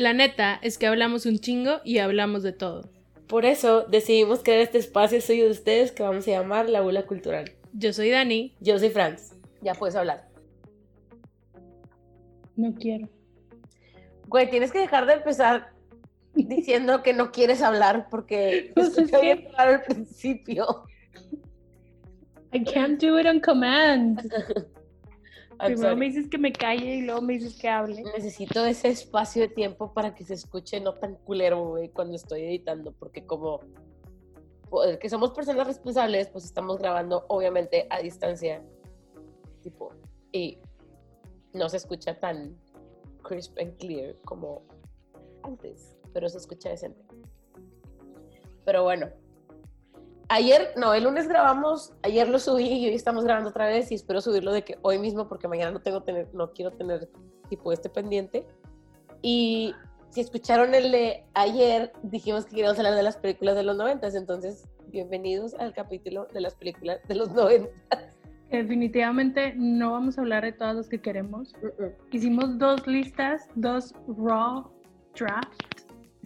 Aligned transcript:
La 0.00 0.14
neta 0.14 0.58
es 0.62 0.78
que 0.78 0.86
hablamos 0.86 1.26
un 1.26 1.40
chingo 1.40 1.82
y 1.84 1.98
hablamos 1.98 2.42
de 2.42 2.52
todo. 2.54 2.88
Por 3.28 3.44
eso 3.44 3.82
decidimos 3.82 4.42
crear 4.42 4.60
este 4.60 4.78
espacio 4.78 5.20
suyo 5.20 5.44
de 5.44 5.50
ustedes 5.50 5.92
que 5.92 6.02
vamos 6.02 6.26
a 6.26 6.30
llamar 6.30 6.70
La 6.70 6.80
Bula 6.80 7.02
Cultural. 7.04 7.52
Yo 7.74 7.92
soy 7.92 8.08
Dani. 8.08 8.56
Yo 8.60 8.78
soy 8.78 8.88
Franz. 8.88 9.34
Ya 9.60 9.74
puedes 9.74 9.94
hablar. 9.96 10.26
No 12.56 12.74
quiero. 12.76 13.10
Güey, 14.26 14.48
tienes 14.48 14.72
que 14.72 14.78
dejar 14.78 15.04
de 15.04 15.12
empezar 15.12 15.68
diciendo 16.34 17.02
que 17.02 17.12
no 17.12 17.30
quieres 17.30 17.60
hablar 17.60 18.08
porque 18.10 18.72
Pues 18.74 18.96
es 18.96 19.10
que- 19.10 19.50
raro 19.54 19.72
al 19.72 19.82
principio. 19.82 20.86
I 22.54 22.64
can't 22.64 22.98
do 23.02 23.20
it 23.20 23.26
on 23.26 23.40
command. 23.40 24.32
I'm 25.60 25.72
Primero 25.72 25.90
sorry. 25.90 26.00
me 26.00 26.06
dices 26.06 26.28
que 26.28 26.38
me 26.38 26.52
calle 26.52 26.96
y 26.96 27.02
luego 27.02 27.20
me 27.20 27.34
dices 27.34 27.58
que 27.60 27.68
hable. 27.68 28.02
Necesito 28.02 28.64
ese 28.64 28.88
espacio 28.88 29.42
de 29.42 29.48
tiempo 29.48 29.92
para 29.92 30.14
que 30.14 30.24
se 30.24 30.32
escuche 30.32 30.80
no 30.80 30.94
tan 30.94 31.16
culero, 31.16 31.68
güey, 31.68 31.90
cuando 31.90 32.16
estoy 32.16 32.44
editando, 32.44 32.92
porque 32.92 33.26
como 33.26 33.60
pues, 34.70 34.98
que 34.98 35.10
somos 35.10 35.32
personas 35.32 35.66
responsables, 35.66 36.28
pues 36.28 36.46
estamos 36.46 36.78
grabando 36.78 37.26
obviamente 37.28 37.86
a 37.90 38.00
distancia, 38.00 38.64
tipo, 39.62 39.92
y 40.32 40.58
no 41.52 41.68
se 41.68 41.76
escucha 41.76 42.18
tan 42.18 42.56
crisp 43.22 43.58
and 43.58 43.76
clear 43.76 44.16
como 44.24 44.62
antes, 45.42 45.94
pero 46.14 46.26
se 46.30 46.38
escucha 46.38 46.70
decente. 46.70 47.04
Pero 48.64 48.82
bueno, 48.84 49.10
ayer, 50.30 50.72
no, 50.76 50.94
el 50.94 51.04
lunes 51.04 51.28
grabamos, 51.28 51.92
ayer 52.02 52.28
lo 52.28 52.38
subí 52.38 52.68
y 52.68 52.86
hoy 52.86 52.94
estamos 52.94 53.24
grabando 53.24 53.50
otra 53.50 53.66
vez 53.66 53.90
y 53.90 53.96
espero 53.96 54.20
subirlo 54.20 54.52
de 54.52 54.62
que 54.62 54.78
hoy 54.82 54.98
mismo 54.98 55.28
porque 55.28 55.48
mañana 55.48 55.72
no 55.72 55.80
tengo 55.80 56.02
tener, 56.02 56.32
no 56.32 56.52
quiero 56.52 56.70
tener 56.70 57.10
tipo 57.48 57.72
este 57.72 57.90
pendiente. 57.90 58.46
Y 59.22 59.74
si 60.10 60.20
escucharon 60.20 60.74
el 60.74 60.92
de 60.92 61.24
ayer, 61.34 61.92
dijimos 62.04 62.44
que 62.44 62.50
queríamos 62.52 62.78
hablar 62.78 62.94
de 62.94 63.02
las 63.02 63.16
películas 63.16 63.56
de 63.56 63.64
los 63.64 63.76
noventas, 63.76 64.14
entonces 64.14 64.68
bienvenidos 64.86 65.54
al 65.54 65.74
capítulo 65.74 66.26
de 66.32 66.40
las 66.40 66.54
películas 66.54 67.00
de 67.08 67.14
los 67.16 67.32
noventas. 67.32 67.74
Definitivamente 68.50 69.54
no 69.56 69.92
vamos 69.92 70.16
a 70.16 70.20
hablar 70.22 70.44
de 70.44 70.52
todas 70.52 70.76
las 70.76 70.88
que 70.88 71.00
queremos. 71.00 71.54
Hicimos 72.12 72.56
dos 72.56 72.86
listas, 72.86 73.48
dos 73.56 73.94
raw 74.06 74.70
drafts. 75.16 75.58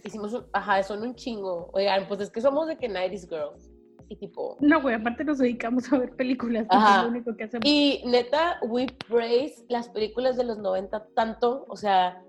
Hicimos 0.03 0.33
un, 0.33 0.45
ajá, 0.53 0.83
son 0.83 1.01
un 1.01 1.15
chingo. 1.15 1.69
Oigan, 1.73 2.07
pues 2.07 2.21
es 2.21 2.29
que 2.29 2.41
somos 2.41 2.67
de 2.67 2.77
que 2.77 2.87
90s 2.87 3.27
girls. 3.27 3.74
Y 4.07 4.15
tipo, 4.17 4.57
No, 4.59 4.81
güey, 4.81 4.95
aparte 4.95 5.23
nos 5.23 5.39
dedicamos 5.39 5.91
a 5.91 5.97
ver 5.97 6.15
películas. 6.15 6.67
Ajá. 6.69 6.97
Es 6.97 7.03
lo 7.03 7.09
único 7.09 7.35
que 7.35 7.45
hacemos. 7.45 7.65
Y 7.67 8.03
neta, 8.05 8.59
we 8.61 8.87
praise 9.07 9.65
las 9.67 9.89
películas 9.89 10.37
de 10.37 10.43
los 10.43 10.57
90 10.59 11.07
tanto, 11.15 11.65
o 11.67 11.75
sea, 11.75 12.21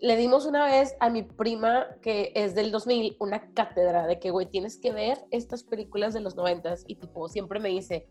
le 0.00 0.16
dimos 0.16 0.46
una 0.46 0.64
vez 0.64 0.94
a 1.00 1.10
mi 1.10 1.22
prima, 1.22 1.86
que 2.02 2.32
es 2.34 2.54
del 2.54 2.70
2000, 2.70 3.16
una 3.18 3.50
cátedra 3.52 4.06
de 4.06 4.18
que, 4.18 4.30
güey, 4.30 4.46
tienes 4.46 4.78
que 4.78 4.92
ver 4.92 5.18
estas 5.30 5.62
películas 5.62 6.14
de 6.14 6.20
los 6.20 6.36
90 6.36 6.74
y 6.86 6.96
tipo, 6.96 7.28
siempre 7.28 7.60
me 7.60 7.68
dice, 7.70 8.08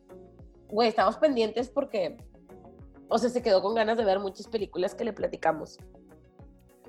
güey, 0.67 0.87
estamos 0.89 1.17
pendientes 1.17 1.69
porque, 1.69 2.17
o 3.07 3.17
sea, 3.17 3.29
se 3.29 3.41
quedó 3.41 3.61
con 3.61 3.75
ganas 3.75 3.97
de 3.97 4.03
ver 4.05 4.19
muchas 4.19 4.47
películas 4.47 4.95
que 4.95 5.05
le 5.05 5.13
platicamos. 5.13 5.77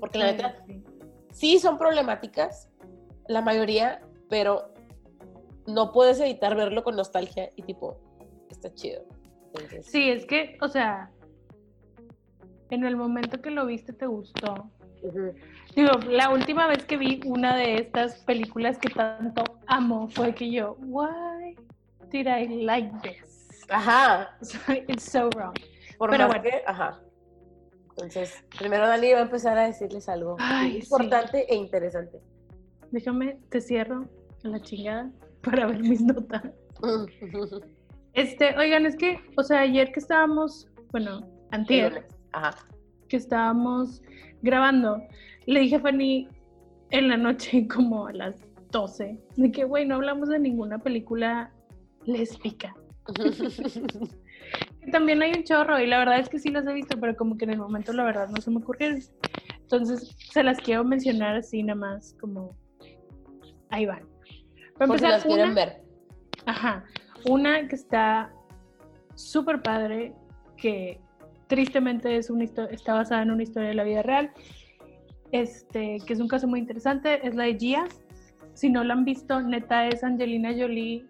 Porque 0.00 0.18
la 0.18 0.32
neta, 0.32 0.64
Sí. 0.66 0.82
sí 1.32 1.58
son 1.58 1.78
problemáticas, 1.78 2.68
la 3.28 3.42
mayoría, 3.42 4.02
pero 4.28 4.72
no 5.66 5.92
puedes 5.92 6.20
evitar 6.20 6.54
verlo 6.56 6.82
con 6.84 6.96
nostalgia 6.96 7.50
y 7.56 7.62
tipo, 7.62 7.98
está 8.50 8.72
chido. 8.74 9.04
Entonces, 9.46 9.86
Sí, 9.86 10.10
es 10.10 10.26
que, 10.26 10.56
o 10.60 10.68
sea, 10.68 11.10
en 12.70 12.84
el 12.84 12.96
momento 12.96 13.40
que 13.40 13.50
lo 13.50 13.66
viste 13.66 13.92
te 13.92 14.06
gustó. 14.06 14.70
Digo, 15.74 15.90
la 16.08 16.30
última 16.30 16.66
vez 16.66 16.84
que 16.84 16.96
vi 16.96 17.20
una 17.26 17.56
de 17.56 17.76
estas 17.76 18.18
películas 18.24 18.78
que 18.78 18.88
tanto 18.88 19.44
amo 19.66 20.08
fue 20.08 20.34
que 20.34 20.50
yo, 20.50 20.76
why 20.80 21.54
did 22.10 22.26
I 22.26 22.64
like 22.64 22.90
this? 23.02 23.60
Ajá, 23.68 24.36
It's 24.88 25.04
so 25.04 25.28
wrong. 25.30 25.54
por 25.98 26.10
Pero 26.10 26.26
bueno. 26.28 26.42
que, 26.42 26.62
ajá. 26.66 27.00
Entonces, 27.90 28.44
primero 28.58 28.86
Dani 28.86 29.12
va 29.12 29.18
a 29.20 29.22
empezar 29.22 29.56
a 29.56 29.66
decirles 29.66 30.08
algo 30.08 30.36
Ay, 30.38 30.72
muy 30.72 30.82
sí. 30.82 30.86
importante 30.86 31.46
e 31.52 31.54
interesante. 31.56 32.20
Déjame, 32.90 33.38
te 33.48 33.60
cierro 33.60 34.04
a 34.44 34.48
la 34.48 34.60
chingada 34.60 35.10
para 35.46 35.66
ver 35.66 35.80
mis 35.80 36.02
notas. 36.02 36.42
Este, 38.12 38.56
oigan, 38.58 38.84
es 38.84 38.96
que, 38.96 39.20
o 39.36 39.42
sea, 39.42 39.60
ayer 39.60 39.92
que 39.92 40.00
estábamos, 40.00 40.68
bueno, 40.90 41.26
antier, 41.52 42.06
Ajá. 42.32 42.56
que 43.08 43.16
estábamos 43.16 44.02
grabando, 44.42 45.02
le 45.46 45.60
dije 45.60 45.76
a 45.76 45.80
Fanny 45.80 46.28
en 46.90 47.08
la 47.08 47.16
noche 47.16 47.66
como 47.74 48.06
a 48.08 48.12
las 48.12 48.36
12, 48.72 49.18
de 49.36 49.52
que, 49.52 49.64
güey, 49.64 49.86
no 49.86 49.94
hablamos 49.94 50.28
de 50.28 50.38
ninguna 50.38 50.78
película 50.78 51.52
lésbica. 52.04 52.74
También 54.92 55.22
hay 55.22 55.32
un 55.32 55.44
chorro 55.44 55.80
y 55.80 55.86
la 55.86 55.98
verdad 55.98 56.18
es 56.18 56.28
que 56.28 56.38
sí 56.38 56.50
las 56.50 56.66
he 56.66 56.72
visto, 56.72 56.98
pero 57.00 57.16
como 57.16 57.36
que 57.36 57.44
en 57.44 57.52
el 57.52 57.58
momento 57.58 57.92
la 57.92 58.04
verdad 58.04 58.28
no 58.28 58.40
se 58.40 58.50
me 58.50 58.58
ocurrieron. 58.58 59.00
Entonces 59.60 60.16
se 60.32 60.42
las 60.42 60.58
quiero 60.58 60.84
mencionar 60.84 61.36
así 61.36 61.62
nada 61.62 61.78
más 61.78 62.14
como 62.20 62.56
ahí 63.70 63.86
van. 63.86 64.15
Para 64.78 64.88
Por 64.88 64.98
si 64.98 65.04
empezar, 65.04 65.10
las 65.10 65.24
quieren 65.24 65.46
una- 65.46 65.54
ver. 65.54 65.82
Ajá. 66.46 66.84
Una 67.28 67.66
que 67.68 67.74
está 67.74 68.32
súper 69.14 69.62
padre, 69.62 70.12
que 70.56 71.00
tristemente 71.48 72.16
es 72.16 72.30
una 72.30 72.44
está 72.44 72.94
basada 72.94 73.22
en 73.22 73.30
una 73.30 73.42
historia 73.42 73.68
de 73.68 73.74
la 73.74 73.84
vida 73.84 74.02
real, 74.02 74.30
este, 75.32 75.98
que 76.06 76.12
es 76.12 76.20
un 76.20 76.28
caso 76.28 76.46
muy 76.46 76.60
interesante, 76.60 77.26
es 77.26 77.34
la 77.34 77.44
de 77.44 77.56
Gia. 77.58 77.84
Si 78.54 78.70
no 78.70 78.84
la 78.84 78.94
han 78.94 79.04
visto, 79.04 79.40
neta 79.40 79.86
es 79.88 80.02
Angelina 80.04 80.50
Jolie 80.56 81.04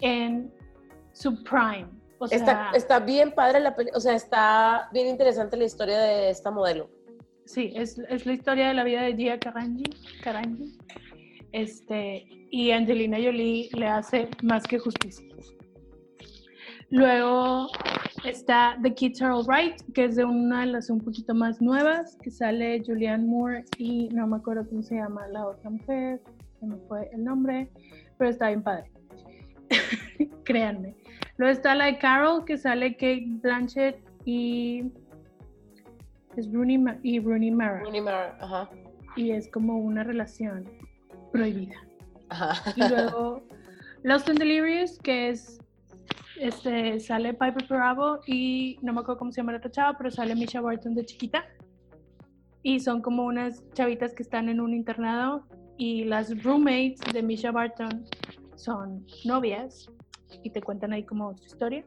en 0.00 0.52
su 1.12 1.42
prime. 1.42 1.86
O 2.18 2.26
sea, 2.28 2.38
Está, 2.38 2.70
está 2.74 2.98
bien 3.00 3.32
padre 3.32 3.60
la 3.60 3.74
peli, 3.74 3.90
o 3.94 4.00
sea, 4.00 4.14
está 4.14 4.88
bien 4.92 5.06
interesante 5.08 5.56
la 5.56 5.64
historia 5.64 5.98
de 5.98 6.30
esta 6.30 6.50
modelo. 6.50 6.88
Sí, 7.44 7.72
es, 7.76 7.98
es 8.08 8.24
la 8.26 8.32
historia 8.32 8.68
de 8.68 8.74
la 8.74 8.84
vida 8.84 9.02
de 9.02 9.14
Gia 9.14 9.38
Karanji, 9.38 9.84
Karanji. 10.22 10.76
Este, 11.52 12.26
y 12.50 12.70
Angelina 12.70 13.16
Jolie 13.22 13.68
le 13.74 13.86
hace 13.86 14.28
más 14.42 14.64
que 14.64 14.78
justicia. 14.78 15.26
Luego 16.90 17.68
está 18.24 18.78
The 18.82 18.94
Kids 18.94 19.20
Are 19.22 19.34
Alright, 19.34 19.80
que 19.92 20.04
es 20.04 20.16
de 20.16 20.24
una 20.24 20.60
de 20.60 20.66
las 20.66 20.88
un 20.90 21.00
poquito 21.00 21.34
más 21.34 21.60
nuevas, 21.60 22.16
que 22.22 22.30
sale 22.30 22.82
Julianne 22.86 23.26
Moore 23.26 23.64
y 23.78 24.08
no 24.10 24.26
me 24.26 24.36
acuerdo 24.36 24.68
cómo 24.68 24.82
se 24.82 24.96
llama 24.96 25.26
la 25.28 25.46
otra 25.46 25.70
mujer, 25.70 26.20
se 26.60 26.66
me 26.66 26.76
fue 26.88 27.10
el 27.12 27.24
nombre, 27.24 27.68
pero 28.18 28.30
está 28.30 28.48
bien 28.48 28.62
padre. 28.62 28.90
Créanme. 30.44 30.94
Luego 31.38 31.52
está 31.52 31.74
la 31.74 31.86
de 31.86 31.98
Carol, 31.98 32.44
que 32.44 32.56
sale 32.56 32.92
Kate 32.92 33.26
Blanchett 33.42 33.98
y 34.24 34.84
es 36.36 36.52
Rooney, 36.52 36.78
Ma- 36.78 36.98
y 37.02 37.18
Rooney 37.18 37.50
Mara. 37.50 37.80
Rooney 37.80 38.00
Mara, 38.00 38.36
ajá. 38.40 38.70
Y 39.16 39.32
es 39.32 39.48
como 39.50 39.78
una 39.78 40.04
relación 40.04 40.64
prohibida. 41.36 41.76
Ajá. 42.28 42.72
Y 42.76 42.80
luego 42.88 43.42
Lost 44.02 44.28
and 44.28 44.38
Delirious, 44.38 44.98
que 44.98 45.30
es 45.30 45.58
este 46.38 47.00
sale 47.00 47.32
Piper 47.32 47.66
Bravo 47.68 48.20
y 48.26 48.78
no 48.82 48.92
me 48.92 49.00
acuerdo 49.00 49.18
cómo 49.18 49.32
se 49.32 49.38
llama 49.38 49.52
la 49.52 49.58
otra 49.58 49.70
chava, 49.70 49.96
pero 49.96 50.10
sale 50.10 50.34
Misha 50.34 50.60
Barton 50.60 50.94
de 50.94 51.04
chiquita. 51.04 51.44
Y 52.62 52.80
son 52.80 53.00
como 53.00 53.24
unas 53.24 53.62
chavitas 53.72 54.12
que 54.14 54.22
están 54.22 54.48
en 54.48 54.60
un 54.60 54.74
internado 54.74 55.46
y 55.78 56.04
las 56.04 56.42
roommates 56.42 57.00
de 57.12 57.22
Misha 57.22 57.52
Barton 57.52 58.04
son 58.56 59.06
novias 59.24 59.90
y 60.42 60.50
te 60.50 60.60
cuentan 60.60 60.92
ahí 60.92 61.04
como 61.04 61.36
su 61.36 61.44
historia. 61.44 61.84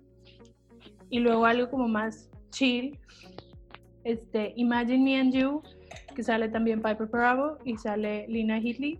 Y 1.09 1.19
luego 1.19 1.45
algo 1.45 1.69
como 1.69 1.87
más 1.87 2.29
chill, 2.51 2.97
este 4.03 4.53
Imagine 4.55 5.03
Me 5.03 5.19
and 5.19 5.33
You, 5.33 5.61
que 6.15 6.23
sale 6.23 6.49
también 6.49 6.81
Piper 6.81 7.07
Bravo 7.07 7.57
y 7.65 7.77
sale 7.77 8.25
Lina 8.27 8.59
Heatley 8.59 8.99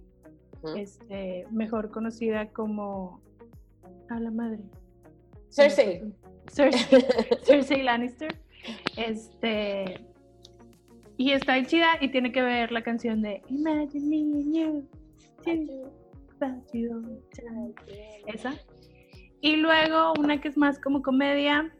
Este, 0.75 1.45
mejor 1.51 1.91
conocida 1.91 2.49
como 2.49 3.21
a 4.09 4.19
la 4.19 4.31
madre. 4.31 4.59
Cersei. 5.49 6.13
Cersei, 6.51 7.05
Cersei 7.43 7.83
Lannister. 7.83 8.35
Este 8.97 10.05
y 11.19 11.33
está 11.33 11.53
ahí 11.53 11.65
chida 11.65 11.97
y 11.99 12.07
tiene 12.07 12.31
que 12.31 12.41
ver 12.41 12.71
la 12.71 12.81
canción 12.81 13.21
de 13.21 13.41
Imagine 13.49 14.05
me 14.05 14.39
and 14.39 14.55
you. 14.55 14.89
Esa. 18.25 18.53
Y 19.41 19.57
luego 19.57 20.13
una 20.17 20.39
que 20.39 20.47
es 20.47 20.57
más 20.57 20.79
como 20.79 21.01
comedia 21.01 21.73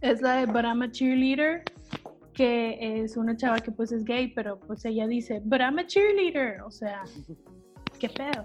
es 0.00 0.20
la 0.22 0.38
de 0.38 0.46
But 0.46 0.64
I'm 0.64 0.82
a 0.82 0.90
Cheerleader, 0.90 1.62
que 2.34 3.02
es 3.04 3.16
una 3.16 3.36
chava 3.36 3.58
que 3.60 3.70
pues 3.70 3.92
es 3.92 4.04
gay, 4.04 4.32
pero 4.34 4.58
pues 4.58 4.84
ella 4.84 5.06
dice, 5.06 5.40
But 5.44 5.60
I'm 5.60 5.78
a 5.78 5.86
Cheerleader, 5.86 6.62
o 6.62 6.70
sea, 6.72 7.04
qué 8.02 8.08
pedo. 8.08 8.44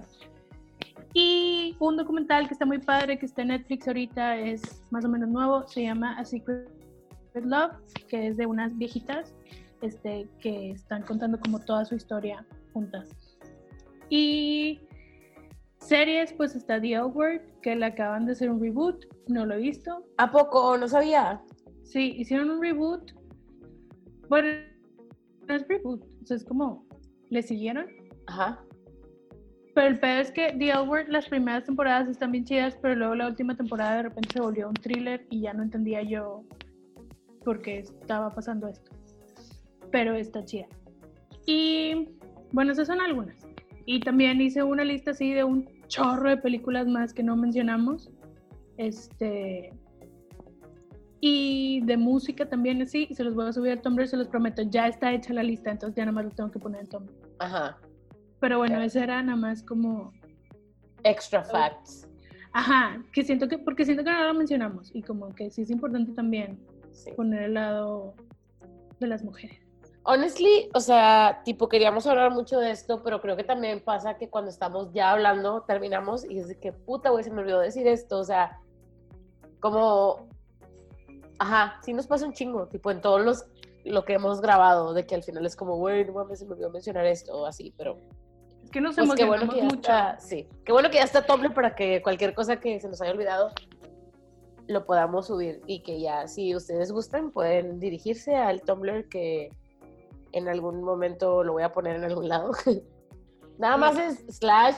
Y 1.13 1.75
un 1.79 1.97
documental 1.97 2.47
que 2.47 2.53
está 2.53 2.65
muy 2.65 2.77
padre, 2.77 3.17
que 3.17 3.25
está 3.25 3.41
en 3.41 3.47
Netflix 3.47 3.87
ahorita, 3.87 4.37
es 4.37 4.83
más 4.91 5.03
o 5.03 5.09
menos 5.09 5.29
nuevo, 5.29 5.67
se 5.67 5.81
llama 5.81 6.15
A 6.19 6.23
Secret 6.23 6.69
Love, 7.33 7.73
que 8.07 8.27
es 8.27 8.37
de 8.37 8.45
unas 8.45 8.77
viejitas 8.77 9.33
este, 9.81 10.29
que 10.39 10.71
están 10.71 11.01
contando 11.01 11.39
como 11.39 11.59
toda 11.59 11.85
su 11.85 11.95
historia 11.95 12.45
juntas. 12.71 13.09
Y 14.09 14.79
series, 15.79 16.33
pues 16.33 16.55
está 16.55 16.79
The 16.79 16.95
Outward, 16.97 17.41
que 17.63 17.75
le 17.75 17.87
acaban 17.87 18.27
de 18.27 18.33
hacer 18.33 18.51
un 18.51 18.61
reboot, 18.61 19.05
no 19.27 19.43
lo 19.43 19.55
he 19.55 19.59
visto. 19.59 20.05
¿A 20.17 20.29
poco? 20.29 20.77
No 20.77 20.87
sabía. 20.87 21.41
Sí, 21.83 22.13
hicieron 22.17 22.51
un 22.51 22.61
reboot. 22.61 23.11
Bueno, 24.29 24.49
no 25.47 25.55
es 25.55 25.67
reboot, 25.67 26.03
o 26.21 26.25
sea, 26.27 26.37
es 26.37 26.45
como, 26.45 26.85
le 27.29 27.41
siguieron. 27.41 27.87
Ajá. 28.27 28.66
Pero 29.77 29.89
el 29.89 29.99
peor 29.99 30.21
es 30.21 30.31
que 30.31 30.55
The 30.57 30.71
Outward, 30.71 31.07
las 31.09 31.29
primeras 31.29 31.65
temporadas 31.65 32.07
están 32.07 32.31
bien 32.31 32.43
chidas, 32.45 32.75
pero 32.81 32.95
luego 32.95 33.13
la 33.13 33.27
última 33.27 33.55
temporada 33.55 33.97
de 33.97 34.03
repente 34.09 34.33
se 34.33 34.41
volvió 34.41 34.69
un 34.69 34.73
thriller 34.73 35.27
y 35.29 35.41
ya 35.41 35.53
no 35.53 35.61
entendía 35.61 36.01
yo 36.01 36.43
por 37.45 37.61
qué 37.61 37.77
estaba 37.77 38.31
pasando 38.31 38.67
esto. 38.67 38.91
Pero 39.91 40.15
está 40.15 40.43
chida. 40.43 40.65
Y 41.45 42.09
bueno, 42.51 42.71
esas 42.71 42.87
son 42.87 43.01
algunas. 43.01 43.35
Y 43.85 43.99
también 43.99 44.41
hice 44.41 44.63
una 44.63 44.83
lista 44.83 45.11
así 45.11 45.31
de 45.31 45.43
un 45.43 45.69
chorro 45.87 46.31
de 46.31 46.37
películas 46.37 46.87
más 46.87 47.13
que 47.13 47.21
no 47.21 47.35
mencionamos. 47.35 48.09
Este. 48.77 49.71
Y 51.21 51.81
de 51.81 51.97
música 51.97 52.49
también 52.49 52.81
así. 52.81 53.09
Se 53.11 53.23
los 53.23 53.35
voy 53.35 53.47
a 53.47 53.53
subir 53.53 53.73
al 53.73 53.81
Tumblr, 53.83 54.07
se 54.07 54.17
los 54.17 54.27
prometo. 54.27 54.63
Ya 54.63 54.87
está 54.87 55.13
hecha 55.13 55.33
la 55.33 55.43
lista, 55.43 55.69
entonces 55.69 55.95
ya 55.95 56.03
nada 56.05 56.13
más 56.13 56.25
lo 56.25 56.31
tengo 56.31 56.49
que 56.49 56.57
poner 56.57 56.81
en 56.81 56.87
Tumblr. 56.87 57.13
Ajá. 57.37 57.77
Pero 58.39 58.59
bueno, 58.59 58.81
ese 58.81 59.01
era 59.01 59.21
nada 59.21 59.37
más 59.37 59.63
como. 59.63 60.13
Extra 61.03 61.43
facts. 61.43 62.07
Ajá, 62.53 63.03
que 63.13 63.23
siento 63.23 63.47
que, 63.47 63.57
porque 63.59 63.85
siento 63.85 64.03
que 64.03 64.11
no 64.11 64.23
lo 64.23 64.33
mencionamos 64.33 64.89
y 64.93 65.03
como 65.03 65.33
que 65.35 65.51
sí 65.51 65.61
es 65.61 65.69
importante 65.69 66.11
también 66.13 66.59
Sí. 66.91 67.11
poner 67.11 67.43
el 67.43 67.53
lado 67.53 68.15
de 68.99 69.07
las 69.07 69.23
mujeres. 69.23 69.59
Honestly, 70.03 70.69
o 70.73 70.79
sea, 70.79 71.41
tipo, 71.43 71.67
queríamos 71.69 72.07
hablar 72.07 72.31
mucho 72.31 72.59
de 72.59 72.71
esto, 72.71 73.03
pero 73.03 73.21
creo 73.21 73.35
que 73.35 73.43
también 73.43 73.81
pasa 73.81 74.17
que 74.17 74.29
cuando 74.29 74.49
estamos 74.49 74.91
ya 74.93 75.11
hablando, 75.11 75.63
terminamos 75.63 76.23
y 76.25 76.39
es 76.39 76.47
de 76.47 76.57
que 76.57 76.71
puta, 76.71 77.09
güey, 77.09 77.23
se 77.23 77.29
me 77.31 77.41
olvidó 77.41 77.59
decir 77.59 77.85
esto. 77.87 78.17
O 78.17 78.23
sea, 78.23 78.59
como. 79.59 80.27
Ajá, 81.39 81.79
sí 81.83 81.93
nos 81.93 82.07
pasa 82.07 82.25
un 82.25 82.33
chingo, 82.33 82.67
tipo, 82.67 82.89
en 82.89 83.01
todos 83.01 83.21
los. 83.23 83.45
Lo 83.83 84.03
que 84.03 84.13
hemos 84.13 84.41
grabado, 84.41 84.93
de 84.93 85.05
que 85.05 85.13
al 85.15 85.23
final 85.23 85.45
es 85.45 85.55
como, 85.55 85.75
güey, 85.77 86.05
no 86.05 86.13
mames, 86.13 86.39
se 86.39 86.45
me 86.45 86.53
olvidó 86.53 86.69
mencionar 86.71 87.05
esto 87.05 87.37
o 87.37 87.45
así, 87.45 87.73
pero. 87.77 87.97
Es 88.67 88.71
que 88.71 88.81
nos 88.81 88.97
Pues 88.97 89.09
qué 89.15 89.23
bueno 89.23 89.47
que 89.49 89.59
ya 89.59 89.63
mucho. 89.63 89.75
está, 89.77 90.19
sí, 90.19 90.45
qué 90.65 90.73
bueno 90.73 90.89
que 90.89 90.95
ya 90.97 91.03
está 91.03 91.25
Tumblr 91.25 91.53
para 91.53 91.73
que 91.73 92.01
cualquier 92.01 92.33
cosa 92.33 92.59
que 92.59 92.77
se 92.81 92.89
nos 92.89 93.01
haya 93.01 93.11
olvidado 93.13 93.51
lo 94.67 94.85
podamos 94.85 95.27
subir 95.27 95.61
y 95.67 95.83
que 95.83 96.01
ya, 96.01 96.27
si 96.27 96.53
ustedes 96.53 96.91
gustan, 96.91 97.31
pueden 97.31 97.79
dirigirse 97.79 98.35
al 98.35 98.61
Tumblr 98.63 99.07
que 99.07 99.51
en 100.33 100.49
algún 100.49 100.83
momento 100.83 101.45
lo 101.45 101.53
voy 101.53 101.63
a 101.63 101.71
poner 101.71 101.95
en 101.95 102.03
algún 102.03 102.27
lado. 102.27 102.51
Nada 103.57 103.77
más 103.77 103.97
es 103.97 104.25
slash 104.35 104.75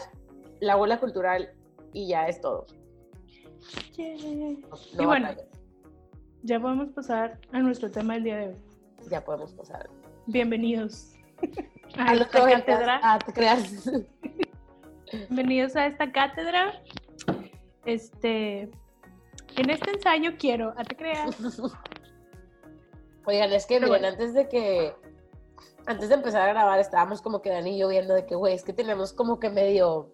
la 0.59 0.75
bola 0.75 0.99
cultural 0.99 1.49
y 1.91 2.09
ya 2.09 2.27
es 2.27 2.39
todo. 2.41 2.67
No- 3.97 4.03
Y 4.05 4.63
no 4.97 5.05
bueno. 5.07 5.29
batallas. 5.29 5.47
Ya 6.43 6.59
podemos 6.59 6.89
pasar 6.91 7.39
a 7.51 7.59
nuestro 7.59 7.89
tema 7.89 8.13
del 8.13 8.23
día 8.23 8.37
de 8.37 8.47
hoy. 8.49 8.55
ya 9.09 9.25
podemos 9.25 9.51
pasar. 9.53 9.89
Bienvenidos 10.27 11.13
a 11.97 12.11
A 12.11 12.15
los 12.15 12.27
cátedra. 12.27 12.99
Ah, 13.03 13.19
te 13.19 13.33
creas. 13.33 13.89
Bienvenidos 15.11 15.75
a 15.75 15.87
esta 15.87 16.11
cátedra. 16.11 16.81
Este, 17.85 18.69
en 19.55 19.69
este 19.69 19.91
ensayo 19.91 20.31
quiero, 20.37 20.73
a 20.77 20.83
te 20.83 20.95
creas. 20.95 21.35
Oigan, 23.25 23.51
es 23.51 23.65
que 23.65 23.75
miren, 23.75 23.89
bueno. 23.89 24.07
antes 24.07 24.33
de 24.33 24.47
que 24.47 24.93
antes 25.85 26.09
de 26.09 26.15
empezar 26.15 26.47
a 26.47 26.53
grabar 26.53 26.79
estábamos 26.79 27.21
como 27.21 27.41
que 27.41 27.49
Dani 27.49 27.75
y 27.75 27.79
yo 27.79 27.87
viendo 27.87 28.13
de 28.13 28.25
que, 28.25 28.35
güey, 28.35 28.53
es 28.53 28.63
que 28.63 28.73
tenemos 28.73 29.13
como 29.13 29.39
que 29.39 29.49
medio 29.49 30.09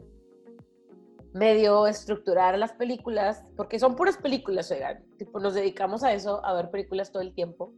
medio 1.33 1.85
estructurar 1.85 2.57
las 2.57 2.71
películas, 2.71 3.43
porque 3.57 3.77
son 3.77 3.97
puras 3.97 4.15
películas, 4.15 4.71
oigan, 4.71 5.03
tipo 5.17 5.41
nos 5.41 5.53
dedicamos 5.53 6.01
a 6.03 6.13
eso, 6.13 6.43
a 6.45 6.53
ver 6.53 6.71
películas 6.71 7.11
todo 7.11 7.21
el 7.21 7.33
tiempo. 7.33 7.73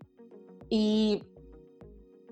Y 0.69 1.23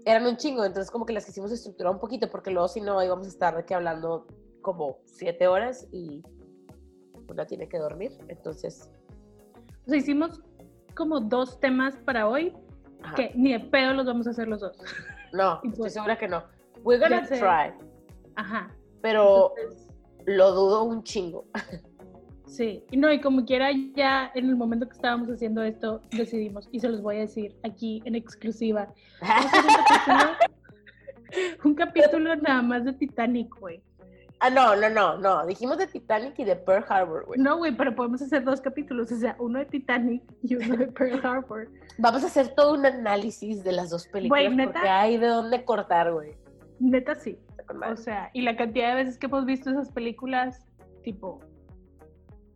eran 0.05 0.25
un 0.27 0.37
chingo, 0.37 0.63
entonces 0.63 0.91
como 0.91 1.05
que 1.05 1.13
las 1.13 1.25
quisimos 1.25 1.51
estructurar 1.51 1.91
un 1.91 1.99
poquito, 1.99 2.29
porque 2.29 2.51
luego 2.51 2.67
si 2.67 2.79
no 2.79 3.03
íbamos 3.03 3.25
a 3.25 3.29
estar 3.29 3.65
que 3.65 3.73
hablando 3.73 4.27
como 4.61 4.99
siete 5.05 5.47
horas 5.47 5.87
y 5.91 6.23
una 7.27 7.45
tiene 7.45 7.67
que 7.67 7.79
dormir, 7.79 8.11
entonces... 8.27 8.89
O 9.85 9.89
sea, 9.89 9.97
hicimos 9.97 10.41
como 10.95 11.19
dos 11.19 11.59
temas 11.59 11.95
para 11.97 12.27
hoy 12.27 12.53
ajá. 13.01 13.15
que 13.15 13.31
ni 13.35 13.53
de 13.53 13.59
pedo 13.59 13.93
los 13.93 14.05
vamos 14.05 14.27
a 14.27 14.29
hacer 14.29 14.47
los 14.47 14.61
dos. 14.61 14.77
No, 15.33 15.55
estoy 15.63 15.71
pues- 15.71 15.93
segura 15.93 16.17
que 16.17 16.27
no. 16.27 16.43
We're 16.83 17.01
gonna 17.01 17.25
try, 17.27 17.73
Ajá. 18.35 18.69
pero 19.01 19.53
Entonces, 19.57 19.91
lo 20.25 20.51
dudo 20.51 20.83
un 20.83 21.03
chingo. 21.03 21.45
sí. 22.55 22.83
No, 22.95 23.11
y 23.11 23.19
como 23.21 23.45
quiera, 23.45 23.69
ya 23.95 24.31
en 24.35 24.49
el 24.49 24.55
momento 24.55 24.87
que 24.87 24.93
estábamos 24.93 25.29
haciendo 25.29 25.61
esto, 25.63 26.01
decidimos, 26.11 26.67
y 26.71 26.79
se 26.79 26.89
los 26.89 27.01
voy 27.01 27.17
a 27.17 27.19
decir 27.19 27.55
aquí 27.63 28.01
en 28.05 28.15
exclusiva. 28.15 28.93
Vamos 29.21 29.53
a 29.53 29.57
hacer 29.57 29.71
un 29.71 30.15
capítulo, 30.15 30.49
un 31.65 31.75
capítulo 31.75 32.35
nada 32.37 32.61
más 32.61 32.85
de 32.85 32.93
Titanic, 32.93 33.53
güey. 33.59 33.81
ah, 34.39 34.49
no, 34.49 34.75
no, 34.75 34.89
no, 34.89 35.17
no. 35.17 35.45
Dijimos 35.45 35.77
de 35.77 35.87
Titanic 35.87 36.37
y 36.39 36.43
de 36.43 36.55
Pearl 36.55 36.85
Harbor, 36.87 37.25
güey. 37.25 37.39
No, 37.39 37.57
güey, 37.57 37.75
pero 37.75 37.95
podemos 37.95 38.21
hacer 38.21 38.43
dos 38.43 38.61
capítulos, 38.61 39.11
o 39.11 39.17
sea, 39.17 39.35
uno 39.39 39.59
de 39.59 39.65
Titanic 39.65 40.23
y 40.43 40.55
uno 40.55 40.77
de 40.77 40.87
Pearl 40.87 41.19
Harbor. 41.25 41.69
Vamos 41.97 42.23
a 42.23 42.27
hacer 42.27 42.49
todo 42.55 42.73
un 42.73 42.85
análisis 42.85 43.63
de 43.63 43.71
las 43.71 43.89
dos 43.89 44.07
películas 44.07 44.43
Güey, 44.43 44.55
¿neta? 44.55 44.73
porque 44.73 44.89
hay 44.89 45.17
de 45.17 45.27
dónde 45.27 45.63
cortar, 45.65 46.11
güey. 46.13 46.33
Neta 46.79 47.15
sí. 47.15 47.37
O 47.91 47.95
sea, 47.97 48.29
y 48.33 48.41
la 48.41 48.55
cantidad 48.55 48.89
de 48.89 49.03
veces 49.03 49.17
que 49.17 49.25
hemos 49.25 49.45
visto 49.45 49.71
esas 49.71 49.91
películas, 49.91 50.61
tipo, 51.03 51.39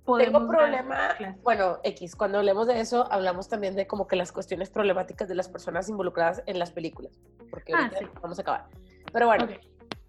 podemos 0.10 0.48
dar 0.48 0.58
problema, 0.58 0.98
bueno, 1.44 1.78
X, 1.84 2.16
cuando 2.16 2.40
hablemos 2.40 2.68
de 2.68 2.80
eso, 2.80 3.08
hablamos 3.12 3.48
también 3.50 3.76
de 3.76 3.88
como 3.88 4.08
que 4.08 4.16
las 4.16 4.32
cuestiones 4.32 4.70
problemáticas 4.70 5.28
de 5.28 5.36
las 5.36 5.50
personas 5.50 5.90
involucradas 5.90 6.44
en 6.46 6.60
las 6.60 6.72
películas, 6.72 7.20
porque 7.50 7.74
Ah, 7.74 7.84
ahorita 7.84 8.00
sí. 8.00 8.06
vamos 8.22 8.38
a 8.40 8.42
acabar. 8.42 8.66
Pero 9.12 9.26
bueno, 9.28 9.48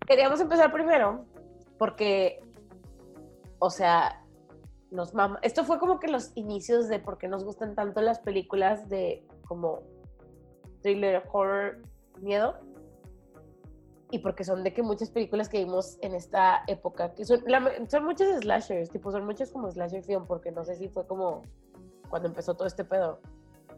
queríamos 0.06 0.41
empezar 0.41 0.73
primero 0.73 1.25
porque, 1.79 2.41
o 3.58 3.70
sea, 3.70 4.23
nos 4.91 5.14
mama. 5.14 5.38
Esto 5.43 5.64
fue 5.64 5.79
como 5.79 6.00
que 6.00 6.08
los 6.08 6.32
inicios 6.35 6.88
de 6.88 6.99
por 6.99 7.17
qué 7.19 7.29
nos 7.29 7.44
gustan 7.44 7.75
tanto 7.75 8.00
las 8.00 8.19
películas 8.19 8.88
de 8.88 9.25
como 9.47 9.82
thriller, 10.82 11.23
horror, 11.32 11.79
miedo. 12.20 12.58
Y 14.12 14.19
porque 14.19 14.43
son 14.45 14.65
de 14.65 14.73
que 14.73 14.83
muchas 14.83 15.11
películas 15.11 15.49
que 15.49 15.59
vimos 15.59 15.99
en 16.02 16.14
esta 16.14 16.62
época, 16.67 17.14
que 17.14 17.25
son, 17.25 17.40
la- 17.47 17.71
son 17.88 18.05
muchas 18.05 18.40
slashers, 18.40 18.90
tipo, 18.90 19.12
son 19.12 19.25
muchas 19.25 19.50
como 19.52 19.71
slasher 19.71 20.02
film, 20.02 20.25
porque 20.26 20.50
no 20.50 20.64
sé 20.64 20.75
si 20.76 20.88
fue 20.88 21.07
como 21.07 21.43
cuando 22.09 22.29
empezó 22.29 22.55
todo 22.55 22.67
este 22.67 22.85
pedo. 22.85 23.21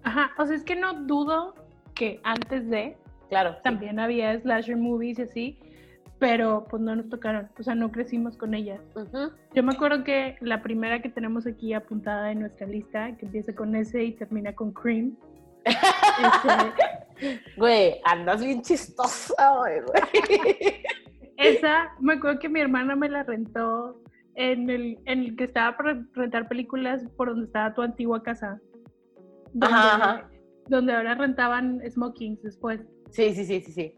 Ajá, 0.05 0.31
o 0.39 0.47
sea, 0.47 0.57
es 0.57 0.65
que 0.65 0.75
no 0.75 0.95
dudo 1.05 1.55
que 1.95 2.19
antes 2.25 2.69
de 2.71 2.97
Claro. 3.29 3.53
sí. 3.55 3.59
también 3.63 3.99
había 4.01 4.39
slasher 4.41 4.77
movies 4.77 5.19
y 5.19 5.23
así, 5.23 5.59
pero 6.19 6.65
pues 6.71 6.81
no 6.83 6.97
nos 6.97 7.09
tocaron, 7.11 7.51
o 7.59 7.63
sea, 7.63 7.75
no 7.75 7.91
crecimos 7.93 8.37
con 8.39 8.55
ellas. 8.55 8.81
Ujú. 8.95 9.33
Yo 9.55 9.63
me 9.63 9.73
acuerdo 9.75 10.03
que 10.05 10.37
la 10.41 10.63
primera 10.63 11.03
que 11.03 11.09
tenemos 11.11 11.47
aquí 11.47 11.75
apuntada 11.75 12.33
en 12.33 12.41
nuestra 12.41 12.67
lista, 12.67 13.17
que 13.19 13.27
empieza 13.27 13.55
con 13.55 13.75
S 13.77 14.03
y 14.03 14.13
termina 14.13 14.55
con 14.55 14.73
Cream, 14.73 15.17
Güey, 17.57 18.01
andas 18.05 18.45
bien 18.45 18.63
chistosa, 18.63 19.57
güey, 19.59 19.81
güey. 19.81 20.83
esa, 21.37 21.93
me 22.01 22.15
acuerdo 22.15 22.41
que 22.41 22.49
mi 22.49 22.61
hermana 22.61 22.97
me 22.97 23.09
la 23.09 23.23
rentó 23.23 24.03
en 24.35 24.69
el, 24.71 24.99
en 25.07 25.21
el 25.21 25.37
que 25.37 25.45
estaba 25.45 25.77
para 25.77 26.05
rentar 26.15 26.49
películas 26.49 27.05
por 27.17 27.29
donde 27.29 27.47
estaba 27.47 27.75
tu 27.75 27.83
antigua 27.83 28.23
casa. 28.23 28.61
Donde, 29.53 29.67
Ajá, 29.77 29.95
ajá. 29.95 30.31
donde 30.69 30.95
ahora 30.95 31.15
rentaban 31.15 31.81
smokings 31.89 32.43
después. 32.43 32.81
Sí, 33.11 33.35
sí, 33.35 33.45
sí, 33.45 33.61
sí, 33.61 33.73
sí. 33.73 33.95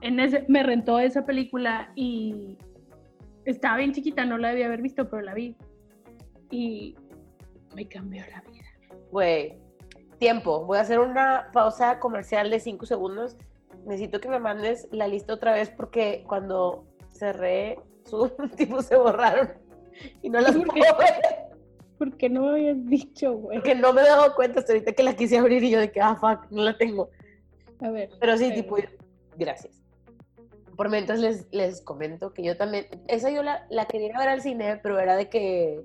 En 0.00 0.20
ese, 0.20 0.44
me 0.48 0.62
rentó 0.62 0.98
esa 0.98 1.26
película 1.26 1.92
y 1.94 2.56
estaba 3.44 3.76
bien 3.76 3.92
chiquita, 3.92 4.24
no 4.24 4.38
la 4.38 4.48
debía 4.50 4.66
haber 4.66 4.82
visto, 4.82 5.08
pero 5.10 5.22
la 5.22 5.34
vi. 5.34 5.56
Y 6.50 6.96
me 7.74 7.86
cambió 7.88 8.22
la 8.30 8.40
vida. 8.50 8.64
Güey, 9.10 9.58
tiempo. 10.18 10.64
Voy 10.64 10.78
a 10.78 10.82
hacer 10.82 10.98
una 10.98 11.50
pausa 11.52 11.98
comercial 11.98 12.50
de 12.50 12.60
5 12.60 12.86
segundos. 12.86 13.36
Necesito 13.84 14.20
que 14.20 14.28
me 14.28 14.40
mandes 14.40 14.88
la 14.90 15.08
lista 15.08 15.34
otra 15.34 15.52
vez 15.52 15.70
porque 15.70 16.24
cuando 16.26 16.84
cerré 17.10 17.78
su 18.04 18.28
tipo 18.56 18.82
se 18.82 18.96
borraron 18.96 19.52
y 20.22 20.30
no 20.30 20.40
las 20.40 20.52
puedo 20.52 20.70
ver. 20.72 21.14
¿Por 21.98 22.16
qué 22.16 22.28
no 22.28 22.42
me 22.42 22.50
habías 22.50 22.84
dicho, 22.86 23.32
güey? 23.32 23.58
Porque 23.58 23.74
no 23.74 23.92
me 23.92 24.02
he 24.02 24.04
dado 24.04 24.34
cuenta 24.34 24.60
hasta 24.60 24.72
ahorita 24.72 24.92
que 24.92 25.02
la 25.02 25.16
quise 25.16 25.38
abrir 25.38 25.64
y 25.64 25.70
yo 25.70 25.80
de 25.80 25.90
que, 25.90 26.00
ah, 26.00 26.14
fuck, 26.14 26.50
no 26.50 26.62
la 26.62 26.76
tengo. 26.76 27.10
A 27.80 27.90
ver. 27.90 28.10
Pero 28.20 28.36
sí, 28.36 28.52
tipo, 28.52 28.76
gracias. 29.36 29.82
Por 30.76 30.90
mientras 30.90 31.20
les, 31.20 31.46
les 31.52 31.80
comento 31.80 32.34
que 32.34 32.42
yo 32.42 32.54
también, 32.58 32.86
esa 33.08 33.30
yo 33.30 33.42
la, 33.42 33.66
la 33.70 33.86
quería 33.86 34.18
ver 34.18 34.28
al 34.28 34.42
cine, 34.42 34.78
pero 34.82 34.98
era 34.98 35.16
de 35.16 35.30
que 35.30 35.82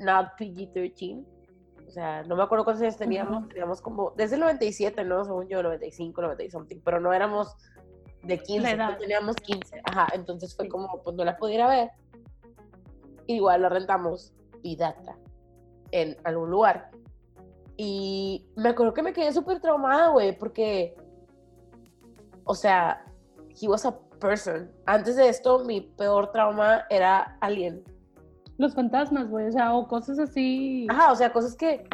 not 0.00 0.30
PG-13. 0.38 1.24
O 1.92 1.94
sea, 1.94 2.22
no 2.22 2.36
me 2.36 2.42
acuerdo 2.42 2.64
cuántos 2.64 2.80
años 2.80 2.96
teníamos, 2.96 3.36
Ajá. 3.36 3.48
teníamos 3.48 3.82
como, 3.82 4.14
desde 4.16 4.36
el 4.36 4.40
97, 4.40 5.04
¿no? 5.04 5.26
Según 5.26 5.46
yo, 5.46 5.62
95, 5.62 6.22
90 6.22 6.42
y 6.42 6.50
something, 6.50 6.80
pero 6.82 7.00
no 7.00 7.12
éramos 7.12 7.54
de 8.22 8.38
15, 8.38 8.70
edad. 8.70 8.92
no 8.92 8.96
teníamos 8.96 9.36
15, 9.36 9.82
ajá, 9.84 10.08
entonces 10.14 10.56
fue 10.56 10.70
como, 10.70 11.02
pues 11.02 11.14
no 11.14 11.22
la 11.22 11.36
pudiera 11.36 11.68
ver, 11.68 11.90
igual 13.26 13.60
la 13.60 13.68
rentamos 13.68 14.32
pirata 14.62 15.18
en 15.90 16.16
algún 16.24 16.50
lugar. 16.50 16.92
Y 17.76 18.46
me 18.56 18.70
acuerdo 18.70 18.94
que 18.94 19.02
me 19.02 19.12
quedé 19.12 19.30
súper 19.30 19.60
traumada, 19.60 20.08
güey, 20.08 20.38
porque, 20.38 20.94
o 22.44 22.54
sea, 22.54 23.04
he 23.60 23.68
was 23.68 23.84
a 23.84 23.94
person. 24.18 24.72
Antes 24.86 25.16
de 25.16 25.28
esto, 25.28 25.62
mi 25.66 25.82
peor 25.82 26.32
trauma 26.32 26.86
era 26.88 27.36
Alien. 27.42 27.84
Los 28.58 28.74
fantasmas, 28.74 29.28
güey, 29.28 29.48
o 29.48 29.52
sea, 29.52 29.74
o 29.74 29.88
cosas 29.88 30.18
así. 30.18 30.86
Ajá, 30.90 31.12
o 31.12 31.16
sea, 31.16 31.32
cosas 31.32 31.56
que. 31.56 31.84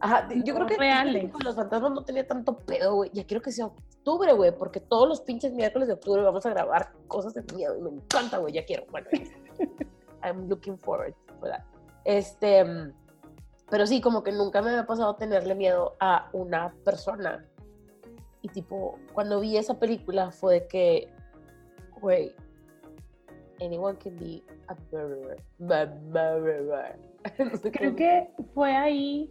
Ajá, 0.00 0.28
yo 0.44 0.54
creo 0.54 0.66
que 0.66 0.76
reales. 0.76 1.30
con 1.32 1.42
los 1.44 1.54
fantasmas 1.56 1.92
no 1.92 2.04
tenía 2.04 2.26
tanto 2.26 2.58
pedo, 2.58 2.96
güey. 2.96 3.10
Ya 3.14 3.24
quiero 3.24 3.42
que 3.42 3.52
sea 3.52 3.66
octubre, 3.66 4.32
güey, 4.32 4.56
porque 4.56 4.80
todos 4.80 5.08
los 5.08 5.20
pinches 5.22 5.52
miércoles 5.52 5.88
de 5.88 5.94
octubre 5.94 6.22
vamos 6.22 6.44
a 6.44 6.50
grabar 6.50 6.92
cosas 7.08 7.32
de 7.34 7.42
miedo 7.54 7.76
y 7.76 7.80
me 7.80 7.90
encanta, 7.90 8.38
güey. 8.38 8.52
Ya 8.52 8.64
quiero. 8.64 8.84
Bueno. 8.90 9.08
I'm 10.22 10.48
looking 10.48 10.78
forward 10.78 11.14
for 11.40 11.50
that. 11.50 11.62
Este. 12.04 12.92
Pero 13.70 13.86
sí, 13.86 14.00
como 14.00 14.22
que 14.22 14.32
nunca 14.32 14.60
me 14.60 14.70
había 14.70 14.86
pasado 14.86 15.16
tenerle 15.16 15.54
miedo 15.54 15.96
a 16.00 16.28
una 16.32 16.74
persona. 16.84 17.44
Y 18.42 18.48
tipo, 18.48 18.98
cuando 19.14 19.40
vi 19.40 19.56
esa 19.56 19.78
película 19.78 20.30
fue 20.30 20.54
de 20.54 20.66
que, 20.66 21.14
güey, 22.00 22.34
anyone 23.60 23.96
can 23.98 24.16
be 24.16 24.42
a 24.68 24.74
murderer. 24.92 25.42
Murderer. 25.58 26.98
Creo 27.72 27.96
que 27.96 28.28
fue 28.54 28.72
ahí 28.72 29.28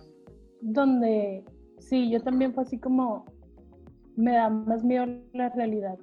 donde, 0.61 1.43
sí, 1.79 2.09
yo 2.09 2.21
también 2.21 2.53
fue 2.53 2.63
así 2.63 2.79
como, 2.79 3.25
me 4.15 4.33
da 4.33 4.49
más 4.49 4.83
miedo 4.83 5.05
la 5.33 5.49
realidad. 5.49 5.97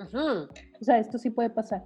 Ujú. 0.00 0.48
O 0.80 0.84
sea, 0.84 0.98
esto 0.98 1.18
sí 1.18 1.30
puede 1.30 1.50
pasar. 1.50 1.84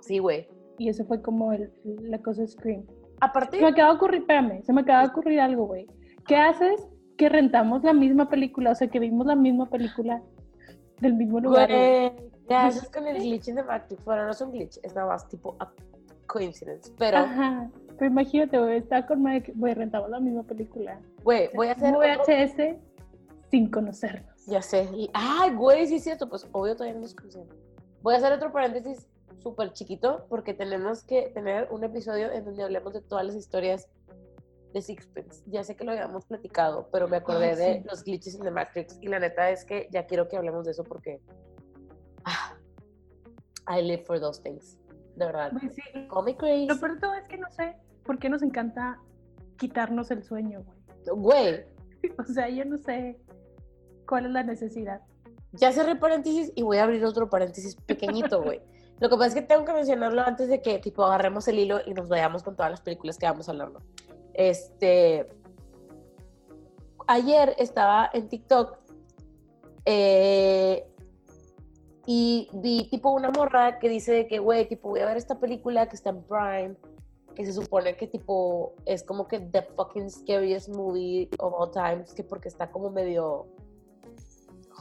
Sí, 0.00 0.18
güey. 0.18 0.46
Y 0.78 0.88
eso 0.88 1.04
fue 1.04 1.22
como 1.22 1.52
el, 1.52 1.72
la 1.84 2.18
cosa 2.20 2.42
de 2.42 2.48
Scream. 2.48 2.84
Aparte, 3.20 3.58
Se 3.58 3.62
me 3.62 3.70
acaba 3.70 3.90
de 3.90 3.96
ocurrir, 3.96 4.20
espérame, 4.20 4.62
se 4.62 4.72
me 4.72 4.80
acaba 4.80 5.02
de 5.02 5.08
ocurrir 5.08 5.40
algo, 5.40 5.66
güey. 5.66 5.86
¿Qué 6.26 6.36
haces 6.36 6.88
que 7.16 7.28
rentamos 7.28 7.84
la 7.84 7.92
misma 7.92 8.28
película? 8.28 8.72
O 8.72 8.74
sea, 8.74 8.88
que 8.88 8.98
vimos 8.98 9.26
la 9.26 9.36
misma 9.36 9.70
película 9.70 10.22
del 11.00 11.14
mismo 11.14 11.40
lugar. 11.40 11.68
güey? 11.68 12.33
Güey, 12.46 12.48
¿qué 12.48 12.54
haces 12.54 12.88
con 12.90 13.06
el 13.06 13.16
glitch 13.18 13.44
The 13.46 13.62
Matrix? 13.62 14.04
Bueno, 14.04 14.24
no 14.24 14.30
es 14.30 14.40
un 14.40 14.52
glitch, 14.52 14.78
es 14.82 14.94
nada 14.94 15.08
más 15.08 15.28
tipo 15.28 15.56
a 15.60 15.72
coincidence. 16.26 16.92
Pero, 16.98 17.18
Ajá. 17.18 17.70
Pero 17.98 18.10
imagínate, 18.10 18.58
güey, 18.58 18.78
está 18.78 19.06
con 19.06 19.22
Mike, 19.22 19.52
güey, 19.56 19.74
rentamos 19.74 20.10
la 20.10 20.20
misma 20.20 20.42
película. 20.42 20.98
güey, 21.22 21.48
voy 21.54 21.68
a 21.68 21.72
hacer. 21.72 21.94
otro- 21.94 22.00
VHS 22.24 22.76
sin 23.50 23.70
conocernos. 23.70 24.46
Ya 24.46 24.60
sé. 24.62 24.88
y- 24.94 25.10
Ay, 25.14 25.54
güey, 25.54 25.86
sí 25.86 25.96
es 25.96 26.02
cierto. 26.04 26.28
Pues 26.28 26.46
obvio 26.52 26.74
todavía 26.74 26.94
no 26.94 27.00
nos 27.02 27.14
conocemos. 27.14 27.48
Voy 28.02 28.14
a 28.14 28.18
hacer 28.18 28.32
otro 28.32 28.52
paréntesis 28.52 29.06
súper 29.42 29.72
chiquito 29.72 30.26
porque 30.28 30.54
tenemos 30.54 31.02
que 31.04 31.30
tener 31.34 31.68
un 31.70 31.84
episodio 31.84 32.30
en 32.32 32.44
donde 32.44 32.62
hablemos 32.64 32.92
de 32.94 33.00
todas 33.00 33.24
las 33.24 33.36
historias 33.36 33.88
de 34.72 34.82
Sixpence. 34.82 35.42
Ya 35.46 35.62
sé 35.62 35.76
que 35.76 35.84
lo 35.84 35.92
habíamos 35.92 36.24
platicado, 36.26 36.88
pero 36.90 37.06
me 37.08 37.18
acordé 37.18 37.50
Ay, 37.50 37.56
de 37.56 37.74
sí. 37.82 37.88
los 37.88 38.02
glitches 38.04 38.34
en 38.34 38.42
The 38.42 38.50
Matrix 38.50 38.98
y 39.00 39.06
la 39.08 39.20
neta 39.20 39.50
es 39.50 39.64
que 39.64 39.88
ya 39.92 40.04
quiero 40.06 40.28
que 40.28 40.36
hablemos 40.36 40.64
de 40.64 40.72
eso 40.72 40.82
porque 40.82 41.20
I 43.66 43.80
live 43.80 44.04
for 44.04 44.20
those 44.20 44.40
things. 44.42 44.78
De 45.16 45.26
verdad. 45.26 45.52
Güey, 45.52 45.70
sí. 45.70 45.82
Call 46.08 46.24
me 46.24 46.36
crazy. 46.36 46.66
Lo 46.66 46.78
peor 46.78 46.94
de 46.94 47.00
todo 47.00 47.14
es 47.14 47.24
que 47.28 47.38
no 47.38 47.50
sé 47.50 47.76
por 48.04 48.18
qué 48.18 48.28
nos 48.28 48.42
encanta 48.42 48.98
quitarnos 49.56 50.10
el 50.10 50.22
sueño, 50.22 50.62
güey. 50.62 51.16
Güey, 51.16 51.64
O 52.18 52.24
sea, 52.24 52.48
yo 52.48 52.64
no 52.64 52.76
sé 52.78 53.18
cuál 54.06 54.26
es 54.26 54.32
la 54.32 54.42
necesidad. 54.42 55.00
ya 55.52 55.72
cerré 55.72 55.96
paréntesis 55.96 56.52
y 56.54 56.62
voy 56.62 56.78
a 56.78 56.84
abrir 56.84 57.04
otro 57.04 57.30
paréntesis 57.30 57.76
pequeñito, 57.76 58.42
güey. 58.42 58.60
Lo 59.00 59.08
que 59.08 59.16
pasa 59.16 59.28
es 59.28 59.34
que 59.34 59.42
tengo 59.42 59.64
que 59.64 59.72
mencionarlo 59.72 60.22
antes 60.22 60.48
de 60.48 60.62
que, 60.62 60.78
tipo, 60.78 61.04
agarremos 61.04 61.48
el 61.48 61.58
hilo 61.58 61.80
y 61.84 61.94
nos 61.94 62.08
vayamos 62.08 62.42
con 62.42 62.54
todas 62.54 62.70
las 62.70 62.80
películas 62.80 63.18
que 63.18 63.26
vamos 63.26 63.48
a 63.48 63.52
hablar, 63.52 63.72
¿no? 63.72 63.80
Este... 64.34 65.28
Ayer 67.06 67.54
estaba 67.58 68.08
en 68.14 68.28
TikTok 68.28 68.78
eh, 69.84 70.86
y 72.06 72.48
vi, 72.52 72.88
tipo, 72.90 73.10
una 73.10 73.30
morra 73.30 73.78
que 73.78 73.88
dice 73.88 74.26
que, 74.26 74.38
güey, 74.38 74.68
tipo, 74.68 74.90
voy 74.90 75.00
a 75.00 75.06
ver 75.06 75.16
esta 75.16 75.38
película 75.38 75.88
que 75.88 75.96
está 75.96 76.10
en 76.10 76.22
Prime, 76.22 76.76
que 77.34 77.44
se 77.44 77.52
supone 77.52 77.96
que, 77.96 78.06
tipo, 78.06 78.74
es 78.84 79.02
como 79.02 79.26
que 79.26 79.40
the 79.40 79.62
fucking 79.62 80.10
scariest 80.10 80.68
movie 80.68 81.28
of 81.38 81.54
all 81.54 81.70
times, 81.70 82.12
que 82.12 82.22
porque 82.22 82.48
está 82.48 82.70
como 82.70 82.90
medio 82.90 83.46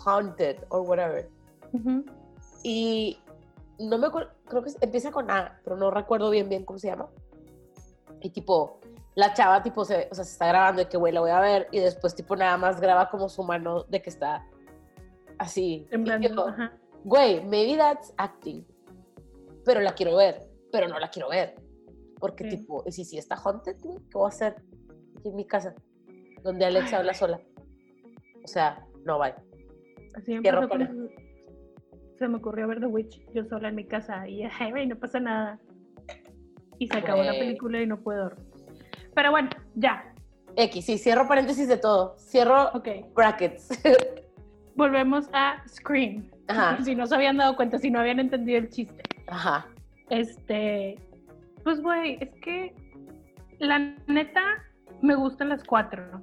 haunted 0.06 0.58
or 0.70 0.82
whatever. 0.82 1.30
Ujú. 1.72 2.04
Y 2.64 3.18
no 3.80 3.98
me 3.98 4.08
acuerdo, 4.08 4.32
creo 4.46 4.64
que 4.64 4.72
empieza 4.82 5.12
con 5.12 5.32
A, 5.32 5.60
pero 5.64 5.76
no 5.78 5.92
recuerdo 5.92 6.30
bien 6.30 6.50
bien 6.50 6.66
cómo 6.66 6.78
se 6.80 6.88
llama. 6.88 7.08
Y 8.22 8.30
tipo, 8.30 8.80
la 9.16 9.34
chava 9.34 9.64
tipo 9.64 9.84
se, 9.86 10.08
o 10.12 10.16
sea, 10.16 10.24
se 10.24 10.32
está 10.32 10.48
grabando 10.48 10.82
de 10.82 10.90
que, 10.90 10.98
güey, 10.98 11.14
la 11.14 11.22
voy 11.22 11.32
a 11.32 11.40
ver 11.40 11.68
y 11.72 11.80
después 11.80 12.16
tipo 12.16 12.36
nada 12.36 12.58
más 12.58 12.80
graba 12.80 13.10
como 13.10 13.30
su 13.30 13.44
mano 13.44 13.84
de 13.84 14.02
que 14.02 14.10
está 14.10 14.46
así. 15.38 15.86
Y 15.88 15.90
Temblando. 15.90 16.28
yo, 16.30 16.48
Ajá. 16.48 16.74
Güey, 17.04 17.44
maybe 17.46 17.78
that's 17.78 18.14
acting. 18.18 18.66
Pero 19.66 19.82
la 19.82 19.94
quiero 19.94 20.16
ver, 20.18 20.40
pero 20.72 20.88
no 20.88 21.00
la 21.00 21.10
quiero 21.10 21.30
ver. 21.30 21.56
Porque 22.20 22.50
Sí. 22.50 22.58
tipo, 22.58 22.84
¿y 22.86 22.92
si 22.92 23.04
sí 23.06 23.18
está 23.18 23.36
haunted? 23.36 23.76
¿Qué 23.82 23.90
voy 24.14 24.26
a 24.26 24.28
hacer 24.30 24.56
aquí 25.18 25.30
en 25.30 25.36
mi 25.36 25.46
casa? 25.46 25.74
Donde 26.44 26.66
Alexa 26.66 26.96
Ay, 26.98 27.00
habla 27.02 27.14
sola. 27.14 27.42
O 28.44 28.48
sea, 28.48 28.86
no, 29.06 29.20
bye. 29.20 29.34
Cierro 30.42 30.68
con- 30.70 31.10
Se 32.20 32.28
me 32.28 32.38
ocurrió 32.38 32.68
ver 32.68 32.80
The 32.80 32.86
Witch 32.86 33.22
yo 33.34 33.44
sola 33.46 33.70
en 33.70 33.76
mi 33.76 33.86
casa 33.86 34.28
y 34.28 34.44
güey, 34.72 34.88
no 34.88 34.96
pasa 34.98 35.20
nada. 35.20 35.60
Y 36.80 36.88
se 36.88 36.98
acabó 36.98 37.24
la 37.24 37.32
película 37.34 37.82
y 37.82 37.88
no 37.88 38.00
puedo 38.02 38.24
dormir. 38.30 38.46
Pero 39.16 39.32
bueno, 39.32 39.50
ya. 39.76 40.14
X, 40.56 40.86
sí, 40.86 40.98
cierro 40.98 41.28
paréntesis 41.28 41.68
de 41.68 41.78
todo. 41.78 42.16
Cierro 42.20 42.70
Ok. 42.74 42.88
brackets. 43.16 43.70
Volvemos 44.76 45.30
a 45.34 45.64
Scream. 45.68 46.30
Ajá, 46.48 46.78
Si 46.84 46.96
no 46.96 47.08
se 47.08 47.16
habían 47.16 47.38
dado 47.38 47.56
cuenta, 47.56 47.78
si 47.78 47.90
no 47.90 48.00
habían 48.00 48.20
entendido 48.20 48.60
el 48.60 48.70
chiste. 48.70 49.02
ajá. 49.28 49.68
Este, 50.10 51.00
pues 51.64 51.82
güey, 51.82 52.18
es 52.20 52.30
que 52.42 52.76
la 53.60 53.80
neta 54.08 54.42
me 55.02 55.16
gustan 55.16 55.50
las 55.50 55.64
cuatro. 55.64 56.22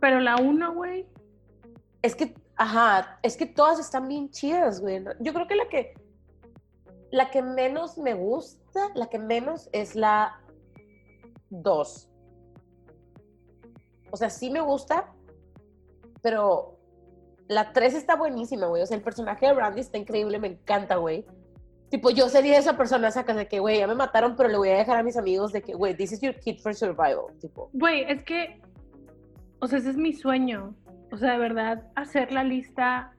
Pero 0.00 0.20
la 0.20 0.36
uno, 0.36 0.74
güey, 0.74 1.06
Es 2.02 2.16
que, 2.16 2.34
ajá, 2.56 3.18
es 3.22 3.36
que 3.36 3.46
todas 3.46 3.78
están 3.78 4.08
bien 4.08 4.28
chidas, 4.30 4.80
güey. 4.80 5.00
¿no? 5.00 5.12
Yo 5.20 5.32
creo 5.32 5.46
que 5.46 5.54
la 5.54 5.68
que, 5.68 5.94
la 7.12 7.30
que 7.30 7.42
menos 7.42 7.96
me 7.96 8.14
gusta, 8.14 8.90
la 8.94 9.06
que 9.08 9.20
menos 9.20 9.68
es 9.72 9.94
la 9.94 10.40
2. 11.50 12.08
O 14.10 14.16
sea, 14.16 14.30
sí 14.30 14.50
me 14.50 14.60
gusta, 14.60 15.12
pero 16.22 16.78
la 17.54 17.72
3 17.72 17.94
está 17.94 18.16
buenísima, 18.16 18.66
güey. 18.66 18.82
O 18.82 18.86
sea, 18.86 18.96
el 18.96 19.02
personaje 19.02 19.46
de 19.46 19.52
Brandy 19.52 19.80
está 19.80 19.98
increíble, 19.98 20.38
me 20.38 20.48
encanta, 20.48 20.96
güey. 20.96 21.24
Tipo, 21.90 22.10
yo 22.10 22.28
sería 22.28 22.58
esa 22.58 22.76
persona, 22.76 23.10
sacas 23.10 23.36
de 23.36 23.46
que, 23.46 23.60
güey, 23.60 23.78
ya 23.78 23.86
me 23.86 23.94
mataron, 23.94 24.34
pero 24.34 24.48
le 24.48 24.56
voy 24.56 24.70
a 24.70 24.78
dejar 24.78 24.98
a 24.98 25.02
mis 25.02 25.16
amigos 25.16 25.52
de 25.52 25.60
que, 25.62 25.74
güey, 25.74 25.94
this 25.94 26.12
is 26.12 26.20
your 26.20 26.34
kit 26.40 26.58
for 26.60 26.74
survival. 26.74 27.26
Tipo, 27.40 27.68
güey, 27.74 28.04
es 28.10 28.24
que, 28.24 28.60
o 29.60 29.66
sea, 29.66 29.78
ese 29.78 29.90
es 29.90 29.96
mi 29.96 30.14
sueño. 30.14 30.74
O 31.12 31.18
sea, 31.18 31.32
de 31.32 31.38
verdad, 31.38 31.90
hacer 31.94 32.32
la 32.32 32.44
lista 32.44 33.12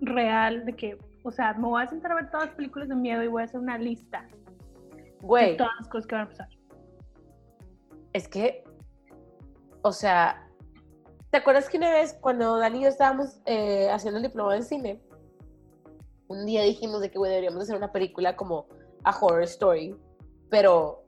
real 0.00 0.64
de 0.64 0.72
que, 0.72 0.98
o 1.24 1.30
sea, 1.30 1.52
me 1.54 1.68
voy 1.68 1.82
a 1.82 1.86
sentar 1.88 2.12
a 2.12 2.14
ver 2.14 2.30
todas 2.30 2.46
las 2.46 2.54
películas 2.54 2.88
de 2.88 2.94
miedo 2.94 3.22
y 3.22 3.26
voy 3.26 3.42
a 3.42 3.44
hacer 3.44 3.60
una 3.60 3.76
lista 3.76 4.26
de 4.96 5.10
güey. 5.20 5.56
todas 5.58 5.72
las 5.78 5.88
cosas 5.88 6.06
que 6.06 6.14
van 6.14 6.24
a 6.24 6.28
pasar. 6.28 6.48
Es 8.14 8.28
que, 8.28 8.64
o 9.82 9.92
sea, 9.92 10.45
¿te 11.36 11.40
acuerdas 11.40 11.68
que 11.68 11.76
una 11.76 11.90
vez 11.90 12.16
cuando 12.18 12.56
Dani 12.56 12.78
y 12.78 12.82
yo 12.84 12.88
estábamos 12.88 13.40
eh, 13.44 13.90
haciendo 13.90 14.16
el 14.16 14.22
diploma 14.22 14.56
en 14.56 14.64
cine, 14.64 15.02
un 16.28 16.46
día 16.46 16.62
dijimos 16.62 17.02
de 17.02 17.10
que 17.10 17.18
deberíamos 17.18 17.62
hacer 17.62 17.76
una 17.76 17.92
película 17.92 18.36
como 18.36 18.68
a 19.04 19.14
horror 19.14 19.42
story, 19.42 19.94
pero 20.48 21.04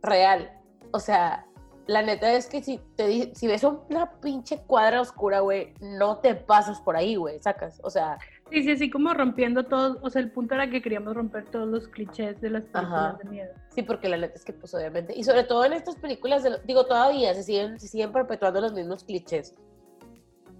real? 0.00 0.58
O 0.92 0.98
sea, 0.98 1.46
la 1.86 2.00
neta 2.00 2.32
es 2.32 2.46
que 2.46 2.62
si, 2.62 2.78
te, 2.96 3.34
si 3.34 3.46
ves 3.46 3.62
una 3.64 4.18
pinche 4.22 4.62
cuadra 4.62 5.02
oscura, 5.02 5.40
güey, 5.40 5.74
no 5.78 6.16
te 6.20 6.34
pasas 6.34 6.80
por 6.80 6.96
ahí, 6.96 7.16
güey, 7.16 7.38
sacas. 7.38 7.82
O 7.84 7.90
sea, 7.90 8.16
Sí, 8.52 8.62
sí, 8.64 8.70
así 8.72 8.90
como 8.90 9.14
rompiendo 9.14 9.64
todos, 9.64 9.96
o 10.02 10.10
sea, 10.10 10.20
el 10.20 10.30
punto 10.30 10.54
era 10.54 10.68
que 10.68 10.82
queríamos 10.82 11.14
romper 11.14 11.46
todos 11.50 11.66
los 11.66 11.88
clichés 11.88 12.38
de 12.42 12.50
las 12.50 12.64
películas 12.64 13.14
Ajá. 13.14 13.18
de 13.24 13.30
miedo. 13.30 13.54
Sí, 13.70 13.80
porque 13.82 14.10
la 14.10 14.18
neta 14.18 14.34
es 14.34 14.44
que, 14.44 14.52
pues, 14.52 14.74
obviamente, 14.74 15.14
y 15.16 15.24
sobre 15.24 15.44
todo 15.44 15.64
en 15.64 15.72
estas 15.72 15.96
películas, 15.96 16.42
de- 16.42 16.58
digo, 16.66 16.84
todavía 16.84 17.32
se 17.32 17.44
siguen, 17.44 17.80
se 17.80 17.88
siguen 17.88 18.12
perpetuando 18.12 18.60
los 18.60 18.74
mismos 18.74 19.04
clichés. 19.04 19.54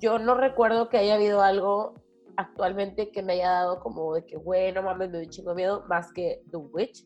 Yo 0.00 0.18
no 0.18 0.34
recuerdo 0.34 0.88
que 0.88 0.96
haya 0.96 1.16
habido 1.16 1.42
algo 1.42 1.92
actualmente 2.37 3.11
que 3.11 3.22
me 3.22 3.34
haya 3.34 3.50
dado 3.50 3.80
como 3.80 4.14
de 4.14 4.25
que, 4.25 4.38
bueno, 4.38 4.82
mames, 4.82 5.11
me 5.11 5.18
dio 5.18 5.26
un 5.26 5.30
chingo 5.30 5.50
de 5.50 5.56
miedo, 5.56 5.84
más 5.87 6.11
que 6.14 6.40
The 6.50 6.56
Witch, 6.56 7.04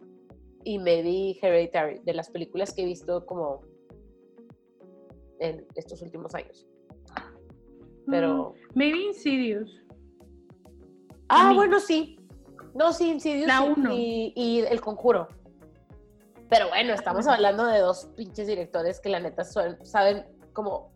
y 0.62 0.78
maybe 0.78 1.36
Hereditary, 1.42 1.98
de 2.04 2.14
las 2.14 2.30
películas 2.30 2.72
que 2.72 2.82
he 2.82 2.86
visto 2.86 3.26
como 3.26 3.60
en 5.40 5.66
estos 5.74 6.00
últimos 6.00 6.32
años. 6.36 6.64
Pero. 8.08 8.54
Mm, 8.72 8.78
maybe 8.78 8.98
Insidious. 9.08 9.82
Ah, 11.28 11.52
bueno, 11.54 11.80
sí. 11.80 12.18
No, 12.74 12.92
sí, 12.92 13.18
La 13.46 13.58
sí, 13.58 13.72
uno. 13.76 13.92
Y, 13.92 14.32
y 14.36 14.60
El 14.60 14.80
Conjuro. 14.80 15.28
Pero 16.48 16.68
bueno, 16.68 16.92
estamos 16.94 17.26
hablando 17.26 17.66
de 17.66 17.78
dos 17.80 18.06
pinches 18.16 18.46
directores 18.46 19.00
que 19.00 19.08
la 19.08 19.18
neta 19.20 19.44
son- 19.44 19.84
saben 19.84 20.24
como. 20.52 20.92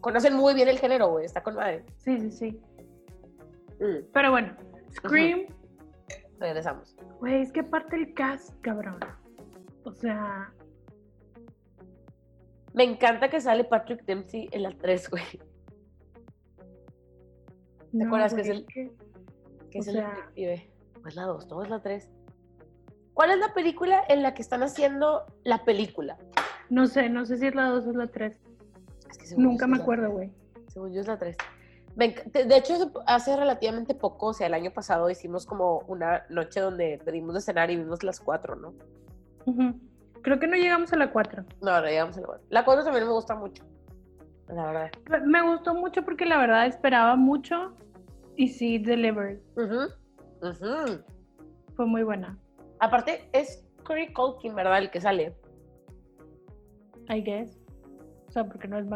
Conocen 0.00 0.34
muy 0.34 0.54
bien 0.54 0.68
el 0.68 0.78
género, 0.78 1.08
güey. 1.08 1.24
Está 1.24 1.42
con 1.42 1.54
madre. 1.56 1.84
Sí, 1.98 2.18
sí, 2.18 2.30
sí. 2.30 2.60
Mm, 3.80 4.04
Pero 4.12 4.30
bueno, 4.30 4.56
Scream, 4.92 5.46
regresamos. 6.38 6.96
güey, 7.20 7.42
es 7.42 7.52
que 7.52 7.60
aparte 7.60 7.96
el 7.96 8.14
cast, 8.14 8.54
cabrón. 8.60 8.98
O 9.84 9.92
sea, 9.92 10.52
Me 12.72 12.82
encanta 12.84 13.28
que 13.30 13.40
sale 13.40 13.62
Patrick 13.64 14.04
Dempsey 14.04 14.48
en 14.50 14.62
la 14.64 14.70
3, 14.72 15.08
güey. 15.10 15.22
no, 17.92 18.06
acuerdas 18.06 18.34
que 18.34 18.40
es 18.40 18.48
el- 18.48 18.66
que- 18.66 18.92
Que 19.74 19.80
O 19.80 19.82
es 19.82 19.88
el 19.88 19.94
sea- 19.96 20.10
detective. 20.10 20.70
O 21.04 21.08
es 21.08 21.16
la 21.16 21.24
2, 21.24 21.48
todo 21.48 21.64
es 21.64 21.68
la 21.68 21.80
3. 21.82 22.08
¿Cuál 23.12 23.32
es 23.32 23.38
la 23.38 23.52
película 23.52 24.02
en 24.08 24.22
la 24.22 24.32
que 24.34 24.40
están 24.42 24.62
haciendo 24.62 25.24
la 25.42 25.64
película? 25.64 26.16
No 26.70 26.86
sé, 26.86 27.08
no 27.10 27.26
sé 27.26 27.38
si 27.38 27.48
es 27.48 27.54
la 27.56 27.68
2 27.70 27.84
o 27.86 27.90
es 27.90 27.96
la 27.96 28.06
3. 28.06 28.40
Es 29.10 29.18
que 29.18 29.36
Nunca 29.36 29.66
me 29.66 29.78
acuerdo, 29.78 30.10
güey. 30.12 30.30
Según 30.68 30.92
yo 30.92 31.00
es 31.00 31.08
la 31.08 31.18
3. 31.18 31.36
De 31.96 32.56
hecho, 32.56 32.74
hace- 33.06 33.36
relativamente 33.36 33.94
poco, 33.96 34.28
o 34.28 34.32
sea, 34.32 34.46
el 34.46 34.54
año 34.54 34.70
pasado 34.72 35.10
hicimos 35.10 35.44
como 35.44 35.80
una 35.88 36.24
noche 36.28 36.60
donde 36.60 37.00
pedimos 37.04 37.34
de 37.34 37.40
cenar 37.40 37.70
y 37.72 37.76
vimos 37.76 38.04
las 38.04 38.20
4, 38.20 38.54
¿no? 38.54 38.74
Ujú. 39.46 39.74
Creo 40.22 40.38
que 40.38 40.46
no 40.46 40.54
llegamos 40.56 40.92
a 40.92 40.96
la 40.96 41.10
4. 41.12 41.44
No, 41.62 41.80
no 41.80 41.86
llegamos 41.86 42.16
a 42.16 42.20
la 42.20 42.26
4. 42.28 42.44
La 42.48 42.64
4 42.64 42.84
también 42.84 43.06
me 43.06 43.12
gusta 43.12 43.34
mucho. 43.34 43.64
La 44.48 44.66
verdad. 44.66 44.90
Me 45.24 45.42
gustó 45.42 45.74
mucho 45.74 46.04
porque 46.04 46.26
la 46.26 46.38
verdad 46.38 46.66
esperaba 46.66 47.16
mucho 47.16 47.74
y 48.36 48.48
sí, 48.48 48.78
delivered. 48.78 49.40
Ujú, 49.56 50.48
ujú. 50.48 51.02
Fue 51.76 51.86
muy 51.86 52.02
buena, 52.02 52.38
Aparte, 52.80 53.28
es 53.32 53.64
Corey 53.84 54.12
Culkin, 54.12 54.54
¿verdad? 54.54 54.78
El 54.78 54.90
que 54.90 55.00
sale. 55.00 55.34
I 57.08 57.20
guess. 57.22 57.58
O 58.28 58.32
sea, 58.32 58.44
porque 58.44 58.66
no 58.68 58.78
es. 58.78 58.86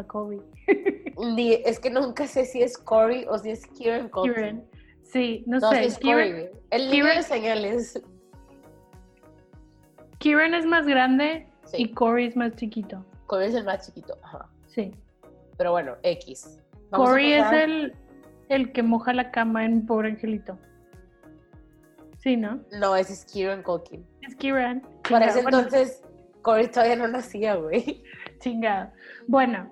Ni- 1.35 1.53
es 1.53 1.79
que 1.79 1.89
nunca 1.89 2.27
sé 2.27 2.45
si 2.45 2.61
es 2.61 2.77
Corey 2.77 3.25
o 3.29 3.37
si 3.37 3.51
es 3.51 3.65
Kieran 3.67 4.09
Culkin. 4.09 4.33
Kieran. 4.33 4.63
Sí, 5.03 5.43
no, 5.47 5.59
No, 5.59 5.69
sé. 5.71 5.79
sí 5.79 5.85
es 5.87 5.97
Kieran, 5.99 6.29
Corey. 6.31 6.49
El 6.71 6.89
Kieran- 6.91 7.17
de 7.17 7.23
señales. 7.23 8.01
Kieran 10.19 10.53
es 10.53 10.65
más 10.65 10.85
grande 10.85 11.47
Sí. 11.65 11.83
y 11.83 11.93
Corey 11.93 12.27
es 12.27 12.35
más 12.35 12.55
chiquito. 12.55 13.03
Corey 13.27 13.49
es 13.49 13.55
el 13.55 13.63
más 13.65 13.85
chiquito. 13.85 14.17
Ajá. 14.23 14.49
Sí. 14.67 14.91
Pero 15.57 15.71
bueno, 15.71 15.95
X. 16.03 16.61
Vamos 16.89 17.09
Corey 17.09 17.33
es 17.33 17.51
el, 17.51 17.93
el 18.49 18.71
que 18.73 18.83
moja 18.83 19.13
la 19.13 19.31
cama 19.31 19.63
en 19.63 19.85
Pobre 19.85 20.09
Angelito. 20.09 20.57
Sí, 22.17 22.35
¿no? 22.35 22.59
No, 22.79 22.95
ese 22.95 23.13
es 23.13 23.25
Kieran 23.25 23.63
Culkin. 23.63 24.05
Es 24.21 24.35
Kieran. 24.35 24.81
Para 25.09 25.27
ese. 25.27 25.41
Bueno, 25.41 25.59
entonces, 25.59 26.03
Corey 26.41 26.67
todavía 26.67 26.97
no 26.97 27.07
nacía, 27.07 27.55
güey. 27.55 28.03
chingado. 28.39 28.91
Bueno, 29.27 29.69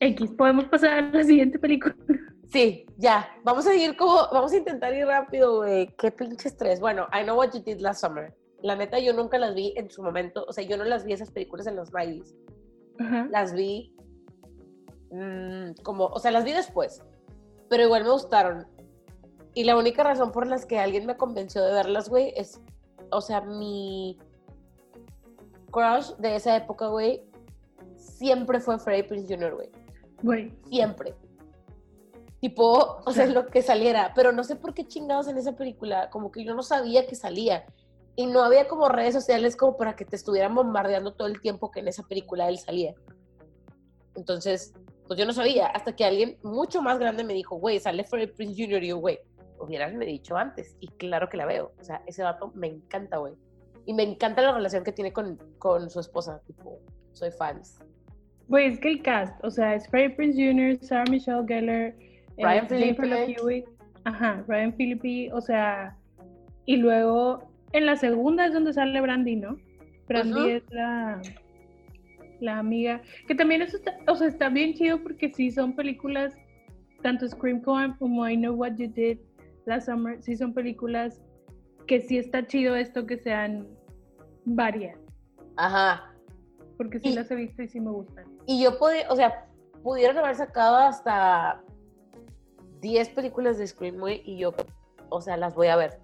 X, 0.00 0.32
podemos 0.32 0.64
pasar 0.64 0.98
a 0.98 1.02
la 1.02 1.22
siguiente 1.22 1.58
película. 1.58 1.94
Sí, 2.50 2.86
ya. 2.96 3.28
Vamos 3.44 3.66
a 3.66 3.74
ir 3.74 3.96
como, 3.96 4.14
vamos 4.32 4.52
a 4.52 4.56
intentar 4.56 4.94
ir 4.94 5.06
rápido, 5.06 5.58
güey. 5.58 5.94
Qué 5.96 6.10
pinche 6.10 6.48
estrés. 6.48 6.80
Bueno, 6.80 7.06
I 7.12 7.24
Know 7.24 7.36
What 7.36 7.52
You 7.52 7.62
Did 7.62 7.80
Last 7.80 8.00
Summer. 8.00 8.34
La 8.62 8.76
neta, 8.76 8.98
yo 8.98 9.12
nunca 9.12 9.38
las 9.38 9.54
vi 9.54 9.74
en 9.76 9.90
su 9.90 10.02
momento. 10.02 10.44
O 10.48 10.52
sea, 10.52 10.64
yo 10.64 10.76
no 10.76 10.84
las 10.84 11.04
vi 11.04 11.12
esas 11.12 11.30
películas 11.30 11.66
en 11.66 11.76
los 11.76 11.92
90s. 11.92 12.34
Ajá. 12.98 13.28
Las 13.30 13.54
vi 13.54 13.94
mm, 15.10 15.82
como, 15.82 16.06
o 16.06 16.18
sea, 16.18 16.30
las 16.30 16.44
vi 16.44 16.52
después. 16.52 17.02
Pero 17.68 17.84
igual 17.84 18.04
me 18.04 18.10
gustaron. 18.10 18.66
Y 19.54 19.64
la 19.64 19.76
única 19.76 20.02
razón 20.02 20.32
por 20.32 20.46
las 20.46 20.66
que 20.66 20.78
alguien 20.78 21.06
me 21.06 21.16
convenció 21.16 21.64
de 21.64 21.72
verlas, 21.72 22.08
güey, 22.08 22.32
es, 22.36 22.60
o 23.10 23.20
sea, 23.20 23.40
mi 23.40 24.18
crush 25.70 26.10
de 26.18 26.36
esa 26.36 26.56
época, 26.56 26.88
güey, 26.88 27.24
siempre 27.96 28.60
fue 28.60 28.78
Freddie 28.78 29.04
Prinze 29.04 29.34
Jr., 29.34 29.54
güey. 29.54 29.70
Güey, 30.22 30.52
Siempre. 30.68 31.14
Tipo, 32.40 33.00
o 33.04 33.12
sea, 33.12 33.26
lo 33.26 33.46
que 33.46 33.62
saliera. 33.62 34.12
Pero 34.14 34.32
no 34.32 34.44
sé 34.44 34.56
por 34.56 34.74
qué 34.74 34.86
chingados 34.86 35.28
en 35.28 35.38
esa 35.38 35.52
película, 35.52 36.10
como 36.10 36.30
que 36.30 36.44
yo 36.44 36.54
no 36.54 36.62
sabía 36.62 37.06
que 37.06 37.14
salía. 37.14 37.64
Y 38.16 38.26
no 38.26 38.42
había 38.42 38.68
como 38.68 38.88
redes 38.88 39.14
sociales 39.14 39.56
como 39.56 39.76
para 39.76 39.96
que 39.96 40.04
te 40.04 40.16
estuvieran 40.16 40.54
bombardeando 40.54 41.14
todo 41.14 41.26
el 41.26 41.40
tiempo 41.40 41.70
que 41.70 41.80
en 41.80 41.88
esa 41.88 42.02
película 42.02 42.48
él 42.48 42.58
salía. 42.58 42.94
Entonces, 44.14 44.74
pues 45.06 45.18
yo 45.18 45.26
no 45.26 45.32
sabía, 45.32 45.66
hasta 45.66 45.94
que 45.94 46.04
alguien 46.04 46.38
mucho 46.42 46.80
más 46.80 46.98
grande 46.98 47.24
me 47.24 47.34
dijo, 47.34 47.56
güey, 47.56 47.78
sale 47.78 48.04
Freddie 48.04 48.28
Prinze 48.28 48.64
Jr. 48.64 48.82
Y 48.84 48.88
yo, 48.88 48.98
güey, 48.98 49.18
hubieras 49.58 49.92
me 49.94 50.06
dicho 50.06 50.36
antes. 50.36 50.76
Y 50.80 50.88
claro 50.88 51.28
que 51.28 51.36
la 51.36 51.46
veo. 51.46 51.72
O 51.80 51.84
sea, 51.84 52.02
ese 52.06 52.22
vato 52.22 52.52
me 52.54 52.68
encanta, 52.68 53.18
güey. 53.18 53.34
Y 53.86 53.92
me 53.92 54.02
encanta 54.02 54.40
la 54.42 54.52
relación 54.52 54.82
que 54.82 54.92
tiene 54.92 55.12
con, 55.12 55.38
con 55.58 55.90
su 55.90 56.00
esposa. 56.00 56.40
Tipo, 56.46 56.80
soy 57.12 57.30
fans. 57.30 57.78
güey, 58.48 58.66
es 58.66 58.78
que 58.78 58.88
el 58.88 59.02
cast, 59.02 59.42
o 59.44 59.50
sea, 59.50 59.74
es 59.74 59.88
Freddie 59.88 60.16
Prinze 60.16 60.46
Jr., 60.46 60.78
Sarah 60.82 61.10
Michelle 61.10 61.44
Gellar, 61.46 61.94
eh, 61.96 61.96
Ryan 62.38 62.68
Jennifer 62.68 63.06
Love 63.06 63.26
Phillippe. 63.26 63.68
Ajá, 64.04 64.44
Ryan 64.48 64.72
Phillippe, 64.72 65.32
o 65.32 65.40
sea, 65.40 65.96
y 66.66 66.76
luego 66.76 67.42
en 67.72 67.86
la 67.86 67.96
segunda 67.96 68.46
es 68.46 68.52
donde 68.52 68.72
sale 68.72 69.00
Brandy, 69.00 69.36
¿no? 69.36 69.56
Brandy 70.06 70.50
es 70.50 70.62
la, 70.70 71.22
la 72.44 72.58
amiga, 72.58 73.00
que 73.26 73.34
también 73.34 73.62
eso 73.62 73.76
está, 73.76 73.96
o 74.08 74.14
sea, 74.16 74.28
está 74.28 74.48
bien 74.48 74.74
chido 74.74 75.02
porque 75.02 75.32
sí 75.32 75.50
son 75.50 75.74
películas, 75.74 76.34
tanto 77.02 77.28
Scream 77.28 77.60
como, 77.62 77.96
como 77.98 78.28
I 78.28 78.36
Know 78.36 78.54
What 78.54 78.76
You 78.76 78.88
Did 78.92 79.18
Last 79.66 79.86
Summer, 79.88 80.22
sí 80.22 80.36
son 80.36 80.52
películas 80.54 81.20
que 81.86 82.00
sí 82.00 82.18
está 82.18 82.46
chido 82.46 82.76
esto 82.76 83.06
que 83.06 83.18
sean 83.18 83.66
varias, 84.44 84.98
Ajá. 85.56 86.12
porque 86.76 86.98
sí 87.00 87.08
Y- 87.08 87.14
las 87.14 87.30
he 87.30 87.34
visto 87.34 87.62
y 87.62 87.68
sí 87.68 87.80
me 87.80 87.90
gustan. 87.90 88.24
Y 88.46 88.62
yo 88.62 88.78
podía, 88.78 89.10
o 89.10 89.16
sea, 89.16 89.46
pudieron 89.82 90.18
haber 90.18 90.36
sacado 90.36 90.76
hasta 90.76 91.62
10 92.80 93.08
películas 93.10 93.58
de 93.58 93.66
Scream, 93.66 93.96
y 94.24 94.38
yo, 94.38 94.54
o 95.08 95.20
sea, 95.20 95.36
las 95.36 95.54
voy 95.54 95.68
a 95.68 95.76
ver. 95.76 95.98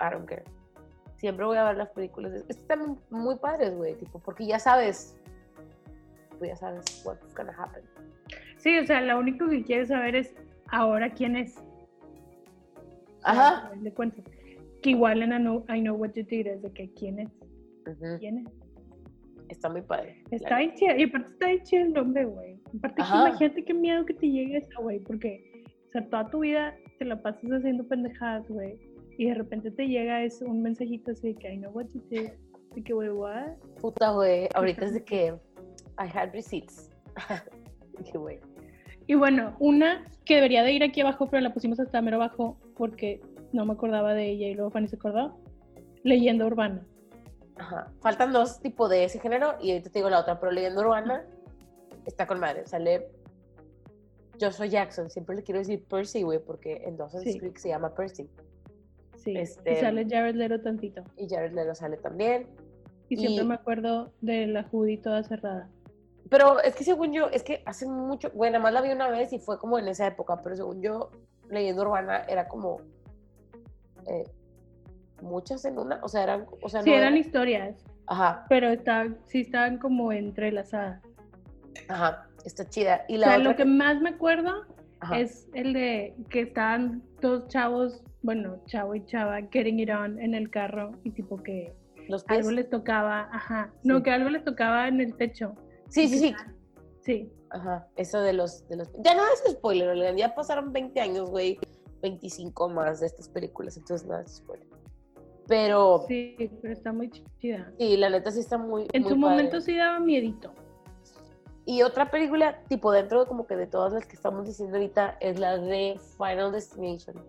I 0.00 0.10
don't 0.12 0.26
care. 0.28 0.44
Siempre 1.22 1.46
voy 1.46 1.56
a 1.56 1.62
ver 1.64 1.76
las 1.76 1.88
películas. 1.90 2.32
de- 2.32 2.44
Están 2.48 2.98
muy 3.10 3.36
padres, 3.36 3.72
güey, 3.76 3.94
tipo, 3.94 4.18
porque 4.18 4.44
ya 4.44 4.58
sabes, 4.58 5.16
tú 6.36 6.44
ya 6.44 6.56
sabes 6.56 6.84
what's 7.06 7.32
gonna 7.36 7.54
happen. 7.56 7.84
Sí, 8.56 8.76
o 8.76 8.84
sea, 8.84 9.00
lo 9.00 9.18
único 9.20 9.48
que 9.48 9.62
quieres 9.62 9.86
saber 9.88 10.16
es 10.16 10.34
ahora 10.66 11.10
quién 11.10 11.36
es. 11.36 11.54
Ajá. 13.22 13.70
Cuentas. 13.94 14.24
Que 14.82 14.90
igual 14.90 15.22
en 15.22 15.32
I 15.32 15.36
know, 15.38 15.64
I 15.72 15.80
Know 15.80 15.94
What 15.94 16.14
You 16.14 16.24
Did 16.24 16.46
es 16.48 16.62
de 16.62 16.72
que 16.72 16.92
quién 16.94 17.20
es, 17.20 17.28
Ujú, 17.86 18.18
quién 18.18 18.38
es. 18.38 18.46
Está 19.48 19.68
muy 19.68 19.82
padre. 19.82 20.24
Está 20.32 20.58
bien 20.58 20.74
chido, 20.74 20.96
y 20.96 21.04
aparte 21.04 21.28
está 21.30 21.46
bien 21.46 21.62
chido 21.62 21.82
el 21.84 21.92
nombre, 21.92 22.24
güey. 22.24 22.58
Aparte, 22.78 22.96
que 23.02 23.08
imagínate 23.08 23.64
qué 23.64 23.74
miedo 23.74 24.04
que 24.06 24.14
te 24.14 24.28
llegue 24.28 24.56
eso, 24.56 24.82
güey, 24.82 24.98
porque, 24.98 25.62
o 25.88 25.92
sea, 25.92 26.04
toda 26.10 26.28
tu 26.30 26.40
vida 26.40 26.74
te 26.98 27.04
la 27.04 27.22
pasas 27.22 27.44
haciendo 27.52 27.86
pendejadas, 27.86 28.48
güey, 28.48 28.76
y 29.18 29.26
de 29.28 29.34
repente 29.34 29.70
te 29.70 29.86
llega 29.86 30.22
es 30.22 30.42
un 30.42 30.62
mensajito 30.62 31.12
así 31.12 31.32
de 31.32 31.34
que 31.34 31.52
I 31.52 31.58
know 31.58 31.72
what 31.72 31.86
you 31.94 32.02
did. 32.10 32.30
De 32.74 32.82
que, 32.82 32.92
güey, 32.92 33.10
what? 33.10 33.52
Puta, 33.80 34.10
güey, 34.12 34.48
ahorita 34.54 34.86
es 34.86 34.94
de 34.94 35.04
que 35.04 35.26
I 35.98 36.08
had 36.12 36.32
receipts. 36.32 36.90
Dije, 37.98 38.16
güey. 38.18 38.40
Y 39.06 39.14
bueno, 39.14 39.56
una 39.58 40.04
que 40.24 40.36
debería 40.36 40.62
de 40.62 40.72
ir 40.72 40.82
aquí 40.82 41.00
abajo, 41.00 41.28
pero 41.28 41.42
la 41.42 41.52
pusimos 41.52 41.78
hasta 41.80 42.00
mero 42.00 42.16
abajo 42.16 42.58
porque 42.76 43.20
no 43.52 43.66
me 43.66 43.74
acordaba 43.74 44.14
de 44.14 44.30
ella 44.30 44.48
y 44.48 44.54
luego 44.54 44.70
Fanny 44.70 44.88
se 44.88 44.96
acordó. 44.96 45.36
Leyenda 46.04 46.46
urbana. 46.46 46.86
Ajá. 47.56 47.92
Faltan 48.00 48.32
dos 48.32 48.60
tipos 48.60 48.88
de 48.88 49.04
ese 49.04 49.20
género 49.20 49.56
y 49.60 49.72
ahorita 49.72 49.90
te 49.90 49.98
digo 49.98 50.08
la 50.08 50.20
otra, 50.20 50.40
pero 50.40 50.50
leyenda 50.52 50.80
urbana 50.80 51.26
está 52.06 52.26
con 52.26 52.40
madre. 52.40 52.66
Sale 52.66 53.08
Joshua 54.40 54.66
Jackson, 54.66 55.10
siempre 55.10 55.36
le 55.36 55.42
quiero 55.42 55.58
decir 55.58 55.84
Percy, 55.84 56.22
güey, 56.22 56.38
porque 56.38 56.82
en 56.84 56.96
Dawson's 56.96 57.24
Sí. 57.24 57.38
Creek 57.38 57.58
se 57.58 57.68
llama 57.68 57.94
Percy. 57.94 58.28
Sí. 59.22 59.36
Este- 59.36 59.72
Y 59.72 59.76
sale 59.76 60.06
Jared 60.08 60.34
Leto 60.34 60.60
tantito. 60.60 61.02
Y 61.16 61.28
Jared 61.28 61.52
Leto 61.52 61.74
sale 61.74 61.96
también. 61.96 62.46
Y 63.08 63.16
siempre 63.16 63.44
Y- 63.44 63.46
me 63.46 63.54
acuerdo 63.54 64.12
de 64.20 64.46
la 64.46 64.64
Judy 64.64 64.96
toda 64.98 65.22
cerrada. 65.22 65.68
Pero 66.30 66.60
es 66.60 66.74
que 66.74 66.82
según 66.84 67.12
yo, 67.12 67.28
es 67.28 67.42
que 67.42 67.62
hace 67.66 67.86
mucho, 67.86 68.30
bueno, 68.34 68.58
más 68.58 68.72
la 68.72 68.80
vi 68.80 68.90
una 68.90 69.08
vez 69.10 69.32
y 69.32 69.38
fue 69.38 69.58
como 69.58 69.78
en 69.78 69.86
esa 69.88 70.06
época, 70.06 70.40
pero 70.42 70.56
según 70.56 70.80
yo, 70.80 71.10
leyenda 71.50 71.82
urbana 71.82 72.22
era 72.28 72.48
como 72.48 72.78
eh, 74.08 74.24
muchas 75.20 75.64
en 75.64 75.78
una, 75.78 76.00
o 76.02 76.08
sea, 76.08 76.22
eran, 76.24 76.46
o 76.62 76.68
sea, 76.68 76.82
Sí, 76.82 76.90
no 76.90 76.96
eran 76.96 77.12
era- 77.12 77.18
historias, 77.20 77.84
ajá, 78.06 78.46
pero 78.48 78.68
estaban, 78.70 79.18
sí 79.26 79.42
estaban 79.42 79.78
como 79.78 80.10
entrelazadas. 80.12 81.02
ajá, 81.88 82.26
está 82.44 82.68
chida. 82.68 83.04
Y 83.08 83.16
O 83.16 83.18
la 83.18 83.26
sea, 83.26 83.36
otra 83.38 83.50
lo 83.50 83.56
que 83.56 83.64
más 83.64 84.00
me 84.00 84.10
acuerdo 84.10 84.64
ajá, 85.02 85.20
es 85.20 85.48
el 85.54 85.72
de 85.72 86.14
que 86.30 86.40
estaban 86.42 87.02
dos 87.20 87.46
chavos 87.48 88.02
bueno, 88.22 88.62
chavo 88.66 88.94
y 88.94 89.04
chava, 89.04 89.40
getting 89.50 89.80
it 89.80 89.90
on 89.90 90.18
en 90.20 90.34
el 90.34 90.48
carro 90.50 90.92
y 91.04 91.10
tipo 91.10 91.42
que 91.42 91.74
Los 92.08 92.24
algo 92.28 92.50
les 92.50 92.68
tocaba, 92.70 93.28
ajá, 93.32 93.72
no, 93.84 93.98
Sí. 93.98 94.02
que 94.04 94.10
algo 94.10 94.30
les 94.30 94.44
tocaba 94.44 94.88
en 94.88 95.00
el 95.00 95.14
techo. 95.16 95.54
Sí, 95.88 96.08
sí, 96.08 96.18
sí. 96.18 96.34
Sí, 97.00 97.32
Ajá, 97.50 97.86
eso 97.96 98.20
de 98.20 98.32
los, 98.32 98.66
de 98.68 98.76
los... 98.76 98.88
Ya 99.04 99.14
no 99.14 99.22
es 99.24 99.52
spoiler, 99.52 100.16
ya 100.16 100.34
pasaron 100.34 100.72
20 100.72 101.00
años, 101.00 101.28
güey, 101.30 101.58
25 102.00 102.68
más 102.70 103.00
de 103.00 103.06
estas 103.06 103.28
películas, 103.28 103.76
entonces 103.76 104.06
nada 104.08 104.22
es 104.22 104.36
spoiler. 104.36 104.66
Pero 105.48 106.04
sí, 106.08 106.34
sí, 106.38 106.50
pero 106.62 106.72
está 106.72 106.92
muy 106.92 107.10
chida. 107.40 107.72
la 107.78 108.08
neta 108.08 108.30
sí 108.30 108.40
está 108.40 108.56
muy... 108.56 108.86
En 108.92 109.02
muy 109.02 109.12
su 109.12 109.20
padre. 109.20 109.30
momento 109.36 109.60
sí 109.60 109.76
daba 109.76 109.98
miedito. 110.00 110.54
Y 111.64 111.82
otra 111.82 112.10
película, 112.10 112.62
tipo 112.68 112.90
dentro 112.90 113.20
de 113.20 113.26
como 113.26 113.46
que 113.46 113.56
de 113.56 113.66
todas 113.66 113.92
las 113.92 114.06
que 114.06 114.16
estamos 114.16 114.46
diciendo 114.46 114.76
ahorita, 114.76 115.16
es 115.20 115.38
la 115.38 115.58
de 115.58 115.98
Final 116.16 116.50
Destination. 116.50 117.24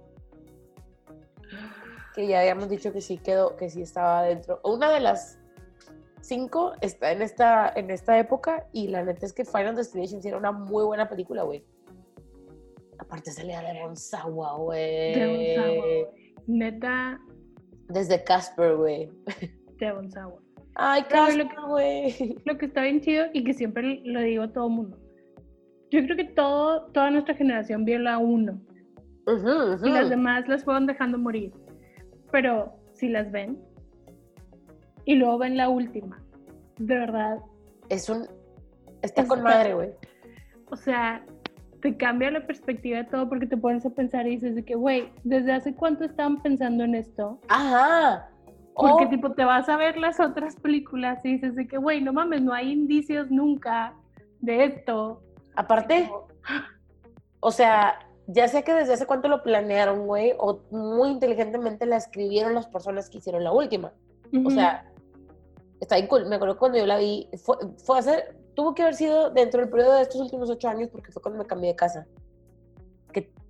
Que 2.16 2.28
ya 2.28 2.40
habíamos 2.40 2.70
dicho 2.70 2.92
que 2.92 3.02
sí 3.02 3.18
quedó, 3.18 3.56
que 3.56 3.70
sí 3.70 3.82
estaba 3.82 4.24
dentro. 4.24 4.60
Una 4.64 4.92
de 4.92 5.00
las 5.00 5.40
cinco 6.22 6.74
está 6.82 7.12
en 7.12 7.22
esta, 7.22 7.72
en 7.76 7.92
esta 7.92 8.18
época 8.18 8.68
y 8.72 8.88
la 8.88 9.04
neta 9.04 9.26
es 9.26 9.34
que 9.34 9.46
Final 9.46 9.76
Destination 9.76 10.22
sí 10.22 10.30
era 10.30 10.38
una 10.38 10.52
muy 10.52 10.84
buena 10.84 11.08
película, 11.10 11.44
güey. 11.44 11.64
Aparte 12.98 13.32
salía 13.32 13.62
de 13.62 13.82
Gonzawa, 13.82 14.58
güey. 14.58 15.14
De 15.14 15.56
Gonzawa. 15.56 15.86
Neta, 16.48 17.20
Desde 17.90 18.24
Casper, 18.24 18.78
güey. 18.78 19.12
de 19.78 19.92
Gonzawa. 19.92 20.40
Ay, 20.76 21.04
Pero 21.10 21.22
lo 21.32 21.44
Casper, 21.48 21.66
güey. 21.68 22.36
Lo 22.46 22.58
que 22.58 22.66
está 22.66 22.82
bien 22.82 23.02
chido 23.02 23.26
y 23.34 23.44
que 23.44 23.54
siempre 23.54 24.02
lo 24.04 24.22
digo 24.22 24.44
a 24.44 24.52
todo 24.54 24.70
mundo. 24.70 24.98
Yo 25.92 26.04
creo 26.04 26.18
que 26.18 26.24
todo, 26.24 26.88
toda 26.92 27.12
nuestra 27.12 27.36
generación 27.36 27.86
vio 27.86 28.00
la 28.00 28.18
1 28.18 28.60
Ujú, 29.28 29.50
ujú. 29.76 29.86
y 29.86 29.92
las 29.92 30.10
demás 30.10 30.48
las 30.48 30.64
fueron 30.64 30.88
dejando 30.88 31.18
morir. 31.20 31.54
Pero 32.32 32.74
si 32.94 33.10
las 33.10 33.32
ven 33.32 33.60
y 35.06 35.16
luego 35.16 35.38
ven 35.38 35.56
la 35.58 35.70
última, 35.70 36.22
de 36.80 36.96
verdad, 36.98 37.38
Es 37.90 38.10
un... 38.10 38.26
Está 39.04 39.22
Es 39.22 39.28
con 39.28 39.44
madre, 39.44 39.74
güey. 39.76 39.90
o 40.72 40.76
sea, 40.76 41.24
te 41.82 41.96
cambia 41.98 42.32
la 42.32 42.48
perspectiva 42.48 42.98
de 43.00 43.04
todo 43.04 43.28
porque 43.30 43.46
te 43.46 43.58
pones 43.58 43.86
a 43.86 43.90
pensar 43.90 44.26
y 44.26 44.32
dices 44.32 44.56
de 44.56 44.64
que, 44.64 44.76
güey, 44.76 45.12
¿desde 45.26 45.52
hace 45.52 45.76
cuánto 45.76 46.06
estaban 46.06 46.42
pensando 46.42 46.86
en 46.86 46.96
esto? 46.96 47.40
Ajá. 47.50 48.30
Porque 48.76 49.06
Oh, 49.06 49.10
tipo 49.10 49.32
te 49.34 49.46
vas 49.46 49.70
a 49.70 49.78
ver 49.78 49.98
las 49.98 50.20
otras 50.20 50.56
películas 50.56 51.24
y 51.24 51.34
dices 51.34 51.56
de 51.56 51.68
que, 51.68 51.78
güey, 51.78 52.02
no 52.02 52.14
mames, 52.14 52.42
no 52.42 52.54
hay 52.54 52.72
indicios 52.72 53.30
nunca 53.30 53.94
de 54.40 54.66
esto. 54.66 55.22
aparte, 55.56 56.12
o 57.40 57.52
sea, 57.52 58.00
ya 58.28 58.48
sé 58.48 58.64
que 58.64 58.74
desde 58.74 58.94
hace 58.94 59.06
cuánto 59.06 59.28
lo 59.28 59.44
planearon, 59.44 60.06
güey, 60.08 60.34
o 60.38 60.62
muy 60.72 61.10
inteligentemente 61.10 61.86
la 61.86 61.98
escribieron 61.98 62.56
las 62.56 62.68
personas 62.68 63.10
que 63.10 63.18
hicieron 63.20 63.44
la 63.44 63.52
última. 63.52 63.94
O 64.46 64.50
sea, 64.50 64.90
está 65.80 65.96
bien 65.96 66.08
cool. 66.08 66.26
Me 66.26 66.38
acuerdo 66.38 66.58
cuando 66.58 66.80
yo 66.80 66.88
la 66.88 66.98
vi, 66.98 67.30
fue, 67.44 67.58
fue 67.78 68.00
hace, 68.00 68.36
tuvo 68.56 68.74
que 68.74 68.82
haber 68.82 68.96
sido 68.96 69.30
dentro 69.30 69.62
del 69.62 69.70
periodo 69.70 69.96
de 69.96 70.04
estos 70.04 70.22
últimos 70.22 70.50
ocho 70.50 70.68
años 70.68 70.90
porque 70.92 71.12
fue 71.12 71.22
cuando 71.22 71.40
me 71.40 71.46
cambié 71.46 71.70
de 71.72 71.76
casa. 71.76 72.08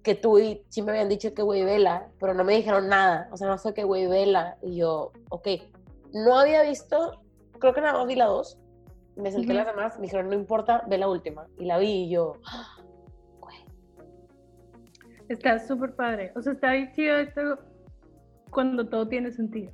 Que, 0.04 0.16
tú 0.16 0.38
y 0.38 0.64
sí 0.70 0.82
me 0.82 0.92
habían 0.92 1.10
dicho 1.10 1.34
que 1.34 1.42
güey, 1.42 1.64
vela, 1.64 2.08
pero 2.20 2.34
no 2.34 2.44
me 2.44 2.56
dijeron 2.56 2.90
nada. 2.90 3.30
O 3.32 3.38
sea, 3.38 3.48
no 3.48 3.58
fue 3.58 3.74
que 3.74 3.84
güey, 3.84 4.08
vela. 4.08 4.58
Y 4.62 4.76
yo, 4.78 5.12
ok. 5.30 5.48
No 6.14 6.38
había 6.38 6.62
visto, 6.64 7.22
creo 7.60 7.74
que 7.74 7.82
nada 7.82 7.94
más 7.98 8.08
vi 8.08 8.16
la 8.16 8.26
dos. 8.26 8.60
Me 9.16 9.32
salté 9.32 9.48
Ujú. 9.48 9.58
las 9.58 9.68
demás, 9.68 9.96
me 9.98 10.04
dijeron, 10.04 10.28
no 10.28 10.34
importa, 10.36 10.84
ve 10.88 10.98
la 10.98 11.08
última. 11.08 11.48
Y 11.58 11.66
la 11.66 11.78
vi 11.78 12.06
y 12.06 12.10
yo, 12.10 12.34
"Ah, 12.46 12.78
güey. 13.40 13.56
Está 15.30 15.60
súper 15.60 15.96
padre. 15.96 16.32
O 16.36 16.42
sea, 16.42 16.54
está 16.54 16.74
bien 16.74 16.92
chido 16.94 17.18
esto 17.18 17.60
cuando 18.50 18.88
todo 18.88 19.08
tiene 19.08 19.32
sentido. 19.32 19.72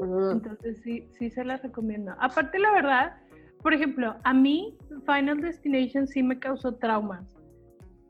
Entonces 0.00 0.80
sí, 0.82 1.08
sí 1.18 1.30
se 1.30 1.44
las 1.44 1.62
recomiendo. 1.62 2.12
Aparte, 2.18 2.58
la 2.58 2.70
verdad, 2.72 3.16
por 3.62 3.72
ejemplo, 3.72 4.14
a 4.24 4.34
mí 4.34 4.76
Final 5.06 5.40
Destination 5.40 6.06
sí 6.06 6.22
me 6.22 6.38
causó 6.38 6.74
traumas. 6.74 7.35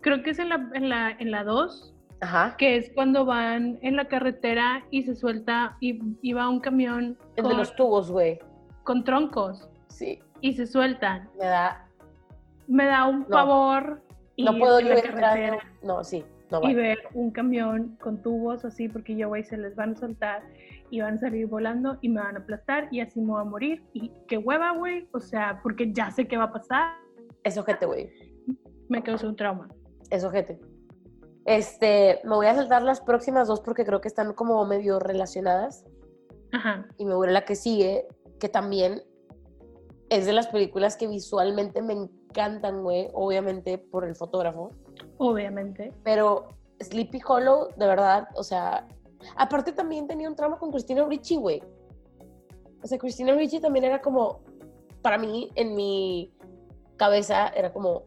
Creo 0.06 0.22
que 0.22 0.30
es 0.30 0.38
en 0.38 0.50
la, 0.50 0.70
en 0.74 0.88
la, 0.88 1.10
en 1.18 1.32
la 1.32 1.42
2, 1.42 1.92
Ajá. 2.20 2.54
que 2.56 2.76
es 2.76 2.92
cuando 2.94 3.24
van 3.24 3.76
en 3.82 3.96
la 3.96 4.04
carretera 4.06 4.84
y 4.92 5.02
se 5.02 5.16
suelta 5.16 5.76
y, 5.80 5.98
y 6.22 6.32
va 6.32 6.48
un 6.48 6.60
camión 6.60 7.18
El 7.34 7.42
con, 7.42 7.50
de 7.52 7.58
los 7.58 7.74
tubos, 7.74 8.08
güey. 8.12 8.38
con 8.84 9.02
troncos 9.02 9.68
Sí, 9.88 10.20
y 10.40 10.52
se 10.52 10.68
sueltan. 10.68 11.28
me 11.40 11.46
da. 11.46 11.88
Me 12.68 12.86
da 12.86 13.04
un 13.08 13.22
No. 13.22 13.26
pavor 13.30 14.00
No 14.38 14.56
puedo 14.56 14.78
yo 14.78 14.92
entrar. 14.92 15.58
No, 15.82 16.04
sí, 16.04 16.24
no 16.52 16.60
y 16.62 16.72
ver 16.74 16.98
un 17.14 17.32
camión 17.32 17.96
con 18.00 18.22
tubos 18.22 18.64
así 18.64 18.88
porque 18.88 19.16
yo, 19.16 19.26
güey, 19.26 19.42
se 19.42 19.56
les 19.56 19.74
van 19.74 19.94
a 19.94 19.96
soltar 19.96 20.44
y 20.90 21.00
van 21.00 21.14
a 21.14 21.18
salir 21.18 21.48
volando 21.48 21.98
y 22.00 22.10
me 22.10 22.20
van 22.20 22.36
a 22.36 22.38
aplastar 22.38 22.86
y 22.92 23.00
así 23.00 23.20
me 23.20 23.32
voy 23.32 23.40
a 23.40 23.44
morir. 23.44 23.82
Y 23.92 24.12
qué 24.28 24.38
hueva, 24.38 24.70
güey. 24.70 25.08
O 25.12 25.18
sea, 25.18 25.58
porque 25.64 25.92
ya 25.92 26.12
sé 26.12 26.28
qué 26.28 26.36
va 26.36 26.44
a 26.44 26.52
pasar. 26.52 26.92
Es 27.42 27.58
ojete, 27.58 27.86
güey. 27.86 28.08
Me 28.88 29.02
causó 29.02 29.28
un 29.28 29.34
trauma. 29.34 29.66
Es 30.10 30.24
ojete. 30.24 30.60
Este, 31.44 32.20
me 32.24 32.34
voy 32.34 32.46
a 32.46 32.54
saltar 32.54 32.82
las 32.82 33.00
próximas 33.00 33.46
dos 33.46 33.60
porque 33.60 33.84
creo 33.84 34.00
que 34.00 34.08
están 34.08 34.32
como 34.34 34.64
medio 34.66 34.98
relacionadas. 34.98 35.84
Ajá. 36.52 36.86
Y 36.98 37.04
me 37.04 37.14
voy 37.14 37.28
a 37.28 37.32
la 37.32 37.44
que 37.44 37.54
sigue, 37.54 38.06
que 38.40 38.48
también 38.48 39.02
es 40.08 40.26
de 40.26 40.32
las 40.32 40.48
películas 40.48 40.96
que 40.96 41.06
visualmente 41.06 41.82
me 41.82 41.94
encantan, 41.94 42.82
güey. 42.82 43.08
Obviamente 43.12 43.78
por 43.78 44.04
el 44.04 44.14
fotógrafo. 44.14 44.70
Obviamente. 45.18 45.92
Pero 46.02 46.48
Sleepy 46.80 47.20
Hollow, 47.26 47.68
de 47.76 47.86
verdad, 47.86 48.28
o 48.34 48.42
sea. 48.42 48.86
Aparte 49.36 49.72
también 49.72 50.06
tenía 50.06 50.28
un 50.28 50.36
trauma 50.36 50.58
con 50.58 50.70
Christina 50.70 51.04
Ricci, 51.04 51.36
güey. 51.36 51.62
O 52.82 52.86
sea, 52.86 52.98
Christina 52.98 53.34
Ricci 53.34 53.60
también 53.60 53.84
era 53.84 54.00
como. 54.00 54.40
Para 55.02 55.18
mí, 55.18 55.50
en 55.54 55.74
mi 55.74 56.32
cabeza, 56.96 57.48
era 57.48 57.72
como. 57.72 58.04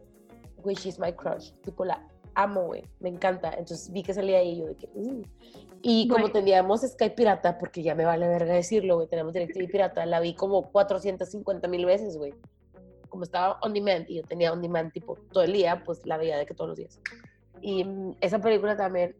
Güey, 0.62 0.76
she's 0.76 0.98
my 0.98 1.12
crush. 1.12 1.52
Tipo, 1.62 1.84
la 1.84 2.06
amo, 2.34 2.62
güey. 2.66 2.84
Me 3.00 3.08
encanta. 3.08 3.50
Entonces 3.50 3.90
vi 3.92 4.02
que 4.02 4.14
salía 4.14 4.38
ahí 4.38 4.50
y 4.52 4.58
yo 4.58 4.66
de 4.66 4.76
que. 4.76 4.88
"Mm". 4.94 5.22
Y 5.82 6.08
como 6.08 6.22
Güey. 6.22 6.32
teníamos 6.32 6.82
Sky 6.82 7.10
Pirata, 7.10 7.58
porque 7.58 7.82
ya 7.82 7.94
me 7.94 8.04
vale 8.04 8.28
verga 8.28 8.52
decirlo, 8.54 8.96
güey, 8.96 9.08
tenemos 9.08 9.32
DirecTV 9.32 9.66
Pirata, 9.68 10.04
la 10.06 10.20
vi 10.20 10.34
como 10.34 10.70
450 10.70 11.68
mil 11.68 11.86
veces, 11.86 12.16
güey. 12.18 12.34
Como 13.08 13.24
estaba 13.24 13.58
on 13.62 13.72
demand 13.72 14.04
y 14.08 14.16
yo 14.16 14.22
tenía 14.22 14.52
on 14.52 14.60
demand 14.62 14.92
tipo 14.92 15.16
todo 15.32 15.42
el 15.42 15.52
día, 15.52 15.82
pues 15.84 16.04
la 16.06 16.16
veía 16.18 16.36
de 16.38 16.46
que 16.46 16.54
todos 16.54 16.68
los 16.68 16.76
días. 16.78 17.00
Y 17.62 17.84
mm, 17.84 18.16
esa 18.20 18.38
película 18.40 18.76
también 18.76 19.16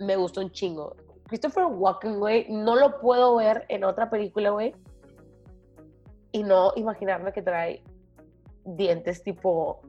me 0.00 0.16
gustó 0.16 0.40
un 0.40 0.50
chingo. 0.50 0.96
Christopher 1.28 1.64
Walken, 1.66 2.18
güey, 2.18 2.46
no 2.50 2.74
lo 2.76 2.98
puedo 3.00 3.36
ver 3.36 3.64
en 3.68 3.84
otra 3.84 4.10
película, 4.10 4.50
güey. 4.50 4.74
Y 6.32 6.42
no 6.42 6.72
imaginarme 6.76 7.32
que 7.32 7.42
trae 7.42 7.82
dientes 8.64 9.22
tipo 9.22 9.80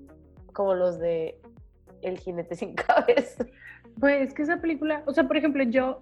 como 0.54 0.76
los 0.76 1.00
de 1.00 1.40
El 2.02 2.18
jinete 2.18 2.56
sin 2.56 2.76
cabeza. 2.76 3.46
Pues 4.00 4.30
es 4.30 4.34
que 4.34 4.44
esa 4.44 4.62
película, 4.62 5.04
o 5.06 5.14
sea, 5.14 5.28
por 5.28 5.38
ejemplo, 5.38 5.64
yo 5.64 6.02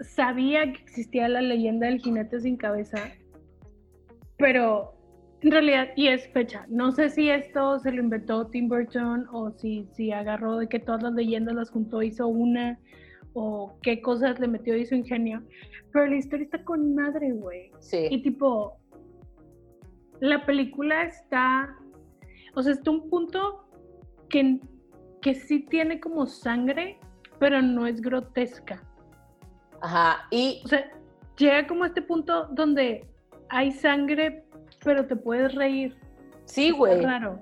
sabía 0.00 0.72
que 0.72 0.80
existía 0.82 1.28
la 1.28 1.40
leyenda 1.40 1.86
del 1.86 2.00
jinete 2.00 2.40
sin 2.40 2.56
cabeza, 2.56 2.98
pero 4.36 4.94
en 5.40 5.52
realidad, 5.52 5.88
y 5.94 6.08
es 6.08 6.28
fecha, 6.28 6.66
no 6.68 6.90
sé 6.90 7.10
si 7.10 7.30
esto 7.30 7.78
se 7.78 7.92
lo 7.92 8.02
inventó 8.02 8.46
Tim 8.48 8.68
Burton 8.68 9.26
o 9.32 9.52
si, 9.52 9.86
si 9.92 10.10
agarró 10.10 10.56
de 10.56 10.68
que 10.68 10.80
todas 10.80 11.02
las 11.02 11.14
leyendas 11.14 11.54
las 11.54 11.70
juntó, 11.70 12.02
hizo 12.02 12.26
una, 12.26 12.78
o 13.34 13.78
qué 13.82 14.00
cosas 14.00 14.40
le 14.40 14.48
metió 14.48 14.76
y 14.76 14.84
su 14.84 14.96
ingenio, 14.96 15.42
pero 15.92 16.06
la 16.06 16.16
historia 16.16 16.44
está 16.44 16.64
con 16.64 16.94
madre, 16.94 17.32
güey. 17.32 17.70
Sí. 17.78 18.08
Y 18.10 18.22
tipo, 18.22 18.78
la 20.20 20.44
película 20.44 21.04
está, 21.04 21.76
o 22.58 22.62
sea, 22.62 22.72
está 22.72 22.90
un 22.90 23.08
punto 23.08 23.64
que, 24.28 24.58
que 25.22 25.36
sí 25.36 25.60
tiene 25.60 26.00
como 26.00 26.26
sangre, 26.26 26.98
pero 27.38 27.62
no 27.62 27.86
es 27.86 28.00
grotesca. 28.00 28.82
Ajá. 29.80 30.26
Y 30.32 30.60
O 30.64 30.68
sea, 30.68 30.90
llega 31.36 31.68
como 31.68 31.84
a 31.84 31.86
este 31.86 32.02
punto 32.02 32.48
donde 32.50 33.08
hay 33.48 33.70
sangre, 33.70 34.44
pero 34.82 35.06
te 35.06 35.14
puedes 35.14 35.54
reír. 35.54 35.96
sí, 36.46 36.72
güey. 36.72 37.00
Raro. 37.00 37.38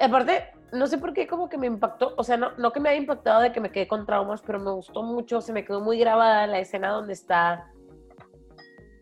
Aparte, 0.00 0.52
no 0.70 0.86
sé 0.86 0.98
por 0.98 1.12
qué 1.14 1.26
como 1.26 1.48
que 1.48 1.58
me 1.58 1.66
impactó, 1.66 2.14
o 2.16 2.22
sea, 2.22 2.36
no, 2.36 2.52
no 2.56 2.72
que 2.72 2.78
me 2.78 2.90
haya 2.90 3.00
impactado 3.00 3.40
de 3.40 3.50
que 3.50 3.60
me 3.60 3.72
quedé 3.72 3.88
con 3.88 4.06
traumas, 4.06 4.40
pero 4.40 4.60
me 4.60 4.70
gustó 4.70 5.02
mucho, 5.02 5.40
se 5.40 5.52
me 5.52 5.64
quedó 5.64 5.80
muy 5.80 5.98
grabada 5.98 6.46
la 6.46 6.60
escena 6.60 6.90
donde 6.90 7.12
está 7.12 7.72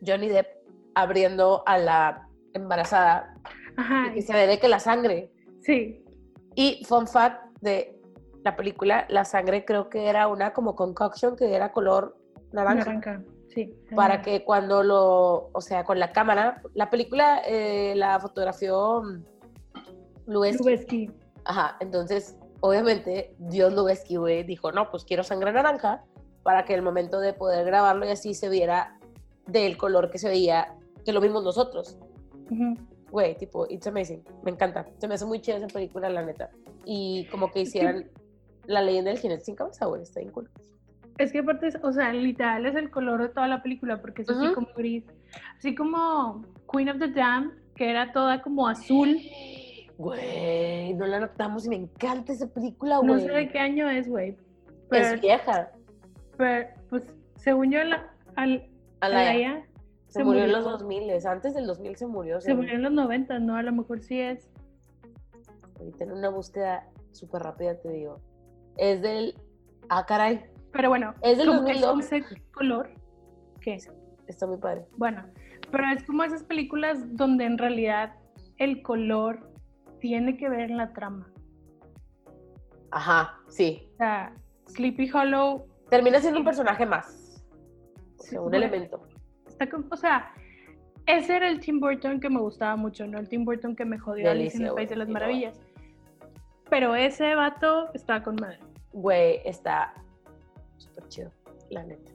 Johnny 0.07 0.29
Depp 0.29 0.47
abriendo 0.95 1.63
a 1.67 1.77
la 1.77 2.29
embarazada 2.55 3.35
Ajá, 3.77 4.09
y 4.09 4.15
que 4.15 4.23
se 4.23 4.33
ve 4.33 4.47
de 4.47 4.59
que 4.59 4.69
la 4.69 4.79
sangre. 4.79 5.32
Sí, 5.63 6.05
Y 6.55 6.85
fun 6.85 7.07
fact 7.07 7.59
de 7.61 8.01
la 8.45 8.57
película, 8.57 9.07
la 9.09 9.25
sangre 9.25 9.65
creo 9.65 9.89
que 9.89 10.09
era 10.09 10.29
una 10.29 10.53
como 10.53 10.75
concoction 10.75 11.37
que 11.37 11.55
era 11.55 11.73
color 11.73 12.17
naranja. 12.53 12.85
naranja, 12.85 13.23
sí. 13.49 13.75
Para 13.95 14.17
naranja. 14.17 14.23
que 14.23 14.45
cuando 14.45 14.83
lo, 14.83 15.51
o 15.53 15.61
sea, 15.61 15.85
con 15.85 15.99
la 15.99 16.13
cámara, 16.13 16.61
la 16.75 16.91
película 16.91 17.43
eh, 17.47 17.95
la 17.97 18.19
fotografió 18.21 19.03
mm, 19.03 19.25
Lubeski. 20.27 20.59
Lubeski. 20.59 21.11
Ajá, 21.45 21.77
entonces, 21.81 22.37
obviamente, 22.61 23.35
Dios 23.39 23.73
Lubeski, 23.73 24.17
güey, 24.17 24.45
dijo, 24.45 24.73
no, 24.73 24.91
pues 24.91 25.05
quiero 25.05 25.23
sangre 25.23 25.53
naranja, 25.53 26.05
para 26.43 26.65
que 26.65 26.75
el 26.75 26.83
momento 26.83 27.21
de 27.21 27.33
poder 27.33 27.65
grabarlo 27.65 28.07
y 28.07 28.11
así 28.11 28.35
se 28.35 28.49
viera 28.49 28.99
del 29.47 29.77
color 29.77 30.11
que 30.11 30.19
se 30.19 30.29
veía, 30.29 30.77
que 31.05 31.13
lo 31.13 31.21
vimos 31.21 31.45
nosotros. 31.45 31.99
Ujú. 32.51 32.77
Güey, 33.13 33.37
tipo, 33.37 33.67
it's 33.71 33.87
amazing. 33.87 34.25
Me 34.43 34.51
encanta. 34.51 34.87
Se 34.99 35.07
me 35.07 35.15
hace 35.15 35.25
muy 35.27 35.41
chida 35.41 35.59
esa 35.59 35.69
película, 35.69 36.09
la 36.09 36.23
neta. 36.23 36.51
Y 36.85 37.27
como 37.31 37.51
que 37.53 37.61
hicieran 37.61 38.11
la 38.65 38.81
leyenda 38.83 39.11
del 39.11 39.21
jinete 39.21 39.45
sin 39.45 39.55
cabeza, 39.55 39.87
güey. 39.87 40.03
Está 40.03 40.19
bien 40.21 40.33
cool. 40.33 40.51
Es 41.19 41.31
que 41.31 41.41
aparte, 41.41 41.69
es- 41.69 41.79
o 41.83 41.93
sea, 41.93 42.11
literal 42.13 42.65
es 42.67 42.75
el 42.75 42.91
color 42.91 43.21
de 43.23 43.29
toda 43.29 43.47
la 43.49 43.63
película, 43.63 44.01
porque 44.01 44.23
es 44.23 44.31
así 44.31 44.47
Ujú. 44.47 44.55
como 44.55 44.69
gris. 44.75 45.05
Así 45.59 45.75
como 45.75 46.43
Queen 46.73 46.89
of 46.89 46.99
the 46.99 47.09
Dam, 47.09 47.53
que 47.77 47.91
era 47.91 48.13
toda 48.13 48.41
como 48.43 48.67
azul. 48.67 49.19
Güey, 49.99 50.95
no 50.95 51.07
la 51.07 51.21
notamos 51.21 51.67
y 51.67 51.69
me 51.69 51.77
encanta 51.77 52.33
esa 52.33 52.49
película, 52.49 52.97
No 53.03 53.13
güey. 53.15 53.21
sé 53.27 53.31
de 53.31 53.49
qué 53.51 53.59
año 53.59 53.89
es, 53.91 54.09
güey. 54.09 54.37
Es 54.91 55.21
vieja. 55.21 55.71
pero, 56.39 56.69
pues, 56.89 57.05
según 57.37 57.71
yo, 57.71 57.85
la, 57.85 58.11
al, 58.37 58.69
Alaya. 59.01 59.31
Alaya 59.31 59.67
Se, 60.13 60.19
se 60.21 60.25
murió 60.25 60.45
en 60.45 60.53
los 60.53 60.65
2000. 60.65 61.11
Antes 61.27 61.55
del 61.55 61.67
2000 61.67 61.97
se 61.97 62.07
murió. 62.07 62.41
se 62.41 62.47
según- 62.49 62.63
murió 62.65 62.75
en 62.77 62.83
los 62.83 62.93
90, 62.93 63.39
¿no? 63.39 63.57
A 63.57 63.63
lo 63.63 63.73
mejor 63.73 64.01
sí 64.01 64.21
es. 64.21 64.51
Ahorita 65.79 66.05
en 66.05 66.13
una 66.13 66.29
búsqueda 66.29 66.87
súper 67.13 67.43
rápida 67.43 67.79
te 67.81 67.91
digo. 67.91 68.21
Es 68.77 69.01
del. 69.03 69.35
Ah, 69.89 70.05
caray. 70.07 70.45
Pero 70.73 70.89
bueno, 70.91 71.15
Es 71.23 71.39
del 71.39 71.49
que 71.65 71.73
es 71.73 71.81
2002. 71.81 72.05
ese 72.13 72.25
color. 72.53 72.91
¿Qué? 73.61 73.79
Está 74.27 74.47
muy 74.47 74.57
padre. 74.59 74.87
Bueno, 74.97 75.25
pero 75.71 75.85
es 75.95 76.05
como 76.05 76.25
esas 76.25 76.43
películas 76.45 76.99
donde 77.17 77.45
en 77.45 77.59
realidad 77.59 78.15
el 78.59 78.83
color 78.83 79.51
tiene 80.01 80.37
que 80.37 80.49
ver 80.49 80.71
en 80.71 80.77
la 80.77 80.93
trama. 80.93 81.31
Ajá, 82.91 83.39
sí. 83.49 83.89
O 83.95 83.97
sea, 83.97 84.35
Sleepy 84.69 85.11
Hollow 85.11 85.67
Termina 85.91 86.21
siendo 86.21 86.39
un 86.39 86.45
personaje 86.47 86.87
más. 86.87 87.45
O 88.19 88.23
Sí, 88.23 88.31
sea, 88.31 88.41
un 88.41 88.49
bueno. 88.51 88.65
elemento. 88.65 89.03
Está 89.53 89.69
con, 89.69 89.87
o 89.91 89.97
sea, 89.97 90.33
ese 91.07 91.37
era 91.37 91.49
el 91.49 91.61
Tim 91.61 91.81
Burton 91.81 92.21
que 92.21 92.29
me 92.31 92.41
gustaba 92.41 92.77
mucho, 92.77 93.07
no 93.07 93.19
el 93.19 93.29
Tim 93.29 93.45
Burton 93.45 93.77
que 93.77 93.85
me 93.85 93.99
jodió 93.99 94.25
De 94.25 94.31
Alice 94.31 94.57
en 94.57 94.67
el 94.67 94.75
País 94.75 94.89
de 94.89 94.97
las 94.97 95.09
Maravillas. 95.09 95.61
Pero 96.71 96.95
ese 96.95 97.35
vato 97.35 97.93
estaba 97.93 98.23
con 98.23 98.37
madre. 98.37 98.59
Güey, 98.93 99.41
está 99.45 99.95
súper 100.79 101.09
chido, 101.09 101.31
la 101.71 101.83
neta. 101.85 102.11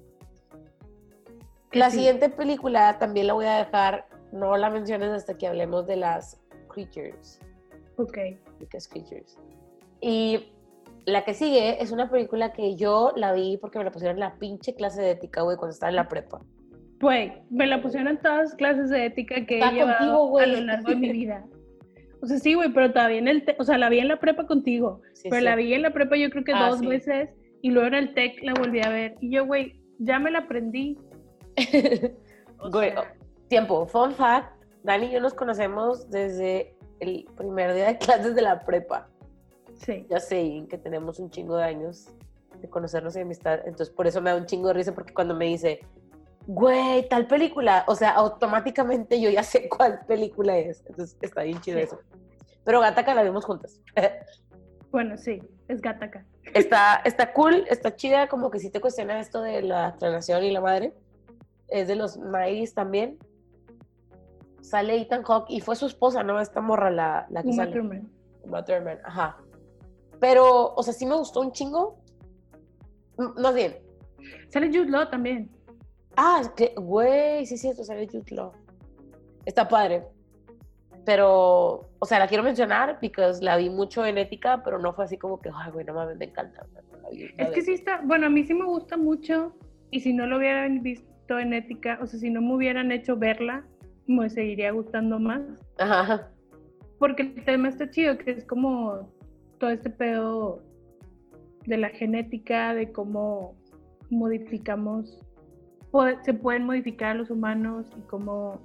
La 1.73 1.89
Sí. 1.89 1.97
siguiente 1.97 2.29
película 2.29 2.97
también 2.97 3.27
la 3.27 3.33
voy 3.33 3.45
a 3.45 3.57
dejar, 3.57 4.07
no 4.31 4.55
la 4.57 4.69
menciones 4.69 5.09
hasta 5.11 5.37
que 5.37 5.47
hablemos 5.47 5.85
de 5.85 5.97
las 5.97 6.39
creatures, 6.69 7.39
Ok. 7.97 8.17
because 8.59 8.87
creatures. 8.89 9.37
Y 10.01 10.53
la 11.05 11.23
que 11.23 11.33
sigue 11.33 11.81
es 11.81 11.91
una 11.91 12.09
película 12.09 12.53
que 12.53 12.75
yo 12.75 13.11
la 13.15 13.33
vi 13.33 13.57
porque 13.57 13.77
me 13.79 13.85
la 13.85 13.91
pusieron 13.91 14.15
en 14.17 14.21
la 14.21 14.35
pinche 14.39 14.75
clase 14.75 15.01
de 15.01 15.11
ética, 15.11 15.41
güey, 15.41 15.57
cuando 15.57 15.73
estaba 15.73 15.89
en 15.89 15.95
la 15.97 16.07
prepa. 16.07 16.39
Güey, 16.99 17.33
me 17.49 17.67
la 17.67 17.81
pusieron 17.81 18.07
en 18.07 18.17
todas 18.17 18.37
las 18.39 18.55
clases 18.55 18.89
de 18.89 19.05
ética 19.05 19.45
que 19.45 19.59
Está 19.59 19.69
he 19.71 19.73
llevado 19.75 20.29
contigo, 20.31 20.39
a 20.39 20.45
lo 20.47 20.61
largo 20.61 20.89
de 20.89 20.95
mi 20.95 21.11
vida. 21.11 21.45
O 22.21 22.25
sea, 22.25 22.39
sí, 22.39 22.55
güey, 22.55 22.73
pero 22.73 22.91
todavía 22.91 23.19
en 23.19 23.27
el, 23.27 23.45
te- 23.45 23.55
o 23.59 23.63
sea, 23.63 23.77
la 23.77 23.89
vi 23.89 23.99
en 23.99 24.07
la 24.07 24.19
prepa 24.19 24.47
contigo. 24.47 25.01
Sí, 25.13 25.29
pero 25.29 25.39
sí. 25.41 25.45
la 25.45 25.55
vi 25.55 25.73
en 25.73 25.83
la 25.83 25.91
prepa 25.91 26.15
yo 26.17 26.29
creo 26.31 26.43
que 26.43 26.53
Ah, 26.53 26.69
dos 26.69 26.79
sí. 26.79 26.87
veces 26.87 27.29
y 27.61 27.69
luego 27.69 27.87
en 27.89 27.93
el 27.93 28.13
TEC 28.15 28.41
la 28.43 28.53
volví 28.55 28.81
a 28.81 28.89
ver. 28.89 29.15
Y 29.21 29.29
yo, 29.31 29.45
güey, 29.45 29.79
ya 29.99 30.17
me 30.19 30.31
la 30.31 30.39
aprendí. 30.39 30.97
Güey, 32.71 32.91
sea, 32.91 33.13
tiempo, 33.49 33.85
fun 33.85 34.13
fact, 34.13 34.51
Dani 34.83 35.07
y 35.07 35.11
yo 35.11 35.21
nos 35.21 35.33
conocemos 35.35 36.09
desde 36.09 36.73
el 36.99 37.25
primer 37.37 37.73
día 37.75 37.87
de 37.87 37.97
clases 37.99 38.33
de 38.35 38.41
la 38.41 38.65
prepa. 38.65 39.07
sí. 39.75 40.05
Ya 40.09 40.19
sé 40.19 40.65
que 40.69 40.77
tenemos 40.79 41.19
un 41.19 41.29
chingo 41.29 41.55
de 41.57 41.63
años 41.65 42.09
de 42.59 42.67
conocernos 42.67 43.13
y 43.15 43.19
de 43.19 43.23
amistad, 43.25 43.59
entonces 43.65 43.91
por 43.91 44.07
eso 44.07 44.19
me 44.21 44.31
da 44.31 44.37
un 44.37 44.47
chingo 44.47 44.69
de 44.69 44.73
risa 44.73 44.91
porque 44.95 45.13
cuando 45.13 45.35
me 45.35 45.45
dice, 45.45 45.79
güey, 46.47 47.07
tal 47.09 47.27
película, 47.27 47.83
o 47.87 47.95
sea, 47.95 48.11
automáticamente 48.11 49.19
yo 49.21 49.29
ya 49.29 49.43
sé 49.43 49.67
cuál 49.69 49.99
película 50.07 50.57
es, 50.57 50.83
entonces 50.87 51.17
está 51.21 51.43
bien 51.43 51.59
chido 51.61 51.77
Sí. 51.77 51.83
eso. 51.83 51.99
Pero 52.63 52.79
Gataca 52.81 53.13
la 53.13 53.23
vimos 53.23 53.45
juntas. 53.45 53.79
Bueno, 54.89 55.17
sí, 55.17 55.41
es 55.67 55.81
Gataca. 55.81 56.25
está, 56.53 57.01
está 57.03 57.33
cool, 57.33 57.65
está 57.69 57.93
chida, 57.97 58.29
como 58.29 58.49
que 58.49 58.57
sí 58.59 58.69
te 58.71 58.79
cuestiona 58.79 59.19
esto 59.19 59.41
de 59.41 59.61
la 59.61 59.87
aclaración 59.87 60.45
y 60.45 60.51
la 60.51 60.61
madre. 60.61 60.93
Es 61.67 61.89
de 61.89 61.97
los 61.97 62.15
90 62.15 62.73
también. 62.73 63.19
Sale 64.61 64.95
Ethan 65.01 65.23
Hawke 65.23 65.49
y 65.51 65.59
fue 65.59 65.75
su 65.75 65.85
esposa, 65.87 66.23
¿no? 66.23 66.39
Esta 66.39 66.61
morra 66.61 66.89
la, 66.89 67.27
la 67.29 67.41
que 67.43 67.49
Uma 67.49 67.55
sale. 67.65 67.71
Thurman. 67.73 68.09
Uma 68.43 68.63
Thurman, 68.63 68.97
ajá. 69.03 69.37
Pero, 70.21 70.73
o 70.73 70.81
sea, 70.81 70.93
sí 70.93 71.05
me 71.05 71.15
gustó 71.15 71.41
un 71.41 71.51
chingo. 71.51 71.97
Más 73.17 73.53
bien. 73.53 73.77
Sale 74.49 74.67
Jude 74.67 74.89
Law 74.89 75.09
también. 75.09 75.51
Ah, 76.17 76.41
güey, 76.75 77.45
sí 77.45 77.55
es 77.55 77.61
cierto, 77.61 77.83
sale 77.83 78.07
Jude 78.07 78.35
Law. 78.35 78.51
Está 79.45 79.67
padre. 79.67 80.03
Pero, 81.05 81.87
o 81.99 82.05
sea, 82.05 82.19
la 82.19 82.27
quiero 82.27 82.43
mencionar 82.43 82.99
porque 82.99 83.21
la 83.41 83.55
vi 83.55 83.69
mucho 83.69 84.05
en 84.05 84.17
ética, 84.17 84.61
pero 84.63 84.77
no 84.79 84.93
fue 84.93 85.05
así 85.05 85.17
como 85.17 85.39
que, 85.39 85.49
ay, 85.53 85.71
güey, 85.71 85.85
no 85.85 85.93
mames, 85.93 86.17
me 86.17 86.25
encanta. 86.25 86.65
La 87.03 87.09
vi 87.11 87.29
Es 87.37 87.51
que 87.51 87.61
sí 87.61 87.73
está, 87.73 88.01
bueno, 88.03 88.25
a 88.25 88.29
mí 88.29 88.43
sí 88.43 88.53
me 88.53 88.65
gusta 88.65 88.97
mucho 88.97 89.53
y 89.91 90.01
si 90.01 90.11
no 90.11 90.27
lo 90.27 90.37
hubieran 90.37 90.81
visto 90.81 91.39
en 91.39 91.53
ética, 91.53 91.99
o 92.01 92.07
sea, 92.07 92.19
si 92.19 92.29
no 92.29 92.41
me 92.41 92.55
hubieran 92.55 92.91
hecho 92.91 93.15
verla, 93.15 93.63
me 94.07 94.29
seguiría 94.29 94.71
gustando 94.71 95.19
más. 95.19 95.41
Ajá. 95.77 96.29
Porque 96.99 97.21
el 97.23 97.45
tema 97.45 97.69
está 97.69 97.89
chido, 97.89 98.17
que 98.17 98.31
es 98.31 98.43
como 98.43 99.07
todo 99.59 99.69
este 99.69 99.89
pedo 99.89 100.63
de 101.67 101.77
la 101.77 101.89
genética, 101.89 102.73
de 102.73 102.91
cómo 102.91 103.55
modificamos, 104.09 105.21
se 106.21 106.33
pueden 106.33 106.65
modificar 106.65 107.11
a 107.11 107.13
los 107.15 107.29
humanos 107.29 107.87
y 107.97 108.01
cómo 108.01 108.61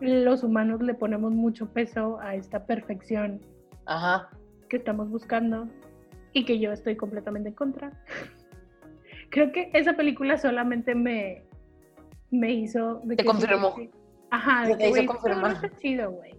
los 0.00 0.42
humanos 0.42 0.80
le 0.82 0.94
ponemos 0.94 1.32
mucho 1.32 1.66
peso 1.72 2.18
a 2.20 2.34
esta 2.34 2.66
perfección 2.66 3.40
Ajá. 3.86 4.28
que 4.68 4.76
estamos 4.76 5.10
buscando 5.10 5.68
y 6.32 6.44
que 6.44 6.58
yo 6.58 6.72
estoy 6.72 6.96
completamente 6.96 7.50
en 7.50 7.54
contra. 7.54 7.92
Creo 9.30 9.52
que 9.52 9.70
esa 9.74 9.94
película 9.94 10.38
solamente 10.38 10.94
me, 10.94 11.44
me 12.30 12.52
hizo... 12.52 13.00
de 13.04 13.16
Te 13.16 13.22
que 13.22 13.28
confirmó. 13.28 13.74
Ajá, 14.30 14.68
de 14.68 14.76
que, 14.76 14.90
hizo 14.90 15.00
esto 15.00 15.12
confirmar. 15.12 15.52
está 15.52 15.76
chido, 15.76 16.12
güey. 16.12 16.34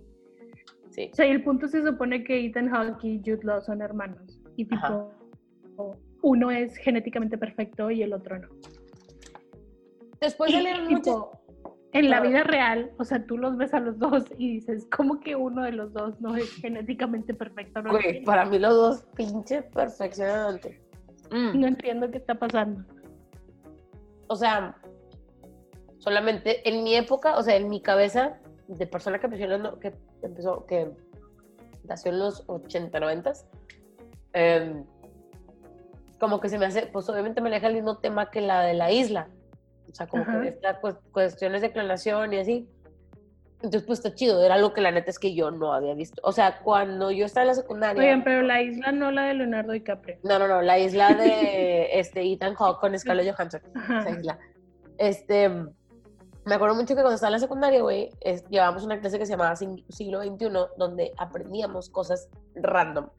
Sí. 0.91 1.09
O 1.11 1.15
sea, 1.15 1.27
y 1.27 1.31
el 1.31 1.43
punto 1.43 1.67
se 1.67 1.83
supone 1.83 2.23
que 2.23 2.45
Ethan 2.45 2.69
Hawke 2.69 3.03
y 3.03 3.19
Jude 3.19 3.43
Law 3.43 3.61
son 3.61 3.81
hermanos. 3.81 4.41
Y 4.55 4.65
tipo. 4.65 5.13
Uno 6.21 6.51
es 6.51 6.75
genéticamente 6.77 7.37
perfecto 7.37 7.89
y 7.91 8.03
el 8.03 8.13
otro 8.13 8.39
no. 8.39 8.47
Después 10.19 10.51
muchos. 10.89 11.01
tipo, 11.03 11.31
en 11.93 12.09
la 12.09 12.17
Claro. 12.17 12.29
vida 12.29 12.43
real, 12.43 12.91
o 12.99 13.03
sea, 13.05 13.25
tú 13.25 13.37
los 13.37 13.57
ves 13.57 13.73
a 13.73 13.79
los 13.79 13.97
dos 13.97 14.25
y 14.37 14.55
dices, 14.55 14.85
¿cómo 14.95 15.19
que 15.21 15.35
uno 15.35 15.63
de 15.63 15.71
los 15.71 15.93
dos 15.93 16.19
no 16.21 16.35
es 16.35 16.51
genéticamente 16.55 17.33
perfecto? 17.33 17.81
No, 17.81 17.91
Güey, 17.91 18.03
entiendo. 18.05 18.25
para 18.25 18.45
mí 18.45 18.59
los 18.59 18.73
dos, 18.73 19.03
pinche 19.15 19.61
perfeccionante. 19.63 20.81
Mm. 21.31 21.59
no 21.59 21.67
entiendo 21.67 22.09
qué 22.11 22.17
está 22.17 22.35
pasando. 22.35 22.83
O 24.27 24.35
sea, 24.35 24.75
solamente 25.99 26.67
en 26.67 26.83
mi 26.83 26.95
época, 26.95 27.37
o 27.37 27.43
sea, 27.43 27.55
en 27.55 27.69
mi 27.69 27.81
cabeza, 27.81 28.39
de 28.67 28.85
persona 28.87 29.19
que 29.19 29.27
empezó, 29.27 29.79
que 29.79 29.93
empezó, 30.21 30.65
que 30.65 30.91
nació 31.85 32.11
en 32.11 32.19
los 32.19 32.43
80, 32.47 32.99
90, 32.99 33.33
em, 34.33 34.83
como 36.19 36.39
que 36.39 36.49
se 36.49 36.57
me 36.57 36.65
hace, 36.65 36.87
pues 36.87 37.07
obviamente 37.09 37.41
me 37.41 37.47
aleja 37.49 37.67
el 37.67 37.75
mismo 37.75 37.97
tema 37.97 38.29
que 38.29 38.41
la 38.41 38.61
de 38.61 38.73
la 38.73 38.91
isla. 38.91 39.27
O 39.91 39.95
sea, 39.95 40.07
como 40.07 40.23
Ajá. 40.23 40.41
que 40.41 40.49
esta 40.49 40.79
cu- 40.79 40.97
cuestiones 41.11 41.61
de 41.61 41.71
clonación 41.71 42.33
y 42.33 42.37
así. 42.37 42.69
Entonces, 43.55 43.83
pues 43.83 43.99
está 43.99 44.13
chido, 44.15 44.41
era 44.43 44.55
algo 44.55 44.71
que 44.73 44.79
la 44.79 44.91
neta 44.91 45.09
es 45.09 45.19
que 45.19 45.33
yo 45.35 45.51
no 45.51 45.73
había 45.73 45.93
visto. 45.93 46.21
O 46.23 46.31
sea, 46.31 46.59
cuando 46.59 47.11
yo 47.11 47.25
estaba 47.25 47.43
en 47.43 47.47
la 47.49 47.53
secundaria. 47.55 48.01
Oigan, 48.01 48.23
pero 48.23 48.41
la 48.41 48.61
isla 48.61 48.91
no 48.93 49.11
la 49.11 49.23
de 49.23 49.33
Leonardo 49.33 49.73
DiCaprio. 49.73 50.17
No, 50.23 50.39
no, 50.39 50.47
no, 50.47 50.61
la 50.61 50.79
isla 50.79 51.13
de 51.13 51.89
este, 51.99 52.21
Ethan 52.21 52.53
Hawke 52.55 52.79
con 52.79 52.97
Scarlett 52.97 53.35
Johansson. 53.35 53.61
Ajá. 53.75 53.99
Esa 54.01 54.09
isla. 54.11 54.39
Este, 54.97 55.49
me 55.49 56.55
acuerdo 56.55 56.75
mucho 56.75 56.87
que 56.95 57.01
cuando 57.01 57.15
estaba 57.15 57.29
en 57.29 57.33
la 57.33 57.39
secundaria, 57.39 57.81
güey, 57.81 58.09
llevábamos 58.49 58.85
una 58.85 58.99
clase 59.01 59.19
que 59.19 59.25
se 59.25 59.31
llamaba 59.33 59.55
Sig- 59.55 59.83
Siglo 59.89 60.21
XXI, 60.23 60.49
donde 60.77 61.11
aprendíamos 61.17 61.89
cosas 61.89 62.29
random. 62.55 63.09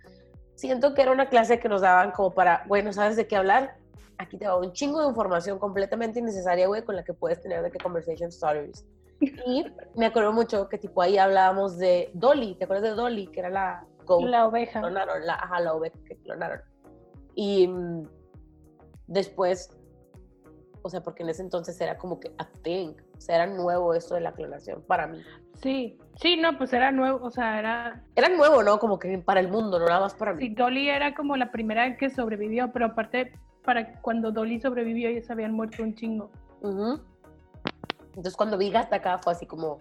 Siento 0.60 0.92
que 0.92 1.00
era 1.00 1.10
una 1.10 1.30
clase 1.30 1.58
que 1.58 1.70
nos 1.70 1.80
daban 1.80 2.10
como 2.10 2.32
para, 2.32 2.64
güey, 2.68 2.82
no 2.82 2.92
sabes 2.92 3.16
de 3.16 3.26
qué 3.26 3.34
hablar. 3.34 3.78
Aquí 4.18 4.36
te 4.36 4.46
va 4.46 4.58
un 4.58 4.74
chingo 4.74 5.00
de 5.00 5.08
información 5.08 5.58
completamente 5.58 6.18
innecesaria, 6.18 6.66
güey, 6.66 6.84
con 6.84 6.96
la 6.96 7.02
que 7.02 7.14
puedes 7.14 7.40
tener 7.40 7.62
de 7.62 7.70
que 7.70 7.78
conversation 7.78 8.30
starters. 8.30 8.84
Y 9.46 9.64
me 9.96 10.04
acuerdo 10.04 10.34
mucho 10.34 10.68
que 10.68 10.76
tipo 10.76 11.00
ahí 11.00 11.16
hablábamos 11.16 11.78
de 11.78 12.10
Dolly, 12.12 12.56
¿te 12.56 12.64
acuerdas 12.64 12.90
de 12.90 12.94
Dolly? 12.94 13.28
Que 13.28 13.40
era 13.40 13.48
la 13.48 13.86
goat 14.04 14.28
La 14.28 14.46
oveja. 14.46 14.80
clonaron, 14.80 15.24
la, 15.26 15.36
ajá, 15.36 15.60
la 15.60 15.72
oveja 15.72 15.98
que 16.06 16.18
clonaron. 16.18 16.60
Y 17.34 17.66
mm, 17.66 18.06
después, 19.06 19.70
o 20.82 20.90
sea, 20.90 21.02
porque 21.02 21.22
en 21.22 21.30
ese 21.30 21.40
entonces 21.40 21.80
era 21.80 21.96
como 21.96 22.20
que 22.20 22.34
a 22.36 22.46
thing, 22.62 22.92
O 23.20 23.22
sea, 23.22 23.36
era 23.36 23.46
nuevo 23.46 23.92
esto 23.92 24.14
de 24.14 24.22
la 24.22 24.32
clonación 24.32 24.80
para 24.86 25.06
mí. 25.06 25.22
Sí, 25.60 25.98
sí, 26.16 26.38
no, 26.38 26.56
pues 26.56 26.72
era 26.72 26.90
nuevo, 26.90 27.22
o 27.22 27.30
sea, 27.30 27.58
era... 27.58 28.02
Era 28.16 28.30
nuevo, 28.30 28.62
¿no? 28.62 28.78
Como 28.78 28.98
que 28.98 29.18
para 29.18 29.40
el 29.40 29.48
mundo, 29.48 29.78
no 29.78 29.84
nada 29.84 30.00
más 30.00 30.14
para 30.14 30.32
mí. 30.32 30.40
Sí, 30.40 30.54
Dolly 30.54 30.88
era 30.88 31.14
como 31.14 31.36
la 31.36 31.52
primera 31.52 31.98
que 31.98 32.08
sobrevivió, 32.08 32.72
pero 32.72 32.86
aparte, 32.86 33.34
para 33.62 34.00
cuando 34.00 34.32
Dolly 34.32 34.58
sobrevivió 34.58 35.10
ya 35.10 35.20
se 35.20 35.30
habían 35.34 35.52
muerto 35.52 35.82
un 35.82 35.94
chingo. 35.94 36.30
Entonces 36.62 38.34
cuando 38.36 38.56
vi 38.56 38.70
Gata 38.70 38.96
acá 38.96 39.18
fue 39.18 39.34
así 39.34 39.44
como, 39.44 39.80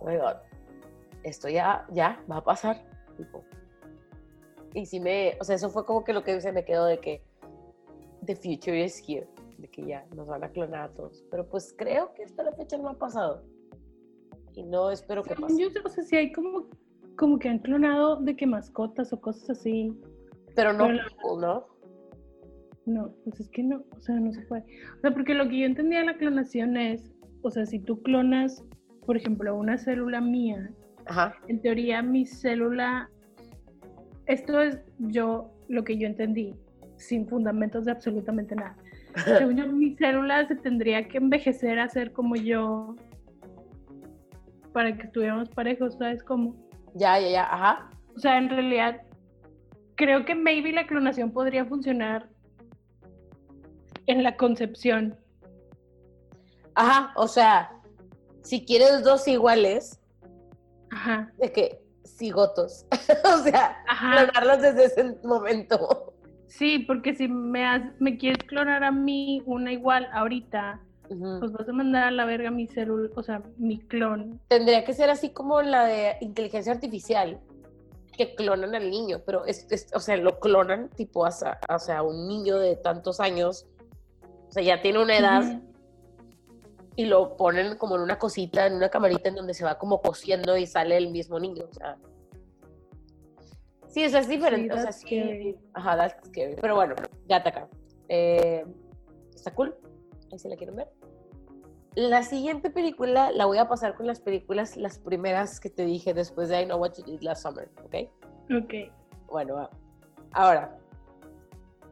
oh 0.00 0.04
my 0.04 0.16
God, 0.16 0.34
esto 1.22 1.48
ya, 1.48 1.86
ya, 1.92 2.20
va 2.28 2.38
a 2.38 2.44
pasar. 2.44 2.82
tipo. 3.16 3.44
Y 4.74 4.84
sí 4.84 4.98
me, 4.98 5.38
o 5.40 5.44
sea, 5.44 5.54
eso 5.54 5.70
fue 5.70 5.86
como 5.86 6.02
que 6.02 6.12
lo 6.12 6.24
que 6.24 6.40
se 6.40 6.50
me 6.50 6.64
quedó 6.64 6.86
de 6.86 6.98
que 6.98 7.22
the 8.26 8.34
future 8.34 8.84
is 8.84 9.00
here, 9.06 9.28
de 9.58 9.68
que 9.68 9.84
ya 9.84 10.06
nos 10.16 10.26
van 10.26 10.44
a 10.44 10.48
clonar 10.50 10.82
a 10.90 10.94
todos. 10.94 11.24
Pero 11.30 11.46
pues 11.48 11.74
creo 11.76 12.12
que 12.14 12.24
hasta 12.24 12.42
la 12.42 12.52
fecha 12.52 12.78
no 12.78 12.88
ha 12.88 12.98
pasado. 12.98 13.44
Y 14.54 14.62
no 14.62 14.90
espero 14.90 15.22
que 15.22 15.34
pase. 15.34 15.60
yo, 15.60 15.68
o 15.84 15.88
sea, 15.88 16.02
sí 16.04 16.16
hay 16.16 16.32
como, 16.32 16.66
como 17.16 17.38
que 17.38 17.48
han 17.48 17.58
clonado 17.58 18.16
de 18.16 18.34
que 18.36 18.46
mascotas 18.46 19.12
o 19.12 19.20
cosas 19.20 19.50
así. 19.50 19.92
Pero 20.54 20.72
no, 20.72 20.84
pero 20.84 20.94
la- 20.94 21.04
people, 21.04 21.40
¿no? 21.40 21.66
No, 22.86 23.12
pues 23.24 23.40
es 23.40 23.50
que 23.50 23.62
no, 23.62 23.84
o 23.96 24.00
sea, 24.00 24.18
no 24.18 24.32
se 24.32 24.40
puede. 24.42 24.64
O 24.96 25.00
sea, 25.00 25.10
porque 25.12 25.34
lo 25.34 25.46
que 25.48 25.58
yo 25.60 25.66
entendía 25.66 25.98
de 26.00 26.06
la 26.06 26.16
clonación 26.16 26.76
es, 26.76 27.12
o 27.42 27.50
sea, 27.50 27.66
si 27.66 27.78
tú 27.80 28.02
clonas, 28.02 28.64
por 29.04 29.16
ejemplo, 29.16 29.54
una 29.56 29.76
célula 29.76 30.20
mía, 30.22 30.70
Ajá. 31.06 31.34
en 31.48 31.60
teoría 31.60 32.00
mi 32.02 32.24
célula, 32.24 33.10
esto 34.26 34.60
es 34.60 34.78
yo, 34.98 35.50
lo 35.68 35.84
que 35.84 35.98
yo 35.98 36.06
entendí, 36.06 36.54
sin 36.96 37.28
fundamentos 37.28 37.84
de 37.84 37.92
absolutamente 37.92 38.54
nada. 38.56 38.74
Según 39.24 39.56
yo, 39.56 39.66
mi 39.66 39.94
célula 39.96 40.46
se 40.46 40.56
tendría 40.56 41.06
que 41.08 41.18
envejecer 41.18 41.78
a 41.78 41.88
ser 41.88 42.12
como 42.12 42.36
yo 42.36 42.96
para 44.72 44.96
que 44.96 45.06
estuviéramos 45.06 45.48
parejos, 45.48 45.96
¿sabes 45.98 46.22
cómo? 46.22 46.54
ya, 46.94 47.18
ya, 47.18 47.28
ya, 47.28 47.42
ajá. 47.44 47.90
O 48.16 48.20
sea, 48.20 48.38
en 48.38 48.48
realidad, 48.48 49.02
creo 49.94 50.24
que 50.24 50.34
maybe 50.34 50.72
la 50.72 50.86
clonación 50.86 51.32
podría 51.32 51.64
funcionar 51.64 52.28
en 54.06 54.22
la 54.22 54.36
concepción. 54.36 55.16
Ajá, 56.74 57.12
o 57.16 57.28
sea, 57.28 57.70
si 58.42 58.64
quieres 58.64 59.04
dos 59.04 59.28
iguales, 59.28 60.00
Ajá, 60.90 61.30
de 61.38 61.52
que 61.52 61.82
cigotos. 62.04 62.86
o 63.24 63.38
sea, 63.44 63.84
clonarlos 64.00 64.62
desde 64.62 64.84
ese 64.86 65.16
momento. 65.24 66.14
Sí, 66.48 66.80
porque 66.80 67.14
si 67.14 67.28
me, 67.28 67.64
has- 67.64 67.92
me 68.00 68.16
quieres 68.18 68.42
clonar 68.44 68.82
a 68.82 68.90
mí 68.90 69.42
una 69.46 69.72
igual 69.72 70.08
ahorita, 70.12 70.80
pues 71.40 71.52
vas 71.52 71.68
a 71.68 71.72
mandar 71.72 72.04
a 72.04 72.10
la 72.10 72.24
verga 72.24 72.50
mi 72.50 72.66
célula, 72.66 73.08
o 73.14 73.22
sea, 73.22 73.42
mi 73.56 73.78
clon. 73.78 74.40
Tendría 74.48 74.84
que 74.84 74.92
ser 74.92 75.08
así 75.10 75.30
como 75.30 75.62
la 75.62 75.84
de 75.84 76.16
inteligencia 76.20 76.72
artificial, 76.72 77.38
que 78.16 78.34
clonan 78.34 78.74
al 78.74 78.90
niño, 78.90 79.20
pero 79.24 79.44
es, 79.44 79.66
es- 79.70 79.88
o 79.94 80.00
sea, 80.00 80.16
lo 80.16 80.40
clonan 80.40 80.88
tipo 80.90 81.24
hasta, 81.24 81.60
o 81.72 81.78
sea, 81.78 82.02
un 82.02 82.26
niño 82.28 82.58
de 82.58 82.76
tantos 82.76 83.20
años, 83.20 83.66
o 84.48 84.52
sea, 84.52 84.62
ya 84.62 84.82
tiene 84.82 84.98
una 85.02 85.16
edad 85.18 85.42
y 86.96 87.04
lo 87.06 87.36
ponen 87.36 87.76
como 87.76 87.94
en 87.96 88.02
una 88.02 88.18
cosita, 88.18 88.66
en 88.66 88.74
una 88.74 88.88
camarita 88.88 89.28
en 89.28 89.36
donde 89.36 89.54
se 89.54 89.64
va 89.64 89.78
como 89.78 90.00
cosiendo 90.02 90.56
y 90.56 90.66
sale 90.66 90.96
el 90.96 91.10
mismo 91.10 91.38
niño, 91.38 91.64
o 91.70 91.74
sea. 91.74 91.96
Sí, 93.88 94.04
o 94.04 94.08
sea, 94.10 94.20
es 94.20 94.28
diferente, 94.28 94.72
o 94.74 94.78
sea, 94.78 94.92
sí. 94.92 95.06
scary. 95.06 95.56
Ajá, 95.74 95.96
that's 95.96 96.28
scary. 96.28 96.56
Pero 96.60 96.74
bueno, 96.74 96.94
gata 97.26 97.48
acá. 97.48 97.68
Eh, 98.08 98.64
está 99.34 99.54
cool. 99.54 99.74
Ahí 100.30 100.38
se 100.38 100.48
la 100.48 100.56
quieren 100.56 100.76
ver. 100.76 100.88
La 101.94 102.22
siguiente 102.22 102.70
película 102.70 103.32
la 103.32 103.46
voy 103.46 103.58
a 103.58 103.66
pasar 103.68 103.94
con 103.96 104.06
las 104.06 104.20
películas, 104.20 104.76
las 104.76 104.98
primeras 104.98 105.58
que 105.58 105.70
te 105.70 105.84
dije 105.84 106.14
después 106.14 106.48
de 106.48 106.62
I 106.62 106.64
Know 106.66 106.78
What 106.78 106.92
You 106.98 107.04
Did 107.04 107.22
Last 107.22 107.42
Summer, 107.42 107.68
¿ok? 107.84 107.94
Ok. 108.62 108.74
Bueno, 109.28 109.54
va. 109.54 109.70
Ahora, 110.32 110.76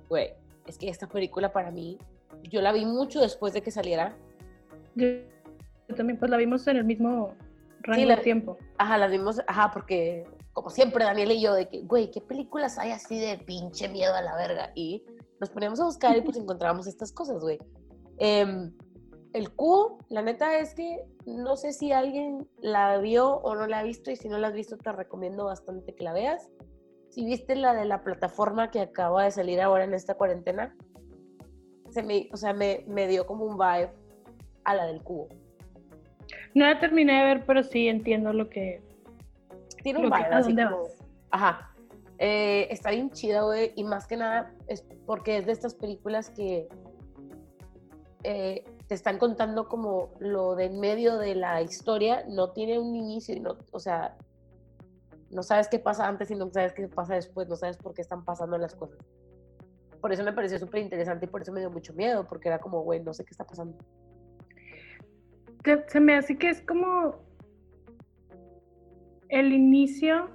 güey, 0.08 0.34
es 0.66 0.78
que 0.78 0.88
esta 0.88 1.08
película 1.08 1.52
para 1.52 1.70
mí, 1.70 1.98
yo 2.44 2.60
la 2.60 2.72
vi 2.72 2.84
mucho 2.84 3.20
después 3.20 3.52
de 3.52 3.62
que 3.62 3.70
saliera. 3.70 4.14
Yo, 4.94 5.06
yo 5.88 5.94
también, 5.96 6.18
pues 6.18 6.30
la 6.30 6.36
vimos 6.36 6.66
en 6.68 6.76
el 6.76 6.84
mismo 6.84 7.34
rango 7.80 8.06
la- 8.06 8.16
de 8.16 8.22
tiempo. 8.22 8.58
Ajá, 8.78 8.98
las 8.98 9.10
vimos, 9.10 9.40
ajá, 9.46 9.70
porque 9.72 10.24
como 10.56 10.70
siempre 10.70 11.04
Daniel 11.04 11.32
y 11.32 11.42
yo, 11.42 11.52
de 11.52 11.68
que, 11.68 11.82
güey, 11.82 12.10
¿qué 12.10 12.22
películas 12.22 12.78
hay 12.78 12.90
así 12.90 13.20
de 13.20 13.36
pinche 13.36 13.90
miedo 13.90 14.14
a 14.14 14.22
la 14.22 14.34
verga? 14.36 14.72
Y 14.74 15.04
nos 15.38 15.50
poníamos 15.50 15.78
a 15.80 15.84
buscar 15.84 16.16
y 16.16 16.22
pues 16.22 16.38
encontrábamos 16.38 16.86
estas 16.86 17.12
cosas, 17.12 17.42
güey. 17.42 17.58
Em, 18.16 18.72
el 19.34 19.52
cubo, 19.52 19.98
la 20.08 20.22
neta 20.22 20.58
es 20.58 20.72
que 20.72 21.04
no 21.26 21.58
sé 21.58 21.74
si 21.74 21.92
alguien 21.92 22.48
la 22.62 22.96
vio 22.96 23.32
o 23.32 23.54
no 23.54 23.66
la 23.66 23.80
ha 23.80 23.82
visto 23.82 24.10
y 24.10 24.16
si 24.16 24.30
no 24.30 24.38
la 24.38 24.48
has 24.48 24.54
visto 24.54 24.78
te 24.78 24.90
recomiendo 24.92 25.44
bastante 25.44 25.94
que 25.94 26.04
la 26.04 26.14
veas. 26.14 26.48
Si 27.10 27.26
viste 27.26 27.54
la 27.54 27.74
de 27.74 27.84
la 27.84 28.02
plataforma 28.02 28.70
que 28.70 28.80
acaba 28.80 29.24
de 29.24 29.32
salir 29.32 29.60
ahora 29.60 29.84
en 29.84 29.92
esta 29.92 30.14
cuarentena, 30.14 30.74
se 31.90 32.02
me, 32.02 32.30
o 32.32 32.38
sea, 32.38 32.54
me, 32.54 32.82
me 32.88 33.06
dio 33.08 33.26
como 33.26 33.44
un 33.44 33.58
vibe 33.58 33.90
a 34.64 34.74
la 34.74 34.86
del 34.86 35.02
cubo. 35.02 35.28
No 36.54 36.64
la 36.64 36.80
terminé 36.80 37.12
de 37.12 37.24
ver, 37.26 37.44
pero 37.44 37.62
sí 37.62 37.88
entiendo 37.88 38.32
lo 38.32 38.48
que, 38.48 38.85
Tiene 39.86 40.00
un 40.00 40.06
vibe 40.06 40.34
así 40.34 40.56
como- 40.56 40.82
vas. 40.82 41.04
Ajá. 41.30 41.70
Eh, 42.18 42.66
está 42.72 42.90
bien 42.90 43.10
chida, 43.10 43.42
güey. 43.42 43.72
Y 43.76 43.84
más 43.84 44.08
que 44.08 44.16
nada 44.16 44.52
es 44.66 44.84
porque 45.06 45.36
es 45.36 45.46
de 45.46 45.52
estas 45.52 45.74
películas 45.74 46.30
que 46.30 46.68
eh, 48.24 48.64
te 48.88 48.94
están 48.96 49.18
contando 49.18 49.68
como 49.68 50.10
lo 50.18 50.56
de 50.56 50.64
en 50.64 50.80
medio 50.80 51.18
de 51.18 51.36
la 51.36 51.62
historia. 51.62 52.24
No 52.26 52.50
tiene 52.50 52.80
un 52.80 52.96
inicio, 52.96 53.36
y 53.36 53.38
no, 53.38 53.56
o 53.70 53.78
sea, 53.78 54.16
no 55.30 55.44
sabes 55.44 55.68
qué 55.68 55.78
pasa 55.78 56.08
antes 56.08 56.32
y 56.32 56.34
no 56.34 56.50
sabes 56.50 56.72
qué 56.72 56.88
pasa 56.88 57.14
después. 57.14 57.46
No 57.46 57.54
sabes 57.54 57.76
por 57.76 57.94
qué 57.94 58.02
están 58.02 58.24
pasando 58.24 58.58
las 58.58 58.74
cosas. 58.74 58.98
Por 60.00 60.12
eso 60.12 60.24
me 60.24 60.32
pareció 60.32 60.58
súper 60.58 60.82
interesante 60.82 61.26
y 61.26 61.28
por 61.28 61.42
eso 61.42 61.52
me 61.52 61.60
dio 61.60 61.70
mucho 61.70 61.92
miedo, 61.94 62.26
porque 62.26 62.48
era 62.48 62.58
como, 62.58 62.82
güey, 62.82 62.98
no 63.04 63.14
sé 63.14 63.24
qué 63.24 63.30
está 63.30 63.44
pasando. 63.44 63.78
Se, 65.64 65.84
se 65.88 66.00
me 66.00 66.16
hace 66.16 66.36
que 66.36 66.48
es 66.50 66.60
como 66.62 67.24
el 69.28 69.52
inicio 69.52 70.30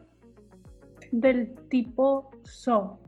del 1.12 1.54
tipo 1.70 2.32
So. 2.44 3.00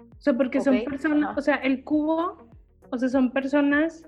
O 0.00 0.20
sea, 0.20 0.36
porque 0.36 0.60
son 0.60 0.82
personas, 0.84 1.38
o 1.38 1.40
sea, 1.40 1.56
el 1.56 1.84
cubo, 1.84 2.48
o 2.90 2.98
sea, 2.98 3.08
son 3.08 3.30
personas 3.30 4.04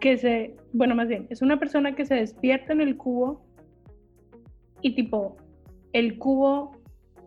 que 0.00 0.18
se, 0.18 0.56
bueno, 0.72 0.94
más 0.94 1.08
bien, 1.08 1.26
es 1.30 1.42
una 1.42 1.58
persona 1.58 1.94
que 1.94 2.04
se 2.04 2.14
despierta 2.14 2.72
en 2.72 2.80
el 2.80 2.96
cubo 2.96 3.46
y 4.82 4.94
tipo, 4.94 5.36
el 5.92 6.18
cubo 6.18 6.76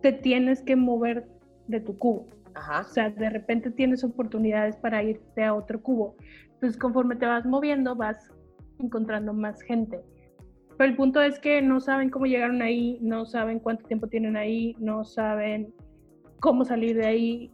te 0.01 0.12
tienes 0.12 0.62
que 0.62 0.75
mover 0.75 1.28
de 1.67 1.80
tu 1.80 1.97
cubo. 1.97 2.28
Ajá. 2.54 2.82
O 2.82 2.84
sea, 2.84 3.10
de 3.10 3.30
repente 3.30 3.71
tienes 3.71 4.04
oportunidades 4.04 4.78
para 4.78 5.04
irte 5.04 5.43
a 5.43 5.54
otro 5.54 5.82
cubo. 5.82 6.15
Entonces, 6.54 6.78
conforme 6.78 7.15
te 7.15 7.25
vas 7.25 7.45
moviendo, 7.45 7.95
vas 7.95 8.32
encontrando 8.80 9.34
más 9.34 9.62
gente. 9.62 10.01
Pero 10.77 10.89
el 10.89 10.95
punto 10.95 11.21
es 11.21 11.39
que 11.39 11.61
no 11.61 11.79
saben 11.79 12.09
cómo 12.09 12.25
llegaron 12.25 12.61
ahí, 12.61 12.97
no 13.01 13.25
saben 13.25 13.59
cuánto 13.59 13.85
tiempo 13.85 14.07
tienen 14.07 14.35
ahí, 14.35 14.75
no 14.79 15.05
saben 15.05 15.73
cómo 16.39 16.65
salir 16.65 16.97
de 16.97 17.05
ahí. 17.05 17.51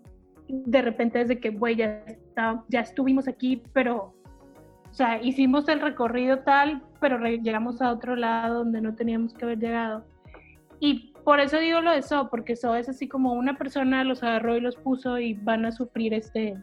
De 0.47 0.81
repente 0.81 1.21
es 1.21 1.27
de 1.27 1.39
que, 1.39 1.51
güey, 1.51 1.75
ya, 1.75 2.03
está- 2.07 2.63
ya 2.67 2.81
estuvimos 2.81 3.27
aquí, 3.27 3.62
pero, 3.73 4.13
o 4.89 4.93
sea, 4.93 5.21
hicimos 5.21 5.67
el 5.69 5.81
recorrido 5.81 6.39
tal, 6.39 6.81
pero 6.99 7.19
llegamos 7.19 7.81
a 7.81 7.91
otro 7.91 8.15
lado 8.15 8.60
donde 8.60 8.81
no 8.81 8.95
teníamos 8.95 9.34
que 9.34 9.45
haber 9.45 9.60
llegado. 9.60 10.03
Y 10.79 11.13
por 11.23 11.39
eso 11.39 11.60
digo 11.60 11.79
lo 11.81 11.91
de 11.91 12.01
So, 12.01 12.27
porque 12.29 12.55
So 12.55 12.75
es 12.75 12.89
así 12.89 13.07
como 13.07 13.34
una 13.34 13.55
persona 13.55 14.03
los 14.03 14.23
agarró 14.23 14.57
y 14.57 14.62
los 14.62 14.75
puso 14.77 15.19
y 15.19 15.36
van 15.36 15.63
a 15.65 15.71
sufrir 15.71 16.13
este, 16.15 16.57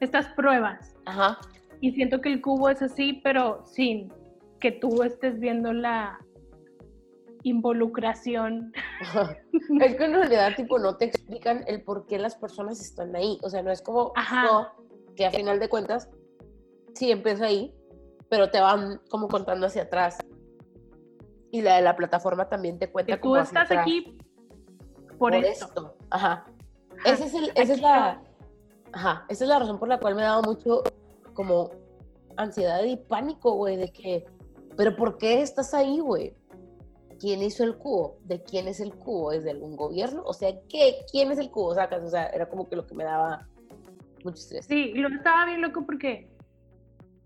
estas 0.00 0.28
pruebas. 0.28 0.96
Ajá. 1.04 1.38
Y 1.82 1.92
siento 1.92 2.22
que 2.22 2.32
el 2.32 2.40
cubo 2.40 2.70
es 2.70 2.80
así, 2.80 3.20
pero 3.22 3.62
sin 3.66 4.10
que 4.60 4.72
tú 4.72 5.02
estés 5.02 5.38
viendo 5.38 5.72
la 5.72 6.18
involucración. 7.42 8.72
Es 9.80 9.96
que 9.96 10.04
en 10.04 10.14
realidad, 10.14 10.52
tipo, 10.56 10.78
no 10.78 10.96
te 10.96 11.06
explican 11.06 11.64
el 11.66 11.82
por 11.82 12.06
qué 12.06 12.18
las 12.18 12.36
personas 12.36 12.80
están 12.80 13.16
ahí. 13.16 13.38
O 13.42 13.50
sea, 13.50 13.62
no 13.62 13.72
es 13.72 13.82
como 13.82 14.12
Ajá. 14.14 14.44
no, 14.44 14.68
que 15.16 15.26
a 15.26 15.30
final 15.30 15.58
de 15.58 15.68
cuentas 15.68 16.08
sí 16.94 17.10
empieza 17.10 17.46
ahí, 17.46 17.74
pero 18.28 18.50
te 18.50 18.60
van 18.60 19.00
como 19.10 19.28
contando 19.28 19.66
hacia 19.66 19.82
atrás. 19.82 20.18
Y 21.50 21.62
la 21.62 21.76
de 21.76 21.82
la 21.82 21.96
plataforma 21.96 22.48
también 22.48 22.78
te 22.78 22.90
cuenta 22.90 23.14
Que 23.14 23.18
tú 23.18 23.28
como 23.30 23.36
hacia 23.36 23.62
estás 23.62 23.64
atrás. 23.66 23.82
aquí 23.82 24.18
por, 25.18 25.34
esto. 25.34 25.96
Ajá. 26.10 26.44
Ajá. 26.44 26.52
Ese 27.04 27.26
es 27.26 27.34
el, 27.34 27.50
esa 27.54 27.72
es 27.72 27.80
la, 27.80 28.22
ajá, 28.92 29.24
esa 29.28 29.44
es 29.44 29.48
la 29.50 29.58
razón 29.58 29.78
por 29.78 29.88
la 29.88 29.98
cual 29.98 30.14
me 30.14 30.22
ha 30.22 30.26
dado 30.26 30.42
mucho 30.42 30.82
como 31.34 31.70
ansiedad 32.36 32.82
y 32.84 32.96
pánico, 32.96 33.52
güey, 33.54 33.76
de 33.76 33.88
que, 33.88 34.24
pero 34.76 34.96
¿por 34.96 35.18
qué 35.18 35.42
estás 35.42 35.74
ahí, 35.74 36.00
güey? 36.00 36.34
¿Quién 37.18 37.42
hizo 37.42 37.64
el 37.64 37.76
cubo? 37.76 38.18
¿De 38.24 38.42
quién 38.42 38.68
es 38.68 38.80
el 38.80 38.94
cubo? 38.94 39.32
¿Es 39.32 39.44
de 39.44 39.52
algún 39.52 39.76
gobierno? 39.76 40.22
O 40.24 40.34
sea, 40.34 40.50
¿qué? 40.68 40.96
¿Quién 41.10 41.30
es 41.32 41.38
el 41.38 41.50
cubo? 41.50 41.74
Sacas, 41.74 42.02
o 42.02 42.10
sea, 42.10 42.26
era 42.26 42.48
como 42.48 42.68
que 42.68 42.76
lo 42.76 42.86
que 42.86 42.94
me 42.94 43.04
daba 43.04 43.48
mucho 44.22 44.38
estrés. 44.38 44.66
Sí, 44.66 44.92
lo 44.94 45.08
estaba 45.08 45.46
bien 45.46 45.62
loco 45.62 45.84
porque 45.86 46.28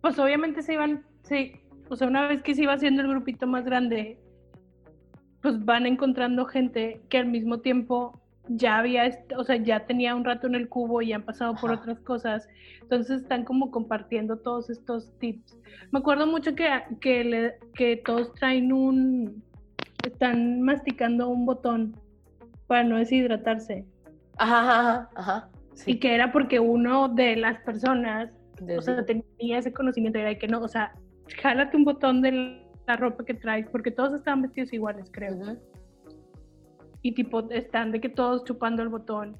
pues 0.01 0.19
obviamente 0.19 0.63
se 0.63 0.75
iban, 0.75 1.05
sí, 1.25 1.53
o 1.89 1.97
sea, 1.97 2.07
una 2.07 2.27
vez 2.27 2.43
que 2.43 2.55
se 2.55 2.63
iba 2.63 2.73
haciendo 2.73 3.03
el 3.03 3.09
grupito 3.09 3.47
más 3.47 3.65
grande, 3.65 4.19
pues 5.43 5.63
van 5.65 5.87
encontrando 5.87 6.45
gente 6.47 7.03
que 7.09 7.19
al 7.19 7.27
mismo 7.27 7.61
tiempo 7.61 8.21
ya 8.49 8.79
había, 8.79 9.11
o 9.37 9.45
sea, 9.45 9.57
ya 9.57 9.87
tenía 9.87 10.15
un 10.15 10.25
rato 10.25 10.47
en 10.47 10.55
el 10.55 10.69
cubo 10.69 11.03
y 11.03 11.13
han 11.13 11.23
pasado 11.23 11.55
por 11.61 11.71
Ajá. 11.71 11.81
otras 11.81 12.01
cosas, 12.01 12.49
entonces 12.83 13.23
están 13.23 13.45
como 13.45 13.71
compartiendo 13.71 14.37
todos 14.39 14.71
estos 14.71 15.17
tips. 15.19 15.57
Me 15.93 15.99
acuerdo 16.01 16.27
mucho 16.27 16.55
que, 16.55 16.69
que, 17.01 17.25
le- 17.25 17.55
que 17.75 17.97
todos 18.05 18.33
traen 18.35 18.73
un, 18.73 19.43
están 20.05 20.63
masticando 20.63 21.29
un 21.29 21.47
botón 21.47 21.97
para 22.67 22.83
no 22.85 22.97
deshidratarse. 22.97 23.85
Ajá, 24.39 24.61
ajá, 24.61 25.11
ajá. 25.17 25.49
Sí. 25.75 25.93
Y 25.93 25.99
que 26.01 26.15
era 26.15 26.33
porque 26.33 26.61
uno 26.61 27.09
de 27.09 27.37
las 27.37 27.61
personas, 27.63 28.31
o 28.77 28.83
sea, 28.83 29.05
tenía 29.07 29.59
ese 29.59 29.73
conocimiento, 29.73 30.19
era 30.19 30.29
de 30.31 30.39
que 30.39 30.49
no, 30.49 30.61
o 30.61 30.69
sea, 30.69 30.93
jálate 31.41 31.77
un 31.77 31.85
botón 31.85 32.21
de 32.23 32.63
la 32.87 32.97
ropa 32.97 33.25
que 33.25 33.35
traes, 33.35 33.67
porque 33.71 33.91
todos 33.91 34.13
estaban 34.15 34.43
vestidos 34.43 34.73
iguales, 34.73 35.09
creo. 35.13 35.35
Ujú. 35.37 35.59
Y 37.03 37.13
tipo, 37.13 37.49
están 37.51 37.93
de 37.93 38.01
que 38.01 38.09
todos 38.09 38.45
chupando 38.45 38.83
el 38.83 38.89
botón. 38.89 39.37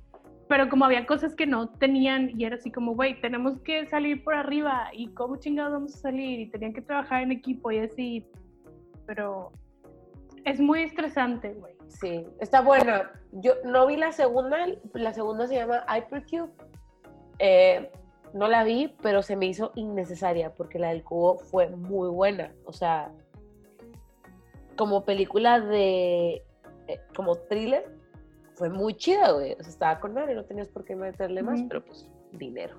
Pero 0.49 0.69
como 0.69 0.85
había 0.85 1.07
cosas 1.07 1.37
que 1.37 1.47
no 1.47 1.69
tenían, 1.69 2.33
y 2.39 2.45
era 2.45 2.57
así 2.57 2.73
como, 2.73 2.95
güey, 2.95 3.21
tenemos 3.21 3.61
que 3.61 3.87
salir 3.87 4.25
por 4.25 4.35
arriba, 4.35 4.89
y 4.93 5.09
cómo 5.09 5.37
chingados 5.37 5.73
vamos 5.73 5.95
a 5.95 5.99
salir, 5.99 6.41
y 6.41 6.51
tenían 6.51 6.73
que 6.73 6.83
trabajar 6.83 7.23
en 7.23 7.33
equipo 7.33 7.71
y 7.71 7.79
así. 7.79 8.27
Pero 9.07 9.53
es 10.45 10.61
muy 10.61 10.83
estresante, 10.83 11.53
güey. 11.55 11.75
Sí, 11.89 12.27
está 12.41 12.63
buena. 12.63 13.13
Yo 13.33 13.55
no 13.65 13.87
vi 13.87 13.97
la 13.97 14.13
segunda, 14.13 14.59
la 14.95 15.13
segunda 15.13 15.47
se 15.47 15.57
llama 15.57 15.85
Hypercube. 15.89 16.51
Eh, 17.39 17.91
no 18.33 18.49
la 18.49 18.65
vi, 18.65 18.95
pero 19.03 19.23
se 19.23 19.37
me 19.37 19.47
hizo 19.47 19.73
innecesaria 19.75 20.55
porque 20.55 20.79
la 20.79 20.89
del 20.89 21.03
cubo 21.03 21.39
fue 21.39 21.69
muy 21.71 22.09
buena. 22.09 22.53
O 22.65 22.73
sea, 22.73 23.13
como 24.77 25.05
película 25.05 25.61
de, 25.61 26.43
eh, 26.93 27.01
como 27.15 27.37
thriller, 27.37 27.85
fue 28.55 28.69
muy 28.69 28.95
chida, 28.95 29.33
güey. 29.33 29.53
O 29.53 29.63
sea, 29.63 29.69
estaba 29.69 30.01
con 30.01 30.15
nadie, 30.15 30.35
no 30.35 30.45
tenías 30.45 30.69
por 30.69 30.85
qué 30.85 30.95
meterle 30.97 31.43
más, 31.43 31.63
pero 31.69 31.85
pues 31.85 32.09
dinero. 32.33 32.77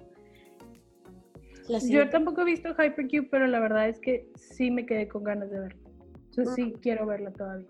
Yo 1.90 2.10
tampoco 2.10 2.42
he 2.42 2.46
visto 2.46 2.70
Hypercube, 2.70 3.28
pero 3.30 3.48
la 3.48 3.60
verdad 3.60 3.88
es 3.88 4.00
que 4.00 4.30
sí 4.36 4.72
me 4.72 4.86
quedé 4.86 5.08
con 5.08 5.24
ganas 5.24 5.50
de 5.50 5.60
verla. 5.60 5.82
O 6.30 6.34
sea, 6.34 6.46
sí 6.46 6.74
quiero 6.82 7.06
verla 7.06 7.32
todavía. 7.32 7.68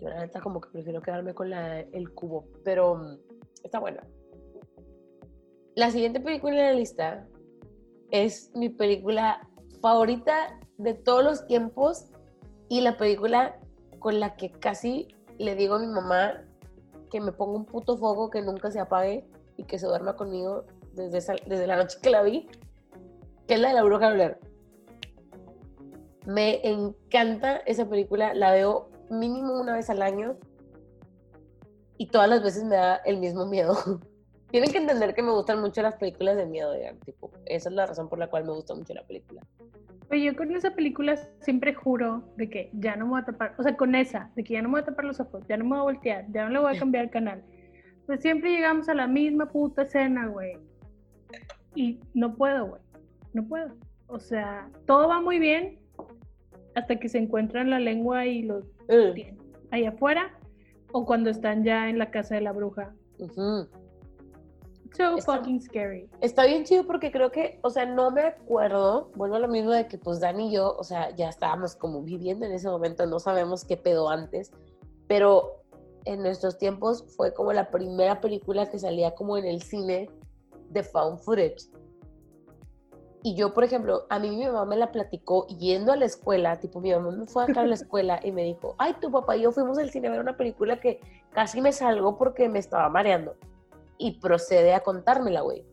Yo 0.00 0.08
la 0.08 0.20
neta 0.20 0.40
como 0.40 0.60
que 0.60 0.70
prefiero 0.70 1.02
quedarme 1.02 1.34
con 1.34 1.50
la, 1.50 1.80
el 1.80 2.10
cubo, 2.12 2.46
pero 2.64 2.96
mm, 2.96 3.18
está 3.64 3.78
buena. 3.80 4.04
La 5.74 5.90
siguiente 5.90 6.20
película 6.20 6.52
en 6.52 6.66
la 6.66 6.72
lista 6.72 7.26
es 8.10 8.52
mi 8.54 8.68
película 8.68 9.48
favorita 9.80 10.58
de 10.76 10.94
todos 10.94 11.24
los 11.24 11.46
tiempos 11.46 12.06
y 12.68 12.80
la 12.80 12.96
película 12.96 13.58
con 13.98 14.20
la 14.20 14.36
que 14.36 14.50
casi 14.50 15.08
le 15.38 15.54
digo 15.54 15.76
a 15.76 15.78
mi 15.78 15.86
mamá 15.86 16.44
que 17.10 17.20
me 17.20 17.32
ponga 17.32 17.56
un 17.56 17.64
puto 17.64 17.96
fuego 17.96 18.30
que 18.30 18.42
nunca 18.42 18.70
se 18.70 18.80
apague 18.80 19.26
y 19.56 19.64
que 19.64 19.78
se 19.78 19.86
duerma 19.86 20.16
conmigo 20.16 20.64
desde, 20.94 21.36
desde 21.46 21.66
la 21.66 21.76
noche 21.76 21.98
que 22.02 22.10
la 22.10 22.22
vi, 22.22 22.48
que 23.46 23.54
es 23.54 23.60
la 23.60 23.68
de 23.68 23.74
la 23.74 23.82
bruja 23.82 24.08
de 24.08 24.14
Blair. 24.14 24.38
Me 26.26 26.60
encanta 26.68 27.56
esa 27.58 27.88
película, 27.88 28.34
la 28.34 28.52
veo 28.52 28.90
mínimo 29.10 29.58
una 29.58 29.74
vez 29.74 29.88
al 29.88 30.02
año 30.02 30.36
y 31.96 32.06
todas 32.08 32.28
las 32.28 32.42
veces 32.42 32.64
me 32.64 32.76
da 32.76 32.96
el 32.96 33.18
mismo 33.18 33.46
miedo. 33.46 33.76
Tienen 34.50 34.72
que 34.72 34.78
entender 34.78 35.14
que 35.14 35.22
me 35.22 35.30
gustan 35.30 35.60
mucho 35.60 35.82
las 35.82 35.96
películas 35.96 36.36
de 36.36 36.46
miedo, 36.46 36.72
digan, 36.72 36.98
tipo, 37.00 37.30
esa 37.46 37.68
es 37.68 37.74
la 37.74 37.86
razón 37.86 38.08
por 38.08 38.18
la 38.18 38.28
cual 38.28 38.44
me 38.44 38.52
gusta 38.52 38.74
mucho 38.74 38.94
la 38.94 39.06
película. 39.06 39.42
Oye, 40.10 40.24
yo 40.24 40.36
con 40.36 40.50
esa 40.56 40.74
película 40.74 41.16
siempre 41.40 41.74
juro 41.74 42.24
de 42.36 42.48
que 42.48 42.70
ya 42.72 42.96
no 42.96 43.04
me 43.04 43.10
voy 43.10 43.20
a 43.20 43.24
tapar, 43.26 43.54
o 43.58 43.62
sea, 43.62 43.76
con 43.76 43.94
esa, 43.94 44.30
de 44.36 44.44
que 44.44 44.54
ya 44.54 44.62
no 44.62 44.68
me 44.68 44.72
voy 44.74 44.80
a 44.80 44.86
tapar 44.86 45.04
los 45.04 45.20
ojos, 45.20 45.42
ya 45.48 45.58
no 45.58 45.64
me 45.64 45.70
voy 45.70 45.78
a 45.80 45.82
voltear, 45.82 46.24
ya 46.32 46.44
no 46.44 46.50
le 46.50 46.58
voy 46.60 46.74
a 46.74 46.78
cambiar 46.78 47.04
el 47.04 47.10
canal. 47.10 47.44
Pues 48.06 48.22
siempre 48.22 48.50
llegamos 48.50 48.88
a 48.88 48.94
la 48.94 49.06
misma 49.06 49.50
puta 49.50 49.82
escena, 49.82 50.28
güey. 50.28 50.56
Y 51.74 52.00
no 52.14 52.34
puedo, 52.34 52.68
güey. 52.68 52.82
No 53.34 53.46
puedo. 53.46 53.74
O 54.06 54.18
sea, 54.18 54.70
todo 54.86 55.08
va 55.08 55.20
muy 55.20 55.38
bien 55.38 55.78
hasta 56.74 56.96
que 56.96 57.10
se 57.10 57.18
encuentran 57.18 57.68
la 57.68 57.78
lengua 57.78 58.24
y 58.24 58.42
los 58.42 58.64
Mm, 58.88 59.20
ahí 59.70 59.84
afuera 59.84 60.38
o 60.92 61.04
cuando 61.04 61.28
están 61.28 61.62
ya 61.64 61.90
en 61.90 61.98
la 61.98 62.10
casa 62.10 62.34
de 62.36 62.40
la 62.40 62.52
bruja. 62.52 62.94
ujú. 63.18 63.68
So 64.96 65.16
Está- 65.16 65.36
fucking 65.36 65.60
scary. 65.60 66.08
Está 66.20 66.44
bien 66.46 66.64
chido 66.64 66.86
porque 66.86 67.12
creo 67.12 67.30
que, 67.30 67.60
o 67.62 67.70
sea, 67.70 67.86
no 67.86 68.10
me 68.10 68.22
acuerdo, 68.22 69.10
bueno, 69.14 69.36
a 69.36 69.38
lo 69.38 69.48
mismo 69.48 69.70
de 69.70 69.86
que 69.86 69.98
pues 69.98 70.20
Dani 70.20 70.48
y 70.48 70.52
yo, 70.52 70.74
o 70.76 70.84
sea, 70.84 71.14
ya 71.14 71.28
estábamos 71.28 71.76
como 71.76 72.02
viviendo 72.02 72.46
en 72.46 72.52
ese 72.52 72.68
momento, 72.68 73.06
no 73.06 73.18
sabemos 73.18 73.64
qué 73.64 73.76
pedo 73.76 74.08
antes, 74.08 74.50
pero 75.06 75.62
en 76.04 76.22
nuestros 76.22 76.58
tiempos 76.58 77.04
fue 77.16 77.34
como 77.34 77.52
la 77.52 77.70
primera 77.70 78.20
película 78.20 78.66
que 78.66 78.78
salía 78.78 79.14
como 79.14 79.36
en 79.36 79.44
el 79.44 79.62
cine 79.62 80.08
de 80.70 80.82
found 80.82 81.18
footage. 81.20 81.68
Y 83.22 83.34
yo, 83.34 83.52
por 83.52 83.64
ejemplo, 83.64 84.06
a 84.08 84.18
mí 84.18 84.30
mi 84.30 84.46
mamá 84.46 84.64
me 84.64 84.76
la 84.76 84.92
platicó 84.92 85.46
yendo 85.48 85.92
a 85.92 85.96
la 85.96 86.04
escuela, 86.04 86.60
tipo 86.60 86.80
mi 86.80 86.92
mamá 86.92 87.10
me 87.10 87.26
fue 87.26 87.42
a 87.42 87.46
dejar 87.46 87.64
a 87.64 87.68
la 87.68 87.74
escuela 87.74 88.20
y 88.22 88.32
me 88.32 88.44
dijo, 88.44 88.74
ay, 88.78 88.94
tu 89.00 89.10
papá 89.10 89.36
y 89.36 89.42
yo 89.42 89.52
fuimos 89.52 89.76
al 89.78 89.90
cine 89.90 90.08
a 90.08 90.12
ver 90.12 90.20
una 90.20 90.36
película 90.36 90.80
que 90.80 91.00
casi 91.32 91.60
me 91.60 91.72
salgo 91.72 92.16
porque 92.16 92.48
me 92.48 92.58
estaba 92.60 92.88
mareando. 92.88 93.34
Y 93.98 94.20
procede 94.20 94.74
a 94.74 94.80
contármela, 94.80 95.40
güey. 95.40 95.64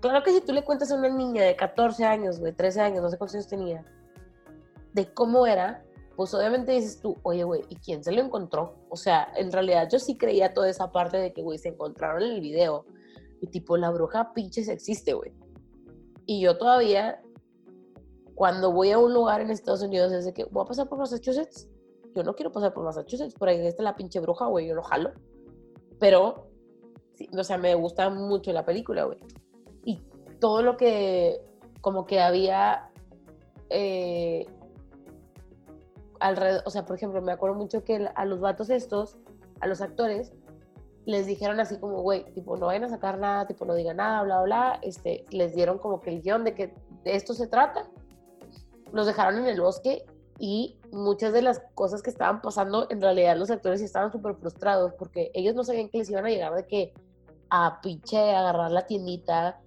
Claro 0.00 0.22
que 0.24 0.32
si 0.32 0.40
tú 0.40 0.52
le 0.52 0.64
cuentas 0.64 0.90
a 0.90 0.96
una 0.96 1.08
niña 1.08 1.44
de 1.44 1.54
14 1.54 2.04
años, 2.04 2.40
güey, 2.40 2.52
13 2.52 2.80
años, 2.80 3.02
no 3.02 3.10
sé 3.10 3.18
cuántos 3.18 3.36
años 3.36 3.46
tenía, 3.46 3.84
de 4.94 5.12
cómo 5.14 5.46
era, 5.46 5.84
pues 6.16 6.34
obviamente 6.34 6.72
dices 6.72 7.00
tú, 7.00 7.16
oye, 7.22 7.44
güey, 7.44 7.62
¿y 7.68 7.76
quién 7.76 8.02
se 8.04 8.12
lo 8.12 8.20
encontró? 8.20 8.74
O 8.88 8.96
sea, 8.96 9.28
en 9.36 9.52
realidad 9.52 9.88
yo 9.90 9.98
sí 9.98 10.16
creía 10.16 10.52
toda 10.52 10.68
esa 10.68 10.92
parte 10.92 11.16
de 11.18 11.32
que, 11.32 11.42
güey, 11.42 11.58
se 11.58 11.68
encontraron 11.68 12.22
en 12.22 12.32
el 12.32 12.40
video. 12.40 12.84
Y 13.40 13.46
tipo, 13.46 13.76
la 13.76 13.90
bruja 13.90 14.32
pinches 14.34 14.68
existe, 14.68 15.14
güey. 15.14 15.32
Y 16.26 16.40
yo 16.40 16.58
todavía, 16.58 17.22
cuando 18.34 18.72
voy 18.72 18.90
a 18.90 18.98
un 18.98 19.12
lugar 19.12 19.40
en 19.40 19.50
Estados 19.50 19.82
Unidos, 19.82 20.12
es 20.12 20.24
de 20.24 20.32
que 20.32 20.44
voy 20.44 20.64
a 20.64 20.66
pasar 20.66 20.88
por 20.88 20.98
Massachusetts. 20.98 21.68
Yo 22.14 22.22
no 22.22 22.34
quiero 22.34 22.52
pasar 22.52 22.74
por 22.74 22.84
Massachusetts, 22.84 23.34
por 23.34 23.48
ahí 23.48 23.66
está 23.66 23.82
la 23.82 23.96
pinche 23.96 24.20
bruja, 24.20 24.46
güey, 24.46 24.68
yo 24.68 24.74
no 24.74 24.82
jalo. 24.82 25.12
Pero, 25.98 26.51
o 27.36 27.44
sea, 27.44 27.58
me 27.58 27.74
gusta 27.74 28.10
mucho 28.10 28.52
la 28.52 28.64
película, 28.64 29.04
güey. 29.04 29.18
Y 29.84 30.02
todo 30.40 30.62
lo 30.62 30.76
que, 30.76 31.40
como 31.80 32.06
que 32.06 32.20
había 32.20 32.90
eh, 33.70 34.46
alrededor, 36.20 36.62
o 36.66 36.70
sea, 36.70 36.84
por 36.84 36.96
ejemplo, 36.96 37.20
me 37.22 37.32
acuerdo 37.32 37.56
mucho 37.56 37.84
que 37.84 38.08
a 38.14 38.24
los 38.24 38.40
vatos 38.40 38.70
estos, 38.70 39.18
a 39.60 39.66
los 39.66 39.80
actores, 39.80 40.32
les 41.04 41.26
dijeron 41.26 41.58
así 41.58 41.78
como, 41.78 42.02
güey, 42.02 42.24
tipo, 42.32 42.56
no 42.56 42.66
vayan 42.66 42.84
a 42.84 42.88
sacar 42.88 43.18
nada, 43.18 43.46
tipo, 43.46 43.64
no 43.64 43.74
digan 43.74 43.96
nada, 43.96 44.22
bla, 44.22 44.42
bla, 44.42 44.78
este, 44.82 45.24
les 45.30 45.54
dieron 45.54 45.78
como 45.78 46.00
que 46.00 46.10
el 46.10 46.22
guion 46.22 46.44
de 46.44 46.54
que 46.54 46.74
de 47.04 47.16
esto 47.16 47.34
se 47.34 47.48
trata, 47.48 47.88
los 48.92 49.06
dejaron 49.06 49.38
en 49.40 49.46
el 49.46 49.60
bosque 49.60 50.04
y 50.38 50.78
muchas 50.92 51.32
de 51.32 51.42
las 51.42 51.60
cosas 51.74 52.02
que 52.02 52.10
estaban 52.10 52.40
pasando, 52.40 52.86
en 52.90 53.00
realidad 53.00 53.36
los 53.36 53.50
actores 53.50 53.80
estaban 53.80 54.12
súper 54.12 54.36
frustrados 54.36 54.92
porque 54.94 55.30
ellos 55.34 55.54
no 55.54 55.64
sabían 55.64 55.88
que 55.88 55.98
les 55.98 56.10
iban 56.10 56.26
a 56.26 56.30
llegar 56.30 56.54
de 56.54 56.66
que 56.66 56.92
a 57.54 57.82
pinche 57.82 58.34
agarrar 58.34 58.72
la 58.72 58.86
tiendita. 58.86 59.60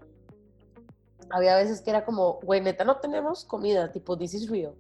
Había 1.30 1.56
veces 1.56 1.82
que 1.82 1.92
era 1.92 2.04
como, 2.04 2.40
güey, 2.42 2.60
neta, 2.60 2.84
no 2.84 2.98
tenemos 2.98 3.46
comida, 3.46 3.92
tipo, 3.92 4.18
this 4.18 4.34
is 4.34 4.50
real. 4.50 4.74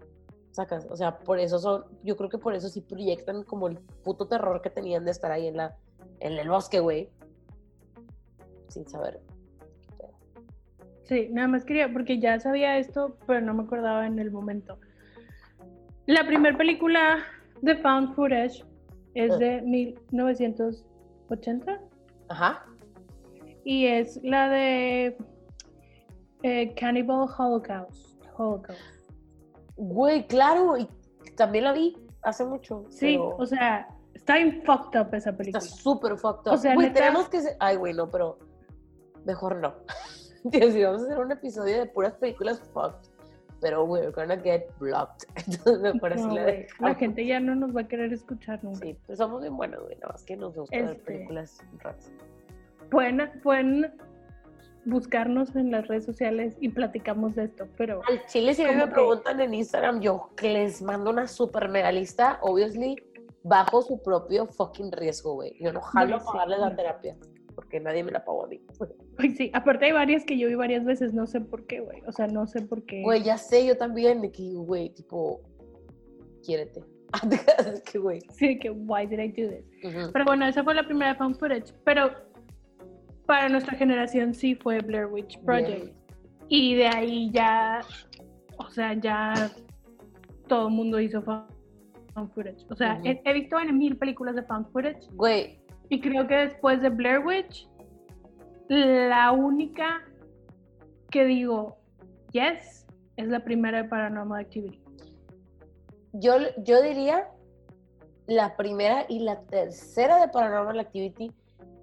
Sacas, 0.49 0.87
o 0.89 0.97
sea, 0.97 1.19
por 1.19 1.39
eso 1.39 1.59
son, 1.59 1.85
yo 2.01 2.17
creo 2.17 2.29
que 2.29 2.39
por 2.39 2.55
eso 2.55 2.67
sí 2.67 2.81
proyectan 2.81 3.43
como 3.43 3.67
el 3.67 3.77
puto 4.03 4.27
terror 4.27 4.59
que 4.63 4.71
tenían 4.71 5.05
de 5.05 5.11
estar 5.11 5.31
ahí 5.31 5.45
en 5.45 5.57
la, 5.57 5.77
en 6.19 6.33
el 6.33 6.49
bosque, 6.49 6.79
güey. 6.79 7.11
Sin 8.69 8.87
saber. 8.87 9.21
Sí, 11.03 11.29
nada 11.31 11.47
más 11.47 11.63
quería, 11.63 11.93
porque 11.93 12.19
ya 12.19 12.39
sabía 12.39 12.79
esto, 12.79 13.17
pero 13.27 13.39
no 13.39 13.53
me 13.53 13.65
acordaba 13.65 14.07
en 14.07 14.17
el 14.17 14.31
momento. 14.31 14.79
La 16.07 16.25
primera 16.25 16.57
película 16.57 17.19
de 17.61 17.75
Found 17.75 18.15
Footage 18.15 18.65
es 19.13 19.31
Ah. 19.31 19.37
de 19.37 19.61
1980 19.61 21.79
Ajá. 22.29 22.65
Y 23.65 23.87
es 23.87 24.19
la 24.23 24.47
de 24.47 25.17
eh, 26.43 26.73
Cannibal 26.75 27.27
Holocaust. 27.37 28.23
Holocaust. 28.37 28.79
Güey, 29.75 30.25
claro, 30.27 30.77
y 30.77 30.87
también 31.35 31.65
la 31.65 31.73
vi 31.73 31.97
hace 32.21 32.45
mucho. 32.45 32.85
Sí, 32.89 33.17
pero 33.17 33.35
o 33.37 33.45
sea, 33.45 33.87
está 34.13 34.35
bien 34.37 34.61
fucked 34.65 34.97
up 34.99 35.07
esa 35.13 35.31
está 35.31 35.37
película. 35.37 35.61
súper 35.61 36.17
fucked 36.17 36.47
up. 36.49 36.53
O 36.53 36.57
sea, 36.57 36.73
güey, 36.75 36.87
neta- 36.87 36.99
tenemos 37.01 37.27
que. 37.27 37.41
Ay, 37.59 37.75
güey, 37.75 37.93
no, 37.93 38.09
pero 38.09 38.37
mejor 39.25 39.57
no. 39.57 39.73
Tío, 40.51 40.71
si 40.71 40.83
vamos 40.83 41.01
a 41.01 41.05
hacer 41.05 41.17
un 41.19 41.31
episodio 41.31 41.79
de 41.79 41.85
puras 41.87 42.13
películas 42.13 42.61
fucked, 42.73 43.09
pero 43.59 43.83
we're 43.83 44.11
gonna 44.11 44.37
get 44.37 44.67
blocked. 44.79 45.27
Entonces 45.35 45.79
mejor 45.81 46.13
así 46.13 46.23
No, 46.27 46.35
la 46.35 46.43
dejamos. 46.45 46.91
la 46.91 46.95
gente 46.95 47.25
ya 47.25 47.39
no 47.39 47.55
nos 47.55 47.75
va 47.75 47.81
a 47.81 47.87
querer 47.87 48.13
escuchar 48.13 48.63
nunca. 48.63 48.79
Sí, 48.85 48.95
pues 49.07 49.17
somos 49.17 49.41
bien 49.41 49.57
buenos, 49.57 49.81
güey, 49.83 49.95
nada 49.97 50.13
más 50.13 50.23
que 50.23 50.37
nos 50.37 50.55
gusta 50.55 50.75
ver 50.77 50.85
Este- 50.91 51.01
películas 51.01 51.57
raras. 51.79 52.11
Pueden, 52.89 53.29
pueden 53.43 53.91
buscarnos 54.85 55.55
en 55.55 55.71
las 55.71 55.87
redes 55.87 56.05
sociales 56.05 56.55
y 56.61 56.69
platicamos 56.69 57.35
de 57.35 57.45
esto, 57.45 57.67
pero... 57.77 58.01
Al 58.07 58.25
chile, 58.27 58.53
si 58.53 58.63
a 58.63 58.71
me 58.71 58.87
preguntan 58.87 59.39
en 59.41 59.53
Instagram, 59.53 59.99
yo 59.99 60.29
que 60.37 60.53
les 60.53 60.81
mando 60.81 61.09
una 61.09 61.27
super 61.27 61.69
mega 61.69 61.91
lista, 61.91 62.39
obviously, 62.41 62.95
bajo 63.43 63.81
su 63.81 64.01
propio 64.01 64.45
fucking 64.45 64.91
riesgo, 64.91 65.33
güey. 65.33 65.55
Yo 65.59 65.73
no 65.73 65.81
jalo 65.81 66.19
Sí, 66.19 66.25
pagarles 66.25 66.59
la 66.59 66.69
no. 66.69 66.75
terapia, 66.75 67.17
porque 67.55 67.79
nadie 67.79 68.03
me 68.03 68.11
la 68.11 68.23
pagó 68.23 68.45
a 68.45 68.47
mí. 68.47 68.61
Ay, 69.17 69.31
sí, 69.35 69.49
aparte 69.53 69.85
hay 69.85 69.91
varias 69.91 70.23
que 70.23 70.37
yo 70.37 70.47
vi 70.47 70.55
varias 70.55 70.85
veces, 70.85 71.13
no 71.13 71.25
sé 71.25 71.41
por 71.41 71.65
qué, 71.65 71.79
güey. 71.79 72.01
O 72.05 72.11
sea, 72.11 72.27
no 72.27 72.45
sé 72.45 72.61
por 72.61 72.83
qué. 72.85 73.01
Güey, 73.01 73.23
ya 73.23 73.37
sé, 73.39 73.65
yo 73.65 73.75
también, 73.77 74.21
de 74.21 74.31
que, 74.31 74.51
güey, 74.53 74.89
tipo, 74.89 75.41
quiérete. 76.43 76.83
Que, 77.91 77.97
güey. 77.97 78.21
Sí, 78.29 78.59
que, 78.59 78.69
why 78.69 79.05
did 79.07 79.19
I 79.19 79.29
do 79.29 79.49
this? 79.49 79.65
ujú. 79.83 80.11
Pero 80.11 80.25
bueno, 80.25 80.45
esa 80.45 80.63
fue 80.63 80.75
la 80.75 80.83
primera 80.85 81.15
found 81.15 81.37
footage. 81.39 81.73
Pero 81.83 82.11
para 83.25 83.49
nuestra 83.49 83.77
generación 83.77 84.33
sí 84.33 84.55
fue 84.55 84.79
Blair 84.79 85.07
Witch 85.07 85.39
Project. 85.39 85.85
Bien. 85.85 85.93
Y 86.47 86.75
de 86.75 86.87
ahí 86.87 87.31
ya, 87.31 87.81
o 88.57 88.69
sea, 88.69 88.93
ya 88.93 89.51
todo 90.47 90.67
el 90.67 90.73
mundo 90.73 90.99
hizo 90.99 91.21
found 91.21 91.47
footage. 92.33 92.65
O 92.69 92.75
sea, 92.75 92.99
he 93.03 93.33
visto 93.33 93.59
en 93.59 93.77
mil 93.77 93.97
películas 93.97 94.35
de 94.35 94.43
found 94.43 94.67
footage 94.71 95.07
Güey, 95.13 95.59
y 95.89 95.99
creo 95.99 96.27
que 96.27 96.35
después 96.35 96.81
de 96.81 96.89
Blair 96.89 97.19
Witch, 97.25 97.67
la 98.69 99.31
única 99.31 100.01
que 101.09 101.25
digo, 101.25 101.77
yes, 102.31 102.85
es 103.17 103.27
la 103.27 103.43
primera 103.43 103.83
de 103.83 103.89
Paranormal 103.89 104.41
Activity. 104.41 104.81
yo, 106.13 106.35
yo 106.63 106.81
diría 106.81 107.27
la 108.27 108.55
primera 108.55 109.05
y 109.07 109.19
la 109.19 109.41
tercera 109.41 110.19
de 110.19 110.27
Paranormal 110.29 110.79
Activity 110.79 111.31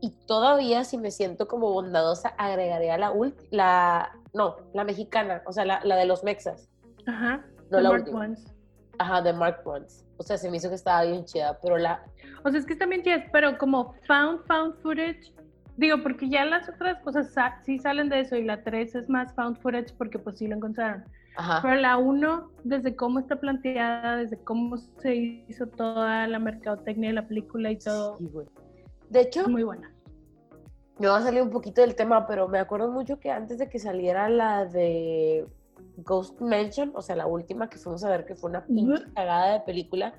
y 0.03 0.11
todavía 0.27 0.85
si 0.85 0.99
me 0.99 1.11
siento 1.11 1.49
como 1.49 1.73
bondadosa 1.73 2.31
agregaría 2.37 2.99
la 2.99 3.11
última, 3.13 3.49
la, 3.53 4.13
no, 4.35 4.57
la 4.75 4.85
mexicana, 4.85 5.43
o 5.47 5.53
sea, 5.53 5.65
la, 5.65 5.81
la 5.85 5.97
de 5.97 6.05
los 6.05 6.25
mexas, 6.25 6.69
Ajá. 7.07 7.45
no 7.71 7.79
The 7.79 7.83
la 7.83 7.89
Marked 7.91 8.09
última. 8.09 8.21
Ones. 8.27 8.45
Ajá, 8.99 9.23
de 9.23 9.33
Mark 9.33 9.63
Ones. 9.65 10.05
O 10.19 10.23
sea, 10.23 10.37
se 10.37 10.51
me 10.51 10.59
hizo 10.59 10.69
que 10.69 10.75
estaba 10.75 11.03
bien 11.05 11.25
chida, 11.25 11.59
pero 11.63 11.79
la, 11.79 12.05
O 12.45 12.51
sea, 12.51 12.61
es 12.61 12.67
que 12.67 12.77
también 12.77 13.03
yes, 13.03 13.23
pero 13.33 13.57
como 13.59 13.95
found, 14.07 14.41
found 14.47 14.75
footage, 14.83 15.33
digo, 15.77 16.03
porque 16.03 16.29
ya 16.29 16.45
las 16.45 16.69
otras 16.69 16.99
cosas 17.03 17.33
sa- 17.33 17.61
sí 17.65 17.79
salen 17.79 18.09
de 18.11 18.21
eso 18.21 18.37
y 18.37 18.45
la 18.45 18.63
3 18.63 18.95
es 18.95 19.09
más 19.09 19.33
found 19.35 19.59
footage 19.61 19.95
porque 19.97 20.19
pues 20.19 20.37
sí 20.39 20.47
lo 20.47 20.57
encontraron. 20.57 21.05
ajá, 21.37 21.61
Pero 21.63 21.77
la 21.77 21.97
1, 21.97 22.51
desde 22.65 22.95
cómo 22.95 23.19
está 23.21 23.37
planteada, 23.37 24.17
desde 24.17 24.37
cómo 24.45 24.77
se 24.77 25.15
hizo 25.15 25.67
toda 25.69 26.27
la 26.27 26.39
mercadotecnia 26.39 27.09
de 27.11 27.15
la 27.15 27.27
película 27.27 27.71
y 27.71 27.79
todo, 27.79 28.19
sí. 28.19 28.29
De 29.13 29.21
hecho, 29.21 29.47
muy 29.49 29.63
buena. 29.63 29.91
me 30.99 31.09
va 31.09 31.19
a 31.19 31.23
salir 31.23 31.43
un 31.43 31.51
poquito 31.51 31.81
del 31.81 31.95
tema, 31.97 32.27
pero 32.27 32.49
me 32.49 32.59
acuerdo 32.59 32.91
mucho 32.91 33.19
que 33.21 33.31
antes 33.31 33.59
de 33.59 33.69
que 33.69 33.79
saliera 33.79 34.29
la 34.29 34.65
de 34.67 35.47
Ghost 35.99 36.41
Mansion, 36.41 36.93
o 36.95 37.03
sea, 37.03 37.17
la 37.17 37.27
última 37.27 37.69
que 37.69 37.77
fuimos 37.77 38.05
a 38.05 38.09
ver, 38.11 38.25
que 38.25 38.35
fue 38.37 38.51
una 38.51 38.65
pinche 38.65 39.03
cagada 39.15 39.53
de 39.55 39.61
película, 39.61 40.15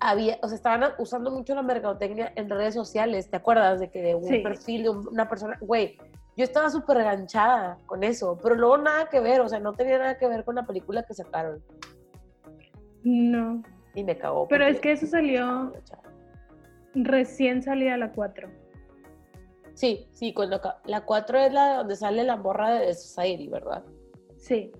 había, 0.00 0.38
o 0.42 0.48
sea, 0.48 0.56
estaban 0.56 0.90
usando 0.98 1.30
mucho 1.30 1.54
la 1.54 1.62
mercadotecnia 1.62 2.32
en 2.36 2.50
redes 2.50 2.74
sociales, 2.74 3.30
¿te 3.30 3.36
acuerdas? 3.36 3.78
De 3.80 3.90
que 3.90 4.02
de 4.02 4.14
un 4.14 4.24
Sí. 4.24 4.38
perfil 4.40 4.82
de 4.82 4.88
un- 4.90 5.08
una 5.08 5.28
persona, 5.28 5.56
güey, 5.60 5.96
yo 6.36 6.44
estaba 6.44 6.68
súper 6.70 6.96
enganchada 6.98 7.78
con 7.86 8.02
eso, 8.02 8.38
pero 8.42 8.54
luego 8.56 8.76
nada 8.78 9.08
que 9.08 9.20
ver, 9.20 9.40
o 9.40 9.48
sea, 9.48 9.60
no 9.60 9.72
tenía 9.74 9.98
nada 9.98 10.18
que 10.18 10.26
ver 10.26 10.44
con 10.44 10.54
la 10.56 10.66
película 10.66 11.02
que 11.04 11.14
sacaron 11.14 11.62
No, 13.04 13.62
y 13.94 14.04
me 14.04 14.16
cagó. 14.18 14.48
pero 14.48 14.64
es 14.66 14.80
que 14.80 14.92
eso 14.92 15.06
salió 15.06 15.72
recién 16.94 17.62
salida 17.62 17.96
la 17.96 18.12
4. 18.12 18.48
Sí, 19.74 20.06
sí, 20.12 20.32
cuando 20.34 20.60
la 20.84 21.04
4 21.04 21.38
es 21.38 21.52
la 21.52 21.76
donde 21.78 21.96
sale 21.96 22.24
la 22.24 22.36
morra 22.36 22.74
de 22.74 22.92
Society, 22.94 23.48
¿verdad? 23.48 23.84
Sí, 24.36 24.72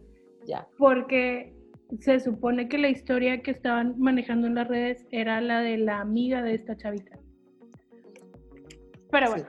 Ya. 0.46 0.66
porque 0.78 1.54
se 2.00 2.20
supone 2.20 2.68
que 2.68 2.78
la 2.78 2.88
historia 2.88 3.42
que 3.42 3.50
estaban 3.50 3.98
manejando 3.98 4.46
en 4.46 4.54
las 4.54 4.68
redes 4.68 5.06
era 5.10 5.40
la 5.40 5.60
de 5.60 5.76
la 5.78 6.00
amiga 6.00 6.42
de 6.42 6.54
esta 6.54 6.76
chavita. 6.76 7.18
Pero 9.10 9.30
bueno, 9.30 9.46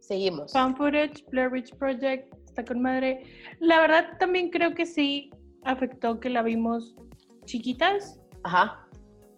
Seguimos. 0.00 0.52
Found 0.52 0.76
Footage, 0.78 1.22
Blair 1.30 1.52
Witch 1.52 1.74
Project, 1.74 2.32
está 2.46 2.64
con 2.64 2.80
madre. 2.80 3.24
La 3.60 3.78
verdad 3.80 4.16
también 4.18 4.48
creo 4.48 4.74
que 4.74 4.86
sí 4.86 5.30
afectó 5.64 6.18
que 6.18 6.30
la 6.30 6.40
vimos 6.42 6.96
chiquitas 7.44 8.18
Ajá. 8.42 8.88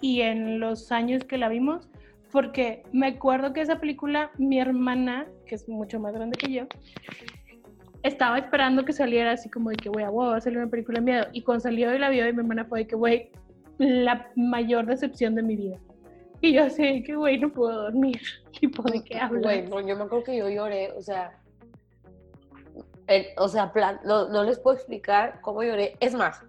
y 0.01 0.21
en 0.21 0.61
los 0.61 0.93
años 0.93 1.25
que 1.25 1.39
la 1.39 1.49
vimos, 1.49 1.90
porque 2.31 2.83
me 2.93 3.09
acuerdo 3.09 3.53
que 3.53 3.61
esa 3.61 3.81
película, 3.81 4.31
mi 4.39 4.59
hermana, 4.59 5.27
que 5.47 5.55
es 5.55 5.69
mucho 5.69 5.99
más 6.01 6.13
grande 6.15 6.37
que 6.39 6.53
yo, 6.53 6.65
estaba 8.03 8.39
esperando 8.39 8.85
que 8.85 8.93
saliera 8.93 9.33
así 9.33 9.51
como 9.51 9.71
de 9.71 9.77
que, 9.77 9.89
güey, 9.89 10.05
a 10.05 10.11
huevo, 10.11 10.31
va 10.31 10.37
a 10.37 10.41
salir 10.41 10.59
una 10.59 10.71
película 10.71 11.01
de 11.01 11.05
miedo. 11.05 11.27
Y 11.33 11.43
cuando 11.43 11.63
salió 11.63 11.95
y 11.95 11.99
la 11.99 12.09
vio, 12.09 12.27
y 12.27 12.33
mi 12.33 12.41
hermana 12.41 12.65
fue 12.65 12.81
de 12.81 12.87
que, 12.87 12.97
güey, 12.97 13.31
la 13.79 14.31
mayor 14.37 14.87
decepción 14.87 15.35
de 15.35 15.43
mi 15.43 15.57
vida. 15.57 15.79
Y 16.41 16.55
yo 16.55 16.65
así, 16.65 17.03
que, 17.03 17.15
güey, 17.15 17.39
no 17.39 17.51
puedo 17.53 17.83
dormir. 17.83 18.21
Tipo, 18.61 18.83
¿de 18.85 19.03
qué 19.03 19.19
hablas? 19.19 19.43
Güey, 19.43 19.69
no, 19.69 19.81
yo 19.81 19.97
me 19.97 20.05
acuerdo 20.05 20.25
que 20.25 20.37
yo 20.37 20.49
lloré, 20.49 20.93
o 20.93 21.03
sea, 21.03 21.39
o 23.37 23.49
sea, 23.49 23.73
plan, 23.73 24.01
no, 24.05 24.29
no 24.29 24.45
les 24.45 24.59
puedo 24.59 24.77
explicar 24.77 25.41
cómo 25.41 25.63
lloré. 25.63 25.97
Es 26.01 26.15
más, 26.15 26.43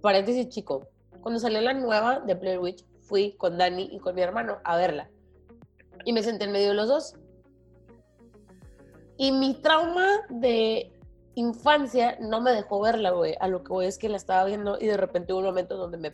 paréntesis 0.00 0.48
chico, 0.48 0.88
cuando 1.20 1.38
salió 1.38 1.60
la 1.60 1.72
nueva 1.72 2.20
de 2.20 2.34
Blair 2.34 2.58
Witch, 2.58 2.84
fui 3.08 3.32
con 3.32 3.58
Dani 3.58 3.88
y 3.90 3.98
con 3.98 4.14
mi 4.14 4.22
hermano 4.22 4.58
a 4.64 4.76
verla. 4.76 5.10
Y 6.04 6.12
me 6.12 6.22
senté 6.22 6.44
en 6.44 6.52
medio 6.52 6.68
de 6.68 6.74
los 6.74 6.88
dos. 6.88 7.14
Y 9.16 9.32
mi 9.32 9.54
trauma 9.54 10.06
de 10.28 10.92
infancia 11.34 12.16
no 12.20 12.40
me 12.40 12.52
dejó 12.52 12.80
verla, 12.80 13.10
güey. 13.10 13.34
A 13.40 13.48
lo 13.48 13.64
que 13.64 13.72
voy 13.72 13.86
es 13.86 13.98
que 13.98 14.08
la 14.08 14.16
estaba 14.16 14.44
viendo 14.44 14.78
y 14.80 14.86
de 14.86 14.96
repente 14.96 15.32
hubo 15.32 15.40
un 15.40 15.46
momento 15.46 15.76
donde 15.76 15.98
me 15.98 16.12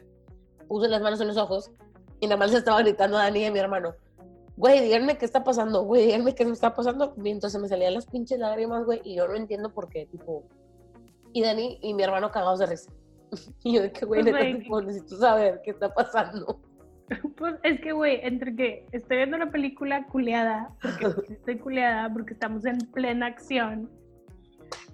puse 0.68 0.88
las 0.88 1.02
manos 1.02 1.20
en 1.20 1.28
los 1.28 1.36
ojos 1.36 1.70
y 2.20 2.26
nada 2.26 2.38
más 2.38 2.52
le 2.52 2.58
estaba 2.58 2.80
gritando 2.80 3.18
a 3.18 3.24
Dani 3.24 3.40
y 3.40 3.44
a 3.44 3.52
mi 3.52 3.58
hermano, 3.58 3.94
güey, 4.56 4.80
díganme 4.80 5.18
qué 5.18 5.24
está 5.24 5.44
pasando, 5.44 5.82
güey, 5.82 6.06
díganme 6.06 6.34
qué 6.34 6.44
me 6.44 6.52
está 6.52 6.74
pasando. 6.74 7.12
Mientras 7.16 7.52
se 7.52 7.58
me 7.58 7.68
salían 7.68 7.94
las 7.94 8.06
pinches 8.06 8.38
lágrimas, 8.38 8.84
güey, 8.84 9.00
y 9.04 9.16
yo 9.16 9.26
no 9.28 9.34
entiendo 9.34 9.70
por 9.70 9.88
qué, 9.88 10.06
tipo. 10.06 10.44
Y 11.32 11.42
Dani 11.42 11.78
y 11.82 11.92
mi 11.94 12.02
hermano 12.02 12.30
cagados 12.30 12.60
de 12.60 12.66
risa. 12.66 12.90
Y 13.64 13.74
yo 13.74 13.82
de 13.82 13.92
que, 13.92 14.06
güey, 14.06 14.22
Pues, 14.22 14.32
neta, 14.32 14.58
tipo, 14.58 14.80
necesito 14.80 15.18
saber 15.18 15.60
qué 15.62 15.72
está 15.72 15.92
pasando. 15.92 16.60
Pues 17.36 17.56
es 17.62 17.80
que, 17.80 17.92
güey, 17.92 18.20
entre 18.22 18.54
que 18.56 18.86
estoy 18.92 19.18
viendo 19.18 19.36
una 19.36 19.50
película 19.50 20.04
culeada, 20.06 20.70
porque 20.80 21.06
estoy 21.32 21.58
culeada, 21.58 22.12
porque 22.12 22.32
estamos 22.34 22.64
en 22.64 22.78
plena 22.92 23.26
acción, 23.26 23.90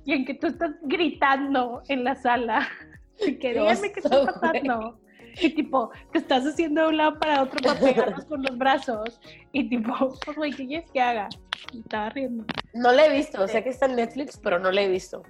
y 0.05 0.15
en 0.15 0.25
que 0.25 0.35
tú 0.35 0.49
estás 0.49 0.73
gritando 0.83 1.83
en 1.89 2.05
la 2.05 2.17
sala, 2.17 2.67
y 3.21 3.35
que 3.35 3.53
Qué 3.53 3.61
díganme 3.61 3.93
qué 3.93 4.01
está 4.01 4.25
pasando. 4.27 4.99
Y 5.41 5.51
tipo, 5.51 5.91
te 6.13 6.19
estás 6.19 6.45
haciendo 6.45 6.83
de 6.83 6.89
un 6.89 6.97
lado 6.97 7.19
para 7.21 7.43
otro 7.43 7.61
para 7.63 7.79
pegarnos 7.79 8.25
con 8.25 8.43
los 8.43 8.59
brazos. 8.59 9.21
Y 9.53 9.69
tipo, 9.69 9.93
pues, 10.25 10.37
güey, 10.37 10.53
¿qué 10.53 10.67
quieres 10.67 10.91
que 10.91 11.01
haga? 11.01 11.29
Y 11.73 11.79
estaba 11.79 12.11
riendo. 12.11 12.45
No 12.75 12.91
la 12.91 13.07
he 13.07 13.17
visto, 13.17 13.47
sé 13.47 13.63
que 13.63 13.69
está 13.71 13.87
en 13.87 13.95
Netflix, 13.95 14.37
pero 14.43 14.59
no 14.59 14.73
la 14.73 14.83
he 14.83 14.89
visto. 14.89 15.23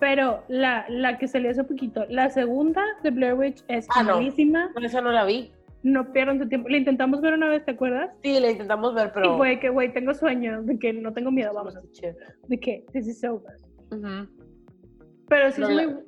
Pero 0.00 0.42
la, 0.48 0.86
la 0.88 1.18
que 1.18 1.28
salió 1.28 1.50
hace 1.50 1.62
poquito, 1.62 2.06
la 2.08 2.30
segunda 2.30 2.82
de 3.02 3.10
Blair 3.10 3.34
Witch 3.34 3.62
es 3.68 3.86
Ah, 3.94 4.02
no. 4.02 4.16
malísima. 4.16 4.70
Por 4.72 4.82
eso 4.84 5.02
no 5.02 5.12
la 5.12 5.24
vi. 5.26 5.52
No 5.84 6.12
pierdan 6.12 6.38
su 6.38 6.48
tiempo. 6.48 6.70
La 6.70 6.78
intentamos 6.78 7.20
ver 7.20 7.34
una 7.34 7.48
vez, 7.48 7.62
¿te 7.66 7.72
acuerdas? 7.72 8.10
Sí, 8.22 8.40
la 8.40 8.50
intentamos 8.50 8.94
ver, 8.94 9.12
pero. 9.12 9.34
Y 9.34 9.36
fue 9.36 9.60
que, 9.60 9.68
güey, 9.68 9.92
tengo 9.92 10.14
sueño, 10.14 10.62
de 10.62 10.78
que 10.78 10.94
no 10.94 11.12
tengo 11.12 11.30
miedo, 11.30 11.52
escuché. 11.68 12.16
De 12.48 12.58
que, 12.58 12.86
this 12.92 13.06
is 13.06 13.22
over. 13.22 13.54
Ujú. 13.92 14.26
Pero 15.28 15.52
sí 15.52 15.60
No 15.60 15.68
es 15.68 15.86
muy... 15.86 16.04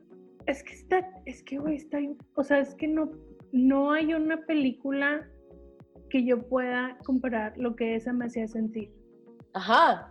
Es 0.47 0.63
que 0.63 0.73
está, 0.73 1.11
es 1.27 1.43
que, 1.43 1.59
güey, 1.59 1.77
está... 1.77 1.99
O 2.37 2.43
sea, 2.43 2.61
es 2.61 2.75
que 2.75 2.89
no, 2.89 3.11
no 3.53 3.93
hay 3.93 4.15
una 4.15 4.39
película 4.47 5.29
que 6.09 6.25
yo 6.25 6.49
pueda 6.49 6.97
comparar 7.05 7.53
lo 7.59 7.77
que 7.77 7.97
esa 7.97 8.15
me 8.15 8.27
hacía 8.27 8.49
sentir. 8.49 8.91
Ajá. 9.53 10.11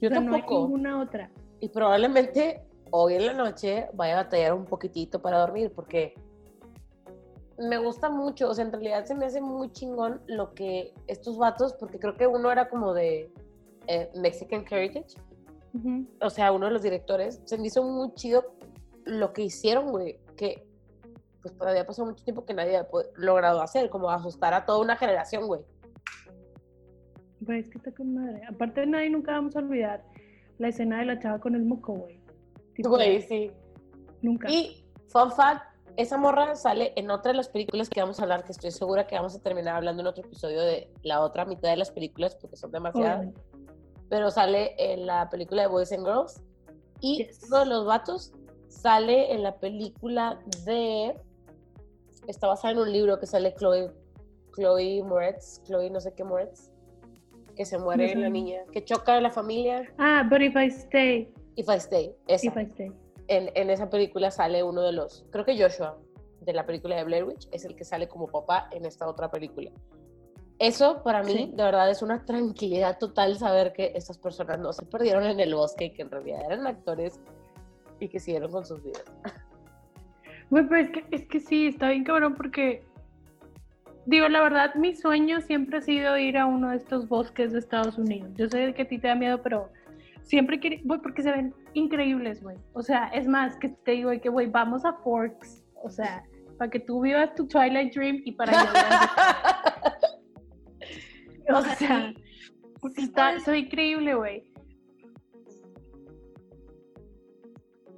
Yo 0.00 0.08
o 0.08 0.12
sea, 0.12 0.20
no 0.20 0.34
hay 0.34 0.40
tampoco. 0.40 0.62
ninguna 0.68 1.00
otra. 1.02 1.30
Y 1.60 1.68
probablemente 1.68 2.62
hoy 2.90 3.14
en 3.14 3.26
la 3.26 3.34
noche 3.34 3.88
vaya 3.92 4.14
a 4.14 4.22
batallar 4.24 4.54
un 4.54 4.64
poquitito 4.64 5.20
para 5.20 5.38
dormir 5.38 5.72
porque 5.74 6.14
me 7.68 7.78
gusta 7.78 8.08
mucho, 8.08 8.48
o 8.48 8.54
sea, 8.54 8.64
en 8.64 8.72
realidad 8.72 9.04
se 9.04 9.14
me 9.14 9.26
hace 9.26 9.40
muy 9.40 9.70
chingón 9.72 10.20
lo 10.26 10.54
que 10.54 10.92
estos 11.06 11.38
vatos, 11.38 11.74
porque 11.74 11.98
creo 11.98 12.16
que 12.16 12.26
uno 12.26 12.50
era 12.50 12.68
como 12.68 12.94
de 12.94 13.30
eh, 13.86 14.10
Mexican 14.16 14.64
Heritage, 14.68 15.16
o 16.20 16.30
sea, 16.30 16.52
uno 16.52 16.66
de 16.66 16.72
los 16.72 16.82
directores, 16.82 17.40
se 17.44 17.56
me 17.56 17.68
hizo 17.68 17.82
muy 17.82 18.12
chido 18.14 18.54
lo 19.04 19.32
que 19.32 19.42
hicieron, 19.42 19.90
güey, 19.90 20.18
que 20.36 20.66
pues 21.40 21.56
todavía 21.56 21.86
pasó 21.86 22.04
mucho 22.04 22.22
tiempo 22.24 22.44
que 22.44 22.54
nadie 22.54 22.76
ha 22.76 22.86
logrado 23.16 23.62
hacer, 23.62 23.90
como 23.90 24.10
asustar 24.10 24.54
a 24.54 24.64
toda 24.64 24.80
una 24.80 24.96
generación, 24.96 25.46
güey. 25.46 25.62
Güey, 27.40 27.60
es 27.60 27.68
que 27.68 27.78
está 27.78 27.92
con 27.92 28.14
madre. 28.14 28.42
Aparte 28.48 28.82
de 28.82 28.86
nadie 28.86 29.10
nunca 29.10 29.32
vamos 29.32 29.56
a 29.56 29.58
olvidar 29.58 30.04
la 30.58 30.68
escena 30.68 31.00
de 31.00 31.06
la 31.06 31.18
chava 31.18 31.40
con 31.40 31.56
el 31.56 31.64
moco, 31.64 31.94
güey. 31.94 32.20
Güey, 32.78 33.22
sí. 33.22 33.50
Nunca. 34.20 34.48
Y, 34.48 34.84
fun 35.08 35.32
fact, 35.32 35.71
esa 35.96 36.16
morra 36.16 36.54
sale 36.56 36.92
en 36.96 37.10
otra 37.10 37.32
de 37.32 37.36
las 37.36 37.48
películas 37.48 37.88
que 37.88 38.00
vamos 38.00 38.18
a 38.18 38.22
hablar, 38.22 38.44
que 38.44 38.52
estoy 38.52 38.70
segura 38.70 39.06
que 39.06 39.14
vamos 39.14 39.34
a 39.34 39.40
terminar 39.40 39.76
hablando 39.76 40.00
en 40.02 40.06
otro 40.06 40.24
episodio 40.24 40.60
de 40.62 40.90
la 41.02 41.20
otra 41.20 41.44
mitad 41.44 41.68
de 41.70 41.76
las 41.76 41.90
películas, 41.90 42.34
porque 42.36 42.56
son 42.56 42.70
demasiadas. 42.72 43.28
Pero 44.08 44.30
sale 44.30 44.74
en 44.78 45.06
la 45.06 45.28
película 45.30 45.62
de 45.62 45.68
Boys 45.68 45.92
and 45.92 46.04
Girls. 46.06 46.42
Y 47.00 47.24
Yes. 47.24 47.40
uno 47.48 47.58
de 47.60 47.66
los 47.66 47.86
vatos 47.86 48.32
sale 48.68 49.32
en 49.32 49.42
la 49.42 49.56
película 49.56 50.40
de. 50.64 51.16
Está 52.28 52.46
basada 52.46 52.72
en 52.72 52.78
un 52.78 52.92
libro 52.92 53.18
que 53.18 53.26
sale 53.26 53.54
Chloe, 53.54 53.90
Chloe 54.54 55.02
Moretz, 55.02 55.62
Chloe 55.64 55.90
no 55.90 56.00
sé 56.00 56.14
qué 56.14 56.22
Moretz, 56.24 56.70
que 57.56 57.64
se 57.64 57.78
muere 57.78 58.14
No 58.14 58.20
la 58.22 58.28
niña, 58.28 58.60
que 58.70 58.84
choca 58.84 59.16
a 59.16 59.20
la 59.20 59.30
familia. 59.30 59.92
Ah, 59.98 60.22
but 60.28 60.40
if 60.40 60.54
I 60.56 60.66
stay, 60.70 61.32
If 61.56 61.68
I 61.68 61.76
Stay, 61.80 62.16
esa. 62.28 62.46
if 62.46 62.56
I 62.56 62.64
stay. 62.72 62.92
En, 63.28 63.50
en 63.54 63.70
esa 63.70 63.88
película 63.88 64.30
sale 64.30 64.62
uno 64.62 64.82
de 64.82 64.92
los, 64.92 65.24
creo 65.30 65.44
que 65.44 65.60
Joshua, 65.60 65.98
de 66.40 66.52
la 66.52 66.66
película 66.66 66.96
de 66.96 67.04
Blair 67.04 67.24
Witch, 67.24 67.48
es 67.52 67.64
el 67.64 67.76
que 67.76 67.84
sale 67.84 68.08
como 68.08 68.26
papá 68.26 68.68
en 68.72 68.84
esta 68.84 69.06
otra 69.08 69.30
película. 69.30 69.70
Eso 70.58 71.02
para 71.02 71.22
mí, 71.22 71.32
Sí. 71.32 71.52
de 71.54 71.62
verdad, 71.62 71.90
es 71.90 72.02
una 72.02 72.24
tranquilidad 72.24 72.98
total 72.98 73.36
saber 73.36 73.72
que 73.72 73.92
estas 73.94 74.18
personas 74.18 74.58
no 74.58 74.72
se 74.72 74.84
perdieron 74.84 75.24
en 75.24 75.40
el 75.40 75.54
bosque 75.54 75.86
y 75.86 75.90
que 75.90 76.02
en 76.02 76.10
realidad 76.10 76.40
eran 76.46 76.66
actores 76.66 77.20
y 78.00 78.08
que 78.08 78.20
siguieron 78.20 78.50
con 78.50 78.64
sus 78.66 78.82
vidas. 78.82 79.04
Güey, 80.50 80.68
pero 80.68 80.80
es 80.82 80.90
que, 80.90 81.04
es 81.10 81.26
que 81.26 81.40
sí, 81.40 81.68
está 81.68 81.88
bien 81.88 82.04
cabrón 82.04 82.34
porque, 82.34 82.84
digo, 84.06 84.28
la 84.28 84.40
verdad, 84.42 84.74
mi 84.74 84.94
sueño 84.94 85.40
siempre 85.40 85.78
ha 85.78 85.82
sido 85.82 86.18
ir 86.18 86.36
a 86.36 86.46
uno 86.46 86.70
de 86.70 86.76
estos 86.76 87.08
bosques 87.08 87.52
de 87.52 87.58
Estados 87.58 87.96
Unidos. 87.98 88.30
Yo 88.34 88.48
sé 88.48 88.74
que 88.74 88.82
a 88.82 88.88
ti 88.88 88.98
te 88.98 89.08
da 89.08 89.14
miedo, 89.14 89.40
pero 89.42 89.70
siempre 90.22 90.58
quiero, 90.60 90.76
güey, 90.84 91.00
porque 91.00 91.22
se 91.22 91.30
ven 91.30 91.54
increíbles, 91.74 92.42
güey. 92.42 92.56
O 92.72 92.82
sea, 92.82 93.08
es 93.08 93.26
más, 93.26 93.56
que 93.56 93.68
te 93.68 93.92
digo, 93.92 94.10
que, 94.20 94.28
güey, 94.28 94.46
vamos 94.48 94.84
a 94.84 94.92
Forks, 94.94 95.62
o 95.82 95.90
sea, 95.90 96.24
para 96.58 96.70
que 96.70 96.80
tú 96.80 97.00
vivas 97.00 97.34
tu 97.34 97.46
Twilight 97.46 97.94
Dream 97.94 98.22
y 98.24 98.32
para 98.32 98.52
que 98.52 98.58
veas- 98.58 99.10
O 101.54 101.60
sea, 101.62 102.14
porque 102.80 103.02
está, 103.02 103.32
ve 103.46 103.58
increíble, 103.58 104.14
güey. 104.14 104.44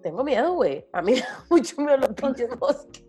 Tengo 0.02 0.24
miedo, 0.24 0.54
güey. 0.54 0.84
A 0.92 1.02
mí 1.02 1.14
mucho 1.50 1.80
miedo 1.80 1.96
los 1.98 2.14
pinches 2.14 2.58
bosques. 2.58 3.04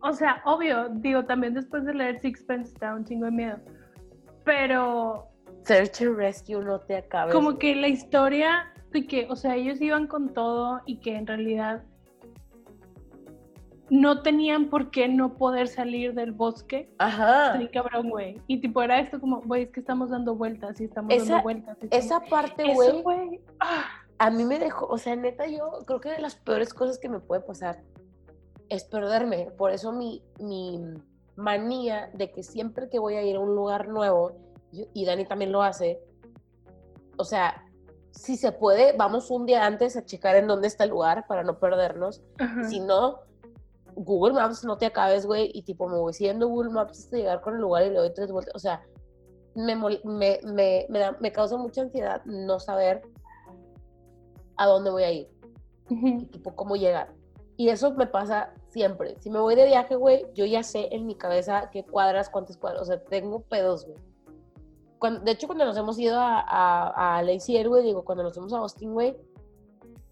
O 0.00 0.12
sea, 0.12 0.42
obvio, 0.44 0.88
digo, 0.88 1.24
también 1.24 1.54
después 1.54 1.84
de 1.84 1.94
leer 1.94 2.20
Sixpence 2.20 2.74
da 2.80 2.94
un 2.94 3.04
chingo 3.04 3.26
de 3.26 3.30
miedo. 3.30 3.58
Pero 4.44 5.28
Search 5.64 6.02
and 6.02 6.16
Rescue 6.16 6.62
no 6.64 6.80
te 6.80 6.96
acabes. 6.96 7.34
como 7.34 7.58
que 7.58 7.74
la 7.76 7.88
historia 7.88 8.72
de 8.90 9.06
que, 9.06 9.26
o 9.30 9.36
sea, 9.36 9.56
ellos 9.56 9.80
iban 9.80 10.06
con 10.06 10.32
todo 10.34 10.80
y 10.86 10.96
que 10.98 11.16
en 11.16 11.26
realidad 11.26 11.82
no 13.90 14.22
tenían 14.22 14.70
por 14.70 14.90
qué 14.90 15.06
no 15.08 15.34
poder 15.34 15.68
salir 15.68 16.14
del 16.14 16.32
bosque. 16.32 16.90
Ajá. 16.98 17.58
Sí, 17.58 17.68
cabrón, 17.68 18.08
güey. 18.08 18.40
Y 18.46 18.60
tipo 18.60 18.82
era 18.82 18.98
esto 18.98 19.20
como, 19.20 19.42
güey, 19.42 19.64
es 19.64 19.70
que 19.70 19.80
estamos 19.80 20.10
dando 20.10 20.34
vueltas 20.34 20.80
y 20.80 20.84
estamos 20.84 21.12
Esa- 21.12 21.24
dando 21.34 21.42
vueltas. 21.42 21.78
y 21.82 21.84
estamos- 21.84 22.04
Esa 22.06 22.20
parte, 22.20 22.74
güey, 23.02 23.40
ah, 23.60 23.84
a 24.18 24.30
mí 24.30 24.44
me 24.44 24.58
dejó, 24.58 24.86
o 24.86 24.96
sea, 24.96 25.14
neta, 25.14 25.46
yo 25.46 25.70
creo 25.86 26.00
que 26.00 26.10
de 26.10 26.20
las 26.20 26.36
peores 26.36 26.72
cosas 26.72 26.98
que 26.98 27.08
me 27.10 27.20
puede 27.20 27.42
pasar 27.42 27.82
es 28.70 28.84
perderme. 28.84 29.50
Por 29.58 29.72
eso 29.72 29.92
mi, 29.92 30.22
mi 30.40 30.80
manía 31.36 32.08
de 32.14 32.30
que 32.30 32.42
siempre 32.42 32.88
que 32.88 32.98
voy 32.98 33.14
a 33.16 33.22
ir 33.22 33.36
a 33.36 33.40
un 33.40 33.54
lugar 33.54 33.88
nuevo, 33.88 34.32
y 34.72 35.04
Dani 35.04 35.24
también 35.26 35.52
lo 35.52 35.62
hace, 35.62 36.00
o 37.18 37.24
sea, 37.24 37.64
si 38.10 38.36
se 38.36 38.52
puede, 38.52 38.94
vamos 38.96 39.30
un 39.30 39.46
día 39.46 39.64
antes 39.66 39.96
a 39.96 40.04
checar 40.04 40.36
en 40.36 40.46
dónde 40.46 40.68
está 40.68 40.84
el 40.84 40.90
lugar 40.90 41.26
para 41.26 41.42
no 41.42 41.58
perdernos. 41.58 42.22
ajá. 42.38 42.64
Si 42.64 42.80
no, 42.80 43.20
Google 43.94 44.34
Maps 44.34 44.64
no 44.64 44.76
te 44.78 44.86
acabes, 44.86 45.26
güey, 45.26 45.50
y 45.54 45.62
tipo 45.62 45.88
me 45.88 45.98
voy 45.98 46.12
siguiendo 46.12 46.48
Google 46.48 46.70
Maps 46.70 47.00
hasta 47.00 47.16
llegar 47.16 47.40
con 47.40 47.54
el 47.54 47.60
lugar 47.60 47.84
y 47.86 47.90
le 47.90 47.96
doy 47.98 48.12
tres 48.14 48.30
vueltas. 48.32 48.54
O 48.54 48.58
sea, 48.58 48.82
me, 49.54 49.76
me, 49.76 50.00
me, 50.04 50.86
me, 50.88 50.98
da- 50.98 51.16
me 51.20 51.32
causa 51.32 51.56
mucha 51.58 51.82
ansiedad 51.82 52.22
no 52.24 52.58
saber 52.58 53.02
a 54.56 54.66
dónde 54.66 54.90
voy 54.90 55.02
a 55.02 55.10
ir 55.12 55.28
y 55.90 56.24
tipo 56.26 56.54
cómo 56.54 56.76
llegar. 56.76 57.12
Y 57.56 57.68
eso 57.68 57.92
me 57.92 58.06
pasa 58.06 58.54
siempre. 58.68 59.16
Si 59.20 59.28
me 59.30 59.38
voy 59.40 59.54
de 59.54 59.66
viaje, 59.66 59.94
güey, 59.96 60.26
yo 60.34 60.44
ya 60.46 60.62
sé 60.62 60.88
en 60.94 61.06
mi 61.06 61.14
cabeza 61.16 61.68
qué 61.70 61.84
cuadras, 61.84 62.30
cuántas 62.30 62.56
cuadras. 62.56 62.82
O 62.82 62.84
sea, 62.86 63.02
tengo 63.04 63.40
pedos, 63.42 63.86
güey. 63.86 63.98
Cuando- 65.02 65.20
de 65.22 65.32
hecho, 65.32 65.48
cuando 65.48 65.64
nos 65.64 65.76
hemos 65.76 65.98
ido 65.98 66.16
a, 66.16 66.38
a, 66.40 67.18
a 67.18 67.22
güey, 67.24 67.82
digo, 67.82 68.04
cuando 68.04 68.22
nos 68.22 68.34
fuimos 68.34 68.52
a 68.52 68.58
Austin, 68.58 68.92
güey, 68.92 69.16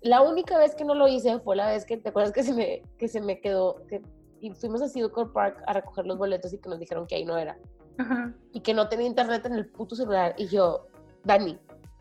la 0.01 0.21
única 0.21 0.59
vez 0.59 0.75
que 0.75 0.85
no 0.85 0.97
lo 0.97 1.07
hice 1.07 1.39
fue 1.39 1.55
la 1.55 1.69
vez 1.69 1.85
que, 1.85 1.97
¿te 1.97 2.09
acuerdas 2.09 2.33
que 2.33 2.43
se 2.43 2.53
me, 2.53 2.83
que 2.99 3.07
se 3.07 3.21
me 3.21 3.41
quedó? 3.41 3.87
Que, 3.87 4.03
y 4.41 4.51
fuimos 4.51 4.83
a 4.83 4.89
Silver 4.89 5.29
Park 5.33 5.63
a 5.69 5.75
recoger 5.75 6.07
los 6.07 6.19
boletos 6.19 6.53
y 6.53 6.59
que 6.59 6.69
nos 6.69 6.81
dijeron 6.81 7.07
que 7.07 7.15
ahí 7.15 7.25
no 7.25 7.37
era. 7.39 7.57
Ajá. 7.99 8.35
Y 8.53 8.63
que 8.63 8.75
no 8.75 8.89
tenía 8.89 9.07
internet 9.07 9.47
en 9.47 9.55
el 9.55 9.67
puto 9.71 9.95
celular. 9.95 10.35
Y 10.37 10.49
yo, 10.49 10.89
Dani, 11.23 11.57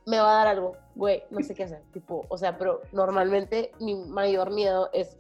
me 0.08 0.18
va 0.18 0.32
a 0.32 0.46
dar 0.46 0.48
algo, 0.48 0.72
güey, 0.96 1.22
no 1.30 1.44
sé 1.44 1.54
qué 1.54 1.66
hacer. 1.66 1.84
Tipo, 1.94 2.26
o 2.28 2.38
sea, 2.40 2.58
pero 2.58 2.82
normalmente 2.92 3.72
mi 3.80 3.94
mayor 3.94 4.50
miedo 4.50 4.90
es 4.94 5.16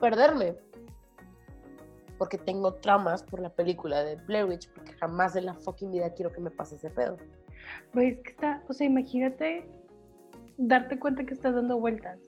perderme. 0.00 0.56
Porque 2.18 2.38
tengo 2.38 2.74
traumas 2.74 3.22
por 3.22 3.40
la 3.40 3.50
película 3.50 4.02
de 4.04 4.16
Blair 4.16 4.46
Witch, 4.46 4.70
porque 4.72 4.92
jamás 4.92 5.36
en 5.36 5.46
la 5.46 5.54
fucking 5.54 5.90
vida 5.90 6.12
quiero 6.14 6.32
que 6.32 6.40
me 6.40 6.50
pase 6.50 6.76
ese 6.76 6.90
pedo. 6.90 7.16
Güey, 7.92 8.10
es 8.10 8.18
que 8.20 8.30
está, 8.30 8.62
o 8.68 8.72
sea, 8.72 8.86
imagínate 8.86 9.66
darte 10.56 10.98
cuenta 10.98 11.24
que 11.24 11.34
estás 11.34 11.54
dando 11.54 11.78
vueltas. 11.78 12.20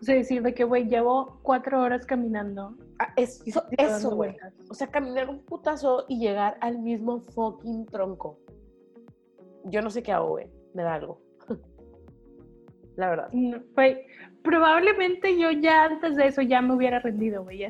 O 0.00 0.04
sea, 0.04 0.16
decir 0.16 0.42
de 0.42 0.52
que, 0.54 0.64
güey, 0.64 0.86
llevo 0.88 1.38
cuatro 1.42 1.80
horas 1.80 2.04
caminando. 2.04 2.76
Ah, 2.98 3.12
es, 3.16 3.40
y 3.46 3.50
eso, 3.50 3.64
eso, 3.78 4.14
güey. 4.14 4.36
O 4.68 4.74
sea, 4.74 4.88
caminar 4.88 5.30
un 5.30 5.40
putazo 5.40 6.04
y 6.08 6.18
llegar 6.18 6.58
al 6.60 6.78
mismo 6.78 7.20
fucking 7.34 7.86
tronco. 7.86 8.38
Yo 9.64 9.80
no 9.80 9.90
sé 9.90 10.02
qué 10.02 10.12
hago, 10.12 10.30
güey. 10.30 10.48
Me 10.74 10.82
da 10.82 10.94
algo. 10.94 11.20
La 12.96 13.08
verdad. 13.08 13.28
No, 13.32 13.62
Güey, 13.74 14.06
probablemente 14.42 15.38
yo 15.38 15.50
ya 15.52 15.84
antes 15.84 16.16
de 16.16 16.26
eso 16.26 16.42
ya 16.42 16.60
me 16.60 16.74
hubiera 16.74 16.98
rendido, 16.98 17.42
güey. 17.42 17.66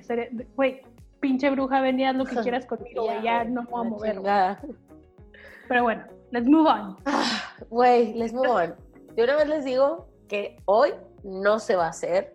Güey, 0.56 0.82
pinche 1.24 1.48
bruja, 1.48 1.80
venía 1.80 2.12
lo 2.12 2.26
que 2.26 2.36
quieras 2.42 2.66
conmigo, 2.66 3.04
güey. 3.04 3.22
Ya 3.22 3.44
no 3.44 3.62
me 3.62 3.70
voy 3.70 3.80
a 3.80 3.84
la 3.84 3.90
mover. 3.90 3.98
güey. 3.98 4.12
chingada. 4.14 4.60
Pero 5.68 5.82
bueno, 5.82 6.04
let's 6.32 6.46
move 6.46 6.68
on. 6.68 6.96
Ah, 7.06 7.54
Güey, 7.70 8.12
les 8.12 8.34
move 8.34 8.48
on. 8.48 8.74
De 9.16 9.24
una 9.24 9.36
vez 9.36 9.48
les 9.48 9.64
digo 9.64 10.06
que 10.28 10.56
hoy 10.66 10.90
no 11.22 11.58
se 11.58 11.76
va 11.76 11.86
a 11.86 11.88
hacer 11.88 12.34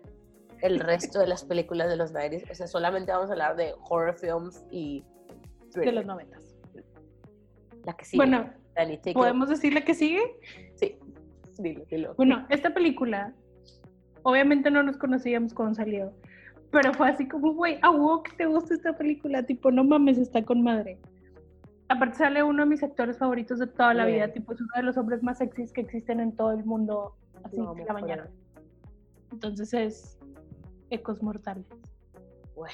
el 0.60 0.80
resto 0.80 1.20
de 1.20 1.28
las 1.28 1.44
películas 1.44 1.88
de 1.88 1.96
los 1.96 2.12
90 2.12 2.50
O 2.50 2.54
sea, 2.54 2.66
solamente 2.66 3.12
vamos 3.12 3.30
a 3.30 3.32
hablar 3.32 3.54
de 3.54 3.74
horror 3.88 4.14
films 4.18 4.64
y 4.70 5.04
De 5.74 5.92
los 5.92 6.04
noventas. 6.04 6.56
La 7.84 7.92
que 7.92 8.04
sigue. 8.04 8.18
Bueno, 8.18 8.50
Dani, 8.74 8.96
take 8.96 9.10
it. 9.10 9.16
¿podemos 9.16 9.48
decirle 9.48 9.84
que 9.84 9.94
sigue? 9.94 10.20
Sí, 10.74 10.98
dilo, 11.58 11.84
dilo. 11.88 12.14
Bueno, 12.16 12.44
esta 12.50 12.74
película, 12.74 13.32
obviamente 14.24 14.70
no 14.70 14.82
nos 14.82 14.96
conocíamos 14.96 15.54
cuando 15.54 15.76
salió, 15.76 16.12
pero 16.70 16.94
fue 16.94 17.08
así 17.08 17.26
como, 17.26 17.52
güey, 17.54 17.78
a 17.82 17.90
huevo 17.90 18.22
que 18.22 18.32
te 18.36 18.46
gusta 18.46 18.74
esta 18.74 18.96
película, 18.96 19.44
tipo, 19.44 19.70
no 19.70 19.84
mames, 19.84 20.18
está 20.18 20.44
con 20.44 20.62
madre. 20.62 20.98
Aparte 21.88 22.18
sale 22.18 22.42
uno 22.42 22.62
de 22.62 22.68
mis 22.68 22.82
actores 22.82 23.18
favoritos 23.18 23.58
de 23.58 23.66
toda 23.66 23.92
la 23.94 24.04
vida, 24.06 24.32
tipo, 24.32 24.52
es 24.52 24.60
uno 24.60 24.70
de 24.76 24.82
los 24.84 24.96
hombres 24.96 25.22
más 25.22 25.38
sexys 25.38 25.72
que 25.72 25.80
existen 25.80 26.20
en 26.20 26.36
todo 26.36 26.52
el 26.52 26.64
mundo, 26.64 27.16
así, 27.42 27.56
de 27.56 27.62
amo, 27.62 27.74
la 27.84 27.92
mañana. 27.92 28.30
Entonces 29.32 29.74
es 29.74 30.18
Ecos 30.90 31.20
Mortales. 31.22 31.66
Güey, 32.54 32.72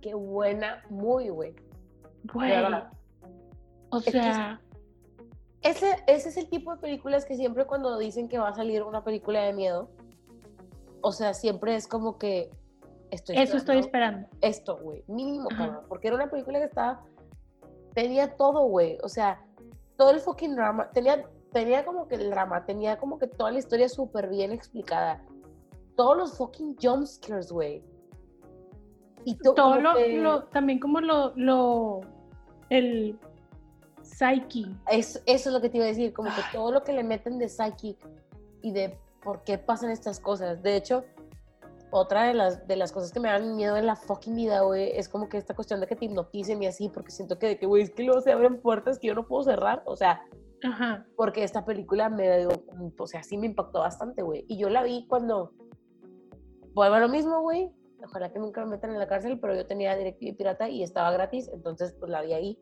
qué 0.00 0.14
buena, 0.14 0.82
muy 0.90 1.28
güey. 1.28 1.54
Güey, 2.32 2.52
o 3.90 4.00
que 4.00 4.10
sea, 4.10 4.60
Ese, 5.62 5.96
ese 6.06 6.28
es 6.28 6.36
el 6.36 6.48
tipo 6.50 6.74
de 6.74 6.80
películas 6.80 7.24
que 7.24 7.36
siempre 7.36 7.64
cuando 7.66 7.96
dicen 7.98 8.28
que 8.28 8.38
va 8.38 8.48
a 8.48 8.54
salir 8.54 8.82
una 8.82 9.04
película 9.04 9.42
de 9.44 9.52
miedo, 9.52 9.88
o 11.00 11.12
sea, 11.12 11.32
siempre 11.34 11.76
es 11.76 11.86
como 11.86 12.18
que 12.18 12.50
estoy 13.10 13.36
eso 13.38 13.56
estoy 13.56 13.78
esperando 13.78 14.28
esto, 14.40 14.76
güey, 14.78 15.02
mínimo, 15.06 15.48
cabrón, 15.48 15.84
porque 15.88 16.08
era 16.08 16.16
una 16.16 16.30
película 16.30 16.58
que 16.58 16.66
estaba, 16.66 17.02
tenía 17.94 18.36
todo, 18.36 18.64
güey, 18.66 18.98
o 19.02 19.08
sea, 19.08 19.42
todo 19.96 20.10
el 20.10 20.20
fucking 20.20 20.54
drama, 20.54 20.90
tenía, 20.92 21.24
tenía 21.52 21.84
como 21.84 22.06
que 22.08 22.14
el 22.16 22.30
drama, 22.30 22.64
tenía 22.64 22.98
como 22.98 23.18
que 23.18 23.26
toda 23.26 23.50
la 23.50 23.58
historia 23.58 23.88
súper 23.88 24.28
bien 24.28 24.52
explicada, 24.52 25.22
todos 25.96 26.16
los 26.16 26.36
fucking 26.38 26.76
jumpscares, 26.80 27.50
güey. 27.50 27.82
Y 29.24 29.36
to- 29.38 29.54
Todo 29.54 29.80
lo, 29.80 29.94
que- 29.94 30.18
lo- 30.18 30.44
también 30.44 30.78
como 30.78 31.00
lo, 31.00 31.32
lo, 31.34 32.00
el 32.70 33.18
psyche. 34.02 34.66
Es- 34.90 35.22
eso 35.26 35.48
es 35.48 35.52
lo 35.54 35.60
que 35.60 35.68
te 35.68 35.78
iba 35.78 35.86
a 35.86 35.88
decir, 35.88 36.12
como 36.12 36.28
que 36.30 36.40
Ay. 36.40 36.52
todo 36.52 36.70
lo 36.72 36.84
que 36.84 36.92
le 36.92 37.02
meten 37.02 37.38
de 37.38 37.48
psychic 37.48 37.98
y 38.62 38.70
de 38.72 38.96
por 39.22 39.42
qué 39.42 39.58
pasan 39.58 39.90
estas 39.90 40.20
cosas. 40.20 40.62
De 40.62 40.76
hecho, 40.76 41.04
otra 41.90 42.24
de 42.24 42.34
las, 42.34 42.66
de 42.66 42.76
las 42.76 42.92
cosas 42.92 43.12
que 43.12 43.20
me 43.20 43.28
dan 43.28 43.56
miedo 43.56 43.76
en 43.76 43.86
la 43.86 43.96
fucking 43.96 44.34
vida, 44.34 44.60
güey, 44.60 44.90
es 44.96 45.08
como 45.08 45.28
que 45.28 45.38
esta 45.38 45.54
cuestión 45.54 45.80
de 45.80 45.86
que 45.86 45.96
te 45.96 46.04
hipnoticen 46.04 46.62
y 46.62 46.66
así, 46.66 46.88
porque 46.88 47.10
siento 47.10 47.38
que, 47.38 47.54
güey, 47.64 47.82
es 47.82 47.90
que 47.90 48.02
luego 48.02 48.20
se 48.20 48.32
abren 48.32 48.60
puertas 48.60 48.98
que 48.98 49.08
yo 49.08 49.14
no 49.14 49.26
puedo 49.26 49.44
cerrar, 49.44 49.82
o 49.86 49.96
sea, 49.96 50.22
Ajá. 50.62 51.06
porque 51.16 51.44
esta 51.44 51.64
película 51.64 52.08
me 52.08 52.38
dio, 52.38 52.50
o 52.98 53.06
sea, 53.06 53.22
sí 53.22 53.38
me 53.38 53.46
impactó 53.46 53.80
bastante, 53.80 54.22
güey. 54.22 54.44
Y 54.48 54.58
yo 54.58 54.68
la 54.68 54.82
vi 54.82 55.06
cuando, 55.08 55.52
vuelvo 56.74 56.96
a 56.96 57.00
lo 57.00 57.08
mismo, 57.08 57.40
güey, 57.40 57.72
ojalá 58.04 58.32
que 58.32 58.38
nunca 58.38 58.64
me 58.64 58.72
metan 58.72 58.90
en 58.90 58.98
la 58.98 59.08
cárcel, 59.08 59.38
pero 59.40 59.54
yo 59.54 59.66
tenía 59.66 59.96
DirecTV 59.96 60.36
pirata 60.36 60.68
y 60.68 60.82
estaba 60.82 61.10
gratis, 61.10 61.50
entonces 61.52 61.94
pues 61.98 62.10
la 62.10 62.22
vi 62.22 62.32
ahí. 62.32 62.58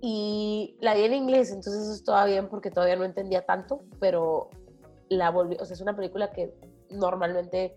Y 0.00 0.76
la 0.80 0.94
vi 0.94 1.02
en 1.02 1.14
inglés, 1.14 1.50
entonces 1.50 1.82
eso 1.82 1.92
estaba 1.92 2.24
bien 2.26 2.48
porque 2.48 2.70
todavía 2.70 2.94
no 2.94 3.04
entendía 3.04 3.44
tanto, 3.44 3.80
pero 3.98 4.50
la 5.08 5.30
volví, 5.30 5.56
o 5.58 5.64
sea, 5.64 5.74
es 5.74 5.80
una 5.80 5.96
película 5.96 6.30
que 6.30 6.54
normalmente 6.90 7.76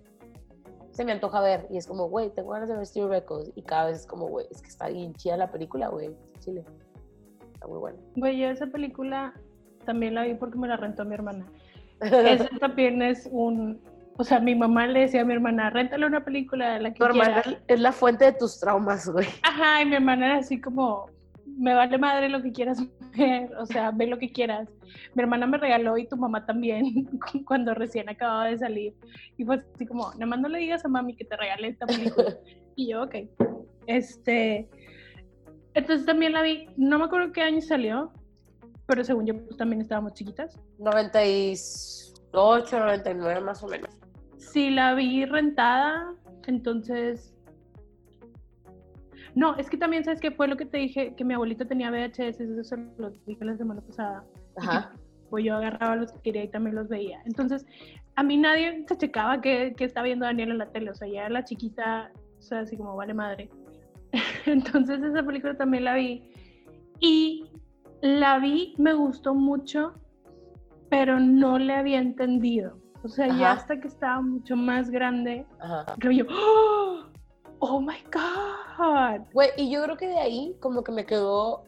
se 0.91 1.05
me 1.05 1.11
antoja 1.13 1.41
ver 1.41 1.67
y 1.69 1.77
es 1.77 1.87
como, 1.87 2.09
güey, 2.09 2.29
tengo 2.31 2.51
ganas 2.51 2.69
de 2.69 2.75
ver 2.75 2.85
Steve 2.85 3.07
Records 3.07 3.51
y 3.55 3.61
cada 3.61 3.87
vez 3.87 4.01
es 4.01 4.07
como, 4.07 4.27
güey, 4.27 4.45
es 4.51 4.61
que 4.61 4.67
está 4.67 4.89
bien 4.89 5.13
chida 5.15 5.37
la 5.37 5.51
película, 5.51 5.87
güey, 5.87 6.15
Chile. 6.39 6.65
Está 7.53 7.67
muy 7.67 7.79
buena. 7.79 7.97
Güey, 8.15 8.37
yo 8.39 8.49
esa 8.49 8.67
película 8.67 9.33
también 9.85 10.15
la 10.15 10.23
vi 10.23 10.33
porque 10.35 10.57
me 10.57 10.67
la 10.67 10.77
rentó 10.77 11.05
mi 11.05 11.13
hermana. 11.13 11.45
Esa 12.01 12.49
también 12.59 13.01
es 13.01 13.29
un, 13.31 13.79
o 14.17 14.23
sea, 14.23 14.39
mi 14.39 14.55
mamá 14.55 14.87
le 14.87 15.01
decía 15.01 15.21
a 15.21 15.25
mi 15.25 15.33
hermana, 15.33 15.69
réntale 15.69 16.05
una 16.05 16.25
película, 16.25 16.79
la 16.79 16.91
que 16.91 16.97
Tu 16.97 17.05
hermana 17.05 17.41
quieras. 17.43 17.61
es 17.67 17.79
la 17.79 17.91
fuente 17.91 18.25
de 18.25 18.33
tus 18.33 18.59
traumas, 18.59 19.07
güey. 19.07 19.27
Ajá, 19.43 19.81
y 19.81 19.85
mi 19.85 19.95
hermana 19.95 20.25
era 20.25 20.37
así 20.37 20.59
como, 20.59 21.05
me 21.57 21.73
vale 21.73 21.97
madre 21.97 22.29
lo 22.29 22.41
que 22.41 22.51
quieras 22.51 22.83
ver, 23.15 23.55
o 23.57 23.65
sea, 23.65 23.91
ve 23.91 24.07
lo 24.07 24.17
que 24.17 24.31
quieras. 24.31 24.69
Mi 25.13 25.23
hermana 25.23 25.47
me 25.47 25.57
regaló 25.57 25.97
y 25.97 26.07
tu 26.07 26.17
mamá 26.17 26.45
también 26.45 27.09
cuando 27.45 27.73
recién 27.73 28.09
acababa 28.09 28.45
de 28.45 28.57
salir. 28.57 28.93
Y 29.37 29.45
fue 29.45 29.63
así 29.73 29.85
como, 29.85 30.11
nada 30.13 30.25
más 30.25 30.39
no 30.39 30.49
le 30.49 30.59
digas 30.59 30.85
a 30.85 30.87
mami 30.87 31.15
que 31.15 31.25
te 31.25 31.37
regale 31.37 31.67
esta 31.67 31.85
película. 31.85 32.35
Y 32.73 32.91
yo, 32.91 33.03
ok. 33.03 33.15
Este, 33.85 34.69
entonces 35.73 36.05
también 36.05 36.31
la 36.31 36.41
vi, 36.41 36.69
no 36.77 36.99
me 36.99 37.05
acuerdo 37.05 37.33
qué 37.33 37.41
año 37.41 37.59
salió, 37.59 38.13
pero 38.85 39.03
según 39.03 39.25
yo 39.25 39.37
pues 39.37 39.57
también 39.57 39.81
estábamos 39.81 40.13
chiquitas. 40.13 40.57
98, 40.79 42.79
99 42.79 43.41
más 43.41 43.61
o 43.61 43.67
menos. 43.67 43.89
Sí, 44.37 44.69
la 44.69 44.93
vi 44.93 45.25
rentada, 45.25 46.15
entonces... 46.47 47.35
No, 49.35 49.55
es 49.57 49.69
que 49.69 49.77
también, 49.77 50.03
¿sabes 50.03 50.19
qué 50.19 50.31
fue 50.31 50.47
lo 50.47 50.57
que 50.57 50.65
te 50.65 50.77
dije? 50.77 51.15
Que 51.15 51.23
mi 51.23 51.33
abuelita 51.33 51.65
tenía 51.65 51.89
VHS, 51.89 52.41
eso 52.41 52.63
se 52.63 52.77
lo 52.97 53.11
dije 53.25 53.45
la 53.45 53.55
semana 53.57 53.81
pasada. 53.81 54.23
Ajá. 54.57 54.91
Pues 55.29 55.45
yo 55.45 55.55
agarraba 55.55 55.95
los 55.95 56.11
que 56.11 56.19
quería 56.19 56.43
y 56.43 56.49
también 56.49 56.75
los 56.75 56.89
veía. 56.89 57.21
Entonces, 57.25 57.65
a 58.15 58.23
mí 58.23 58.37
nadie 58.37 58.83
se 58.87 58.97
checaba 58.97 59.39
que, 59.39 59.73
que 59.77 59.85
estaba 59.85 60.05
viendo 60.05 60.25
Daniel 60.25 60.51
en 60.51 60.57
la 60.57 60.65
tele, 60.67 60.91
o 60.91 60.95
sea, 60.95 61.07
ya 61.07 61.29
la 61.29 61.45
chiquita, 61.45 62.11
o 62.39 62.41
sea, 62.41 62.59
así 62.59 62.75
como 62.75 62.95
vale 62.95 63.13
madre. 63.13 63.49
Entonces, 64.45 65.01
esa 65.01 65.23
película 65.23 65.55
también 65.55 65.85
la 65.85 65.95
vi. 65.95 66.29
Y 66.99 67.45
la 68.01 68.39
vi, 68.39 68.75
me 68.77 68.93
gustó 68.93 69.33
mucho, 69.33 69.93
pero 70.89 71.19
no 71.19 71.57
le 71.57 71.73
había 71.73 71.99
entendido. 71.99 72.77
O 73.03 73.07
sea, 73.07 73.27
ya 73.27 73.53
hasta 73.53 73.79
que 73.79 73.87
estaba 73.87 74.21
mucho 74.21 74.55
más 74.55 74.91
grande, 74.91 75.47
Ajá. 75.59 75.95
que 75.99 76.15
yo, 76.15 76.25
¡Oh! 76.29 77.10
¡Oh 77.63 77.79
my 77.79 78.03
God! 78.11 79.21
Güey, 79.33 79.51
y 79.55 79.69
yo 79.71 79.83
creo 79.83 79.95
que 79.95 80.07
de 80.07 80.17
ahí 80.17 80.57
como 80.59 80.83
que 80.83 80.91
me 80.91 81.05
quedó, 81.05 81.63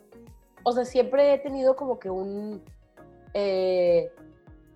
o 0.64 0.72
sea, 0.72 0.86
siempre 0.86 1.34
he 1.34 1.38
tenido 1.40 1.76
como 1.76 2.00
que 2.00 2.10
un, 2.10 2.64
eh, 3.36 4.12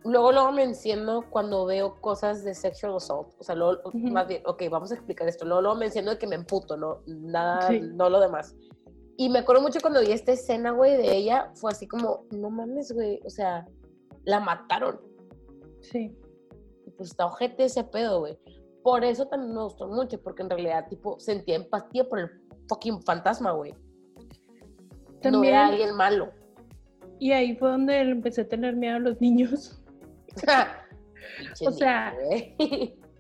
luego 0.03 0.32
luego 0.32 0.51
me 0.51 0.63
enciendo 0.63 1.26
cuando 1.30 1.65
veo 1.65 1.95
cosas 2.01 2.43
de 2.43 2.53
sexual 2.53 2.95
assault, 2.95 3.30
o 3.39 3.43
sea, 3.43 3.55
luego, 3.55 3.82
más 3.93 4.28
bien, 4.28 4.43
ok, 4.45 4.63
vamos 4.70 4.91
a 4.91 4.95
explicar 4.95 5.28
esto, 5.28 5.43
luego, 5.45 5.61
luego 5.61 5.78
me 5.78 5.86
enciendo 5.88 6.11
de 6.11 6.20
que 6.20 6.28
me 6.28 6.36
emputo, 6.36 6.78
no, 6.78 6.99
nada, 7.07 7.68
Sí. 7.68 7.80
no 7.82 8.09
lo 8.09 8.20
demás. 8.20 8.55
Y 9.18 9.30
me 9.30 9.39
acuerdo 9.39 9.63
mucho 9.63 9.80
cuando 9.82 9.99
vi 10.01 10.11
esta 10.11 10.34
escena, 10.34 10.70
güey, 10.70 10.95
de 10.97 11.15
ella, 11.15 11.51
fue 11.55 11.72
así 11.72 11.88
como, 11.88 12.26
no 12.30 12.51
mames, 12.51 12.91
güey, 12.91 13.20
o 13.26 13.30
sea, 13.32 13.65
la 14.26 14.39
mataron. 14.39 15.01
Sí. 15.82 16.15
Y 16.86 16.91
pues 16.91 17.09
está 17.09 17.26
ojete 17.26 17.63
ese 17.65 17.84
pedo, 17.84 18.20
güey. 18.20 18.38
Por 18.88 19.03
eso 19.03 19.27
también 19.27 19.53
me 19.53 19.63
gustó 19.63 19.85
mucho, 19.85 20.17
porque 20.21 20.43
en 20.43 20.49
realidad, 20.49 20.88
tipo, 20.88 21.19
sentía 21.19 21.57
empatía 21.57 22.07
por 22.07 22.19
el 22.19 22.29
fucking 22.69 23.03
fantasma, 23.03 23.51
güey. 23.51 23.73
No 23.73 25.19
También, 25.19 25.53
era 25.53 25.67
alguien 25.67 25.93
malo. 25.93 26.31
y 27.19 27.33
ahí 27.33 27.53
fue 27.57 27.69
donde 27.69 27.99
empecé 27.99 28.43
a 28.43 28.47
tener 28.47 28.77
miedo 28.77 28.95
a 28.95 28.99
los 28.99 29.19
niños. 29.19 29.83
O 31.65 31.71
sea. 31.71 32.15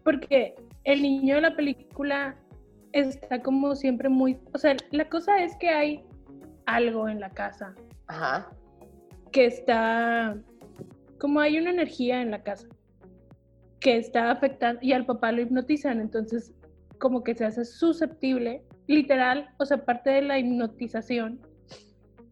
Porque 0.05 0.55
el 0.85 1.01
niño 1.01 1.35
de 1.35 1.41
la 1.41 1.55
película 1.57 2.37
está 2.93 3.41
como 3.41 3.75
siempre 3.75 4.07
muy... 4.07 4.39
O 4.53 4.57
sea, 4.57 4.77
la 4.91 5.09
cosa 5.09 5.43
es 5.43 5.53
que 5.57 5.67
hay 5.67 6.05
algo 6.65 7.09
en 7.09 7.19
la 7.19 7.29
casa 7.29 7.75
Ajá. 8.07 8.49
que 9.33 9.47
está... 9.47 10.37
Como 11.19 11.41
hay 11.41 11.57
una 11.57 11.71
energía 11.71 12.21
en 12.21 12.31
la 12.31 12.41
casa 12.41 12.69
que 13.79 13.97
está 13.97 14.31
afectando 14.31 14.79
y 14.81 14.93
al 14.93 15.05
papá 15.05 15.31
lo 15.31 15.41
hipnotizan, 15.41 15.99
entonces 15.99 16.53
como 16.99 17.23
que 17.23 17.35
se 17.35 17.45
hace 17.45 17.63
susceptible, 17.63 18.63
literal, 18.87 19.49
o 19.59 19.65
sea, 19.65 19.85
parte 19.85 20.09
de 20.09 20.21
la 20.23 20.39
hipnotización 20.39 21.39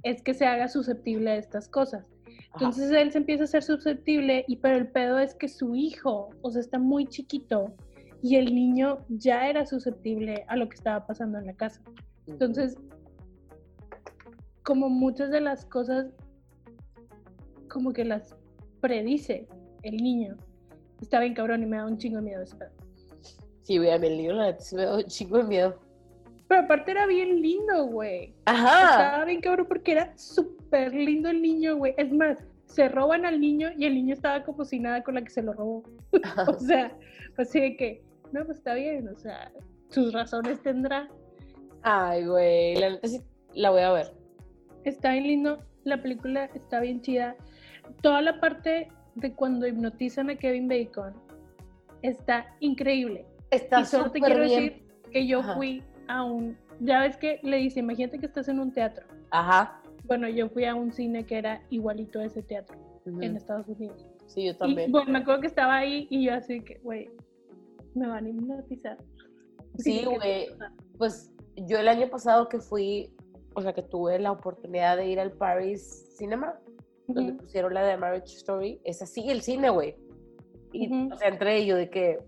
es 0.04 0.22
que 0.22 0.34
se 0.34 0.46
haga 0.46 0.68
susceptible 0.68 1.32
a 1.32 1.36
estas 1.38 1.68
cosas. 1.68 2.04
ajá. 2.04 2.48
Entonces 2.56 2.91
él 2.91 3.12
se 3.12 3.20
empieza 3.20 3.43
a 3.43 3.48
ser 3.48 3.64
susceptible, 3.64 4.46
y 4.48 4.58
pero 4.58 4.78
el 4.78 4.88
pedo 4.88 5.20
es 5.20 5.36
que 5.36 5.48
su 5.48 5.76
hijo, 5.76 6.30
o 6.41 6.52
sea, 6.52 6.62
está 6.62 6.80
muy 6.80 7.06
chiquito 7.06 7.76
y 8.22 8.38
el 8.38 8.56
niño 8.56 9.06
ya 9.10 9.48
era 9.48 9.66
susceptible 9.68 10.46
a 10.48 10.56
lo 10.56 10.68
que 10.68 10.76
estaba 10.76 11.06
pasando 11.06 11.38
en 11.38 11.46
la 11.46 11.54
casa. 11.54 11.82
Entonces, 12.26 12.76
como 14.64 14.89
muchas 14.89 15.30
de 15.30 15.41
las 15.41 15.64
cosas, 15.66 16.08
como 17.70 17.93
que 17.93 18.04
las 18.04 18.36
predice 18.82 19.48
el 19.84 19.98
niño, 19.98 20.38
está 21.02 21.20
bien 21.20 21.34
cabrón 21.34 21.64
y 21.64 21.66
me 21.66 21.78
da 21.78 21.86
un 21.86 21.98
chingo 21.98 22.18
de 22.18 22.24
miedo 22.24 22.41
ese 22.41 22.56
pedo. 22.56 22.72
Sí, 23.64 23.78
güey, 23.78 23.91
a 23.91 23.98
mí 23.98 24.08
el 24.08 24.18
libro 24.18 24.36
la 24.36 24.56
me 24.74 24.86
da 24.86 24.98
un 24.98 25.04
chingo 25.06 25.38
de 25.38 25.43
miedo. 25.43 25.80
Pero 26.48 26.62
aparte 26.62 26.91
era 26.91 27.08
bien 27.08 27.41
lindo, 27.41 27.86
güey. 27.88 28.36
Ajá. 28.46 29.04
Estaba 29.04 29.26
bien 29.26 29.41
cabrón 29.41 29.66
porque 29.68 29.93
era 29.93 30.16
súper 30.18 30.93
lindo 30.93 31.30
el 31.30 31.41
niño, 31.41 31.78
güey. 31.78 31.96
Es 31.98 32.12
más, 32.14 32.38
se 32.68 32.88
roban 32.89 33.26
al 33.26 33.41
niño 33.41 33.70
y 33.76 33.86
el 33.86 33.96
niño 33.96 34.14
estaba 34.14 34.43
como 34.43 34.66
si 34.66 34.80
nada 34.80 35.04
con 35.04 35.16
la 35.16 35.24
que 35.24 35.32
se 35.32 35.41
lo 35.41 35.54
robó. 35.54 35.84
O 36.48 36.60
sea, 36.60 36.96
así 37.38 37.60
de 37.60 37.76
que, 37.76 38.04
no, 38.32 38.46
pues 38.46 38.60
está 38.60 38.76
bien, 38.76 39.08
o 39.08 39.16
sea, 39.16 39.52
sus 39.89 40.14
razones 40.14 40.62
tendrá. 40.62 41.10
Ay, 41.82 42.26
güey, 42.26 42.76
la 42.76 42.91
neta 42.91 43.08
sí 43.08 43.22
la 43.56 43.70
voy 43.72 43.82
a 43.82 43.91
ver. 43.91 44.14
Está 44.84 45.12
bien 45.12 45.24
lindo, 45.24 45.60
la 45.84 46.02
película 46.02 46.46
está 46.54 46.80
bien 46.80 47.02
chida. 47.02 47.36
Toda 48.02 48.22
la 48.22 48.39
parte 48.39 48.89
de 49.16 49.34
cuando 49.34 49.68
hipnotizan 49.68 50.30
a 50.30 50.36
Kevin 50.36 50.68
Bacon 50.68 51.13
está 52.01 52.45
increíble. 52.59 53.26
Está 53.51 53.82
y 53.82 53.86
solo 53.86 54.11
te 54.11 54.20
quiero 54.20 54.43
bien. 54.43 54.49
decir 54.63 54.84
que 55.11 55.26
yo 55.28 55.39
Ajá. 55.39 55.55
fui 55.55 55.84
a 56.07 56.24
un, 56.24 56.57
ya 56.80 56.99
ves 57.01 57.18
que 57.18 57.39
le 57.43 57.57
dice, 57.57 57.80
imagínate 57.80 58.20
que 58.20 58.26
estás 58.26 58.47
en 58.49 58.59
un 58.59 58.72
teatro. 58.72 59.05
Ajá. 59.32 59.82
Bueno, 60.03 60.28
yo 60.30 60.49
fui 60.49 60.66
a 60.66 60.76
un 60.76 60.91
cine 60.91 61.26
que 61.26 61.38
era 61.38 61.61
igualito 61.70 62.20
a 62.20 62.26
ese 62.26 62.43
teatro 62.43 62.78
en 63.05 63.36
Estados 63.36 63.68
Unidos. 63.68 64.05
Sí, 64.28 64.45
yo 64.45 64.51
Y 64.51 64.55
también. 64.57 64.91
bueno, 64.91 65.11
me 65.11 65.20
acuerdo 65.20 65.41
que 65.41 65.47
estaba 65.47 65.76
ahí 65.78 66.07
y 66.09 66.26
yo 66.26 66.34
así 66.34 66.61
que, 66.61 66.80
güey, 66.80 67.09
me 67.93 68.07
van 68.07 68.26
a 68.26 68.30
hipnotizar. 68.30 68.97
Sí, 69.78 70.03
güey. 70.05 70.47
Pues 70.97 71.32
yo 71.55 71.78
el 71.78 71.88
año 71.88 72.07
pasado 72.09 72.49
que 72.49 72.59
fui, 72.59 73.11
o 73.55 73.61
sea, 73.61 73.74
que 73.74 73.82
tuve 73.84 74.20
la 74.20 74.32
oportunidad 74.32 74.97
de 74.97 75.07
ir 75.07 75.20
al 75.20 75.32
Paris 75.32 76.07
Cinema, 76.18 76.59
donde 77.08 77.34
pusieron 77.34 77.74
la 77.74 77.84
de 77.86 77.97
Marriage 77.97 78.36
Story, 78.36 78.80
es 78.84 79.01
así 79.01 79.30
el 79.30 79.41
cine, 79.41 79.70
güey. 79.70 79.95
Y, 80.72 81.12
o 81.12 81.16
sea, 81.16 81.30
entre 81.30 81.58
ellos 81.58 81.78
de 81.78 81.89
que, 81.89 82.20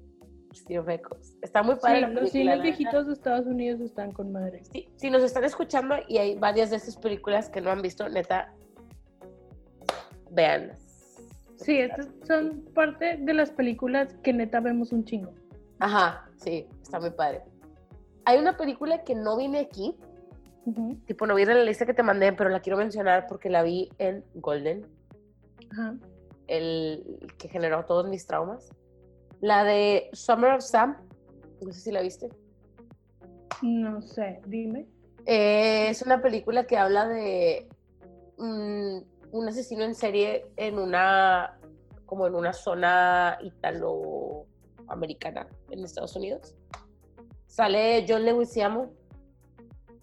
Steve 0.54 0.82
Records. 0.82 1.38
Está 1.42 1.62
muy 1.64 1.76
Sí, 1.76 1.82
padre 1.82 2.02
la 2.02 2.08
los 2.08 2.16
película, 2.20 2.32
cines 2.32 2.46
la 2.46 2.64
neta. 2.64 2.64
viejitos 2.64 3.08
de 3.08 3.14
Estados 3.14 3.46
Unidos 3.46 3.82
están 3.82 4.12
con 4.12 4.32
madre. 4.32 4.64
Sí, 4.72 4.88
si 4.96 5.10
nos 5.10 5.22
están 5.24 5.44
escuchando 5.44 5.96
y 6.08 6.18
hay 6.18 6.36
varias 6.36 6.70
de 6.70 6.78
estas 6.78 6.98
películas 6.98 7.50
que 7.50 7.62
no 7.62 7.70
han 7.70 7.82
visto, 7.82 8.08
neta, 8.10 8.54
vean. 10.32 10.72
Sí, 11.58 11.78
estas 11.80 12.08
son 12.26 12.64
parte 12.74 13.18
de 13.18 13.34
las 13.34 13.52
películas 13.52 14.16
que 14.24 14.32
neta 14.34 14.60
vemos 14.60 14.92
un 14.92 15.04
chingo. 15.04 15.34
Ajá, 15.80 16.30
sí, 16.38 16.68
está 16.82 17.00
muy 17.00 17.12
padre. 17.12 17.42
Hay 18.26 18.38
una 18.40 18.58
película 18.58 19.04
que 19.04 19.16
no 19.16 19.38
viene 19.38 19.60
aquí, 19.60 19.96
Tipo 21.06 21.26
no 21.26 21.36
viene 21.36 21.54
en 21.54 21.60
la 21.60 21.64
lista 21.64 21.86
que 21.86 21.94
te 21.94 22.04
mandé, 22.04 22.34
pero 22.34 22.50
la 22.50 22.60
quiero 22.60 22.78
mencionar 22.78 23.26
porque 23.28 23.50
la 23.50 23.64
vi 23.64 23.90
en 24.00 24.26
Golden, 24.36 24.86
Ajá. 25.72 25.96
el 26.48 27.26
que 27.38 27.48
generó 27.48 27.86
todos 27.86 28.08
mis 28.08 28.28
traumas. 28.28 28.70
La 29.40 29.64
de 29.64 30.10
Summer 30.12 30.54
of 30.54 30.64
Sam, 30.64 30.98
no 31.62 31.72
sé 31.72 31.80
si 31.80 31.92
la 31.92 32.02
viste. 32.02 32.30
No 33.62 34.02
sé, 34.02 34.42
dime. 34.46 34.88
Eh, 35.26 35.90
es 35.90 36.02
una 36.02 36.22
película 36.22 36.66
que 36.66 36.78
habla 36.78 37.08
de 37.08 37.68
un 38.38 39.06
asesino 39.48 39.84
en 39.84 39.96
serie 39.96 40.46
en 40.58 40.80
una 40.80 41.58
como 42.06 42.28
en 42.28 42.36
una 42.36 42.54
zona 42.54 43.38
italoamericana 43.42 45.48
en 45.70 45.84
Estados 45.84 46.16
Unidos. 46.16 46.56
Sale 47.46 48.06
John 48.08 48.26
Leguizamo 48.26 48.92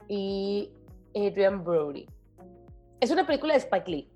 y 0.09 0.70
Adrian 1.14 1.64
Brody. 1.64 2.07
Es 3.00 3.11
una 3.11 3.26
película 3.26 3.55
de 3.55 3.61
Spike 3.61 3.90
Lee. 3.90 4.11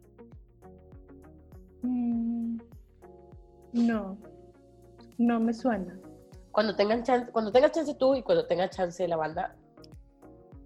Mm, 1.83 2.59
no, 3.73 4.19
no 5.19 5.41
me 5.41 5.53
suena. 5.53 5.99
Cuando 6.53 6.75
tengan 6.75 7.03
chance, 7.03 7.31
cuando 7.31 7.53
tengas 7.53 7.73
chance 7.73 7.95
tú 7.95 8.15
y 8.15 8.23
cuando 8.23 8.47
tenga 8.47 8.69
chance 8.69 9.07
la 9.07 9.17
banda, 9.17 9.55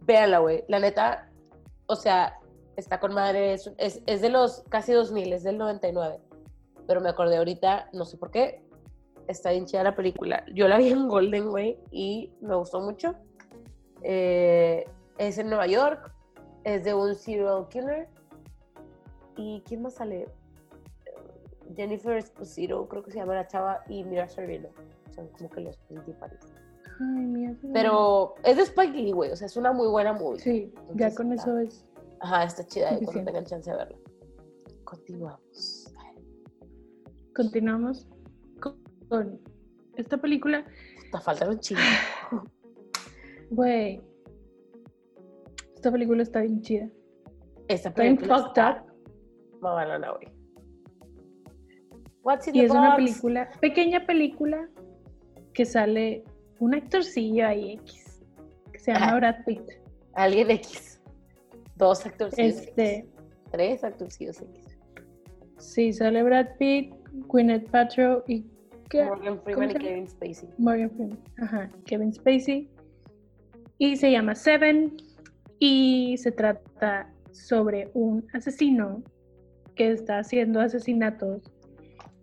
véanla, 0.02 0.38
güey. 0.38 0.64
La 0.68 0.78
neta, 0.78 1.30
o 1.86 1.96
sea, 1.96 2.38
Está 2.76 3.00
con 3.00 3.12
madre, 3.12 3.52
es, 3.52 3.70
es, 3.76 4.02
es 4.06 4.22
de 4.22 4.30
los 4.30 4.62
casi 4.68 4.92
2000, 4.92 5.32
es 5.34 5.42
del 5.42 5.58
99. 5.58 6.18
Pero 6.86 7.00
me 7.00 7.10
acordé 7.10 7.36
ahorita, 7.36 7.90
no 7.92 8.04
sé 8.04 8.16
por 8.16 8.30
qué, 8.30 8.62
está 9.28 9.50
bien 9.50 9.66
chida 9.66 9.84
la 9.84 9.94
película. 9.94 10.44
Yo 10.54 10.68
la 10.68 10.78
vi 10.78 10.88
en 10.88 11.06
Golden, 11.06 11.50
güey, 11.50 11.78
y 11.90 12.32
me 12.40 12.54
gustó 12.54 12.80
mucho. 12.80 13.14
Eh, 14.02 14.84
es 15.28 15.38
en 15.38 15.48
Nueva 15.48 15.66
York, 15.66 16.12
es 16.64 16.84
de 16.84 16.94
un 16.94 17.14
serial 17.14 17.68
killer. 17.68 18.08
¿Y 19.36 19.62
quién 19.66 19.82
más 19.82 19.94
sale? 19.94 20.28
Jennifer 21.76 22.16
Esposito, 22.16 22.86
creo 22.88 23.02
que 23.02 23.12
se 23.12 23.18
llama 23.18 23.34
la 23.34 23.46
chava, 23.46 23.82
y 23.88 24.04
Mira 24.04 24.28
Sorvino. 24.28 24.68
Son 25.14 25.28
como 25.28 25.48
que 25.50 25.60
los 25.60 25.76
principales. 25.78 26.40
Ay, 27.00 27.24
mira. 27.26 27.54
Pero 27.72 28.34
es 28.44 28.56
de 28.56 28.62
Spike 28.64 28.92
Lee, 28.96 29.12
güey, 29.12 29.30
o 29.30 29.36
sea, 29.36 29.46
es 29.46 29.56
una 29.56 29.72
muy 29.72 29.88
buena 29.88 30.12
movie. 30.12 30.40
Sí, 30.40 30.74
ya 30.94 31.14
con 31.14 31.32
está- 31.32 31.42
eso 31.50 31.58
es. 31.58 31.84
Ajá, 32.20 32.44
está 32.44 32.66
chida, 32.66 32.90
ahí 32.90 33.04
cuando 33.04 33.24
tengan 33.24 33.44
chance 33.44 33.70
de 33.70 33.76
verla. 33.76 33.98
Continuamos. 34.84 35.94
Continuamos 37.34 38.06
con, 38.60 39.40
esta 39.96 40.18
película. 40.18 40.64
Te 41.10 41.20
falta 41.20 41.48
un 41.48 41.58
chingo. 41.60 41.80
Güey. 43.50 44.00
Esta 45.83 45.91
película 45.91 46.22
está 46.22 46.43
bien 46.43 46.61
chida. 46.62 46.89
Esta 47.66 47.89
Está 47.89 48.03
bien 48.03 48.14
película 48.16 48.45
fucked 48.45 48.62
up. 48.62 48.93
mamalona, 49.61 50.12
güey. 50.12 50.28
What's 52.22 52.47
in 52.47 52.55
Y 52.55 52.61
the 52.61 52.64
es 52.66 52.70
una 52.70 52.95
película, 52.95 53.51
pequeña 53.61 54.07
película, 54.07 54.68
que 55.55 55.64
sale 55.64 56.22
un 56.61 56.76
actorcillo 56.76 57.49
ahí 57.49 57.72
X, 57.72 58.22
que 58.72 58.78
se 58.78 58.93
llama 58.93 59.07
Ajá. 59.07 59.16
Brad 59.16 59.35
Pitt. 59.45 59.62
Alguien 60.14 60.53
X. 60.53 61.01
Dos 61.74 62.07
actorcillos 62.07 62.59
Este, 62.61 62.99
X. 62.99 63.11
Tres 63.51 63.83
actorcillos 63.83 64.41
X. 64.41 64.78
sí, 65.59 65.93
sale 65.93 66.22
Brad 66.22 66.47
Pitt, 66.61 66.95
Gwyneth 67.26 67.68
Paltrow 67.70 68.22
y. 68.28 68.47
Morgan 68.95 69.39
¿Cómo 69.39 69.43
Freeman 69.43 69.70
y? 69.70 69.74
Kevin 69.80 70.09
Spacey. 70.09 70.49
Morgan 70.59 70.91
Freeman, 70.93 71.18
ajá, 71.39 71.68
Kevin 71.87 72.12
Spacey. 72.14 72.70
Y 73.78 73.97
se 73.97 74.12
llama 74.12 74.37
Seven 74.37 74.95
y 75.64 76.16
se 76.18 76.32
trata 76.32 77.08
sobre 77.30 77.88
un 77.94 78.26
asesino 78.34 79.00
que 79.76 79.92
está 79.92 80.18
haciendo 80.18 80.60
asesinatos 80.60 81.52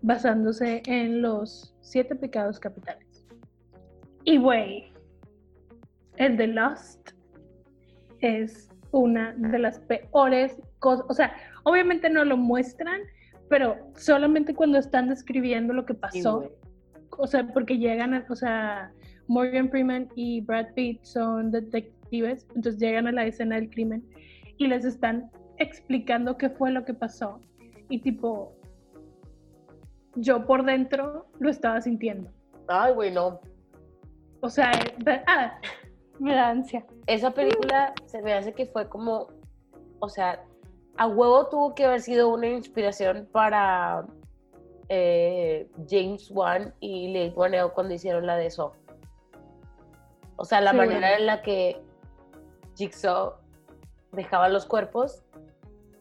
basándose 0.01 0.81
en 0.87 1.21
los 1.21 1.73
siete 1.79 2.15
pecados 2.15 2.59
capitales. 2.59 3.25
Y 4.25 4.39
güey, 4.39 4.91
el 6.17 6.35
de 6.35 6.47
Lost 6.47 7.11
es 8.19 8.67
una 8.91 9.33
de 9.37 9.57
las 9.57 9.79
peores 9.79 10.57
cosas, 10.79 11.05
o 11.07 11.13
sea, 11.13 11.33
obviamente 11.63 12.09
no 12.09 12.25
lo 12.25 12.35
muestran, 12.35 12.99
pero 13.47 13.77
solamente 13.95 14.53
cuando 14.53 14.77
están 14.79 15.07
describiendo 15.07 15.71
lo 15.73 15.85
que 15.85 15.93
pasó, 15.93 16.51
o 17.17 17.25
sea, 17.25 17.47
porque 17.53 17.77
llegan, 17.77 18.13
a- 18.13 18.25
o 18.29 18.35
sea, 18.35 18.91
Morgan 19.27 19.69
Freeman 19.69 20.09
y 20.15 20.41
Brad 20.41 20.73
Pitt 20.75 21.03
son 21.05 21.51
detectives, 21.51 21.98
entonces 22.11 22.77
llegan 22.77 23.07
a 23.07 23.11
la 23.11 23.25
escena 23.25 23.55
del 23.55 23.69
crimen 23.69 24.07
y 24.57 24.67
les 24.67 24.85
están 24.85 25.31
explicando 25.57 26.37
qué 26.37 26.49
fue 26.49 26.71
lo 26.71 26.85
que 26.85 26.93
pasó. 26.93 27.39
Y 27.89 27.99
tipo, 27.99 28.53
yo 30.15 30.45
por 30.45 30.65
dentro 30.65 31.27
lo 31.39 31.49
estaba 31.49 31.81
sintiendo. 31.81 32.29
Ay, 32.67 32.93
güey, 32.93 33.11
no. 33.11 33.39
O 34.41 34.49
sea, 34.49 34.71
ah, 35.27 35.59
me 36.19 36.33
da 36.33 36.49
ansia. 36.49 36.85
Esa 37.07 37.31
película 37.31 37.93
se 38.05 38.21
me 38.21 38.33
hace 38.33 38.53
que 38.53 38.65
fue 38.65 38.87
como, 38.87 39.27
o 39.99 40.09
sea, 40.09 40.43
a 40.97 41.07
huevo 41.07 41.47
tuvo 41.47 41.75
que 41.75 41.85
haber 41.85 42.01
sido 42.01 42.29
una 42.29 42.47
inspiración 42.47 43.27
para 43.31 44.05
eh, 44.89 45.69
James 45.89 46.29
Wan 46.31 46.73
y 46.79 47.11
Leigh 47.13 47.33
Whannell 47.35 47.71
cuando 47.73 47.93
hicieron 47.93 48.25
la 48.25 48.35
de 48.35 48.47
eso. 48.47 48.73
O 50.35 50.45
sea, 50.45 50.61
la 50.61 50.71
Sí, 50.71 50.77
manera 50.77 50.99
bueno. 50.99 51.15
en 51.19 51.25
la 51.25 51.41
que 51.41 51.81
Jigsaw 52.79 53.33
dejaba 54.13 54.49
los 54.49 54.65
cuerpos 54.65 55.23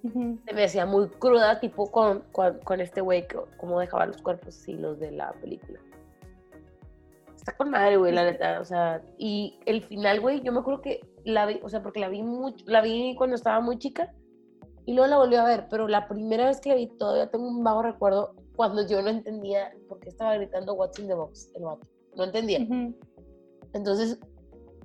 se 0.03 0.55
me 0.55 0.65
hacía 0.65 0.87
muy 0.87 1.09
cruda, 1.09 1.61
tipo 1.61 1.91
con, 1.91 2.21
con, 2.33 2.59
con 2.61 2.81
este 2.81 3.01
güey, 3.01 3.27
cómo 3.57 3.81
dejaba 3.81 4.07
los 4.07 4.23
cuerpos, 4.23 4.55
sí, 4.55 4.75
los 4.75 4.99
de 4.99 5.11
la 5.11 5.33
película. 5.33 5.81
Está 7.35 7.57
con 7.57 7.71
madre, 7.71 7.97
güey, 7.97 8.13
la 8.13 8.25
neta, 8.25 8.61
o 8.61 8.65
sea, 8.65 9.03
y 9.17 9.59
el 9.67 9.83
final, 9.83 10.21
güey, 10.21 10.41
yo 10.43 10.53
me 10.53 10.61
acuerdo 10.61 10.83
que 10.83 11.01
la 11.25 11.47
vi, 11.47 11.61
o 11.63 11.69
sea, 11.69 11.83
porque 11.83 12.01
la 12.01 12.09
vi 12.09 12.23
mucho, 12.23 12.65
la 12.69 12.81
vi 12.81 13.15
cuando 13.17 13.37
estaba 13.37 13.61
muy 13.61 13.79
chica 13.79 14.13
y 14.87 14.95
luego 14.95 15.09
la 15.09 15.19
volví 15.19 15.37
a 15.37 15.45
ver, 15.45 15.67
pero 15.69 15.89
la 15.89 16.09
primera 16.09 16.47
vez 16.47 16.61
que 16.61 16.71
la 16.71 16.77
vi 16.77 16.87
todavía 16.87 17.31
tengo 17.31 17.49
un 17.49 17.65
vago 17.65 17.83
recuerdo 17.83 18.35
cuando 18.57 18.87
yo 18.87 19.03
no 19.03 19.09
entendía 19.09 19.73
por 19.89 20.01
qué 20.01 20.09
estaba 20.09 20.35
gritando 20.35 20.75
What's 20.75 20.99
in 20.99 21.09
the 21.09 21.15
box, 21.15 21.51
el 21.55 21.65
vato, 21.65 21.87
no 22.17 22.25
entendía. 22.25 22.61
Ujú. 22.61 22.95
Entonces, 23.75 24.19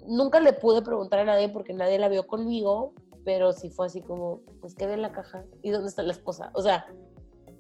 nunca 0.07 0.39
le 0.39 0.53
pude 0.53 0.81
preguntar 0.81 1.19
a 1.19 1.25
nadie 1.25 1.49
porque 1.49 1.73
nadie 1.73 1.99
la 1.99 2.09
vio 2.09 2.27
conmigo, 2.27 2.93
pero 3.25 3.53
sí 3.53 3.69
fue 3.69 3.85
así 3.87 4.01
como, 4.01 4.41
pues, 4.61 4.75
¿qué 4.75 4.85
ve 4.87 4.93
en 4.93 5.01
la 5.01 5.11
caja? 5.11 5.43
¿Y 5.61 5.71
dónde 5.71 5.89
está 5.89 6.03
la 6.03 6.11
esposa? 6.11 6.51
O 6.53 6.61
sea, 6.61 6.85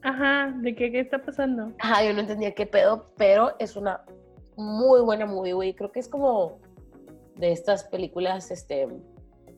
Ajá, 0.03 0.53
¿de 0.57 0.75
qué, 0.75 0.91
qué 0.91 0.99
está 0.99 1.23
pasando? 1.23 1.71
ajá, 1.79 2.03
yo 2.03 2.13
no 2.13 2.19
entendía 2.19 2.53
qué 2.53 2.65
pedo, 2.65 3.07
pero 3.15 3.53
es 3.59 3.77
una 3.77 4.03
muy 4.57 4.99
buena 5.01 5.25
movie, 5.25 5.53
güey. 5.53 5.73
Creo 5.73 5.91
que 5.93 6.01
es 6.01 6.09
como 6.09 6.59
de 7.37 7.53
estas 7.53 7.85
películas, 7.85 8.51
este, 8.51 8.87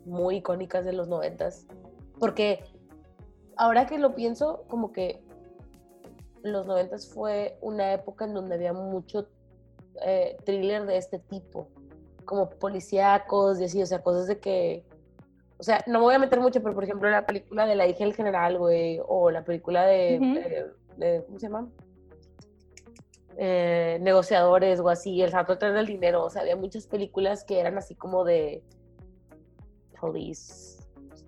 muy 0.05 0.37
icónicas 0.37 0.85
de 0.85 0.93
los 0.93 1.07
noventas. 1.07 1.65
Porque 2.19 2.63
ahora 3.57 3.87
que 3.87 3.97
lo 3.97 4.13
pienso, 4.13 4.65
como 4.67 4.91
que 4.91 5.23
los 6.43 6.67
noventas 6.67 7.11
fue 7.11 7.57
una 7.61 7.93
época 7.93 8.25
en 8.25 8.35
donde 8.35 8.53
había 8.53 8.71
mucho 8.71 9.27
eh, 10.05 10.37
thriller 10.45 10.85
de 10.85 10.97
este 10.97 11.17
tipo, 11.17 11.69
como 12.25 12.49
policíacos 12.49 13.59
y 13.61 13.65
así, 13.65 13.81
o 13.81 13.85
sea, 13.85 14.01
cosas 14.01 14.27
de 14.27 14.39
que, 14.39 14.83
o 15.57 15.63
sea, 15.63 15.83
no 15.87 15.99
me 15.99 16.05
voy 16.05 16.15
a 16.15 16.19
meter 16.19 16.39
mucho, 16.41 16.61
pero 16.61 16.73
por 16.75 16.83
ejemplo 16.83 17.09
la 17.09 17.25
película 17.25 17.65
de 17.65 17.75
La 17.75 17.87
hija 17.87 17.99
del 18.03 18.15
general, 18.15 18.57
güey, 18.57 18.99
o 19.07 19.31
la 19.31 19.43
película 19.45 19.85
de, 19.85 20.17
Ujú. 20.19 20.33
de- 20.33 20.65
de- 20.97 21.25
¿cómo 21.25 21.39
se 21.39 21.47
llama? 21.47 21.69
Eh, 23.37 23.97
negociadores 24.01 24.79
o 24.79 24.87
así, 24.89 25.21
El 25.21 25.31
santo 25.31 25.57
tren 25.57 25.73
del 25.73 25.85
dinero, 25.87 26.23
o 26.23 26.29
sea, 26.29 26.41
había 26.41 26.55
muchas 26.55 26.87
películas 26.87 27.43
que 27.43 27.59
eran 27.59 27.77
así 27.77 27.93
como 27.95 28.23
de 28.23 28.63
police 29.99 30.81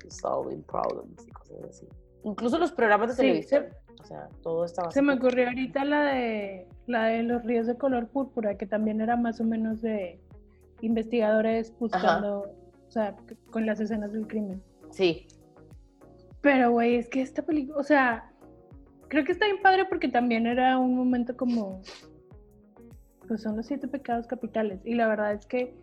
solving 0.09 0.63
problems 0.63 1.27
y 1.27 1.31
cosas 1.31 1.57
así. 1.69 1.87
Incluso 2.23 2.57
los 2.57 2.71
programas 2.71 3.09
de 3.09 3.15
Sí. 3.15 3.21
televisión, 3.21 3.65
o 4.01 4.05
sea, 4.05 4.29
todo 4.41 4.63
estaba 4.65 4.91
Se 4.91 4.99
así 4.99 5.05
me 5.05 5.15
ocurrió 5.15 5.47
ahorita 5.47 5.83
la 5.85 6.03
de 6.03 6.67
la 6.85 7.05
de 7.07 7.23
los 7.23 7.43
ríos 7.43 7.67
de 7.67 7.75
color 7.77 8.07
púrpura, 8.07 8.55
que 8.57 8.65
también 8.65 9.01
era 9.01 9.17
más 9.17 9.41
o 9.41 9.43
menos 9.43 9.81
de 9.81 10.21
investigadores 10.81 11.73
buscando, 11.79 12.53
o 12.87 12.91
sea, 12.91 13.15
con 13.51 13.65
las 13.65 13.79
escenas 13.79 14.13
del 14.13 14.27
crimen. 14.27 14.61
Sí, 14.91 15.27
Pero, 16.41 16.71
güey, 16.71 16.95
es 16.95 17.09
que 17.09 17.21
esta 17.21 17.41
película, 17.41 17.77
o 17.79 17.83
sea, 17.83 18.31
creo 19.09 19.25
que 19.25 19.31
está 19.31 19.45
bien 19.45 19.61
padre 19.61 19.85
porque 19.85 20.07
también 20.07 20.47
era 20.47 20.77
un 20.77 20.95
momento 20.95 21.35
como, 21.35 21.81
pues 23.27 23.41
son 23.41 23.57
los 23.57 23.65
siete 23.65 23.87
pecados 23.87 24.27
capitales. 24.27 24.79
Y 24.85 24.95
la 24.95 25.07
verdad 25.07 25.33
es 25.33 25.45
que, 25.45 25.75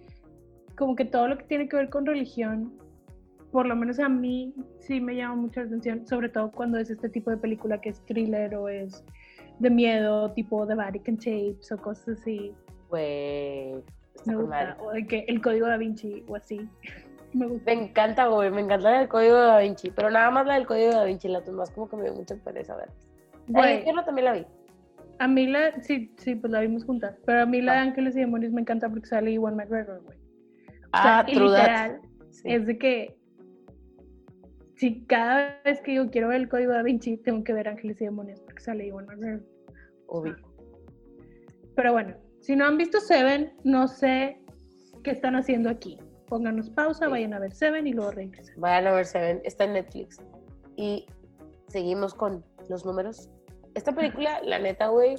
como 0.76 0.96
que 0.96 1.04
todo 1.04 1.28
lo 1.28 1.38
que 1.38 1.44
tiene 1.44 1.68
que 1.68 1.76
ver 1.76 1.90
con 1.90 2.06
religión, 2.06 2.72
por 3.52 3.66
lo 3.66 3.76
menos 3.76 4.00
a 4.00 4.08
mí 4.08 4.52
sí 4.80 5.00
me 5.00 5.14
llama 5.14 5.36
mucho 5.36 5.60
la 5.60 5.66
atención, 5.66 6.06
sobre 6.06 6.28
todo 6.28 6.50
cuando 6.50 6.78
es 6.78 6.90
este 6.90 7.08
tipo 7.08 7.30
de 7.30 7.36
película 7.36 7.80
que 7.80 7.90
es 7.90 8.00
thriller 8.06 8.54
o 8.56 8.68
es 8.68 9.04
de 9.60 9.70
miedo, 9.70 10.32
tipo 10.32 10.66
The 10.66 10.74
Vatican 10.74 11.16
Tapes 11.16 11.70
o 11.70 11.76
cosas 11.76 12.20
así. 12.20 12.52
güey. 12.90 13.74
Me 14.26 14.36
gusta. 14.36 14.76
O 14.80 14.90
de 14.92 15.06
que 15.06 15.24
el 15.28 15.40
código 15.42 15.66
da 15.66 15.76
Vinci 15.76 16.24
o 16.28 16.36
así. 16.36 16.60
Me 17.34 17.46
gusta. 17.46 17.64
Me 17.74 17.82
encanta, 17.82 18.26
güey, 18.28 18.48
me 18.52 18.60
encanta 18.60 18.90
la 18.92 18.98
del 19.00 19.08
código 19.08 19.34
de 19.34 19.46
Da 19.46 19.58
Vinci, 19.58 19.90
pero 19.90 20.08
nada 20.08 20.30
más 20.30 20.46
la 20.46 20.54
del 20.54 20.66
código 20.66 20.90
de 20.90 20.94
Da 20.94 21.04
Vinci, 21.04 21.26
las 21.28 21.44
demás 21.44 21.68
como 21.72 21.88
que 21.88 21.96
me 21.96 22.04
dio 22.04 22.14
mucha 22.14 22.36
pereza 22.36 22.76
ver. 22.76 22.90
La 23.48 23.58
Güey, 23.60 23.76
infierno 23.78 24.04
también 24.04 24.24
la 24.26 24.32
vi. 24.34 24.46
A 25.18 25.26
mí 25.26 25.46
la, 25.48 25.80
sí, 25.80 26.12
sí, 26.16 26.36
pues 26.36 26.52
la 26.52 26.60
vimos 26.60 26.84
juntas, 26.84 27.16
pero 27.26 27.42
a 27.42 27.46
mí 27.46 27.60
la 27.60 27.72
de 27.72 27.78
Ah. 27.78 27.82
Ángeles 27.82 28.14
y 28.14 28.20
Demonios 28.20 28.52
me 28.52 28.60
encanta 28.60 28.88
porque 28.88 29.06
sale 29.06 29.32
Iwan 29.32 29.56
McGregor, 29.56 30.00
güey. 30.04 30.16
O 30.16 30.88
Ah, 30.92 31.24
sea, 31.26 31.32
y 31.34 31.36
true 31.36 31.50
that. 31.50 31.58
literal, 31.58 32.00
Sí. 32.30 32.52
es 32.52 32.66
de 32.66 32.78
que 32.78 33.16
si 34.76 35.04
cada 35.06 35.60
vez 35.64 35.80
que 35.80 35.94
yo 35.94 36.10
quiero 36.10 36.28
ver 36.28 36.40
el 36.40 36.48
código 36.48 36.72
da 36.72 36.82
Vinci, 36.82 37.16
tengo 37.16 37.42
que 37.42 37.52
ver 37.52 37.66
Ángeles 37.68 38.00
y 38.00 38.04
Demonios 38.04 38.40
porque 38.42 38.60
sale 38.60 38.86
Iwan 38.86 39.06
McGregor. 39.06 39.42
Ubi. 40.06 40.32
Pero 41.74 41.92
bueno, 41.92 42.14
si 42.44 42.56
no 42.56 42.66
han 42.66 42.76
visto 42.76 43.00
Seven, 43.00 43.54
no 43.64 43.88
sé 43.88 44.38
qué 45.02 45.10
están 45.12 45.34
haciendo 45.34 45.70
aquí. 45.70 45.98
Pónganos 46.26 46.68
pausa, 46.70 47.06
Sí. 47.06 47.10
vayan 47.10 47.32
a 47.34 47.38
ver 47.38 47.52
Seven 47.52 47.86
y 47.86 47.92
luego 47.94 48.10
regresan. 48.10 48.54
Vayan 48.60 48.86
a 48.86 48.92
ver 48.92 49.06
Seven, 49.06 49.40
está 49.44 49.64
en 49.64 49.72
Netflix. 49.74 50.20
Y 50.76 51.06
seguimos 51.68 52.12
con 52.14 52.44
los 52.68 52.84
números. 52.84 53.30
Esta 53.74 53.92
película, 53.92 54.40
la 54.42 54.58
neta, 54.58 54.88
güey, 54.88 55.16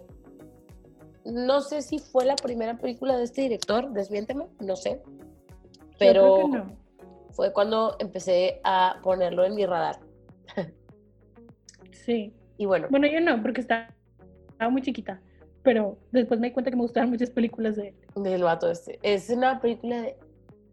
no 1.25 1.61
sé 1.61 1.81
si 1.81 1.97
fue 1.97 2.25
la 2.25 2.35
primera 2.35 2.77
película 2.77 3.17
de 3.17 3.23
este 3.23 3.41
director, 3.41 3.91
desmiénteme, 3.91 4.45
no 4.59 4.75
sé. 4.75 5.01
Pero 5.97 6.47
no. 6.47 6.77
fue 7.31 7.51
cuando 7.53 7.95
empecé 7.99 8.61
a 8.63 8.99
ponerlo 9.01 9.45
en 9.45 9.55
mi 9.55 9.65
radar. 9.65 9.99
Sí. 11.91 12.33
Y 12.57 12.65
bueno, 12.67 12.87
Bueno, 12.91 13.07
yo 13.07 13.19
no, 13.19 13.41
porque 13.41 13.61
estaba 13.61 13.87
muy 14.69 14.83
chiquita. 14.83 15.19
Pero 15.65 15.97
después 16.11 16.39
me 16.39 16.47
di 16.47 16.53
cuenta 16.53 16.69
que 16.71 16.77
me 16.77 16.83
gustaban 16.83 17.09
muchas 17.09 17.29
películas 17.31 17.75
de 17.75 17.93
del 18.15 18.43
vato 18.43 18.69
este. 18.71 18.99
Es 19.01 19.29
una 19.29 19.59
película 19.59 19.99
de. 20.01 20.17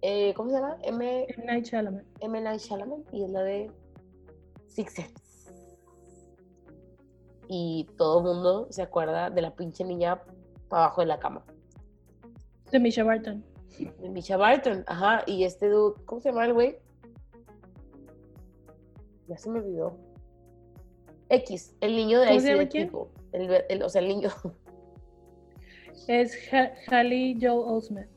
eh, 0.03 0.35
¿Cómo 0.35 0.51
se 0.51 0.57
llama? 0.57 0.77
M. 0.83 1.27
M. 1.29 1.45
Night 1.47 1.65
Shyamalan. 1.65 2.05
M. 2.21 2.41
Night 2.41 2.61
Shyamalan 2.61 3.03
y 3.11 3.25
es 3.25 3.31
la 3.31 3.43
de 3.43 3.71
Six 4.69 4.93
Sense. 4.93 5.23
Y 7.49 7.89
todo 7.97 8.19
el 8.21 8.25
mundo 8.37 8.67
se 8.71 8.83
acuerda 8.83 9.29
de 9.31 9.43
la 9.43 9.55
pinche 9.57 9.83
niña 9.85 10.23
para 10.69 10.85
abajo 10.85 11.01
de 11.01 11.07
la 11.09 11.19
cama. 11.19 11.43
De 12.71 12.79
Misha 12.79 13.03
Barton. 13.03 13.45
De 13.99 14.09
Misha 14.11 14.37
Barton, 14.37 14.85
ajá. 14.87 15.23
Y 15.27 15.45
este 15.45 15.69
dude, 15.69 16.03
¿cómo 16.05 16.21
se 16.21 16.29
llama 16.31 16.45
el 16.47 16.53
güey? 16.53 16.79
Ya 19.27 19.37
se 19.39 19.51
me 19.51 19.59
olvidó. 19.59 19.97
X, 21.31 21.75
el 21.81 21.97
niño 21.97 22.21
de 22.21 22.27
¿Cómo 22.27 22.39
Ice? 22.39 22.67
People. 22.67 23.11
El, 23.33 23.65
el- 23.71 23.83
o 23.83 23.89
sea, 23.89 24.03
el 24.03 24.09
niño. 24.09 24.29
Es 26.09 26.37
Ha- 26.53 26.73
Hallie 26.89 27.37
Joel 27.41 27.65
Osment. 27.77 28.09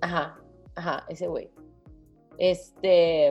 Ajá, 0.00 0.38
ajá, 0.74 1.04
ese 1.08 1.26
güey. 1.28 1.48
Este. 2.38 3.28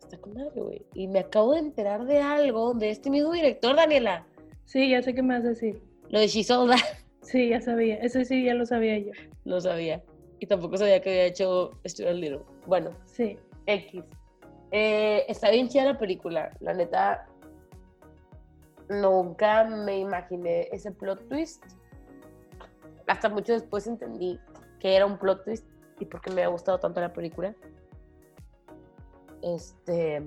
Está 0.00 0.18
con 0.20 0.34
madre, 0.34 0.60
güey. 0.60 0.82
Y 0.94 1.06
me 1.08 1.20
acabo 1.20 1.52
de 1.52 1.60
enterar 1.60 2.04
de 2.06 2.20
algo 2.20 2.72
de 2.74 2.90
este 2.90 3.10
mismo 3.10 3.32
director, 3.32 3.76
Daniela. 3.76 4.26
Sí, 4.64 4.88
ya 4.90 5.02
sé 5.02 5.14
qué 5.14 5.22
me 5.22 5.34
vas 5.36 5.44
a 5.44 5.48
decir. 5.50 5.82
Lo 6.08 6.20
de. 6.20 6.76
Sí, 7.20 7.50
ya 7.50 7.60
sabía. 7.60 7.96
Eso 7.96 8.24
sí, 8.24 8.44
ya 8.44 8.54
lo 8.54 8.64
sabía 8.64 8.98
yo. 8.98 9.12
Lo 9.44 9.60
sabía. 9.60 10.02
Y 10.38 10.46
tampoco 10.46 10.78
sabía 10.78 11.02
que 11.02 11.10
había 11.10 11.24
hecho 11.26 11.72
Stuart 11.86 12.14
Little. 12.14 12.40
Bueno, 12.66 12.92
Sí. 13.04 13.36
X. 13.66 14.02
Eh, 14.70 15.24
está 15.28 15.50
bien 15.50 15.68
chida 15.68 15.84
la 15.84 15.98
película. 15.98 16.56
La 16.60 16.72
neta, 16.72 17.26
nunca 18.88 19.64
me 19.64 19.98
imaginé 19.98 20.68
ese 20.72 20.90
plot 20.92 21.28
twist. 21.28 21.64
Hasta 23.06 23.28
mucho 23.28 23.52
después 23.52 23.86
entendí 23.86 24.38
que 24.80 24.96
era 24.96 25.06
un 25.06 25.18
plot 25.18 25.44
twist 25.44 25.66
y 25.98 26.04
por 26.04 26.20
qué 26.20 26.30
me 26.30 26.42
ha 26.42 26.48
gustado 26.48 26.78
tanto 26.78 27.00
la 27.00 27.12
película. 27.12 27.54
Este. 29.42 30.22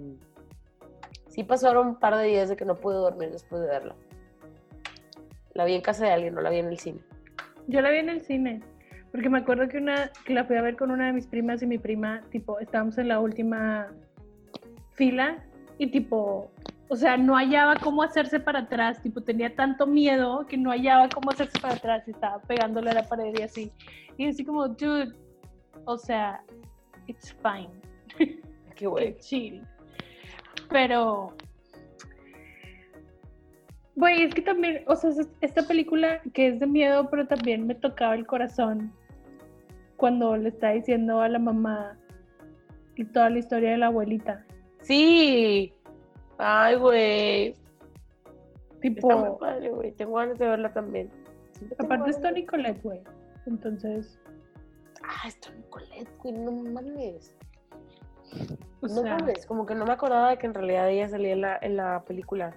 Sí 1.29 1.43
pasaron 1.43 1.87
un 1.87 1.99
par 1.99 2.17
de 2.17 2.25
días 2.25 2.49
de 2.49 2.57
que 2.57 2.65
no 2.65 2.75
pude 2.75 2.95
dormir 2.95 3.31
después 3.31 3.61
de 3.61 3.67
verla. 3.67 3.95
La 5.53 5.65
vi 5.65 5.75
en 5.75 5.81
casa 5.81 6.05
de 6.05 6.11
alguien, 6.11 6.33
no 6.33 6.41
la 6.41 6.49
vi 6.49 6.57
en 6.57 6.67
el 6.67 6.77
cine. 6.77 7.01
Yo 7.67 7.81
la 7.81 7.89
vi 7.89 7.97
en 7.97 8.09
el 8.09 8.21
cine. 8.21 8.61
Porque 9.11 9.29
me 9.29 9.39
acuerdo 9.39 9.67
que 9.67 9.77
una 9.77 10.11
que 10.25 10.33
la 10.33 10.45
fui 10.45 10.55
a 10.55 10.61
ver 10.61 10.77
con 10.77 10.89
una 10.89 11.07
de 11.07 11.13
mis 11.13 11.27
primas 11.27 11.61
y 11.61 11.67
mi 11.67 11.77
prima, 11.77 12.21
tipo, 12.31 12.59
estábamos 12.59 12.97
en 12.97 13.09
la 13.09 13.19
última 13.19 13.93
fila 14.93 15.43
y 15.77 15.91
tipo, 15.91 16.51
o 16.91 16.95
sea, 16.97 17.15
no 17.15 17.35
hallaba 17.35 17.75
cómo 17.77 18.03
hacerse 18.03 18.37
para 18.41 18.59
atrás, 18.59 19.01
tipo, 19.01 19.21
tenía 19.21 19.55
tanto 19.55 19.87
miedo 19.87 20.45
que 20.45 20.57
no 20.57 20.71
hallaba 20.71 21.07
cómo 21.07 21.31
hacerse 21.31 21.57
para 21.61 21.75
atrás 21.75 22.03
y 22.05 22.11
estaba 22.11 22.41
pegándole 22.41 22.89
a 22.89 22.95
la 22.95 23.07
pared 23.07 23.33
y 23.39 23.43
así. 23.43 23.71
Y 24.17 24.27
así 24.27 24.43
como, 24.43 24.67
dude, 24.67 25.13
o 25.85 25.97
sea, 25.97 26.43
it's 27.07 27.33
fine. 27.41 27.69
Qué 28.75 28.87
güey. 28.87 29.17
Chill. 29.19 29.65
Pero. 30.69 31.33
Güey, 33.95 34.23
es 34.23 34.33
que 34.35 34.41
también, 34.41 34.83
o 34.87 34.95
sea, 34.97 35.11
es- 35.11 35.29
esta 35.39 35.61
película 35.65 36.19
que 36.33 36.47
es 36.47 36.59
de 36.59 36.67
miedo, 36.67 37.09
pero 37.09 37.25
también 37.25 37.67
me 37.67 37.75
tocaba 37.75 38.15
el 38.15 38.27
corazón 38.27 38.91
cuando 39.95 40.35
le 40.35 40.49
está 40.49 40.71
diciendo 40.71 41.21
a 41.21 41.29
la 41.29 41.39
mamá 41.39 41.97
y 42.97 43.05
toda 43.05 43.29
la 43.29 43.39
historia 43.39 43.71
de 43.71 43.77
la 43.77 43.87
abuelita. 43.87 44.45
Sí. 44.81 45.73
Ay, 46.43 46.75
güey. 46.75 47.55
Tipo, 48.81 49.11
Está 49.11 49.15
muy 49.29 49.39
padre, 49.39 49.69
güey. 49.69 49.91
Tengo 49.91 50.15
ganas 50.15 50.39
de 50.39 50.47
verla 50.47 50.73
también. 50.73 51.09
Siempre 51.51 51.77
aparte 51.79 52.09
es 52.09 52.19
Tony 52.19 52.45
Colette, 52.45 52.81
güey. 52.81 52.99
Entonces, 53.45 54.19
Ah, 55.03 55.27
es 55.27 55.39
Toni 55.39 55.61
Collette, 55.69 56.09
güey. 56.19 56.33
No 56.33 56.51
mames. 56.51 57.35
o 58.81 58.87
no 58.87 58.89
sea, 58.89 59.17
mames. 59.17 59.45
Como 59.45 59.65
que 59.65 59.75
no 59.75 59.85
me 59.85 59.93
acordaba 59.93 60.31
de 60.31 60.37
que 60.37 60.47
en 60.47 60.53
realidad 60.53 60.89
ella 60.89 61.07
salía 61.09 61.33
en 61.33 61.41
la, 61.41 61.59
en 61.61 61.77
la 61.77 62.03
película. 62.05 62.55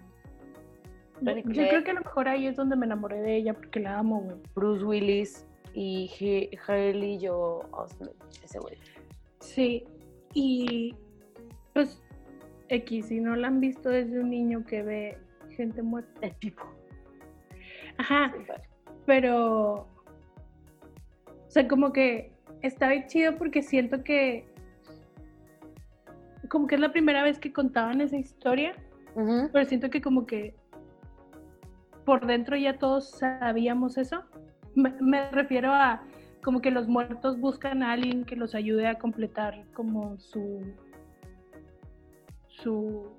Yo 1.21 1.33
creo 1.43 1.85
que 1.85 1.91
a 1.91 1.95
lo 1.95 2.01
mejor 2.01 2.29
ahí 2.29 2.47
es 2.47 2.57
donde 2.57 2.77
me 2.77 2.87
enamoré 2.87 3.21
de 3.21 3.37
ella 3.37 3.55
porque 3.55 3.81
la 3.81 3.99
amo, 3.99 4.21
güey. 4.21 4.37
Bruce 4.55 4.85
Willis 4.85 5.47
y 5.75 6.11
Haley 6.67 7.19
Joel 7.25 7.67
Osment. 7.73 8.13
Ese 8.43 8.59
güey. 8.59 8.79
Sí, 9.41 9.85
y 10.33 10.95
pues 11.73 12.03
X, 12.75 13.07
si 13.07 13.21
no 13.21 13.37
la 13.37 13.49
han 13.49 13.61
visto 13.61 13.89
desde 13.89 14.21
un 14.21 14.31
niño 14.31 14.65
que 14.65 14.83
ve 14.83 15.19
gente 15.51 15.83
muerta. 15.83 16.11
El 16.21 16.35
Pipo. 16.37 16.65
Ajá, 17.97 18.35
pero, 19.07 19.73
o 19.75 21.49
sea, 21.49 21.69
como 21.69 21.93
que 21.93 22.33
está 22.63 22.89
bien 22.89 23.07
chido 23.07 23.37
porque 23.37 23.63
siento 23.63 24.03
que, 24.03 24.47
como 26.49 26.67
que 26.67 26.75
es 26.75 26.81
la 26.81 26.93
primera 26.93 27.23
vez 27.23 27.39
que 27.39 27.53
contaban 27.53 28.01
esa 28.01 28.17
historia, 28.17 28.75
pero 29.53 29.65
siento 29.65 29.91
que 29.91 30.01
como 30.01 30.27
que 30.27 30.55
por 32.05 32.27
dentro 32.27 32.57
ya 32.57 32.79
todos 32.79 33.11
sabíamos 33.11 33.97
eso. 33.97 34.25
Me, 34.75 34.91
me 35.01 35.31
refiero 35.31 35.73
a 35.73 36.03
como 36.43 36.61
que 36.61 36.71
los 36.71 36.89
muertos 36.89 37.41
buscan 37.41 37.83
a 37.83 37.93
alguien 37.93 38.25
que 38.25 38.37
los 38.37 38.55
ayude 38.55 38.87
a 38.87 38.99
completar 38.99 39.65
como 39.73 40.19
su 40.19 40.61
su 42.63 43.17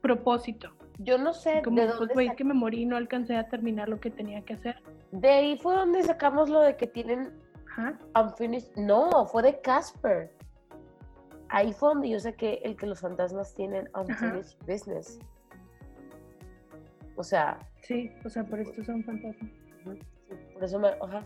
propósito. 0.00 0.70
Yo 0.98 1.16
no 1.18 1.32
sé 1.32 1.62
Como 1.62 1.80
de 1.80 1.86
pues 1.86 1.98
dónde 1.98 2.14
güey, 2.14 2.26
sa- 2.26 2.32
es 2.32 2.36
que 2.38 2.44
me 2.44 2.54
morí 2.54 2.82
y 2.82 2.86
no 2.86 2.96
alcancé 2.96 3.36
a 3.36 3.48
terminar 3.48 3.88
lo 3.88 4.00
que 4.00 4.10
tenía 4.10 4.42
que 4.42 4.54
hacer. 4.54 4.82
De 5.12 5.28
ahí 5.30 5.58
fue 5.58 5.74
donde 5.74 6.02
sacamos 6.02 6.50
lo 6.50 6.60
de 6.60 6.76
que 6.76 6.86
tienen 6.86 7.32
Ajá. 7.72 7.98
Unfinished. 8.20 8.74
No, 8.76 9.26
fue 9.26 9.42
de 9.42 9.60
Casper. 9.60 10.30
Ahí 11.48 11.72
fue 11.72 11.90
donde 11.90 12.08
yo 12.10 12.20
sé 12.20 12.34
que 12.34 12.54
el 12.64 12.76
que 12.76 12.86
los 12.86 13.00
fantasmas 13.00 13.54
tienen 13.54 13.88
Unfinished 13.94 14.56
Business. 14.66 15.18
O 17.16 17.22
sea, 17.22 17.58
Sí, 17.82 18.10
o 18.24 18.28
sea, 18.28 18.44
por 18.44 18.60
esto 18.60 18.84
son 18.84 19.02
fantasmas. 19.04 19.50
sí, 19.84 19.98
por 20.54 20.64
eso 20.64 20.78
me. 20.78 20.88
Ajá. 20.88 21.24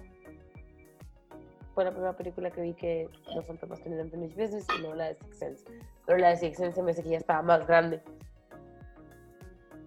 Fue 1.75 1.85
la 1.85 1.91
primera 1.91 2.17
película 2.17 2.51
que 2.51 2.61
vi 2.61 2.75
que 2.75 3.09
los 3.35 3.45
fantasmas 3.47 3.83
tenían 3.83 4.03
Unfinished 4.03 4.41
Business 4.41 4.67
y 4.79 4.83
no 4.83 4.95
la 4.95 5.09
de 5.09 5.15
Sixth 5.17 5.35
Sense. 5.35 5.65
Pero 6.07 6.19
la 6.19 6.29
de 6.31 6.37
Sixth 6.37 6.61
Sense 6.61 6.77
se 6.77 6.83
me 6.83 6.93
hace 6.93 7.03
que 7.03 7.11
ya 7.11 7.19
estaba 7.19 7.43
más 7.43 7.67
grande. 7.67 8.01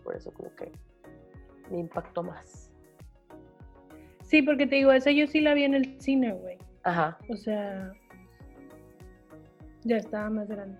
Por 0.03 0.15
eso, 0.15 0.31
como 0.33 0.53
que 0.55 0.71
me 1.71 1.79
impactó 1.79 2.23
más. 2.23 2.69
Sí, 4.23 4.41
porque 4.41 4.67
te 4.67 4.75
digo, 4.75 4.91
esa 4.91 5.11
yo 5.11 5.27
sí 5.27 5.39
la 5.39 5.53
vi 5.53 5.63
en 5.63 5.75
el 5.75 6.01
cine, 6.01 6.33
güey. 6.33 6.57
Ajá. 6.83 7.17
O 7.29 7.37
sea, 7.37 7.93
ya 9.83 9.97
estaba 9.97 10.29
más 10.29 10.49
grande. 10.49 10.77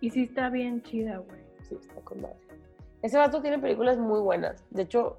Y 0.00 0.10
sí 0.10 0.24
está 0.24 0.50
bien 0.50 0.82
chida, 0.82 1.18
güey. 1.18 1.40
Sí, 1.62 1.76
está 1.80 2.00
con 2.00 2.22
madre. 2.22 2.36
Ese 3.02 3.16
vato 3.18 3.40
tiene 3.40 3.60
películas 3.60 3.98
muy 3.98 4.20
buenas. 4.20 4.64
De 4.70 4.82
hecho, 4.82 5.18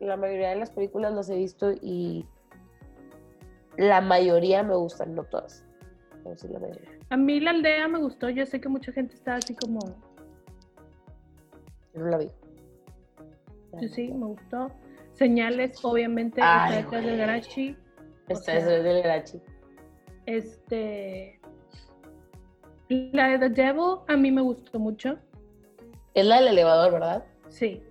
la 0.00 0.16
mayoría 0.16 0.50
de 0.50 0.56
las 0.56 0.70
películas 0.70 1.12
las 1.12 1.30
he 1.30 1.36
visto 1.36 1.72
y 1.72 2.26
la 3.76 4.00
mayoría 4.00 4.62
me 4.62 4.74
gustan, 4.76 5.14
no 5.14 5.24
todas. 5.24 5.64
Pero 6.22 6.36
sí, 6.36 6.48
la 6.48 6.58
mayoría. 6.60 6.88
A 7.10 7.16
mí 7.16 7.40
la 7.40 7.50
aldea 7.50 7.88
me 7.88 7.98
gustó, 7.98 8.28
yo 8.30 8.46
sé 8.46 8.60
que 8.60 8.68
mucha 8.68 8.92
gente 8.92 9.14
está 9.14 9.36
así 9.36 9.54
como, 9.54 9.80
Yo 11.94 12.00
no 12.00 12.06
la 12.06 12.18
vi. 12.18 12.30
yo 13.80 13.88
sí, 13.88 14.12
me 14.12 14.26
gustó. 14.26 14.70
Señales, 15.12 15.84
obviamente, 15.84 16.40
Ay, 16.42 16.78
está 16.78 16.82
detrás 16.82 17.04
del. 17.04 17.18
Garachi. 17.18 17.70
o 17.70 18.32
Esta 18.32 18.44
sea- 18.44 18.56
es 18.58 18.66
del 18.84 19.02
Garachi. 19.02 19.40
Este. 20.26 21.40
La 22.88 23.28
de 23.28 23.38
The 23.38 23.48
Devil 23.50 23.98
a 24.08 24.16
mí 24.16 24.30
me 24.30 24.42
gustó 24.42 24.78
mucho. 24.78 25.18
Es 26.14 26.26
la 26.26 26.36
del 26.40 26.48
elevador, 26.48 26.92
¿verdad? 26.92 27.24
Sí. 27.48 27.82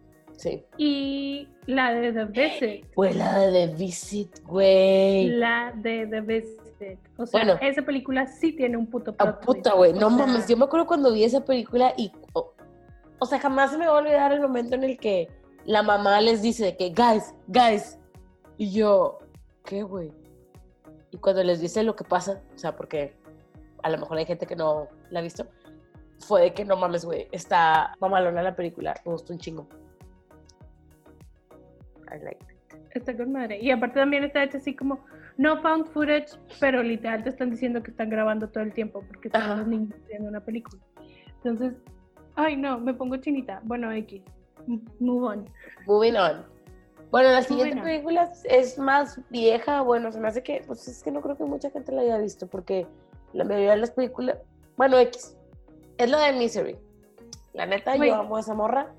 Sí. 0.41 0.65
Y 0.77 1.47
la 1.67 1.93
de 1.93 2.11
The 2.13 2.25
Visit. 2.25 2.85
Pues 2.95 3.15
la 3.15 3.37
de 3.39 3.67
The 3.67 3.75
Visit, 3.75 4.43
güey. 4.43 5.27
La 5.27 5.71
de 5.75 6.07
The 6.07 6.21
Visit. 6.21 6.99
O 7.17 7.25
sea, 7.27 7.43
Bueno. 7.43 7.59
esa 7.61 7.83
película 7.83 8.25
sí 8.25 8.53
tiene 8.53 8.75
un 8.75 8.87
puto 8.87 9.13
Ah, 9.19 9.25
plot 9.39 9.45
puta, 9.45 9.61
twist. 9.69 9.75
güey. 9.77 9.91
O 9.91 9.95
No 9.99 10.09
mames. 10.09 10.47
Yo 10.47 10.57
me 10.57 10.65
acuerdo 10.65 10.87
cuando 10.87 11.13
vi 11.13 11.23
esa 11.23 11.45
película 11.45 11.93
y. 11.95 12.11
O, 12.33 12.53
o 13.19 13.25
sea, 13.27 13.37
jamás 13.39 13.69
se 13.71 13.77
me 13.77 13.85
va 13.85 13.93
a 13.93 13.99
olvidar 14.01 14.31
el 14.33 14.41
momento 14.41 14.73
en 14.75 14.83
el 14.83 14.97
que 14.97 15.27
la 15.65 15.83
mamá 15.83 16.19
les 16.21 16.41
dice 16.41 16.75
que, 16.75 16.89
guys, 16.89 17.35
guys. 17.47 17.99
Y 18.57 18.71
yo, 18.71 19.19
¿qué, 19.63 19.83
güey? 19.83 20.11
Y 21.11 21.17
cuando 21.17 21.43
les 21.43 21.61
dice 21.61 21.83
lo 21.83 21.95
que 21.95 22.03
pasa, 22.03 22.41
o 22.55 22.57
sea, 22.57 22.75
porque 22.75 23.13
a 23.83 23.89
lo 23.91 23.99
mejor 23.99 24.17
hay 24.17 24.25
gente 24.25 24.47
que 24.47 24.55
no 24.55 24.87
la 25.11 25.19
ha 25.19 25.21
visto, 25.23 25.45
fue 26.19 26.41
de 26.41 26.53
que 26.53 26.65
no 26.65 26.77
mames, 26.77 27.05
güey. 27.05 27.27
Está 27.31 27.95
mamalona 27.99 28.41
la 28.41 28.55
película. 28.55 28.95
Me 29.05 29.11
gustó 29.11 29.33
un 29.33 29.39
chingo. 29.39 29.67
I 32.13 32.19
like 32.23 32.43
it. 32.43 32.77
Está 32.91 33.15
con 33.15 33.31
madre. 33.31 33.59
Y 33.61 33.71
aparte 33.71 33.99
también 33.99 34.23
está 34.23 34.43
hecha 34.43 34.57
así 34.57 34.75
como, 34.75 35.03
no 35.37 35.61
found 35.61 35.87
footage, 35.87 36.37
pero 36.59 36.83
literal 36.83 37.23
te 37.23 37.29
están 37.29 37.49
diciendo 37.51 37.81
que 37.81 37.91
están 37.91 38.09
grabando 38.09 38.49
todo 38.49 38.63
el 38.63 38.73
tiempo 38.73 39.03
porque 39.07 39.27
están 39.29 39.41
Ajá. 39.43 39.55
los 39.57 39.67
niños 39.67 39.95
viendo 40.07 40.29
una 40.29 40.41
película. 40.41 40.81
Entonces, 41.37 41.73
Ay, 42.35 42.55
no, 42.55 42.79
me 42.79 42.93
pongo 42.93 43.17
chinita. 43.17 43.61
Bueno, 43.63 43.91
X. 43.91 44.21
Move 44.99 45.27
on. 45.27 45.49
Moving 45.85 46.15
on. 46.15 46.45
Bueno, 47.11 47.29
la 47.29 47.41
siguiente 47.43 47.77
on. 47.77 47.83
película 47.83 48.31
es 48.45 48.77
más 48.77 49.19
vieja. 49.29 49.81
Bueno, 49.81 50.11
se 50.11 50.19
me 50.19 50.27
hace 50.27 50.43
que, 50.43 50.63
pues 50.65 50.87
es 50.87 51.03
que 51.03 51.11
no 51.11 51.21
creo 51.21 51.37
que 51.37 51.43
mucha 51.43 51.69
gente 51.71 51.91
la 51.91 52.01
haya 52.01 52.17
visto 52.17 52.47
porque 52.47 52.87
la 53.33 53.43
mayoría 53.43 53.71
de 53.71 53.77
las 53.77 53.91
películas, 53.91 54.37
bueno, 54.77 54.97
X, 54.99 55.35
es 55.97 56.09
la 56.09 56.19
de 56.19 56.33
Misery. 56.33 56.77
La 57.53 57.65
neta, 57.65 57.95
Güey. 57.97 58.09
yo 58.09 58.15
amo 58.15 58.37
a 58.37 58.39
esa 58.39 58.53
morra. 58.53 58.93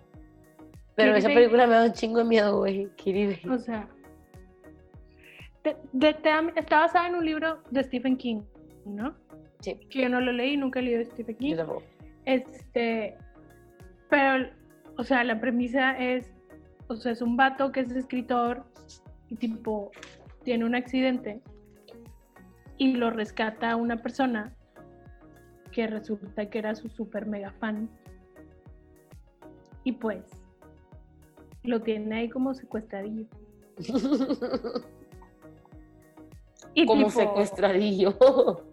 Pero 0.95 1.15
esa 1.17 1.29
película 1.29 1.67
me 1.67 1.75
da 1.75 1.85
un 1.87 1.93
chingo 1.93 2.19
de 2.19 2.25
miedo, 2.25 2.59
güey. 2.59 2.89
O 3.51 3.59
sea, 3.59 3.89
de- 5.65 5.77
de- 5.93 6.13
de- 6.13 6.53
está 6.57 6.81
basada 6.81 7.09
en 7.09 7.15
un 7.15 7.25
libro 7.25 7.63
de 7.71 7.83
Stephen 7.85 8.17
King, 8.17 8.43
¿no? 8.85 9.15
Sí, 9.61 9.77
Que 9.91 10.03
yo 10.03 10.09
no 10.09 10.21
lo 10.21 10.33
leí, 10.33 10.57
nunca 10.57 10.81
he 10.81 10.83
leído 10.83 10.99
de 10.99 11.05
Stephen 11.07 11.37
King. 11.37 11.51
yo 11.53 11.57
tampoco. 11.59 11.83
Este, 12.25 13.17
pero, 14.11 14.51
o 14.99 15.05
sea, 15.05 15.25
la 15.25 15.41
premisa 15.41 15.97
es, 15.99 16.31
o 16.89 16.97
sea, 16.97 17.13
es 17.13 17.23
un 17.23 17.37
vato 17.37 17.73
que 17.73 17.81
es 17.81 17.91
escritor 17.93 18.65
y 19.29 19.37
tipo 19.37 19.91
tiene 20.45 20.65
un 20.65 20.75
accidente 20.75 21.41
y 22.77 22.95
lo 22.95 23.11
rescata 23.11 23.77
una 23.77 23.97
persona 24.03 24.53
que 25.71 25.87
resulta 25.87 26.51
que 26.51 26.59
era 26.59 26.75
su 26.75 26.89
super 26.89 27.25
mega 27.27 27.53
fan 27.53 27.89
y 29.85 29.93
pues 29.93 30.25
lo 31.63 31.81
tiene 31.81 32.17
ahí 32.17 32.29
como 32.29 32.55
secuestradillo. 32.55 33.27
Y 36.75 36.87
Como 36.87 37.07
tipo, 37.07 37.21
secuestradillo. 37.21 38.17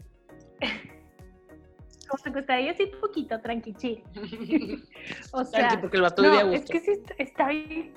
Como 2.08 2.24
secuestradillo 2.24 2.72
así 2.72 2.86
poquito, 3.00 3.40
tranqui, 3.40 3.74
chill. 3.74 4.04
O 5.34 5.44
sea, 5.44 5.68
Tranqui, 5.68 5.82
porque 5.82 5.98
el 5.98 6.04
vato 6.04 6.24
no, 6.24 6.52
es 6.54 6.66
que 6.66 6.80
sí 6.80 6.94
está, 7.18 7.50
bien. 7.50 7.94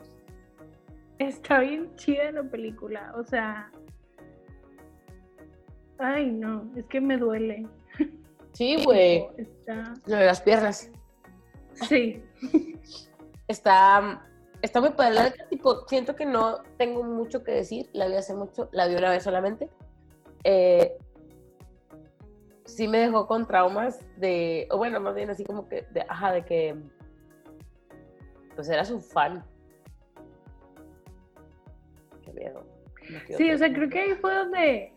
Está 1.18 1.60
bien 1.60 1.94
chida 1.96 2.32
la 2.32 2.42
película. 2.42 3.14
O 3.16 3.22
sea. 3.22 3.70
Ay, 5.98 6.30
no, 6.30 6.68
es 6.76 6.84
que 6.86 7.00
me 7.00 7.16
duele. 7.16 7.66
Sí, 8.52 8.76
güey. 8.84 9.28
Está. 9.38 9.94
Lo 10.06 10.16
de 10.16 10.26
las 10.26 10.42
piernas. 10.42 10.90
Sí. 11.88 12.22
Está, 13.48 14.26
está 14.62 14.80
muy 14.80 14.90
padre. 14.90 15.34
Tipo, 15.50 15.86
siento 15.88 16.16
que 16.16 16.24
no 16.24 16.62
tengo 16.78 17.02
mucho 17.02 17.44
que 17.44 17.52
decir. 17.52 17.90
La 17.92 18.06
vi 18.06 18.14
hace 18.14 18.34
mucho, 18.34 18.68
la 18.72 18.86
vi 18.86 18.94
una 18.94 19.10
vez 19.10 19.22
solamente. 19.24 19.68
Eh, 20.44 20.96
sí 22.64 22.88
me 22.88 22.98
dejó 22.98 23.26
con 23.26 23.46
traumas 23.46 24.00
de, 24.16 24.66
o 24.70 24.78
bueno, 24.78 25.00
más 25.00 25.14
bien 25.14 25.30
así 25.30 25.44
como 25.44 25.68
que, 25.68 25.82
de, 25.90 26.04
ajá, 26.08 26.32
de 26.32 26.44
que, 26.44 26.76
pues 28.54 28.68
era 28.68 28.84
su 28.84 29.00
fan. 29.00 29.44
Qué 32.24 32.32
miedo. 32.32 32.64
Sí, 33.36 33.50
o 33.50 33.58
sea, 33.58 33.72
creo 33.72 33.88
que 33.90 34.00
ahí 34.00 34.14
fue 34.14 34.34
donde. 34.34 34.94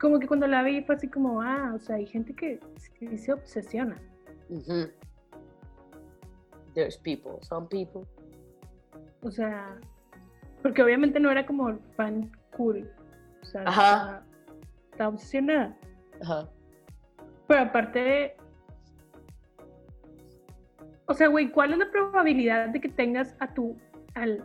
Como 0.00 0.18
que 0.18 0.26
cuando 0.26 0.48
la 0.48 0.64
vi 0.64 0.82
fue 0.82 0.96
así 0.96 1.08
como, 1.08 1.40
ah, 1.40 1.72
o 1.76 1.78
sea, 1.78 1.96
hay 1.96 2.06
gente 2.06 2.34
que 2.34 2.58
sí 2.98 3.16
se 3.18 3.32
obsesiona. 3.32 4.02
Ujú. 4.48 4.90
There's 6.74 6.96
people, 6.96 7.38
some 7.42 7.68
people. 7.68 8.06
O 9.22 9.30
sea, 9.30 9.78
porque 10.62 10.82
obviamente 10.82 11.20
no 11.20 11.30
era 11.30 11.44
como 11.44 11.78
fan 11.96 12.30
cool. 12.56 12.90
O 13.42 13.44
sea, 13.44 13.62
Ajá. 13.66 14.22
estaba, 14.90 15.10
obsesionada. 15.10 15.76
Ajá. 16.22 16.48
Pero 17.48 17.60
aparte, 17.62 18.36
o 21.06 21.14
sea, 21.14 21.28
güey, 21.28 21.50
¿cuál 21.50 21.72
es 21.72 21.78
la 21.78 21.90
probabilidad 21.90 22.68
de 22.68 22.80
que 22.80 22.88
tengas 22.88 23.34
a 23.40 23.52
tu, 23.52 23.76
al, 24.14 24.44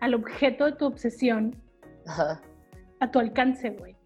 al 0.00 0.14
objeto 0.14 0.64
de 0.64 0.72
tu 0.72 0.86
obsesión 0.86 1.54
Ajá. 2.06 2.40
a 3.00 3.10
tu 3.10 3.18
alcance, 3.18 3.70
güey? 3.70 3.96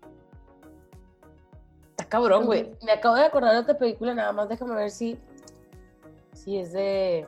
Está 1.91 2.09
cabrón, 2.09 2.47
güey. 2.47 2.75
Me 2.85 2.93
acabo 2.93 3.15
de 3.17 3.27
acordar 3.27 3.53
de 3.53 3.61
otra 3.61 3.79
película, 3.79 4.15
nada 4.15 4.33
más 4.33 4.49
déjame 4.49 4.75
ver 4.75 4.91
si, 4.91 5.19
si 6.33 6.59
es 6.59 6.73
de... 6.73 7.27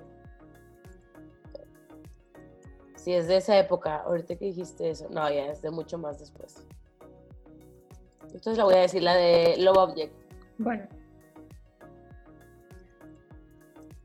Si 3.03 3.13
es 3.13 3.27
de 3.27 3.39
esa 3.39 3.59
época, 3.59 3.97
ahorita 3.97 4.37
que 4.37 4.45
dijiste 4.45 4.89
eso. 4.89 5.09
No, 5.11 5.29
ya 5.29 5.47
es 5.47 5.61
de 5.61 5.73
mucho 5.73 5.99
más 5.99 6.21
después. 6.21 6.65
Entonces 8.23 8.57
la 8.57 8.63
voy 8.63 8.75
a 8.75 8.83
decir, 8.83 9.03
la 9.03 9.17
de 9.17 9.57
Love 9.59 9.77
Object. 9.77 10.15
Bueno. 10.59 10.87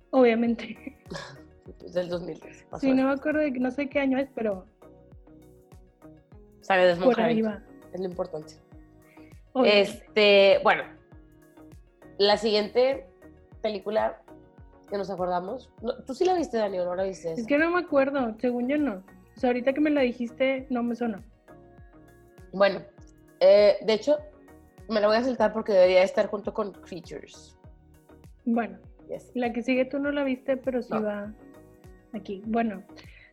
Obviamente. 0.09 0.97
Es 1.85 1.93
del 1.93 2.09
2003. 2.09 2.65
pasó 2.69 2.81
Sí, 2.81 2.93
no 2.93 3.07
me 3.07 3.13
acuerdo 3.13 3.39
de 3.39 3.51
no 3.51 3.71
sé 3.71 3.87
qué 3.87 3.99
año 3.99 4.17
es, 4.17 4.29
pero 4.33 4.65
Harrington, 6.67 7.09
va. 7.45 7.63
Es 7.93 7.99
lo 7.99 8.05
importante. 8.07 8.55
Obviamente. 9.53 9.91
Este, 9.91 10.59
bueno. 10.63 10.83
La 12.17 12.37
siguiente 12.37 13.05
película 13.61 14.21
que 14.89 14.97
nos 14.97 15.09
acordamos. 15.09 15.69
no, 15.81 15.95
Tú 16.03 16.13
sí 16.13 16.25
la 16.25 16.33
viste, 16.35 16.57
Dani, 16.57 16.79
o 16.79 16.85
no 16.85 16.95
la 16.95 17.03
viste. 17.03 17.31
Es 17.33 17.39
esa? 17.39 17.47
que 17.47 17.57
no 17.57 17.69
me 17.71 17.79
acuerdo, 17.79 18.35
según 18.39 18.67
yo 18.67 18.77
no. 18.77 19.03
O 19.35 19.39
sea, 19.39 19.49
ahorita 19.49 19.73
que 19.73 19.81
me 19.81 19.89
la 19.91 20.01
dijiste, 20.01 20.65
no 20.69 20.81
me 20.83 20.95
sonó. 20.95 21.21
Bueno, 22.53 22.81
eh, 23.39 23.77
de 23.85 23.93
hecho, 23.93 24.17
me 24.89 24.99
la 25.01 25.07
voy 25.07 25.17
a 25.17 25.23
saltar 25.23 25.53
porque 25.53 25.73
debería 25.73 26.03
estar 26.03 26.27
junto 26.27 26.53
con 26.53 26.71
Creatures. 26.71 27.57
Bueno, 28.45 28.77
Yes. 29.09 29.31
la 29.35 29.53
que 29.53 29.61
sigue 29.61 29.85
tú 29.85 29.99
no 29.99 30.11
la 30.11 30.23
viste, 30.23 30.57
pero 30.57 30.81
sí 30.81 30.93
No. 30.93 31.03
va 31.03 31.33
aquí. 32.13 32.41
Bueno, 32.47 32.83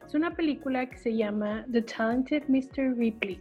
es 0.07 0.15
una 0.15 0.35
película 0.35 0.89
que 0.89 0.97
se 0.99 1.15
llama 1.17 1.65
The 1.73 1.83
Talented 1.83 2.45
Mr. 2.49 2.97
Ripley, 2.97 3.41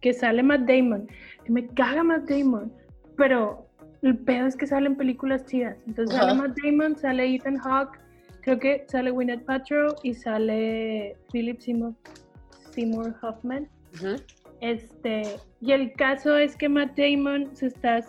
que 0.00 0.12
sale 0.12 0.42
Matt 0.42 0.62
Damon. 0.62 1.08
Que 1.44 1.52
me 1.52 1.66
caga 1.68 2.02
Matt 2.02 2.28
Damon, 2.28 2.72
pero 3.16 3.65
el 4.06 4.18
pedo 4.18 4.46
es 4.46 4.56
que 4.56 4.66
salen 4.66 4.96
películas 4.96 5.44
chidas. 5.46 5.76
Entonces 5.86 6.16
sale. 6.16 6.34
Matt 6.34 6.56
Damon, 6.62 6.96
sale 6.96 7.34
Ethan 7.34 7.58
Hawke, 7.58 7.98
creo 8.42 8.58
que 8.58 8.84
sale 8.88 9.10
Gwyneth 9.10 9.44
Paltrow 9.44 9.94
y 10.02 10.14
sale 10.14 11.16
Philip 11.32 11.60
Seymour, 11.60 11.94
Seymour 12.70 13.14
Hoffman. 13.22 13.68
Este, 14.60 15.22
y 15.60 15.72
el 15.72 15.92
caso 15.94 16.36
es 16.36 16.56
que 16.56 16.68
Matt 16.68 16.96
Damon 16.96 17.54
se 17.54 17.66
está, 17.66 18.00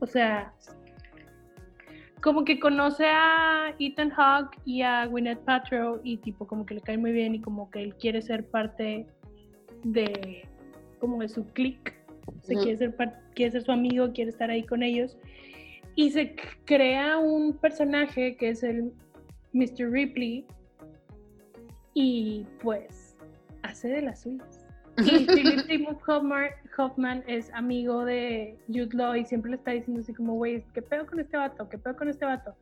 o 0.00 0.06
sea, 0.06 0.52
como 2.22 2.44
que 2.44 2.58
conoce 2.58 3.06
a 3.06 3.74
Ethan 3.78 4.10
Hawke 4.10 4.58
y 4.64 4.82
a 4.82 5.06
Gwyneth 5.06 5.40
Paltrow 5.40 6.00
y 6.02 6.16
tipo 6.18 6.46
como 6.46 6.66
que 6.66 6.74
le 6.74 6.80
cae 6.80 6.98
muy 6.98 7.12
bien 7.12 7.34
y 7.34 7.40
como 7.40 7.70
que 7.70 7.82
él 7.82 7.94
quiere 7.94 8.22
ser 8.22 8.48
parte 8.48 9.06
de 9.84 10.42
como 10.98 11.20
de 11.20 11.28
su 11.28 11.46
clique, 11.52 11.94
se 12.42 12.54
Ujú. 12.54 12.62
quiere 12.62 12.78
ser 12.78 12.94
quiere 13.34 13.52
ser 13.52 13.62
su 13.62 13.72
amigo, 13.72 14.12
quiere 14.12 14.30
estar 14.30 14.50
ahí 14.50 14.64
con 14.64 14.82
ellos 14.82 15.16
y 15.94 16.10
se 16.10 16.36
crea 16.64 17.18
un 17.18 17.54
personaje 17.54 18.36
que 18.36 18.50
es 18.50 18.62
el 18.62 18.92
Mr. 19.52 19.90
Ripley 19.90 20.46
y 21.94 22.46
pues 22.62 23.16
hace 23.62 23.88
de 23.88 24.02
las 24.02 24.20
suyas. 24.22 24.64
Y 24.98 25.26
Philip 25.34 25.66
Seymour 25.66 25.98
Hoffman, 26.06 26.50
Hoffman 26.76 27.24
es 27.26 27.52
amigo 27.52 28.04
de 28.04 28.56
Jude 28.68 28.90
Law 28.92 29.16
y 29.16 29.24
siempre 29.24 29.50
le 29.50 29.56
está 29.56 29.72
diciendo 29.72 30.00
así 30.00 30.14
como, 30.14 30.34
güey, 30.34 30.64
¿qué 30.72 30.82
pedo 30.82 31.06
con 31.06 31.18
este 31.18 31.36
vato? 31.36 31.68
¿Qué 31.68 31.78
pedo 31.78 31.96
con 31.96 32.08
este 32.08 32.24
vato? 32.24 32.54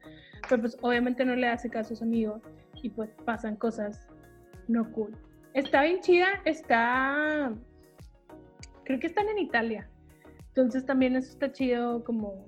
Pero 0.49 0.63
pues 0.63 0.79
obviamente 0.81 1.25
no 1.25 1.37
le 1.37 1.49
hace 1.49 1.69
caso 1.69 1.93
a 1.93 1.97
su 1.97 2.05
amigo 2.05 2.41
y 2.83 2.89
pues 2.89 3.11
pasan 3.27 3.57
cosas 3.57 4.07
no 4.69 4.91
cool. 4.93 5.17
Está 5.55 5.83
bien 5.83 6.01
chida, 6.01 6.27
está... 6.45 7.53
Creo 8.87 9.01
que 9.01 9.09
están 9.09 9.29
en 9.29 9.39
Italia. 9.39 9.89
Entonces 10.49 10.87
también 10.87 11.17
eso 11.17 11.31
está 11.33 11.51
chido 11.53 12.05
como... 12.05 12.47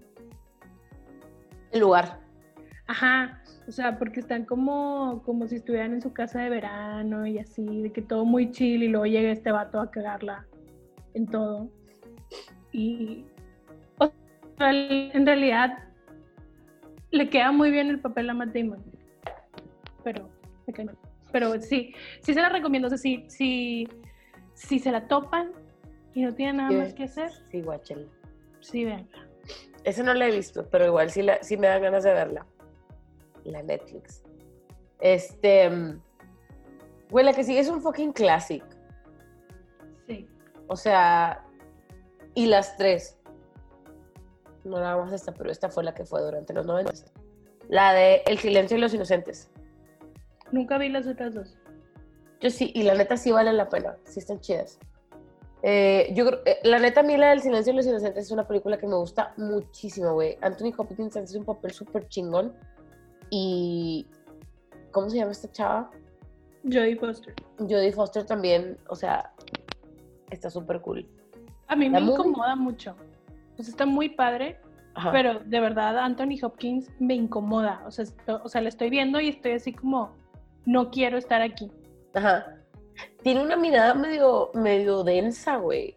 El 1.73 1.81
lugar. 1.81 2.20
Ajá, 2.86 3.43
o 3.66 3.73
sea, 3.73 3.98
porque 3.98 4.20
están 4.20 4.47
como, 4.47 5.23
como 5.27 5.47
si 5.47 5.56
estuvieran 5.56 5.93
en 5.93 6.01
su 6.01 6.15
casa 6.15 6.40
de 6.40 6.48
verano 6.48 7.27
y 7.27 7.39
así, 7.39 7.82
de 7.82 7.93
que 7.93 8.01
todo 8.01 8.24
muy 8.24 8.51
chill 8.51 8.82
y 8.82 8.89
luego 8.89 9.05
llega 9.05 9.31
este 9.31 9.52
vato 9.52 9.78
a 9.78 9.90
cagarla 9.90 10.47
en 11.12 11.27
todo. 11.27 11.69
Y 12.73 13.27
o 13.98 14.10
sea, 14.56 14.70
en 14.70 15.27
realidad 15.27 15.78
le 17.10 17.28
queda 17.28 17.52
muy 17.52 17.70
bien 17.70 17.89
el 17.89 18.01
papel 18.01 18.31
a 18.31 18.35
Matt 18.35 18.55
Damon. 18.55 18.82
Pero, 20.05 20.31
pero 21.31 21.60
sí, 21.60 21.93
sí 22.23 22.32
se 22.32 22.40
la 22.40 22.48
recomiendo. 22.48 22.86
O 22.86 22.90
sea, 22.90 22.98
si, 22.98 23.27
si, 23.28 23.86
si 24.55 24.78
se 24.78 24.90
la 24.93 25.09
topan 25.09 25.51
y 26.19 26.23
no 26.24 26.35
tienen 26.35 26.57
nada 26.57 26.73
más 26.73 26.93
que 26.95 27.05
hacer, 27.05 27.31
Sí, 27.53 27.62
guáchela. 27.62 28.07
sí, 28.61 28.85
vean. 28.85 29.09
Esa 29.85 30.03
no 30.03 30.12
la 30.15 30.27
he 30.27 30.32
visto, 30.32 30.69
pero 30.69 30.85
igual 30.85 31.11
sí, 31.12 31.23
la, 31.23 31.40
sí 31.45 31.57
me 31.57 31.69
dan 31.69 31.81
ganas 31.81 32.03
de 32.03 32.12
verla. 32.12 32.45
La 33.45 33.62
Netflix. 33.62 34.24
Este. 34.99 35.70
mm, 35.70 36.03
Güey, 37.11 37.24
la 37.24 37.32
que 37.32 37.45
sigue 37.45 37.61
es 37.61 37.69
un 37.69 37.81
fucking 37.81 38.12
classic. 38.12 38.65
Sí. 40.09 40.28
O 40.66 40.77
sea, 40.77 41.45
y 42.35 42.47
las 42.47 42.77
tres. 42.77 43.16
No 44.65 44.81
nada 44.81 44.97
más 44.97 45.12
esta, 45.12 45.32
pero 45.32 45.51
esta 45.53 45.69
fue 45.70 45.85
la 45.85 45.95
que 45.95 46.05
fue 46.05 46.20
durante 46.20 46.53
los 46.53 46.66
90. 46.66 46.93
La 47.69 47.93
de 47.93 48.23
El 48.27 48.39
silencio 48.39 48.77
de 48.77 48.81
los 48.81 48.93
inocentes. 48.93 49.51
Nunca 50.51 50.77
vi 50.78 50.89
las 50.89 51.07
otras 51.07 51.32
dos. 51.35 51.57
Yo 52.40 52.51
sí, 52.51 52.73
y 52.74 52.82
la 52.82 52.95
neta 52.95 53.16
sí 53.16 53.31
vale 53.31 53.53
la 53.53 53.69
pena, 53.69 53.97
sí 54.05 54.19
están 54.19 54.40
chidas. 54.40 54.78
Eh, 55.62 56.12
yo 56.14 56.26
eh, 56.47 56.59
la 56.62 56.78
neta, 56.78 57.01
a 57.01 57.02
mí 57.02 57.16
la 57.16 57.30
del 57.30 57.40
silencio 57.43 57.72
de 57.72 57.78
los 57.78 57.86
inocentes 57.86 58.26
es 58.26 58.30
una 58.30 58.47
película 58.47 58.78
que 58.78 58.86
me 58.86 58.94
gusta 58.97 59.35
muchísimo, 59.36 60.12
güey. 60.14 60.39
Anthony 60.40 60.72
Hopkins 60.76 61.16
hace 61.16 61.36
un 61.39 61.44
papel 61.44 61.72
súper 61.72 62.06
chingón. 62.09 62.55
Y. 63.30 64.06
¿Cómo 64.93 65.10
se 65.10 65.18
llama 65.18 65.32
esta 65.32 65.51
chava? 65.52 65.90
Jodie 66.64 66.97
Foster. 66.97 67.35
Jodie 67.59 67.93
Foster 67.93 68.24
también, 68.24 68.78
o 68.89 68.97
sea, 68.97 69.32
está 70.30 70.51
súper 70.51 70.80
cool. 70.80 71.06
A 71.66 71.76
mí 71.76 71.89
La 71.89 72.01
me 72.01 72.06
movie. 72.06 72.14
incomoda 72.28 72.56
mucho. 72.56 72.94
Pues 73.56 73.68
está 73.68 73.85
muy 73.86 74.09
padre, 74.10 74.59
Ajá. 74.94 75.12
pero 75.12 75.40
de 75.40 75.60
verdad 75.60 75.98
Anthony 75.98 76.39
Hopkins 76.43 76.89
me 76.98 77.14
incomoda. 77.14 77.82
O 77.86 77.90
sea, 77.90 78.05
esto- 78.05 78.40
o 78.43 78.48
sea, 78.48 78.60
le 78.60 78.70
estoy 78.70 78.89
viendo 78.90 79.20
y 79.20 79.28
estoy 79.28 79.52
así 79.52 79.72
como, 79.72 80.14
no 80.64 80.90
quiero 80.90 81.18
estar 81.18 81.43
aquí. 81.43 81.70
Ajá. 82.14 82.56
Tiene 83.23 83.43
una 83.43 83.57
mirada 83.57 83.95
medio, 83.95 84.51
medio 84.55 85.03
densa, 85.05 85.57
güey. 85.57 85.97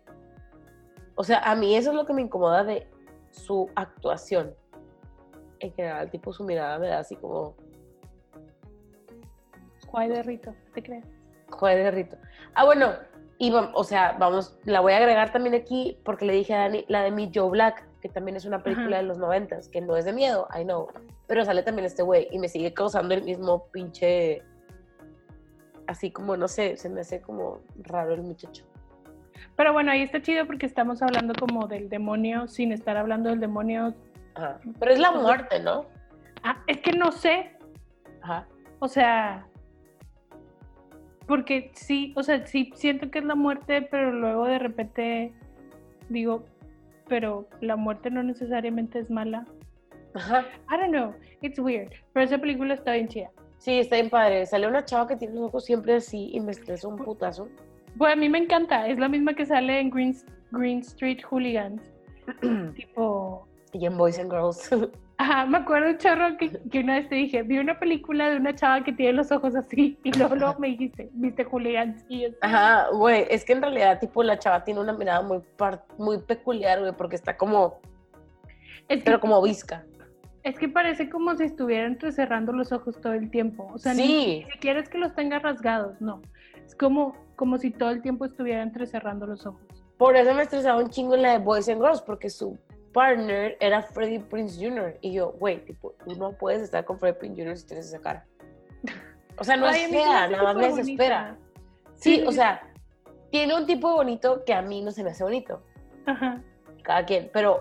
O 1.16 1.24
sea, 1.24 1.40
a 1.40 1.56
mí 1.56 1.76
eso 1.76 1.92
es 1.92 1.96
lo 1.96 2.06
que 2.06 2.14
me 2.14 2.22
incomoda 2.22 2.64
de 2.64 2.88
su 3.32 3.70
actuación. 3.76 4.56
En 5.60 5.74
general, 5.74 6.10
tipo, 6.10 6.34
su 6.34 6.44
mirada 6.44 6.80
me 6.80 6.88
da 6.88 7.00
así 7.00 7.16
como, 7.16 7.56
Juay 9.88 10.10
de 10.10 10.24
Rito, 10.24 10.52
¿no 10.52 10.74
¿te 10.74 10.82
crees? 10.82 11.06
joder, 11.52 11.84
de 11.84 11.92
rito. 11.92 12.18
Ah, 12.56 12.66
bueno, 12.66 12.94
y 13.38 13.52
o 13.54 13.84
sea, 13.84 14.16
vamos, 14.20 14.58
la 14.66 14.80
voy 14.80 14.94
a 14.94 14.98
agregar 14.98 15.32
también 15.32 15.56
aquí 15.56 15.98
porque 16.04 16.26
le 16.26 16.34
dije 16.34 16.54
a 16.54 16.60
Dani, 16.60 16.86
la 16.88 17.04
de 17.04 17.12
Mi 17.12 17.32
Joe 17.34 17.50
Black, 17.50 17.86
que 18.02 18.10
también 18.10 18.38
es 18.38 18.46
una 18.46 18.64
película 18.64 18.98
Ajá. 18.98 19.02
de 19.02 19.04
los 19.04 19.18
noventas, 19.18 19.68
que 19.68 19.82
no 19.82 19.96
es 19.96 20.06
de 20.06 20.14
miedo, 20.14 20.48
I 20.58 20.64
know, 20.64 20.88
pero 21.28 21.46
sale 21.46 21.64
también 21.64 21.86
este 21.86 22.04
güey 22.04 22.28
y 22.32 22.40
me 22.40 22.48
sigue 22.48 22.74
causando 22.74 23.14
el 23.14 23.24
mismo 23.24 23.68
pinche, 23.72 24.42
así 25.88 26.12
como, 26.12 26.38
no 26.38 26.48
sé, 26.48 26.78
se 26.78 26.90
me 26.90 27.02
hace 27.02 27.22
como 27.22 27.62
raro 27.84 28.14
el 28.14 28.22
muchacho. 28.22 28.66
Pero 29.56 29.74
bueno, 29.74 29.92
ahí 29.92 30.02
está 30.02 30.22
chido 30.22 30.46
porque 30.46 30.66
estamos 30.66 31.02
hablando 31.02 31.34
como 31.40 31.68
del 31.68 31.90
demonio 31.90 32.48
sin 32.48 32.72
estar 32.72 32.98
hablando 32.98 33.30
del 33.30 33.40
demonio. 33.40 33.94
Ajá. 34.36 34.60
Pero 34.80 34.92
es 34.92 35.00
la 35.00 35.12
muerte, 35.12 35.60
¿no? 35.60 35.86
Ah, 36.44 36.58
es 36.68 36.80
que 36.82 36.94
no 36.94 37.12
sé, 37.12 37.52
Ajá. 38.22 38.48
o 38.80 38.88
sea, 38.88 39.46
porque 41.28 41.72
sí, 41.76 42.14
o 42.16 42.24
sea, 42.24 42.46
sí 42.48 42.72
siento 42.76 43.12
que 43.12 43.20
es 43.20 43.26
la 43.26 43.36
muerte, 43.36 43.84
pero 43.84 44.12
luego 44.12 44.46
de 44.46 44.60
repente 44.60 45.34
digo, 46.10 46.46
pero 47.08 47.48
la 47.62 47.76
muerte 47.76 48.10
no 48.10 48.24
necesariamente 48.24 49.00
es 49.00 49.10
mala. 49.10 49.46
Ajá. 50.14 50.46
I 50.70 50.78
don't 50.78 50.92
know, 50.92 51.14
it's 51.42 51.60
weird. 51.60 51.92
Pero 52.14 52.26
esa 52.26 52.38
película 52.38 52.74
está 52.74 52.94
bien 52.94 53.08
chida. 53.08 53.30
Sí, 53.62 53.78
está 53.78 53.96
bien 53.98 54.10
padre. 54.10 54.44
Sale 54.48 54.68
una 54.68 54.84
chava 54.84 55.08
que 55.08 55.16
tiene 55.16 55.36
los 55.36 55.44
ojos 55.46 55.66
siempre 55.66 55.94
así 55.94 56.32
y 56.34 56.40
me 56.40 56.52
estresa 56.52 56.88
un 56.88 56.96
putazo. 56.98 57.48
Pues 57.96 58.12
a 58.12 58.16
mí 58.16 58.28
me 58.28 58.40
encanta, 58.40 58.88
es 58.88 58.98
la 58.98 59.08
misma 59.08 59.36
que 59.36 59.46
sale 59.46 59.80
en 59.80 59.92
Green, 59.92 60.16
Green 60.52 60.80
Street 60.80 61.20
Hooligans. 61.30 61.80
tipo, 62.76 63.48
y 63.74 63.86
en 63.86 63.96
Boys 63.98 64.18
and 64.18 64.32
Girls. 64.32 64.68
ajá, 65.18 65.46
me 65.46 65.60
acuerdo 65.60 65.90
un 65.90 65.98
chorro 66.00 66.38
que, 66.38 66.50
que 66.72 66.80
una 66.80 66.96
vez 66.96 67.08
te 67.08 67.14
dije, 67.14 67.44
vi 67.44 67.60
una 67.60 67.78
película 67.80 68.32
de 68.32 68.38
una 68.38 68.56
chava 68.56 68.84
que 68.84 68.94
tiene 68.94 69.14
los 69.14 69.32
ojos 69.32 69.56
así 69.56 69.96
y 70.04 70.12
luego, 70.18 70.34
luego 70.36 70.56
me 70.58 70.70
dijiste, 70.70 71.10
viste 71.14 71.44
Hooligans 71.46 72.04
y 72.10 72.22
yo, 72.24 72.30
Ajá, 72.42 72.88
güey, 72.92 73.28
es 73.30 73.46
que 73.46 73.54
en 73.54 73.62
realidad, 73.62 74.00
tipo, 74.00 74.24
la 74.24 74.40
chava 74.40 74.64
tiene 74.64 74.80
una 74.80 74.94
mirada 74.94 75.22
muy, 75.22 75.38
par- 75.58 75.86
muy 76.00 76.18
peculiar, 76.18 76.80
güey, 76.80 76.94
porque 76.94 77.16
está 77.16 77.38
como, 77.38 77.80
es 78.90 78.98
que, 78.98 79.04
pero 79.06 79.20
como 79.20 79.40
visca. 79.44 79.86
Es 80.44 80.58
que 80.58 80.68
parece 80.68 81.10
como 81.10 81.36
si 81.36 81.44
estuviera 81.44 81.86
entrecerrando 81.88 82.52
los 82.54 82.72
ojos 82.72 83.00
todo 83.00 83.14
el 83.14 83.30
tiempo. 83.30 83.70
O 83.74 83.78
sea, 83.78 83.94
ni- 83.94 84.04
Sí. 84.08 84.44
ni 84.46 84.52
siquiera 84.52 84.80
es 84.80 84.90
que 84.90 84.98
los 84.98 85.14
tenga 85.16 85.40
rasgados, 85.40 86.00
no. 86.02 86.22
Es 86.66 86.76
como, 86.76 87.16
como 87.36 87.58
si 87.58 87.72
todo 87.72 87.90
el 87.92 88.02
tiempo 88.02 88.26
estuviera 88.26 88.62
entrecerrando 88.64 89.26
los 89.28 89.46
ojos. 89.46 89.62
Por 89.98 90.16
eso 90.16 90.34
me 90.34 90.44
estresaba 90.44 90.80
un 90.82 90.90
chingo 90.90 91.16
en 91.16 91.22
la 91.22 91.34
de 91.34 91.38
Boys 91.40 91.70
and 91.70 91.82
Girls, 91.82 92.02
porque 92.02 92.30
su 92.30 92.58
partner 92.92 93.56
era 93.60 93.82
Freddie 93.84 94.20
Prince 94.20 94.58
Jr. 94.64 94.98
Y 95.02 95.14
yo, 95.14 95.32
güey, 95.34 95.64
tipo, 95.64 95.94
tú 96.04 96.16
no 96.16 96.32
puedes 96.34 96.62
estar 96.62 96.84
con 96.86 96.98
Freddie 97.00 97.20
Prince 97.20 97.42
Jr. 97.44 97.58
si 97.58 97.66
tienes 97.68 97.88
esa 97.88 98.00
cara. 98.00 98.26
O 99.38 99.44
sea, 99.44 99.56
no 99.58 99.66
Ay, 99.68 99.82
es 99.84 99.90
fea, 99.92 100.28
nada 100.28 100.44
más 100.44 100.56
me 100.56 100.68
desespera. 100.70 101.38
Sí, 101.96 102.16
Sí, 102.16 102.24
o 102.28 102.32
sea, 102.32 102.62
tiene 103.30 103.56
un 103.56 103.66
tipo 103.66 103.94
bonito 103.94 104.44
que 104.44 104.54
a 104.54 104.62
mí 104.62 104.82
no 104.82 104.92
se 104.92 105.04
me 105.04 105.12
hace 105.12 105.24
bonito. 105.24 105.62
Ajá. 106.06 106.42
Cada 106.84 107.06
quien, 107.06 107.30
pero 107.32 107.60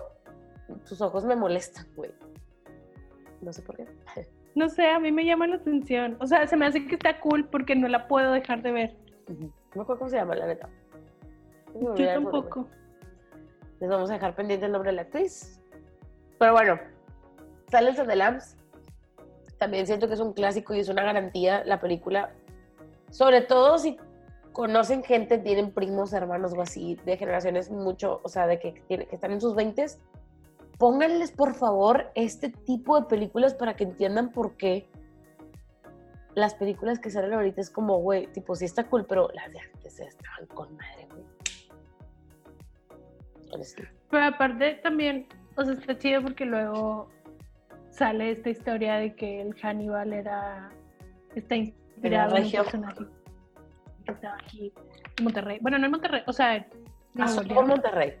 sus 0.83 0.99
ojos 1.01 1.23
me 1.25 1.35
molestan, 1.35 1.85
güey. 1.95 2.11
No 3.41 3.51
sé 3.53 3.61
por 3.61 3.77
qué. 3.77 3.87
No 4.53 4.67
sé, 4.67 4.85
a 4.85 4.99
mí 4.99 5.13
me 5.13 5.25
llama 5.25 5.47
la 5.47 5.55
atención. 5.55 6.17
O 6.19 6.27
sea, 6.27 6.45
se 6.45 6.57
me 6.57 6.65
hace 6.65 6.85
que 6.85 6.95
está 6.95 7.21
cool 7.21 7.47
porque 7.47 7.73
no 7.73 7.87
la 7.87 8.09
puedo 8.09 8.33
dejar 8.33 8.61
de 8.61 8.73
ver. 8.73 8.97
No 9.29 9.37
me 9.75 9.81
acuerdo 9.83 9.99
cómo 9.99 10.09
se 10.09 10.17
llama, 10.17 10.35
la 10.35 10.45
neta. 10.45 10.69
Yo 11.73 11.95
tampoco. 11.95 12.67
Les 13.79 13.89
vamos 13.89 14.09
a 14.09 14.15
dejar 14.15 14.35
pendiente 14.35 14.65
el 14.65 14.73
nombre 14.73 14.91
de 14.91 14.97
la 14.97 15.01
actriz. 15.03 15.61
Pero 16.37 16.51
bueno, 16.51 16.77
Silence 17.69 18.01
of 18.01 18.09
the 18.09 18.15
Lambs. 18.17 18.57
También 19.57 19.87
siento 19.87 20.09
que 20.09 20.15
es 20.15 20.19
un 20.19 20.33
clásico 20.33 20.75
y 20.75 20.79
es 20.79 20.89
una 20.89 21.03
garantía 21.03 21.63
la 21.63 21.79
película. 21.79 22.33
Sobre 23.09 23.39
todo 23.39 23.77
si 23.77 23.97
conocen 24.51 25.01
gente, 25.01 25.37
tienen 25.37 25.71
primos, 25.71 26.11
hermanos 26.11 26.53
o 26.57 26.61
así, 26.61 26.95
de 27.05 27.15
generaciones 27.15 27.71
mucho, 27.71 28.19
o 28.23 28.27
sea, 28.27 28.47
de 28.47 28.59
que, 28.59 28.73
que 28.73 29.07
están 29.11 29.31
en 29.31 29.39
sus 29.39 29.55
20 29.55 29.85
pónganles 30.81 31.31
por 31.31 31.53
favor 31.53 32.11
este 32.15 32.49
tipo 32.49 32.99
de 32.99 33.05
películas 33.05 33.53
para 33.53 33.75
que 33.75 33.83
entiendan 33.83 34.31
por 34.31 34.57
qué 34.57 34.87
las 36.33 36.55
películas 36.55 36.97
que 36.97 37.11
salen 37.11 37.33
ahorita 37.33 37.61
es 37.61 37.69
como, 37.69 37.99
güey, 37.99 38.25
tipo, 38.33 38.55
sí 38.55 38.65
está 38.65 38.85
cool, 38.85 39.05
pero 39.05 39.29
las 39.35 39.51
de 39.53 39.59
antes 39.59 39.99
estaban 39.99 40.47
con 40.47 40.75
madre, 40.75 41.07
güey. 41.11 41.23
Pero 44.09 44.25
aparte 44.25 44.79
también, 44.81 45.27
o 45.55 45.63
sea, 45.63 45.75
está 45.75 45.95
chido 45.99 46.23
porque 46.23 46.45
luego 46.45 47.09
sale 47.91 48.31
esta 48.31 48.49
historia 48.49 48.95
de 48.95 49.13
que 49.13 49.39
el 49.39 49.53
Hannibal 49.61 50.13
era, 50.13 50.71
está 51.35 51.57
inspirado 51.57 52.37
en 52.37 52.45
un 52.45 52.51
personaje 52.51 53.05
que 54.05 54.11
estaba 54.13 54.35
aquí 54.35 54.73
en 55.19 55.23
Monterrey. 55.25 55.59
Bueno, 55.61 55.77
no 55.77 55.85
en 55.85 55.91
Monterrey, 55.91 56.23
o 56.25 56.33
sea, 56.33 56.65
Pasó 57.15 57.43
León. 57.43 57.53
por 57.53 57.67
Monterrey. 57.67 58.15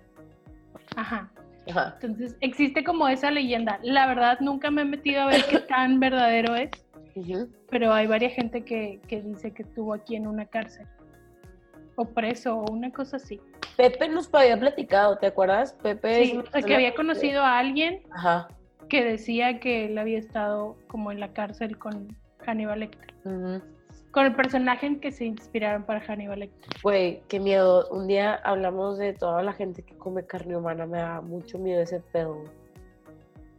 Ajá. 0.95 1.31
Ajá. 1.69 1.97
Entonces, 2.01 2.35
existe 2.41 2.83
como 2.83 3.07
esa 3.07 3.31
leyenda. 3.31 3.79
La 3.83 4.07
verdad, 4.07 4.39
nunca 4.39 4.71
me 4.71 4.81
he 4.81 4.85
metido 4.85 5.21
a 5.21 5.27
ver 5.27 5.45
qué 5.49 5.59
tan 5.69 5.99
verdadero 5.99 6.55
es, 6.55 6.71
pero 7.69 7.93
hay 7.93 8.07
varias 8.07 8.33
gente 8.33 8.63
que, 8.63 8.99
que 9.07 9.21
dice 9.21 9.53
que 9.53 9.63
estuvo 9.63 9.93
aquí 9.93 10.15
en 10.15 10.27
una 10.27 10.45
cárcel. 10.45 10.87
O 11.95 12.05
preso, 12.05 12.57
o 12.57 12.71
una 12.71 12.91
cosa 12.91 13.17
así. 13.17 13.39
Pepe 13.77 14.09
nos 14.09 14.33
había 14.33 14.59
platicado, 14.59 15.17
¿te 15.17 15.27
acuerdas? 15.27 15.73
Pepe. 15.73 16.25
Sí, 16.25 16.39
que 16.65 16.75
había 16.75 16.93
conocido 16.93 17.41
a 17.41 17.59
alguien 17.59 18.01
Ajá. 18.11 18.47
que 18.89 19.03
decía 19.03 19.59
que 19.59 19.85
él 19.85 19.97
había 19.97 20.19
estado 20.19 20.77
como 20.87 21.11
en 21.11 21.19
la 21.19 21.33
cárcel 21.33 21.77
con 21.77 22.15
Hannibal 22.45 22.79
Lecter. 22.81 23.13
Ujú. 23.25 23.61
Con 24.11 24.25
el 24.25 24.35
personaje 24.35 24.85
en 24.87 24.99
que 24.99 25.11
se 25.11 25.25
inspiraron 25.25 25.83
para 25.85 26.01
Hannibal 26.01 26.39
Lecter. 26.39 26.69
Güey, 26.83 27.21
qué 27.29 27.39
miedo. 27.39 27.87
Un 27.91 28.07
día 28.07 28.35
hablamos 28.43 28.97
de 28.97 29.13
toda 29.13 29.41
la 29.41 29.53
gente 29.53 29.83
que 29.83 29.95
come 29.97 30.25
carne 30.25 30.57
humana. 30.57 30.85
Me 30.85 30.97
da 30.99 31.21
mucho 31.21 31.57
miedo 31.57 31.81
ese 31.81 32.01
pedo. 32.01 32.43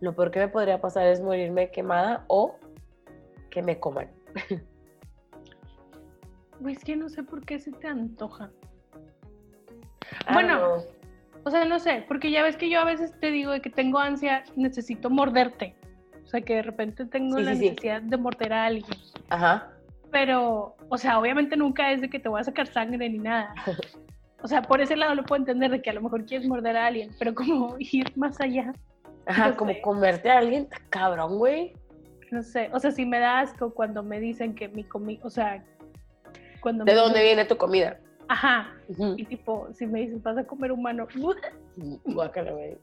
Lo 0.00 0.14
peor 0.14 0.30
que 0.30 0.40
me 0.40 0.48
podría 0.48 0.80
pasar 0.80 1.06
es 1.06 1.20
morirme 1.22 1.70
quemada 1.70 2.24
o 2.28 2.56
que 3.50 3.62
me 3.62 3.78
coman. 3.78 4.08
Pues 6.60 6.78
es 6.78 6.84
que 6.84 6.96
no 6.96 7.08
sé 7.08 7.22
por 7.22 7.44
qué 7.44 7.58
se 7.58 7.72
te 7.72 7.86
antoja. 7.88 8.50
I 10.28 10.32
Bueno, 10.34 10.58
know. 10.58 10.86
O 11.44 11.50
sea, 11.50 11.64
no 11.64 11.78
sé, 11.80 12.04
porque 12.06 12.30
ya 12.30 12.42
ves 12.42 12.56
que 12.56 12.70
yo 12.70 12.78
a 12.80 12.84
veces 12.84 13.18
te 13.18 13.30
digo 13.30 13.50
de 13.52 13.60
que 13.60 13.70
tengo 13.70 13.98
ansia, 13.98 14.44
necesito 14.54 15.10
morderte. 15.10 15.74
O 16.24 16.26
sea, 16.28 16.40
que 16.40 16.54
de 16.56 16.62
repente 16.62 17.04
tengo 17.06 17.38
Sí, 17.38 17.42
la 17.42 17.52
sí, 17.54 17.58
sí. 17.58 17.64
necesidad 17.70 18.02
de 18.02 18.16
morder 18.16 18.52
a 18.52 18.66
alguien. 18.66 18.98
Ajá. 19.28 19.72
Pero, 20.12 20.76
o 20.90 20.98
sea, 20.98 21.18
obviamente 21.18 21.56
nunca 21.56 21.90
es 21.90 22.00
de 22.02 22.10
que 22.10 22.18
te 22.20 22.28
voy 22.28 22.40
a 22.40 22.44
sacar 22.44 22.66
sangre 22.66 23.08
ni 23.08 23.18
nada. 23.18 23.54
O 24.42 24.46
sea, 24.48 24.62
por 24.62 24.80
ese 24.80 24.94
lado 24.94 25.14
lo 25.14 25.24
puedo 25.24 25.40
entender 25.40 25.70
de 25.70 25.80
que 25.82 25.90
a 25.90 25.94
lo 25.94 26.02
mejor 26.02 26.24
quieres 26.26 26.46
morder 26.46 26.76
a 26.76 26.86
alguien, 26.86 27.10
pero 27.18 27.34
como 27.34 27.76
ir 27.78 28.12
más 28.16 28.40
allá, 28.40 28.72
Ajá, 29.26 29.50
No 29.50 29.56
como 29.56 29.72
sé. 29.72 29.80
comerte 29.80 30.30
a 30.30 30.38
alguien, 30.38 30.68
cabrón, 30.90 31.38
güey. 31.38 31.72
no 32.30 32.42
sé. 32.42 32.68
O 32.72 32.78
sea, 32.80 32.90
sí 32.90 33.06
me 33.06 33.18
da 33.20 33.40
asco 33.40 33.72
cuando 33.72 34.02
me 34.02 34.20
dicen 34.20 34.54
que 34.54 34.68
mi 34.68 34.84
comida, 34.84 35.20
o 35.24 35.30
sea, 35.30 35.64
cuando 36.60 36.84
¿De 36.84 36.92
me 36.92 36.98
dónde 36.98 37.22
viene 37.22 37.44
tu 37.44 37.56
comida? 37.56 37.98
Ajá. 38.28 38.72
Y 39.16 39.24
tipo, 39.24 39.68
si 39.72 39.86
me 39.86 40.00
dicen, 40.00 40.22
vas 40.22 40.36
a 40.38 40.44
comer 40.44 40.72
humano, 40.72 41.06
Guácala, 42.04 42.52
güey. 42.52 42.76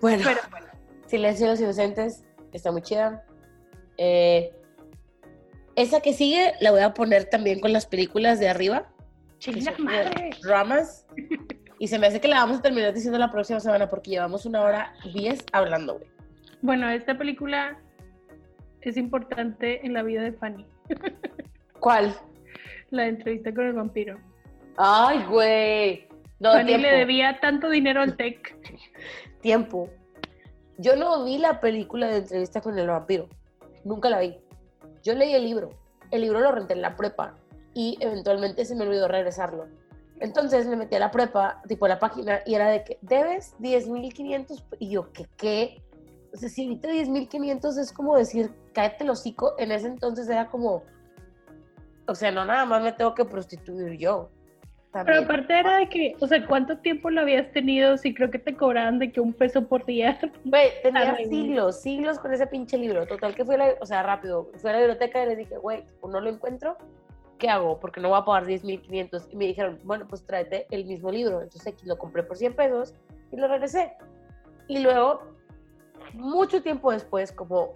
Bueno, 0.00 0.24
bueno. 0.50 0.66
Silencio 1.06 1.46
de 1.46 1.52
los 1.52 1.60
Inocentes 1.60 2.24
está 2.52 2.70
muy 2.72 2.82
chida. 2.82 3.24
Eh, 3.96 4.52
esa 5.76 6.00
que 6.00 6.12
sigue 6.12 6.52
la 6.60 6.70
voy 6.70 6.80
a 6.80 6.94
poner 6.94 7.24
también 7.24 7.60
con 7.60 7.72
las 7.72 7.86
películas 7.86 8.38
de 8.38 8.48
arriba. 8.48 8.88
que 9.40 9.52
¡Chinga 9.52 9.74
son 9.76 9.86
de 9.86 9.92
madre! 9.92 10.30
Ramas. 10.42 11.06
Y 11.78 11.88
se 11.88 11.98
me 11.98 12.06
hace 12.06 12.20
que 12.20 12.28
la 12.28 12.36
vamos 12.36 12.58
a 12.58 12.62
terminar 12.62 12.94
diciendo 12.94 13.18
la 13.18 13.30
próxima 13.30 13.60
semana 13.60 13.88
porque 13.88 14.10
llevamos 14.10 14.46
una 14.46 14.62
hora 14.62 14.94
diez 15.12 15.44
hablando, 15.52 15.98
güey. 15.98 16.08
Bueno, 16.62 16.88
esta 16.88 17.18
película 17.18 17.78
es 18.80 18.96
importante 18.96 19.84
en 19.84 19.92
la 19.92 20.02
vida 20.02 20.22
de 20.22 20.32
Fanny. 20.32 20.66
¿Cuál? 21.80 22.14
La 22.90 23.06
entrevista 23.06 23.52
con 23.52 23.66
el 23.66 23.72
vampiro. 23.74 24.18
Ay, 24.76 25.22
güey. 25.28 26.08
No, 26.38 26.52
Fanny 26.52 26.66
tiempo. 26.66 26.86
le 26.86 26.96
debía 26.96 27.38
tanto 27.40 27.68
dinero 27.68 28.00
al 28.02 28.16
TEC. 28.16 28.56
Tiempo. 29.42 29.90
Yo 30.78 30.96
no 30.96 31.24
vi 31.24 31.38
la 31.38 31.60
película 31.60 32.08
de 32.08 32.18
entrevista 32.18 32.60
con 32.60 32.78
el 32.78 32.86
vampiro. 32.86 33.28
Nunca 33.84 34.08
la 34.10 34.20
vi. 34.20 34.36
Yo 35.04 35.14
leí 35.14 35.34
el 35.34 35.44
libro. 35.44 35.70
El 36.10 36.22
libro 36.22 36.40
lo 36.40 36.50
renté 36.50 36.72
en 36.72 36.82
la 36.82 36.96
prepa 36.96 37.34
y 37.74 37.98
eventualmente 38.00 38.64
se 38.64 38.74
me 38.74 38.84
olvidó 38.84 39.06
regresarlo. 39.06 39.66
Entonces 40.18 40.66
me 40.66 40.76
metí 40.76 40.94
a 40.96 41.00
la 41.00 41.10
prepa, 41.10 41.60
tipo 41.68 41.84
a 41.84 41.88
la 41.88 41.98
página, 41.98 42.40
y 42.46 42.54
era 42.54 42.70
de 42.70 42.84
que 42.84 42.98
debes 43.02 43.54
10.500. 43.58 44.64
Y 44.78 44.90
yo, 44.90 45.12
¿qué 45.12 45.26
qué? 45.36 45.82
O 46.32 46.36
sea, 46.36 46.48
si 46.48 46.64
ahorita 46.64 46.88
10.500 46.88 47.78
es 47.78 47.92
como 47.92 48.16
decir, 48.16 48.52
cáete 48.72 49.04
el 49.04 49.10
hocico, 49.10 49.54
en 49.58 49.72
ese 49.72 49.88
entonces 49.88 50.28
era 50.28 50.48
como, 50.50 50.82
o 52.06 52.14
sea, 52.14 52.30
no 52.30 52.44
nada 52.44 52.64
más 52.64 52.82
me 52.82 52.92
tengo 52.92 53.14
que 53.14 53.24
prostituir 53.24 53.98
yo. 53.98 54.30
Pero 54.94 55.06
También. 55.06 55.24
aparte 55.24 55.58
era 55.58 55.76
de 55.78 55.88
que, 55.88 56.16
o 56.20 56.26
sea, 56.28 56.46
¿cuánto 56.46 56.78
tiempo 56.78 57.10
lo 57.10 57.22
habías 57.22 57.50
tenido? 57.50 57.96
Si 57.96 58.14
creo 58.14 58.30
que 58.30 58.38
te 58.38 58.56
cobraban 58.56 59.00
de 59.00 59.10
que 59.10 59.20
un 59.20 59.32
peso 59.32 59.66
por 59.66 59.84
día. 59.84 60.20
Güey, 60.44 60.70
tenía 60.84 61.16
siglos, 61.16 61.80
siglos 61.80 62.20
con 62.20 62.32
ese 62.32 62.46
pinche 62.46 62.78
libro. 62.78 63.04
Total 63.04 63.34
que 63.34 63.44
fui 63.44 63.56
a 63.56 63.58
la, 63.58 63.74
o 63.80 63.86
sea, 63.86 64.04
rápido, 64.04 64.52
fui 64.58 64.70
a 64.70 64.74
la 64.74 64.78
biblioteca 64.78 65.20
y 65.24 65.26
les 65.26 65.38
dije, 65.38 65.58
güey, 65.58 65.82
no 66.08 66.20
lo 66.20 66.30
encuentro, 66.30 66.76
¿qué 67.38 67.48
hago? 67.48 67.80
Porque 67.80 68.00
no 68.00 68.10
voy 68.10 68.18
a 68.20 68.24
pagar 68.24 68.46
10.500. 68.46 69.28
Y 69.32 69.36
me 69.36 69.46
dijeron, 69.46 69.80
bueno, 69.82 70.06
pues 70.06 70.24
tráete 70.24 70.68
el 70.70 70.84
mismo 70.84 71.10
libro. 71.10 71.42
Entonces 71.42 71.66
aquí 71.72 71.86
lo 71.86 71.98
compré 71.98 72.22
por 72.22 72.36
100 72.36 72.54
pesos 72.54 72.94
y 73.32 73.36
lo 73.36 73.48
regresé. 73.48 73.94
Y 74.68 74.78
luego, 74.78 75.22
mucho 76.12 76.62
tiempo 76.62 76.92
después, 76.92 77.32
como, 77.32 77.72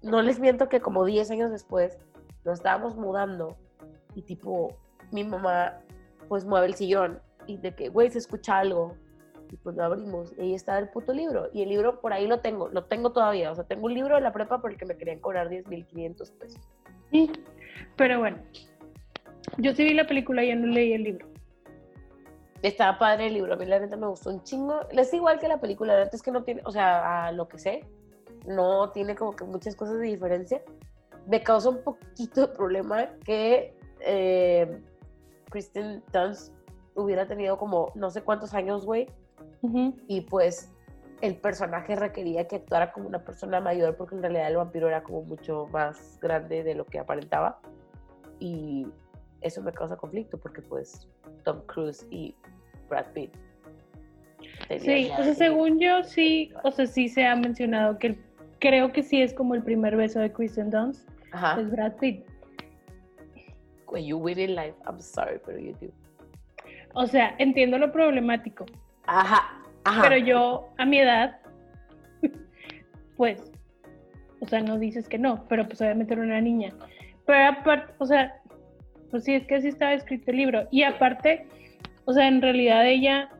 no 0.00 0.22
les 0.22 0.40
miento 0.40 0.70
que 0.70 0.80
como 0.80 1.04
10 1.04 1.30
años 1.30 1.50
después, 1.50 1.98
nos 2.46 2.54
estábamos 2.54 2.96
mudando 2.96 3.54
y 4.14 4.22
tipo, 4.22 4.74
mi 5.12 5.24
mamá 5.24 5.78
pues 6.28 6.44
mueve 6.44 6.66
el 6.66 6.74
sillón 6.74 7.20
y 7.46 7.56
de 7.56 7.74
que, 7.74 7.88
güey, 7.88 8.10
se 8.10 8.18
escucha 8.18 8.58
algo. 8.58 8.96
Y 9.50 9.56
pues 9.56 9.76
lo 9.76 9.84
abrimos 9.84 10.34
y 10.36 10.42
ahí 10.42 10.54
está 10.54 10.78
el 10.78 10.90
puto 10.90 11.14
libro. 11.14 11.48
Y 11.54 11.62
el 11.62 11.70
libro 11.70 12.00
por 12.00 12.12
ahí 12.12 12.26
lo 12.26 12.40
tengo, 12.40 12.68
lo 12.68 12.84
tengo 12.84 13.12
todavía. 13.12 13.50
O 13.50 13.54
sea, 13.54 13.64
tengo 13.64 13.86
un 13.86 13.94
libro 13.94 14.14
de 14.14 14.20
la 14.20 14.32
prepa 14.32 14.60
por 14.60 14.70
el 14.70 14.76
que 14.76 14.84
me 14.84 14.96
querían 14.96 15.20
cobrar 15.20 15.48
10.500 15.48 16.32
pesos. 16.38 16.60
Sí. 17.10 17.30
Pero 17.96 18.18
bueno, 18.18 18.38
yo 19.56 19.74
sí 19.74 19.84
vi 19.84 19.94
la 19.94 20.06
película 20.06 20.44
y 20.44 20.48
ya 20.48 20.56
no 20.56 20.66
leí 20.66 20.92
el 20.92 21.02
libro. 21.02 21.26
Estaba 22.60 22.98
padre 22.98 23.28
el 23.28 23.34
libro, 23.34 23.54
a 23.54 23.56
mí 23.56 23.64
la 23.66 23.78
neta 23.78 23.96
me 23.96 24.08
gustó 24.08 24.30
un 24.30 24.42
chingo. 24.42 24.80
Es 24.90 25.14
igual 25.14 25.38
que 25.38 25.48
la 25.48 25.60
película, 25.60 25.94
la 25.94 26.04
neta 26.04 26.16
es 26.16 26.22
que 26.22 26.32
no 26.32 26.42
tiene, 26.42 26.60
o 26.64 26.72
sea, 26.72 27.26
a 27.26 27.32
lo 27.32 27.48
que 27.48 27.58
sé, 27.58 27.84
no 28.46 28.90
tiene 28.90 29.14
como 29.14 29.34
que 29.34 29.44
muchas 29.44 29.76
cosas 29.76 29.98
de 29.98 30.06
diferencia. 30.06 30.62
Me 31.26 31.42
causa 31.42 31.70
un 31.70 31.82
poquito 31.82 32.42
de 32.42 32.48
problema 32.48 33.06
que 33.24 33.74
eh, 34.00 34.80
Kristen 35.50 36.02
Dunst 36.12 36.52
hubiera 36.94 37.26
tenido 37.26 37.58
como 37.58 37.92
no 37.94 38.10
sé 38.10 38.22
cuántos 38.22 38.54
años, 38.54 38.84
güey, 38.84 39.06
y 40.06 40.20
pues 40.22 40.72
el 41.20 41.36
personaje 41.36 41.96
requería 41.96 42.46
que 42.46 42.56
actuara 42.56 42.92
como 42.92 43.08
una 43.08 43.24
persona 43.24 43.60
mayor 43.60 43.96
porque 43.96 44.14
en 44.14 44.22
realidad 44.22 44.48
el 44.48 44.56
vampiro 44.56 44.88
era 44.88 45.02
como 45.02 45.22
mucho 45.22 45.66
más 45.72 46.18
grande 46.20 46.62
de 46.62 46.74
lo 46.74 46.84
que 46.86 46.98
aparentaba 47.00 47.60
y 48.38 48.86
eso 49.40 49.60
me 49.62 49.72
causa 49.72 49.96
conflicto 49.96 50.38
porque 50.38 50.62
pues 50.62 51.08
Tom 51.42 51.60
Cruise 51.66 52.06
y 52.10 52.36
Brad 52.88 53.06
Pitt 53.14 53.34
Sí, 54.78 55.10
o 55.18 55.22
sea, 55.22 55.34
según 55.34 55.80
yo 55.80 56.04
sí, 56.04 56.52
o 56.62 56.70
sea, 56.70 56.86
sí 56.86 57.08
se 57.08 57.26
ha 57.26 57.34
mencionado 57.34 57.98
que 57.98 58.18
creo 58.60 58.92
que 58.92 59.02
sí 59.02 59.22
es 59.22 59.32
como 59.32 59.54
el 59.54 59.62
primer 59.62 59.96
beso 59.96 60.20
de 60.20 60.32
Kristen 60.32 60.70
Dunst, 60.70 61.08
Ajá. 61.32 61.60
es 61.60 61.70
Brad 61.70 61.94
Pitt. 61.96 62.24
When 63.90 64.04
you 64.04 64.18
win 64.18 64.38
in 64.38 64.54
life, 64.54 64.74
I'm 64.86 65.00
sorry, 65.00 65.38
pero 65.44 65.58
you 65.58 65.74
do. 65.80 65.92
O 66.94 67.06
sea, 67.06 67.34
entiendo 67.38 67.78
lo 67.78 67.92
problemático, 67.92 68.66
Ajá, 69.06 69.62
ajá. 69.84 70.02
pero 70.02 70.16
yo 70.16 70.68
a 70.78 70.84
mi 70.84 70.98
edad, 70.98 71.38
pues, 73.16 73.50
o 74.40 74.46
sea, 74.46 74.60
no 74.60 74.78
dices 74.78 75.08
que 75.08 75.18
no, 75.18 75.44
pero 75.48 75.66
pues 75.66 75.80
obviamente 75.80 76.14
era 76.14 76.22
una 76.22 76.40
niña. 76.40 76.72
Pero 77.26 77.58
aparte, 77.58 77.92
o 77.98 78.06
sea, 78.06 78.40
pues 79.10 79.24
sí, 79.24 79.34
es 79.34 79.46
que 79.46 79.56
así 79.56 79.68
estaba 79.68 79.92
escrito 79.92 80.30
el 80.30 80.38
libro. 80.38 80.68
Y 80.70 80.82
aparte, 80.82 81.46
o 82.04 82.12
sea, 82.12 82.26
en 82.28 82.40
realidad 82.42 82.86
ella 82.86 83.30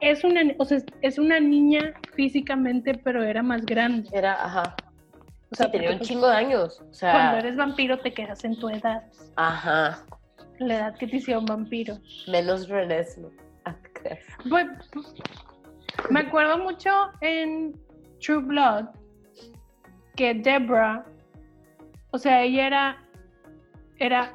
es 0.00 0.24
una, 0.24 0.42
o 0.58 0.64
sea, 0.64 0.78
es 1.02 1.18
una 1.18 1.40
niña 1.40 1.94
físicamente, 2.14 2.94
pero 2.94 3.22
era 3.22 3.42
más 3.42 3.64
grande. 3.66 4.08
Era, 4.12 4.44
ajá. 4.44 4.76
O 5.52 5.56
sea, 5.56 5.66
sí, 5.66 5.72
tenía 5.72 5.90
un 5.90 5.98
pues, 5.98 6.08
chingo 6.08 6.28
de 6.28 6.36
años. 6.36 6.80
O 6.88 6.94
sea, 6.94 7.12
Cuando 7.12 7.38
eres 7.38 7.56
vampiro 7.56 7.98
te 7.98 8.12
quedas 8.14 8.44
en 8.44 8.58
tu 8.58 8.68
edad, 8.68 9.02
ajá. 9.36 10.04
la 10.58 10.74
edad 10.74 10.94
que 10.96 11.06
te 11.06 11.16
hicieron 11.16 11.44
vampiro. 11.44 11.98
Menos 12.28 12.68
René 12.68 13.04
Snow. 13.04 13.32
Ah. 13.64 13.76
Bueno, 14.46 14.72
me 16.10 16.20
acuerdo 16.20 16.58
mucho 16.58 16.90
en 17.20 17.78
True 18.20 18.42
Blood 18.42 18.86
que 20.16 20.34
Deborah, 20.34 21.04
o 22.10 22.18
sea, 22.18 22.42
ella 22.42 22.66
era, 22.66 23.04
era 23.98 24.32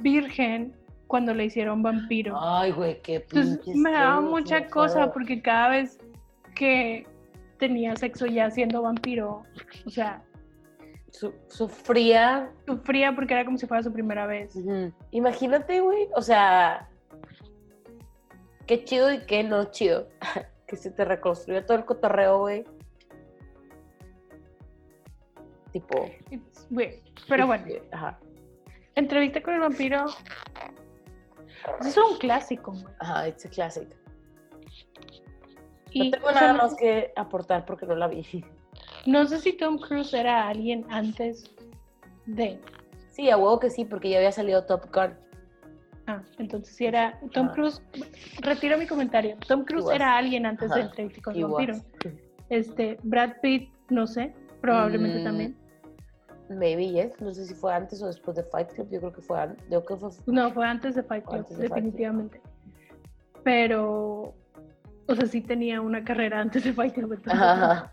virgen 0.00 0.74
cuando 1.06 1.34
le 1.34 1.46
hicieron 1.46 1.82
vampiro. 1.82 2.36
Ay, 2.40 2.72
güey, 2.72 3.00
qué 3.02 3.16
Entonces 3.16 3.74
me 3.74 3.92
daba 3.92 4.20
mucha 4.20 4.66
cosa 4.66 5.12
porque 5.12 5.40
cada 5.40 5.70
vez 5.70 5.98
que 6.54 7.06
tenía 7.68 7.96
sexo 7.96 8.26
ya 8.26 8.50
siendo 8.50 8.82
vampiro, 8.82 9.42
o 9.86 9.90
sea, 9.90 10.22
Su- 11.10 11.34
sufría. 11.48 12.52
sufría 12.66 13.14
porque 13.14 13.34
era 13.34 13.44
como 13.44 13.56
si 13.58 13.66
fuera 13.66 13.82
su 13.82 13.92
primera 13.92 14.26
vez. 14.26 14.54
Imagínate, 15.12 15.80
güey. 15.80 16.08
O 16.16 16.22
sea, 16.22 16.88
qué 18.66 18.84
chido 18.84 19.12
y 19.12 19.20
qué 19.26 19.42
no 19.44 19.64
chido. 19.70 20.08
que 20.66 20.76
se 20.76 20.90
te 20.90 21.04
reconstruya 21.04 21.64
todo 21.66 21.76
el 21.78 21.84
cotorreo, 21.84 22.38
güey. 22.40 22.64
Tipo. 25.72 26.08
Weird. 26.70 27.00
Pero 27.28 27.46
bueno, 27.46 27.64
Ajá, 27.92 28.18
entrevista 28.94 29.42
con 29.42 29.54
el 29.54 29.60
vampiro. 29.60 30.04
es 31.80 31.96
un 31.96 32.18
clásico, 32.18 32.72
güey. 32.72 32.94
ajá, 33.00 33.28
it's 33.28 33.44
a 33.46 33.48
classic. 33.50 33.88
Y, 35.94 36.10
no 36.10 36.10
tengo 36.10 36.26
o 36.28 36.32
sea, 36.32 36.40
nada 36.52 36.54
más 36.54 36.74
que 36.74 37.12
aportar 37.16 37.64
porque 37.64 37.86
no 37.86 37.94
la 37.94 38.08
vi. 38.08 38.44
No 39.06 39.24
sé 39.26 39.38
si 39.38 39.52
Tom 39.52 39.78
Cruise 39.78 40.12
era 40.12 40.48
alguien 40.48 40.84
antes 40.90 41.50
de. 42.26 42.60
Sí, 43.10 43.30
a 43.30 43.36
huevo 43.36 43.60
que 43.60 43.70
sí, 43.70 43.84
porque 43.84 44.10
ya 44.10 44.16
había 44.18 44.32
salido 44.32 44.64
Top 44.66 44.92
Gun. 44.92 45.14
Ah, 46.06 46.20
entonces 46.38 46.74
si 46.76 46.84
era 46.84 47.18
Tom 47.32 47.46
Ajá. 47.46 47.54
Cruise. 47.54 47.82
Retiro 48.42 48.76
mi 48.76 48.86
comentario. 48.86 49.36
Tom 49.46 49.64
Cruise 49.64 49.88
era 49.94 50.16
alguien 50.18 50.44
antes 50.46 50.68
de 50.70 50.80
Ajá. 50.80 50.88
entrevista 50.90 51.22
con 51.22 51.40
vampiro. 51.40 51.76
Este, 52.50 52.98
Brad 53.04 53.34
Pitt, 53.40 53.70
no 53.88 54.06
sé, 54.06 54.34
probablemente 54.60 55.20
Mm, 55.20 55.24
también. 55.24 55.56
Maybe 56.50 56.90
yes. 56.90 57.18
No 57.20 57.32
sé 57.32 57.46
si 57.46 57.54
fue 57.54 57.72
antes 57.72 58.02
o 58.02 58.06
después 58.06 58.36
de 58.36 58.42
Fight 58.42 58.68
Club. 58.72 58.88
Yo 58.90 58.98
creo 59.00 59.12
que 59.12 59.22
fue 59.22 59.40
antes. 59.40 59.64
Yo 59.70 59.82
creo 59.84 59.98
que 59.98 60.10
fue. 60.10 60.34
No, 60.34 60.50
fue 60.52 60.66
antes 60.66 60.94
de 60.96 61.02
Fight 61.04 61.24
Club, 61.24 61.36
Antes 61.36 61.56
de 61.56 61.68
Fight 61.68 61.72
Club. 61.72 61.84
definitivamente. 61.84 62.40
Pero, 63.44 64.34
o 65.06 65.14
sea, 65.14 65.26
sí 65.26 65.40
tenía 65.40 65.80
una 65.80 66.04
carrera 66.04 66.40
antes 66.40 66.64
de 66.64 66.72
Fight 66.72 66.94
Club. 66.94 67.20
Ajá. 67.26 67.92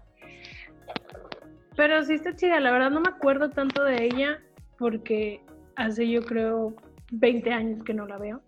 Pero 1.75 2.03
sí 2.03 2.13
está 2.13 2.35
chida, 2.35 2.59
la 2.59 2.71
verdad 2.71 2.91
no 2.91 3.01
me 3.01 3.09
acuerdo 3.09 3.49
tanto 3.49 3.83
de 3.83 4.05
ella 4.05 4.41
porque 4.77 5.43
hace 5.75 6.07
yo 6.09 6.21
creo 6.21 6.75
20 7.11 7.51
años 7.51 7.83
que 7.83 7.93
no 7.93 8.05
la 8.05 8.17
veo. 8.17 8.41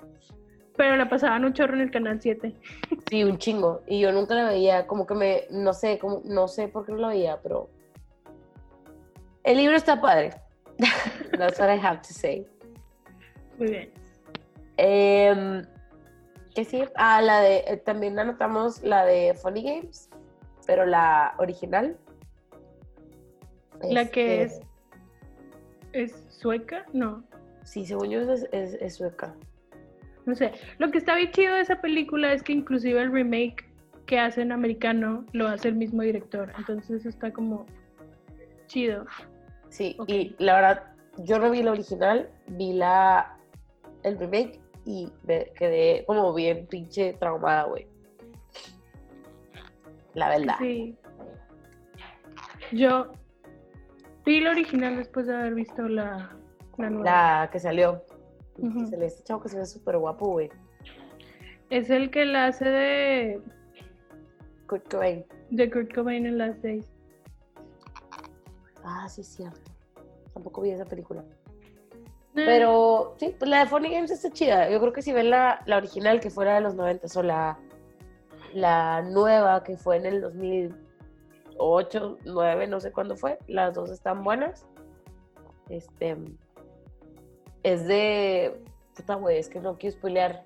Pero 0.76 0.96
la 0.96 1.08
pasaban 1.08 1.46
un 1.46 1.54
chorro 1.54 1.76
en 1.76 1.82
el 1.82 1.92
canal 1.92 2.22
7. 2.22 2.54
Sí, 3.10 3.24
un 3.24 3.38
chingo. 3.38 3.84
Y 3.86 4.00
yo 4.00 4.12
nunca 4.12 4.34
la 4.34 4.46
veía, 4.46 4.88
como 4.88 5.06
que 5.06 5.14
me, 5.14 5.42
no 5.52 5.74
sé, 5.74 6.00
como, 6.00 6.22
no 6.26 6.48
sé 6.48 6.68
por 6.68 6.86
qué 6.86 6.94
no 6.94 6.98
la 6.98 7.10
veía, 7.10 7.40
pero 7.44 7.70
el 9.44 9.58
libro 9.58 9.76
está 9.76 10.02
padre. 10.02 10.32
That's 11.38 11.60
what 11.60 11.70
I 11.70 11.78
have 11.78 12.02
to 12.02 12.14
say. 12.14 12.48
Muy 13.60 13.70
bien. 13.70 13.92
Em, 14.78 15.64
¿Qué 16.56 16.66
sí? 16.66 16.84
Ah, 16.96 17.22
la 17.22 17.42
de, 17.42 17.64
eh, 17.68 17.78
también 17.78 18.18
anotamos 18.20 18.84
la 18.84 19.06
de 19.06 19.34
Funny 19.34 19.64
Games, 19.64 20.10
pero 20.68 20.86
la 20.86 21.34
original. 21.40 21.98
La 23.82 24.10
que 24.10 24.44
Este, 24.44 24.60
es. 25.94 26.12
¿Es 26.12 26.26
sueca? 26.30 26.86
No. 26.94 27.24
Sí, 27.64 27.86
según 27.86 28.10
yo 28.10 28.22
es, 28.32 28.48
es- 28.52 28.76
es 28.76 28.96
sueca. 28.96 29.34
No 30.26 30.36
sé. 30.36 30.52
Lo 30.78 30.90
que 30.92 30.98
está 31.00 31.16
bien 31.16 31.32
chido 31.32 31.54
de 31.56 31.62
esa 31.62 31.82
película 31.82 32.32
es 32.34 32.44
que 32.44 32.54
inclusive 32.54 33.02
el 33.02 33.12
remake 33.12 33.66
que 34.06 34.20
hacen 34.20 34.52
americano 34.52 35.26
lo 35.34 35.48
hace 35.48 35.70
el 35.70 35.76
mismo 35.76 36.02
director. 36.02 36.52
Entonces 36.58 37.06
está 37.06 37.32
como 37.32 37.66
chido. 38.68 39.06
Sí, 39.70 39.98
y 40.08 40.36
la 40.40 40.56
verdad, 40.56 40.84
yo 41.18 41.40
no 41.40 41.50
vi 41.52 41.64
la 41.64 41.72
original, 41.72 42.30
vi 42.48 42.74
la, 42.74 43.38
el 44.04 44.18
remake 44.20 44.60
y 44.86 45.12
me 45.24 45.46
quedé 45.54 46.04
como 46.06 46.34
bien 46.34 46.68
pinche 46.68 47.14
traumada, 47.14 47.64
güey. 47.64 47.88
La 50.14 50.30
verdad. 50.30 50.56
Sí. 50.60 50.98
Yo 52.72 53.12
vi 54.26 54.40
la 54.40 54.52
original 54.52 54.98
después 54.98 55.28
de 55.28 55.36
haber 55.36 55.56
visto 55.56 55.88
la, 55.88 56.36
la 56.78 56.90
nueva. 56.90 57.04
La 57.04 57.50
que 57.52 57.60
salió. 57.60 58.04
Se 58.90 58.98
le 58.98 59.08
este 59.08 59.24
chavo 59.24 59.42
que 59.42 59.50
se 59.50 59.58
ve 59.58 59.66
súper 59.66 59.98
guapo, 59.98 60.28
güey. 60.28 60.50
Es 61.70 61.90
el 61.90 62.12
que 62.12 62.26
la 62.26 62.48
hace 62.48 62.70
de, 62.70 63.42
Kurt 64.68 64.90
Cobain. 64.92 65.26
de 65.50 65.72
Kurt 65.72 65.94
Cobain 65.94 66.26
en 66.26 66.38
las 66.38 66.60
seis. 66.62 66.86
Ah, 68.84 69.08
sí, 69.10 69.24
cierto. 69.24 69.72
Tampoco 70.34 70.62
vi 70.62 70.72
esa 70.72 70.86
película. 70.86 71.24
Pero 72.36 73.14
sí, 73.18 73.36
pues 73.38 73.50
la 73.50 73.60
de 73.60 73.66
Funny 73.68 73.92
Games 73.94 74.10
está 74.12 74.30
chida. 74.32 74.70
Yo 74.70 74.80
creo 74.80 74.92
que 74.94 75.02
si 75.04 75.14
ven 75.14 75.30
la, 75.30 75.62
la 75.66 75.78
original 75.78 76.20
que 76.20 76.30
fuera 76.32 76.56
de 76.56 76.62
los 76.62 76.74
90 76.76 77.08
o 77.20 77.24
la, 77.24 77.60
la 78.54 79.02
nueva 79.04 79.64
que 79.64 79.78
fue 79.78 79.98
en 79.98 80.06
el 80.08 80.22
2008, 80.22 82.18
9, 82.26 82.68
no 82.68 82.80
sé 82.80 82.92
cuándo 82.92 83.16
fue, 83.16 83.38
las 83.48 83.74
dos 83.76 83.92
están 83.92 84.24
buenas. 84.24 84.66
Este 85.70 86.18
es 87.62 87.86
de 87.88 88.60
puta 88.96 89.16
güey, 89.16 89.38
es 89.38 89.48
que 89.50 89.60
no 89.60 89.78
quiero 89.78 89.96
spoilear. 89.96 90.44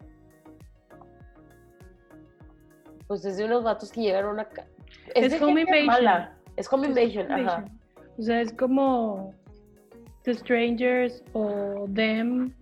Pues 3.07 3.23
es 3.25 3.37
de 3.37 3.45
unos 3.45 3.63
vatos 3.63 3.91
que 3.91 4.01
llegan 4.01 4.25
a 4.25 4.29
una 4.29 4.45
ca- 4.49 4.67
Es 5.15 5.31
de 5.31 5.43
Home 5.43 5.61
Invasion. 5.61 5.85
mala. 5.85 6.37
Es 6.57 6.71
Home 6.71 6.87
es 6.87 6.97
Invasion, 6.97 7.31
ajá. 7.31 7.39
Invasion. 7.39 7.79
O 8.17 8.21
sea, 8.21 8.41
es 8.41 8.51
como 8.53 9.33
The 10.27 10.33
Strangers 10.33 11.23
o 11.31 11.87
Them 11.95 12.53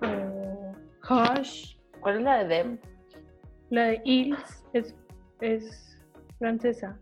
o 0.00 0.72
Hush. 1.06 1.76
¿Cuál 2.00 2.16
es 2.16 2.22
la 2.22 2.44
de 2.44 2.48
Them? 2.48 2.78
La 3.68 3.84
de 3.88 4.00
Hills 4.04 4.64
es, 4.72 4.94
es 5.42 5.98
francesa. 6.38 6.98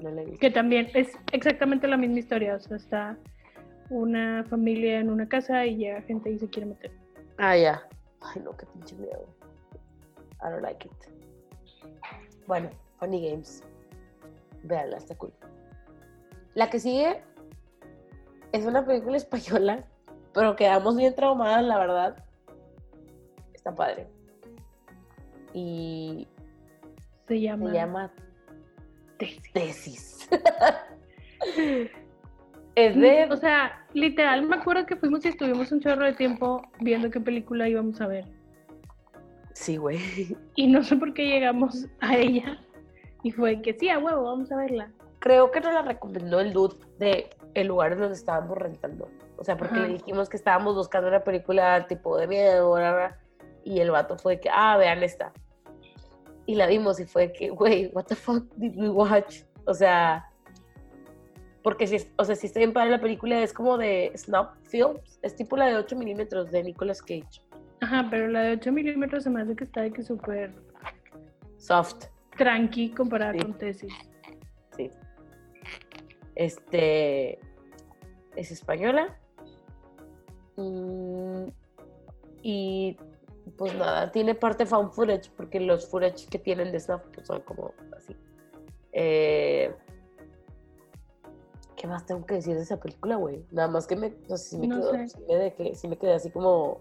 No 0.00 0.10
la 0.10 0.22
he 0.22 0.24
visto. 0.24 0.40
Que 0.40 0.50
también 0.50 0.88
es 0.94 1.12
exactamente 1.32 1.86
la 1.86 1.98
misma 1.98 2.18
historia. 2.18 2.54
O 2.54 2.60
sea, 2.60 2.78
está 2.78 3.18
una 3.90 4.42
familia 4.44 5.00
en 5.00 5.10
una 5.10 5.28
casa 5.28 5.66
y 5.66 5.76
llega 5.76 6.00
gente 6.00 6.30
y 6.30 6.38
se 6.38 6.48
quiere 6.48 6.70
meter. 6.70 6.90
Ah, 7.36 7.58
ya. 7.58 7.86
Ay, 8.22 8.40
no, 8.42 8.56
qué 8.56 8.64
pinche 8.72 8.96
miedo. 8.96 9.28
I 10.42 10.48
don't 10.48 10.62
like 10.62 10.86
it. 10.86 10.92
Bueno, 12.46 12.70
Funny 12.98 13.28
Games. 13.28 13.62
Véanla, 14.62 14.96
está 14.96 15.14
cool. 15.16 15.34
La 16.54 16.70
que 16.70 16.80
sigue 16.80 17.22
es 18.52 18.66
una 18.66 18.84
película 18.84 19.16
española, 19.16 19.84
pero 20.34 20.56
quedamos 20.56 20.96
bien 20.96 21.14
traumadas, 21.14 21.64
la 21.64 21.78
verdad. 21.78 22.24
Está 23.54 23.74
padre. 23.74 24.06
Y 25.52 26.28
Se 27.26 27.40
llama, 27.40 27.70
se 27.70 27.76
llama 27.76 28.12
Tesis. 29.18 29.52
Tesis. 29.52 30.28
es 32.74 32.96
de. 32.96 33.28
O 33.30 33.36
sea, 33.36 33.84
literal, 33.92 34.46
me 34.46 34.56
acuerdo 34.56 34.86
que 34.86 34.96
fuimos 34.96 35.24
y 35.24 35.28
estuvimos 35.28 35.72
un 35.72 35.80
chorro 35.80 36.04
de 36.04 36.14
tiempo 36.14 36.62
viendo 36.80 37.10
qué 37.10 37.20
película 37.20 37.68
íbamos 37.68 38.00
a 38.00 38.06
ver. 38.06 38.24
Sí, 39.52 39.76
güey. 39.76 39.98
Y 40.54 40.68
no 40.68 40.82
sé 40.82 40.96
por 40.96 41.12
qué 41.12 41.26
llegamos 41.26 41.86
a 42.00 42.16
ella. 42.16 42.58
Y 43.22 43.32
fue 43.32 43.60
que 43.60 43.74
sí, 43.74 43.90
a 43.90 43.98
huevo, 43.98 44.22
vamos 44.22 44.50
a 44.52 44.56
verla. 44.56 44.90
creo 45.18 45.50
que 45.50 45.60
nos 45.60 45.74
la 45.74 45.82
recomendó 45.82 46.40
el 46.40 46.54
dude 46.54 46.76
de 46.98 47.28
el 47.54 47.66
lugar 47.66 47.92
en 47.92 47.98
donde 48.00 48.14
estábamos 48.14 48.56
rentando. 48.58 49.08
O 49.36 49.44
sea, 49.44 49.56
porque 49.56 49.74
Ajá. 49.74 49.86
le 49.86 49.94
dijimos 49.94 50.28
que 50.28 50.36
estábamos 50.36 50.74
buscando 50.74 51.08
una 51.08 51.20
película 51.24 51.86
tipo 51.86 52.16
de 52.16 52.26
miedo, 52.26 52.72
bla, 52.74 52.92
bla, 52.92 53.18
y 53.64 53.80
el 53.80 53.90
vato 53.90 54.16
fue 54.18 54.38
que, 54.40 54.48
ah, 54.52 54.76
vean 54.76 55.02
esta. 55.02 55.32
Y 56.46 56.54
la 56.54 56.66
vimos 56.66 56.98
y 57.00 57.04
fue 57.06 57.32
que, 57.32 57.50
güey, 57.50 57.90
what 57.92 58.04
the 58.04 58.14
fuck 58.16 58.44
did 58.56 58.76
we 58.76 58.88
watch? 58.88 59.42
O 59.66 59.74
sea, 59.74 60.26
porque 61.62 61.86
si, 61.86 61.96
o 62.16 62.24
sea, 62.24 62.34
si 62.36 62.46
está 62.46 62.58
bien 62.60 62.72
padre 62.72 62.90
la 62.90 63.00
película, 63.00 63.40
es 63.42 63.52
como 63.52 63.76
de 63.78 64.12
Snap 64.16 64.54
Films, 64.64 65.18
es 65.22 65.36
tipo 65.36 65.56
la 65.56 65.66
de 65.66 65.76
8 65.76 65.94
milímetros 65.96 66.50
de 66.50 66.62
Nicolas 66.64 67.00
Cage. 67.02 67.42
Ajá, 67.82 68.06
pero 68.10 68.28
la 68.28 68.40
de 68.42 68.52
8 68.52 68.72
milímetros 68.72 69.24
se 69.24 69.30
me 69.30 69.42
hace 69.42 69.54
que 69.56 69.64
está 69.64 69.82
de 69.82 69.92
que 69.92 70.02
súper 70.02 70.52
Soft, 71.58 72.06
tranqui 72.38 72.90
comparada 72.90 73.32
Sí. 73.34 73.38
con 73.40 73.58
tesis. 73.58 73.92
sí. 74.76 74.90
Este, 76.40 77.38
es 78.34 78.50
española. 78.50 79.14
Mm, 80.56 81.48
y 82.42 82.96
pues 83.58 83.74
nada, 83.74 84.10
tiene 84.10 84.34
parte 84.34 84.64
found 84.64 84.92
footage, 84.92 85.30
porque 85.36 85.60
los 85.60 85.86
footage 85.86 86.26
que 86.30 86.38
tienen 86.38 86.72
de 86.72 86.80
Snap 86.80 87.04
pues, 87.14 87.26
son 87.26 87.42
como 87.42 87.74
así. 87.94 88.16
Eh, 88.92 89.74
¿Qué 91.76 91.86
más 91.86 92.06
tengo 92.06 92.24
que 92.24 92.36
decir 92.36 92.56
de 92.56 92.62
esa 92.62 92.80
película, 92.80 93.16
güey? 93.16 93.44
Nada 93.50 93.68
más 93.68 93.86
que 93.86 93.96
me, 93.96 94.14
no 94.30 94.38
sé 94.38 94.48
si 94.50 94.58
me, 94.58 94.66
No 94.68 94.76
quedo- 94.76 94.92
sé. 94.92 95.08
sí 95.08 95.18
me 95.28 95.34
de 95.36 95.54
que- 95.54 95.74
sí 95.74 95.88
me 95.88 95.98
quedé 95.98 96.14
así 96.14 96.30
como... 96.30 96.80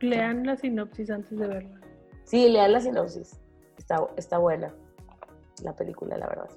Lean 0.00 0.44
la 0.44 0.56
sinopsis 0.56 1.08
antes 1.10 1.38
de 1.38 1.46
verla. 1.46 1.80
Sí, 2.24 2.48
lean 2.48 2.72
la 2.72 2.80
sinopsis. 2.80 3.38
Está, 3.76 4.04
está 4.16 4.38
buena 4.38 4.74
la 5.62 5.76
película, 5.76 6.18
la 6.18 6.26
verdad. 6.26 6.50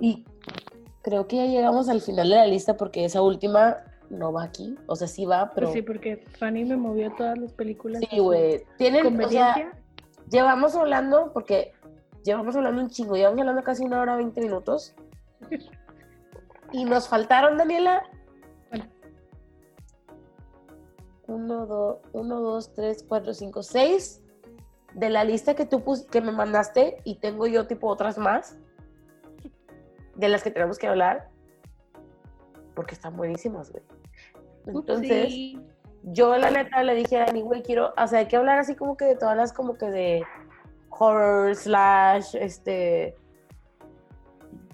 Y 0.00 0.24
creo 1.02 1.26
que 1.26 1.36
ya 1.36 1.46
llegamos 1.46 1.88
al 1.88 2.00
final 2.00 2.28
de 2.28 2.36
la 2.36 2.46
lista 2.46 2.76
porque 2.76 3.04
esa 3.04 3.22
última 3.22 3.76
no 4.10 4.32
va 4.32 4.44
aquí. 4.44 4.76
O 4.86 4.96
sea, 4.96 5.08
sí 5.08 5.24
va, 5.24 5.52
pero... 5.54 5.66
Pues 5.68 5.74
sí, 5.74 5.82
porque 5.82 6.24
Fanny 6.38 6.64
me 6.64 6.76
movió 6.76 7.12
todas 7.16 7.38
las 7.38 7.52
películas. 7.52 8.02
Sí, 8.10 8.18
güey. 8.18 8.64
Tienen, 8.78 9.20
o 9.20 9.28
sea, 9.28 9.72
llevamos 10.30 10.74
hablando, 10.76 11.32
porque 11.32 11.72
llevamos 12.24 12.54
hablando 12.56 12.82
un 12.82 12.90
chingo, 12.90 13.16
llevamos 13.16 13.40
hablando 13.40 13.62
casi 13.62 13.84
una 13.84 14.00
hora, 14.00 14.16
20 14.16 14.40
minutos. 14.40 14.94
Y 16.72 16.84
nos 16.84 17.08
faltaron, 17.08 17.56
Daniela. 17.56 18.02
Bueno. 18.70 18.84
Uno, 21.28 21.66
dos, 21.66 21.96
uno, 22.12 22.40
dos, 22.40 22.72
tres, 22.74 23.04
cuatro, 23.06 23.34
cinco, 23.34 23.62
seis. 23.62 24.22
De 24.94 25.10
la 25.10 25.24
lista 25.24 25.54
que 25.54 25.66
tú 25.66 25.82
pus- 25.82 26.06
que 26.06 26.20
me 26.20 26.32
mandaste, 26.32 26.98
y 27.04 27.16
tengo 27.16 27.46
yo 27.46 27.66
tipo 27.66 27.88
otras 27.88 28.16
más, 28.18 28.56
de 30.16 30.28
las 30.28 30.42
que 30.42 30.50
tenemos 30.50 30.78
que 30.78 30.86
hablar, 30.86 31.28
porque 32.74 32.94
están 32.94 33.16
buenísimas, 33.16 33.70
güey. 33.70 33.82
Entonces, 34.66 35.54
yo 36.02 36.36
la 36.36 36.50
neta 36.50 36.82
le 36.82 36.94
dije 36.94 37.18
a 37.18 37.26
Dani, 37.26 37.42
güey, 37.42 37.62
quiero, 37.62 37.92
o 37.96 38.06
sea, 38.06 38.20
hay 38.20 38.26
que 38.26 38.36
hablar 38.36 38.58
así 38.58 38.74
como 38.74 38.96
que 38.96 39.04
de 39.04 39.16
todas 39.16 39.36
las, 39.36 39.52
como 39.52 39.76
que 39.76 39.86
de 39.86 40.24
horror, 40.90 41.54
slash, 41.54 42.34
este, 42.36 43.16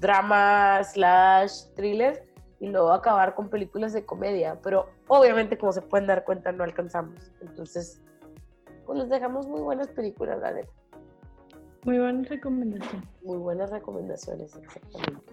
drama, 0.01 0.82
slash, 0.85 1.66
thriller, 1.74 2.27
y 2.60 2.69
luego 2.69 2.93
acabar 2.93 3.35
con 3.35 3.48
películas 3.48 3.93
de 3.93 4.06
comedia, 4.06 4.59
pero 4.62 4.89
obviamente 5.09 5.59
como 5.59 5.73
se 5.73 5.82
pueden 5.82 6.06
dar 6.06 6.24
cuenta 6.24 6.52
no 6.52 6.64
alcanzamos, 6.64 7.32
entonces, 7.40 8.01
pues 8.86 8.98
les 8.98 9.09
dejamos 9.09 9.47
muy 9.47 9.60
buenas 9.60 9.89
películas, 9.89 10.39
la 10.40 10.52
neta, 10.52 10.73
Muy 11.84 11.98
buena 11.98 12.22
recomendación. 12.28 13.04
muy 13.22 13.38
buenas 13.38 13.70
recomendaciones, 13.70 14.54
exactamente. 14.56 15.32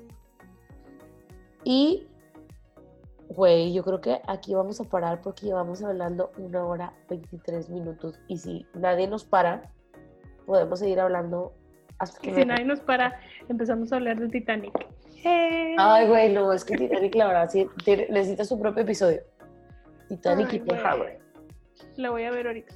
Y, 1.63 2.07
güey, 3.29 3.73
yo 3.73 3.83
creo 3.83 4.01
que 4.01 4.19
aquí 4.27 4.55
vamos 4.55 4.79
a 4.81 4.83
parar 4.85 5.21
porque 5.21 5.45
llevamos 5.45 5.83
hablando 5.83 6.31
una 6.37 6.65
hora 6.65 6.93
23 7.09 7.69
minutos 7.69 8.19
y 8.27 8.37
si 8.37 8.65
nadie 8.73 9.07
nos 9.07 9.25
para, 9.25 9.71
podemos 10.45 10.79
seguir 10.79 10.99
hablando 10.99 11.53
hasta 11.99 12.19
que... 12.21 12.31
Y 12.31 12.33
si 12.33 12.45
nadie 12.45 12.65
nos 12.65 12.79
para, 12.79 13.19
empezamos 13.49 13.91
a 13.91 13.97
hablar 13.97 14.19
de 14.19 14.29
Titanic. 14.29 14.73
¡Eh! 15.23 15.75
Ay, 15.77 16.07
güey, 16.07 16.33
no, 16.33 16.51
es 16.53 16.63
que 16.63 16.77
Titanic, 16.77 17.13
la 17.15 17.27
verdad, 17.27 17.49
sí, 17.51 17.67
tiene- 17.83 18.07
necesita 18.09 18.45
su 18.45 18.57
propio 18.59 18.83
episodio. 18.83 19.21
Titanic 20.07 20.53
y 20.53 20.55
Ay, 20.55 20.59
Pearl 20.61 20.81
güey. 20.81 20.87
Harbor. 21.11 21.19
La 21.97 22.09
voy 22.09 22.23
a 22.23 22.31
ver 22.31 22.47
ahorita. 22.47 22.73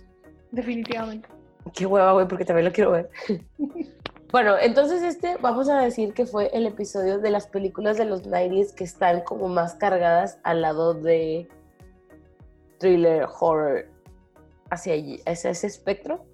Definitivamente. 0.52 1.28
Qué 1.74 1.86
hueva, 1.86 2.12
güey, 2.14 2.28
porque 2.28 2.46
también 2.46 2.66
lo 2.66 2.74
quiero 2.74 2.92
ver. 2.92 3.10
bueno, 4.32 4.58
entonces 4.60 5.02
este, 5.02 5.38
vamos 5.38 5.70
a 5.70 5.80
decir 5.80 6.14
que 6.14 6.26
fue 6.26 6.50
el 6.54 6.66
episodio 6.66 7.20
de 7.20 7.30
las 7.30 7.48
películas 7.48 7.98
de 7.98 8.06
los 8.06 8.28
90s 8.28 8.74
que 8.74 8.84
están 8.84 9.22
como 9.22 9.48
más 9.48 9.76
cargadas 9.76 10.40
al 10.44 10.62
lado 10.62 10.94
de 10.94 11.48
thriller, 12.80 13.26
horror, 13.40 13.88
hacia 14.70 14.94
allí, 14.94 15.22
hacia 15.26 15.52
ese 15.52 15.68
espectro. 15.68 16.26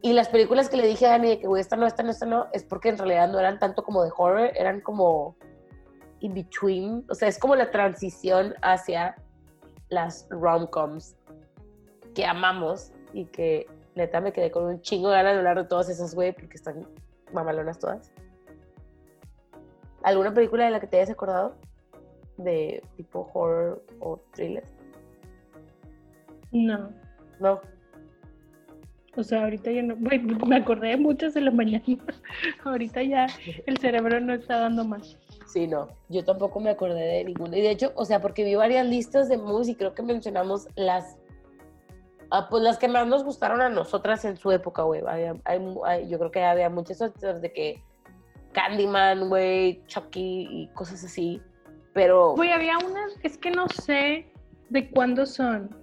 Y 0.00 0.12
las 0.12 0.28
películas 0.28 0.68
que 0.68 0.76
le 0.76 0.86
dije 0.86 1.06
a 1.06 1.10
Dani 1.10 1.28
de 1.28 1.40
que, 1.40 1.46
güey, 1.46 1.60
esta 1.60 1.76
no, 1.76 1.86
esta 1.86 2.02
no, 2.02 2.10
esta 2.10 2.26
no, 2.26 2.46
es 2.52 2.62
porque 2.62 2.90
en 2.90 2.98
realidad 2.98 3.28
no 3.28 3.38
eran 3.38 3.58
tanto 3.58 3.82
como 3.82 4.04
de 4.04 4.10
horror, 4.16 4.52
eran 4.54 4.80
como 4.80 5.36
in 6.20 6.34
between. 6.34 7.04
O 7.08 7.14
sea, 7.14 7.28
es 7.28 7.38
como 7.38 7.56
la 7.56 7.70
transición 7.70 8.54
hacia 8.62 9.16
las 9.88 10.28
rom-coms 10.30 11.16
que 12.14 12.24
amamos 12.26 12.92
y 13.12 13.24
que 13.26 13.66
neta 13.98 14.20
me 14.20 14.32
quedé 14.32 14.50
con 14.50 14.64
un 14.64 14.80
chingo 14.80 15.10
de 15.10 15.16
ganas 15.16 15.32
de 15.32 15.38
hablar 15.38 15.58
de 15.58 15.68
todas 15.68 15.88
esas, 15.88 16.14
güey, 16.14 16.32
porque 16.32 16.56
están 16.56 16.86
mamalonas 17.32 17.78
todas. 17.78 18.10
¿Alguna 20.02 20.32
película 20.32 20.64
de 20.64 20.70
la 20.70 20.80
que 20.80 20.86
te 20.86 20.96
hayas 20.96 21.10
acordado? 21.10 21.54
De 22.36 22.82
tipo 22.96 23.30
horror 23.34 23.82
o 24.00 24.18
thriller. 24.32 24.64
No. 26.52 26.90
No. 27.40 27.60
O 29.16 29.22
sea, 29.24 29.42
ahorita 29.42 29.72
ya 29.72 29.82
no, 29.82 29.96
güey, 29.96 30.20
me 30.20 30.56
acordé 30.56 30.88
de 30.88 30.96
muchas 30.96 31.34
de 31.34 31.40
la 31.40 31.50
mañana. 31.50 31.84
ahorita 32.64 33.02
ya 33.02 33.26
el 33.66 33.76
cerebro 33.78 34.20
no 34.20 34.32
está 34.32 34.58
dando 34.58 34.84
más. 34.84 35.18
Sí, 35.46 35.66
no, 35.66 35.88
yo 36.08 36.24
tampoco 36.24 36.60
me 36.60 36.70
acordé 36.70 37.00
de 37.00 37.24
ninguna. 37.24 37.56
Y 37.56 37.62
de 37.62 37.70
hecho, 37.70 37.92
o 37.96 38.04
sea, 38.04 38.20
porque 38.20 38.44
vi 38.44 38.54
varias 38.54 38.86
listas 38.86 39.28
de 39.28 39.38
movies 39.38 39.68
y 39.68 39.74
creo 39.74 39.94
que 39.94 40.02
mencionamos 40.02 40.68
las, 40.76 41.16
ah, 42.30 42.48
pues 42.48 42.62
las 42.62 42.78
que 42.78 42.88
más 42.88 43.06
nos 43.06 43.24
gustaron 43.24 43.60
a 43.60 43.68
nosotras 43.68 44.24
en 44.24 44.36
su 44.36 44.50
época, 44.52 44.82
güey. 44.82 45.02
Había- 45.06 45.36
hay- 45.44 45.60
hay- 45.84 46.08
yo 46.08 46.18
creo 46.18 46.30
que 46.30 46.44
había 46.44 46.68
muchas 46.70 47.00
otras 47.02 47.40
de 47.40 47.52
que 47.52 47.82
Candyman, 48.52 49.28
güey, 49.28 49.82
Chucky 49.86 50.48
y 50.50 50.68
cosas 50.74 51.04
así. 51.04 51.40
Pero, 51.94 52.34
Güey, 52.34 52.52
había 52.52 52.78
unas, 52.78 53.12
es 53.22 53.36
que 53.38 53.50
no 53.50 53.68
sé 53.68 54.30
de 54.68 54.90
cuándo 54.90 55.26
son, 55.26 55.74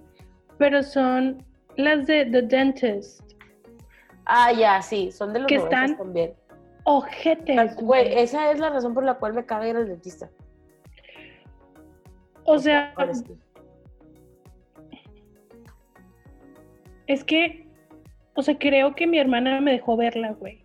pero 0.58 0.82
son 0.82 1.44
las 1.76 2.06
de 2.06 2.24
The 2.26 2.42
Dentist. 2.42 3.20
ah, 4.24 4.50
ya, 4.52 4.80
sí, 4.82 5.12
son 5.12 5.32
de 5.32 5.40
los 5.40 5.46
que 5.48 5.56
90 5.58 5.76
están- 5.84 5.96
también. 5.98 6.34
Ojetes. 6.84 7.76
Güey, 7.76 8.16
esa 8.18 8.50
es 8.52 8.58
la 8.60 8.70
razón 8.70 8.94
por 8.94 9.04
la 9.04 9.14
cual 9.14 9.34
me 9.34 9.44
caga 9.44 9.68
ir 9.68 9.76
al 9.76 9.88
dentista. 9.88 10.30
O 12.44 12.58
sea. 12.58 12.94
Es 17.06 17.24
que, 17.24 17.66
o 18.34 18.42
sea, 18.42 18.58
creo 18.58 18.94
que 18.94 19.06
mi 19.06 19.18
hermana 19.18 19.60
me 19.60 19.72
dejó 19.72 19.96
verla, 19.96 20.32
güey. 20.32 20.64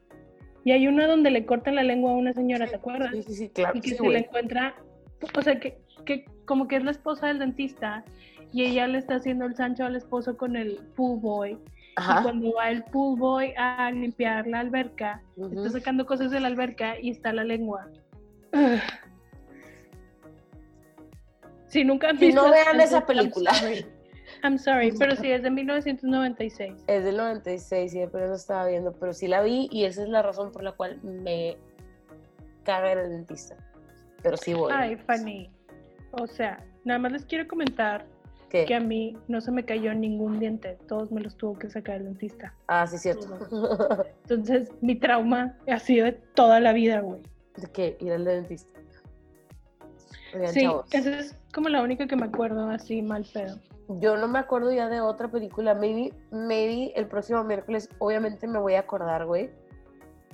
Y 0.63 0.72
hay 0.72 0.88
una 0.88 1.07
donde 1.07 1.31
le 1.31 1.45
cortan 1.45 1.76
la 1.76 1.84
lengua 1.84 2.11
a 2.11 2.15
una 2.15 2.34
señora, 2.34 2.68
¿te 2.68 2.76
acuerdas? 2.76 3.11
Sí, 3.11 3.23
sí, 3.23 3.34
sí, 3.34 3.49
claro. 3.49 3.77
y 3.77 3.81
que 3.81 3.89
sí, 3.89 3.95
se 3.95 4.03
le 4.03 4.09
güey. 4.09 4.23
encuentra, 4.23 4.76
o 5.35 5.41
sea, 5.41 5.59
que, 5.59 5.80
que 6.05 6.26
como 6.45 6.68
que 6.68 6.76
es 6.76 6.84
la 6.84 6.91
esposa 6.91 7.27
del 7.27 7.39
dentista 7.39 8.03
y 8.53 8.63
ella 8.65 8.88
le 8.88 8.99
está 8.99 9.15
haciendo 9.15 9.45
el 9.45 9.55
Sancho 9.55 9.85
al 9.85 9.95
esposo 9.95 10.38
con 10.38 10.55
el 10.55 10.77
pool 10.95 11.19
boy. 11.19 11.51
Y 11.53 11.57
Ajá. 11.95 12.23
cuando 12.23 12.53
va 12.53 12.69
el 12.69 12.84
pool 12.85 13.18
boy 13.19 13.53
a 13.57 13.91
limpiar 13.91 14.47
la 14.47 14.59
alberca, 14.59 15.22
está 15.38 15.69
sacando 15.72 16.05
cosas 16.05 16.31
de 16.31 16.39
la 16.39 16.47
alberca 16.47 16.99
y 16.99 17.09
está 17.09 17.34
la 17.34 17.43
lengua. 17.43 17.89
Si 21.68 21.84
nunca 21.84 22.09
han 22.09 22.19
Si 22.19 22.27
visto 22.27 22.43
no 22.45 22.51
vean 22.51 22.80
esa 22.81 23.05
película. 23.05 23.51
I'm 24.43 24.57
sorry, 24.57 24.91
pero 24.97 25.15
sí, 25.15 25.31
es 25.31 25.43
de 25.43 25.51
1996. 25.51 26.84
Es 26.88 27.03
del 27.03 27.18
96, 27.18 27.91
sí, 27.91 27.99
pero 28.11 28.27
no 28.27 28.35
estaba 28.35 28.68
viendo, 28.68 28.91
pero 28.93 29.13
sí 29.13 29.27
la 29.27 29.41
vi 29.41 29.69
y 29.72 29.85
esa 29.85 30.03
es 30.03 30.09
la 30.09 30.22
razón 30.22 30.51
por 30.51 30.63
la 30.63 30.72
cual 30.72 30.99
me 31.03 31.57
caga 32.63 32.91
al 32.91 33.09
dentista. 33.09 33.55
Pero 34.23 34.38
sí 34.38 34.53
voy. 34.53 34.72
Ay, 34.76 34.97
Fanny. 34.97 35.51
O 36.11 36.27
sea, 36.27 36.63
nada 36.84 36.99
más 36.99 37.11
les 37.11 37.26
quiero 37.26 37.47
comentar 37.47 38.05
¿Qué? 38.49 38.65
que 38.65 38.76
a 38.76 38.80
mí 38.80 39.15
no 39.27 39.41
se 39.41 39.51
me 39.51 39.63
cayó 39.63 39.93
ningún 39.93 40.39
diente, 40.39 40.77
todos 40.88 41.11
me 41.11 41.22
los 41.22 41.38
tuvo 41.38 41.57
que 41.57 41.69
sacar 41.69 41.97
el 41.97 42.05
dentista. 42.05 42.53
Ah, 42.68 42.85
sí, 42.85 42.97
cierto. 42.97 43.27
Entonces, 44.23 44.69
mi 44.81 44.95
trauma 44.95 45.57
ha 45.68 45.80
sido 45.80 46.05
de 46.05 46.13
toda 46.13 46.59
la 46.59 46.73
vida, 46.73 46.99
güey. 46.99 47.22
¿De 47.57 47.68
qué? 47.72 47.97
Ir 47.99 48.13
al 48.13 48.26
dentista. 48.26 48.80
Oigan, 50.34 50.53
Sí, 50.53 50.61
chavos, 50.61 50.85
esa 50.93 51.19
es 51.19 51.35
como 51.53 51.69
la 51.69 51.81
única 51.81 52.07
que 52.07 52.15
me 52.15 52.26
acuerdo 52.26 52.69
así 52.69 53.01
mal 53.01 53.26
pedo. 53.34 53.59
Yo 53.99 54.18
no 54.18 54.27
me 54.27 54.39
acuerdo 54.39 54.72
ya 54.72 54.88
de 54.89 55.01
otra 55.01 55.30
película. 55.30 55.73
Maybe, 55.76 56.13
maybe 56.31 56.93
el 56.95 57.07
próximo 57.07 57.43
miércoles, 57.43 57.89
obviamente 57.99 58.47
me 58.47 58.59
voy 58.59 58.76
a 58.76 58.80
acordar, 58.81 59.26
güey. 59.26 59.49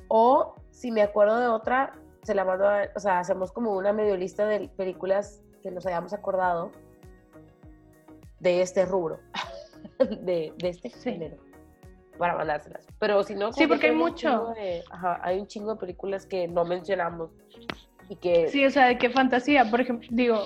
O 0.09 0.55
si 0.69 0.91
me 0.91 1.01
acuerdo 1.01 1.39
de 1.39 1.47
otra, 1.47 1.93
se 2.23 2.35
la 2.35 2.45
mando 2.45 2.67
a, 2.67 2.83
o 2.95 2.99
sea, 2.99 3.19
hacemos 3.19 3.51
como 3.51 3.75
una 3.75 3.93
medio 3.93 4.15
lista 4.17 4.45
de 4.45 4.67
películas 4.69 5.41
que 5.63 5.71
nos 5.71 5.85
hayamos 5.85 6.13
acordado 6.13 6.71
de 8.39 8.61
este 8.61 8.85
rubro, 8.85 9.19
de, 9.99 10.53
de 10.57 10.69
este 10.69 10.89
género, 10.89 11.37
para 12.17 12.35
mandárselas. 12.35 12.85
Pero 12.99 13.23
si 13.23 13.33
no, 13.35 13.51
Sí, 13.53 13.65
porque 13.67 13.87
hay 13.87 13.95
mucho. 13.95 14.53
de- 14.55 14.83
ajá, 14.91 15.19
hay 15.23 15.39
un 15.39 15.47
chingo 15.47 15.73
de 15.73 15.79
películas 15.79 16.25
que 16.25 16.47
no 16.47 16.63
mencionamos 16.65 17.31
y 18.09 18.15
que, 18.17 18.47
Sí, 18.49 18.65
o 18.65 18.69
sea, 18.69 18.85
de 18.87 18.97
qué 18.97 19.09
fantasía. 19.09 19.69
Por 19.69 19.81
ejemplo, 19.81 20.07
digo, 20.11 20.37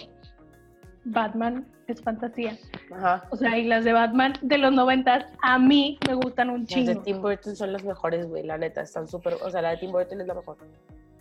Batman 1.04 1.68
es 1.92 2.02
fantasía. 2.02 2.58
ajá, 2.96 3.24
O 3.30 3.36
sea, 3.36 3.58
y 3.58 3.68
las 3.68 3.84
de 3.84 3.94
Batman 3.94 4.34
de 4.42 4.58
los 4.58 4.74
noventas 4.74 5.26
a 5.44 5.60
mí 5.60 5.98
me 6.08 6.16
gustan 6.16 6.50
un 6.50 6.62
las 6.62 6.70
de 6.70 6.76
chingo. 6.76 7.02
Tim 7.02 7.22
Burton 7.22 7.56
son 7.56 7.74
las 7.74 7.84
mejores, 7.84 8.28
güey, 8.28 8.44
la 8.44 8.58
neta, 8.58 8.82
están 8.82 9.08
súper, 9.08 9.36
o 9.42 9.50
sea, 9.50 9.62
la 9.62 9.72
de 9.72 9.78
Tim 9.78 9.92
Burton 9.92 10.22
es 10.22 10.28
la 10.28 10.34
mejor. 10.36 10.58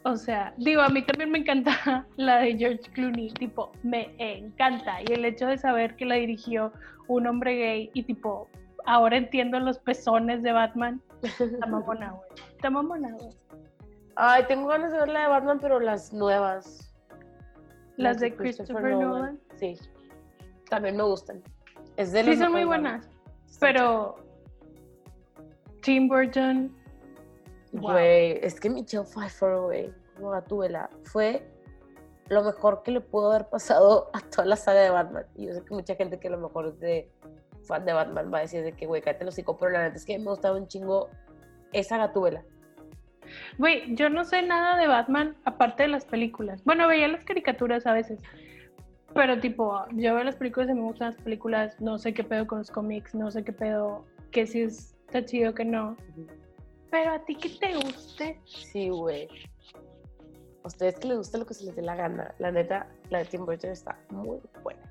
O 0.04 0.16
sea, 0.16 0.54
digo, 0.56 0.80
a 0.80 0.88
mí 0.88 1.02
también 1.02 1.30
me 1.30 1.38
encanta 1.38 2.06
la 2.16 2.38
de 2.38 2.56
George 2.56 2.90
Clooney, 2.92 3.30
tipo, 3.32 3.70
me 3.82 4.14
encanta. 4.18 5.02
Y 5.02 5.12
el 5.12 5.24
hecho 5.24 5.46
de 5.46 5.58
saber 5.58 5.96
que 5.96 6.06
la 6.06 6.14
dirigió 6.14 6.72
un 7.08 7.26
hombre 7.26 7.56
gay 7.56 7.90
y 7.92 8.02
tipo, 8.04 8.48
ahora 8.86 9.16
entiendo 9.16 9.60
los 9.60 9.78
pezones 9.78 10.42
de 10.42 10.52
Batman, 10.52 11.02
está 11.22 11.66
mamona, 11.66 12.12
güey. 12.12 12.28
Está 12.56 12.70
mamona, 12.70 13.12
güey. 13.12 13.30
Ay, 14.16 14.44
tengo 14.48 14.68
ganas 14.68 14.92
de 14.92 14.98
ver 14.98 15.08
la 15.08 15.22
de 15.22 15.28
Batman, 15.28 15.58
pero 15.60 15.80
las 15.80 16.12
nuevas. 16.12 16.92
Las 17.96 18.20
de 18.20 18.34
Christopher 18.34 18.96
Nolan. 18.96 19.38
Sí. 19.56 19.78
También 20.70 20.96
me 20.96 21.02
gustan. 21.02 21.42
Es 21.96 22.12
de 22.12 22.24
Sí, 22.24 22.36
son 22.36 22.52
muy 22.52 22.64
buenas. 22.64 23.10
Pero 23.58 24.16
Tim 25.82 26.08
Burton, 26.08 26.74
wow. 27.72 27.92
Güey, 27.92 28.38
es 28.42 28.58
que 28.58 28.70
Michelle 28.70 29.04
Pfeiffer, 29.04 29.58
güey, 29.58 29.92
como 30.16 30.30
Gatúbela, 30.30 30.88
fue 31.04 31.46
lo 32.28 32.42
mejor 32.44 32.82
que 32.82 32.92
le 32.92 33.00
pudo 33.00 33.32
haber 33.32 33.48
pasado 33.48 34.08
a 34.14 34.20
toda 34.20 34.46
la 34.46 34.56
saga 34.56 34.80
de 34.80 34.90
Batman. 34.90 35.26
Y 35.36 35.46
yo 35.46 35.54
sé 35.54 35.64
que 35.64 35.74
mucha 35.74 35.96
gente 35.96 36.18
que 36.18 36.28
a 36.28 36.30
lo 36.30 36.38
mejor 36.38 36.68
es 36.68 36.78
de 36.78 37.10
fan 37.64 37.84
de 37.84 37.92
Batman 37.92 38.32
va 38.32 38.38
a 38.38 38.42
decir 38.42 38.62
de 38.62 38.72
que, 38.72 38.86
güey, 38.86 39.02
cállate 39.02 39.24
los 39.24 39.34
hocico, 39.34 39.58
pero 39.58 39.72
la 39.72 39.82
neta 39.82 39.96
es 39.96 40.04
que 40.04 40.18
me 40.18 40.30
gustaba 40.30 40.56
un 40.56 40.68
chingo 40.68 41.10
esa 41.72 41.98
Gatúbela. 41.98 42.44
Güey, 43.58 43.94
yo 43.94 44.08
no 44.08 44.24
sé 44.24 44.42
nada 44.42 44.76
de 44.76 44.86
Batman 44.86 45.36
aparte 45.44 45.82
de 45.82 45.88
las 45.88 46.04
películas. 46.04 46.64
Bueno, 46.64 46.88
veía 46.88 47.08
las 47.08 47.24
caricaturas 47.24 47.86
a 47.86 47.92
veces. 47.92 48.20
Pero 49.14 49.40
tipo, 49.40 49.84
yo 49.92 50.14
veo 50.14 50.24
las 50.24 50.36
películas 50.36 50.70
y 50.70 50.74
me 50.74 50.82
gustan 50.82 51.12
las 51.12 51.22
películas, 51.22 51.80
no 51.80 51.98
sé 51.98 52.14
qué 52.14 52.22
pedo 52.22 52.46
con 52.46 52.58
los 52.58 52.70
cómics, 52.70 53.14
no 53.14 53.30
sé 53.30 53.42
qué 53.42 53.52
pedo, 53.52 54.04
que 54.30 54.46
si 54.46 54.62
está 54.62 55.24
chido, 55.24 55.52
que 55.54 55.64
no. 55.64 55.96
Pero 56.90 57.12
a 57.12 57.24
ti 57.24 57.34
que 57.34 57.48
te 57.48 57.74
guste. 57.74 58.40
Sí, 58.44 58.88
güey. 58.88 59.28
A 60.62 60.68
ustedes 60.68 60.98
que 60.98 61.08
les 61.08 61.18
gusta 61.18 61.38
lo 61.38 61.46
que 61.46 61.54
se 61.54 61.64
les 61.64 61.76
dé 61.76 61.82
la 61.82 61.96
gana. 61.96 62.34
La 62.38 62.52
neta, 62.52 62.88
la 63.08 63.18
de 63.18 63.24
Tim 63.24 63.44
Burton 63.44 63.70
está 63.70 63.98
muy 64.10 64.38
buena. 64.62 64.82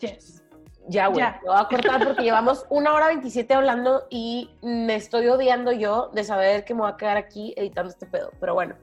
Yes. 0.00 0.42
Ya, 0.88 1.08
güey. 1.08 1.22
Me 1.22 1.48
voy 1.48 1.56
a 1.56 1.64
cortar 1.68 2.04
porque 2.04 2.22
llevamos 2.22 2.66
una 2.70 2.92
hora 2.92 3.08
27 3.08 3.54
hablando 3.54 4.06
y 4.10 4.50
me 4.62 4.94
estoy 4.94 5.28
odiando 5.28 5.72
yo 5.72 6.10
de 6.12 6.24
saber 6.24 6.64
que 6.64 6.74
me 6.74 6.80
voy 6.80 6.90
a 6.90 6.96
quedar 6.96 7.16
aquí 7.16 7.54
editando 7.56 7.90
este 7.90 8.06
pedo. 8.06 8.30
Pero 8.40 8.54
bueno. 8.54 8.74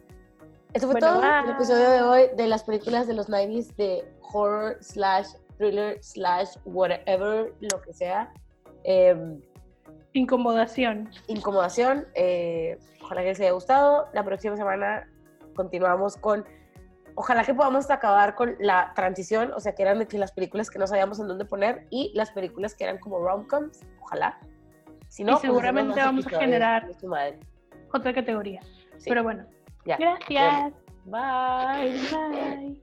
Eso 0.74 0.86
fue 0.88 1.00
Bueno, 1.00 1.08
todo 1.20 1.24
el 1.24 1.44
bye. 1.46 1.52
episodio 1.54 1.90
de 1.90 2.02
hoy 2.04 2.22
de 2.36 2.48
las 2.48 2.64
películas 2.64 3.08
de 3.08 3.14
los 3.14 3.28
90s 3.30 3.76
de 3.76 4.08
horror 4.22 4.78
slash 4.82 5.28
thriller 5.58 5.98
slash 6.04 6.50
whatever, 6.66 7.54
lo 7.60 7.82
que 7.82 7.94
sea. 7.94 8.32
Eh, 8.84 9.40
Incomodación. 10.14 11.10
incomodación. 11.28 12.08
eh, 12.16 12.78
ojalá 13.02 13.22
que 13.22 13.28
les 13.30 13.40
haya 13.40 13.52
gustado. 13.52 14.08
La 14.14 14.24
próxima 14.24 14.56
semana 14.56 15.08
continuamos 15.56 16.18
con. 16.18 16.46
Ojalá 17.16 17.44
que 17.44 17.54
podamos 17.54 17.90
acabar 17.92 18.36
con 18.36 18.56
la 18.60 18.94
transición, 18.96 19.52
o 19.54 19.60
sea, 19.60 19.76
que 19.76 19.82
eran 19.82 20.00
de 20.00 20.08
que 20.08 20.18
las 20.18 20.32
películas 20.32 20.70
que 20.70 20.80
no 20.80 20.88
sabíamos 20.88 21.20
en 21.20 21.28
dónde 21.28 21.44
poner 21.46 21.86
y 21.90 22.12
las 22.16 22.32
películas 22.32 22.76
que 22.76 22.86
eran 22.86 22.98
como 22.98 23.20
rom-coms. 23.20 23.82
Ojalá. 24.02 24.40
Si 25.10 25.24
no, 25.24 25.32
Y 25.32 25.34
pues, 25.34 25.42
seguramente 25.42 26.00
vamos 26.00 26.26
a 26.28 26.30
generar-. 26.30 26.88
Otra 27.92 28.14
categoría. 28.14 28.62
Sí. 28.98 29.10
Pero 29.10 29.24
bueno. 29.24 29.46
Ya. 29.86 29.98
Gracias. 29.98 30.74
Bye. 31.06 32.08
Bye. 32.10 32.80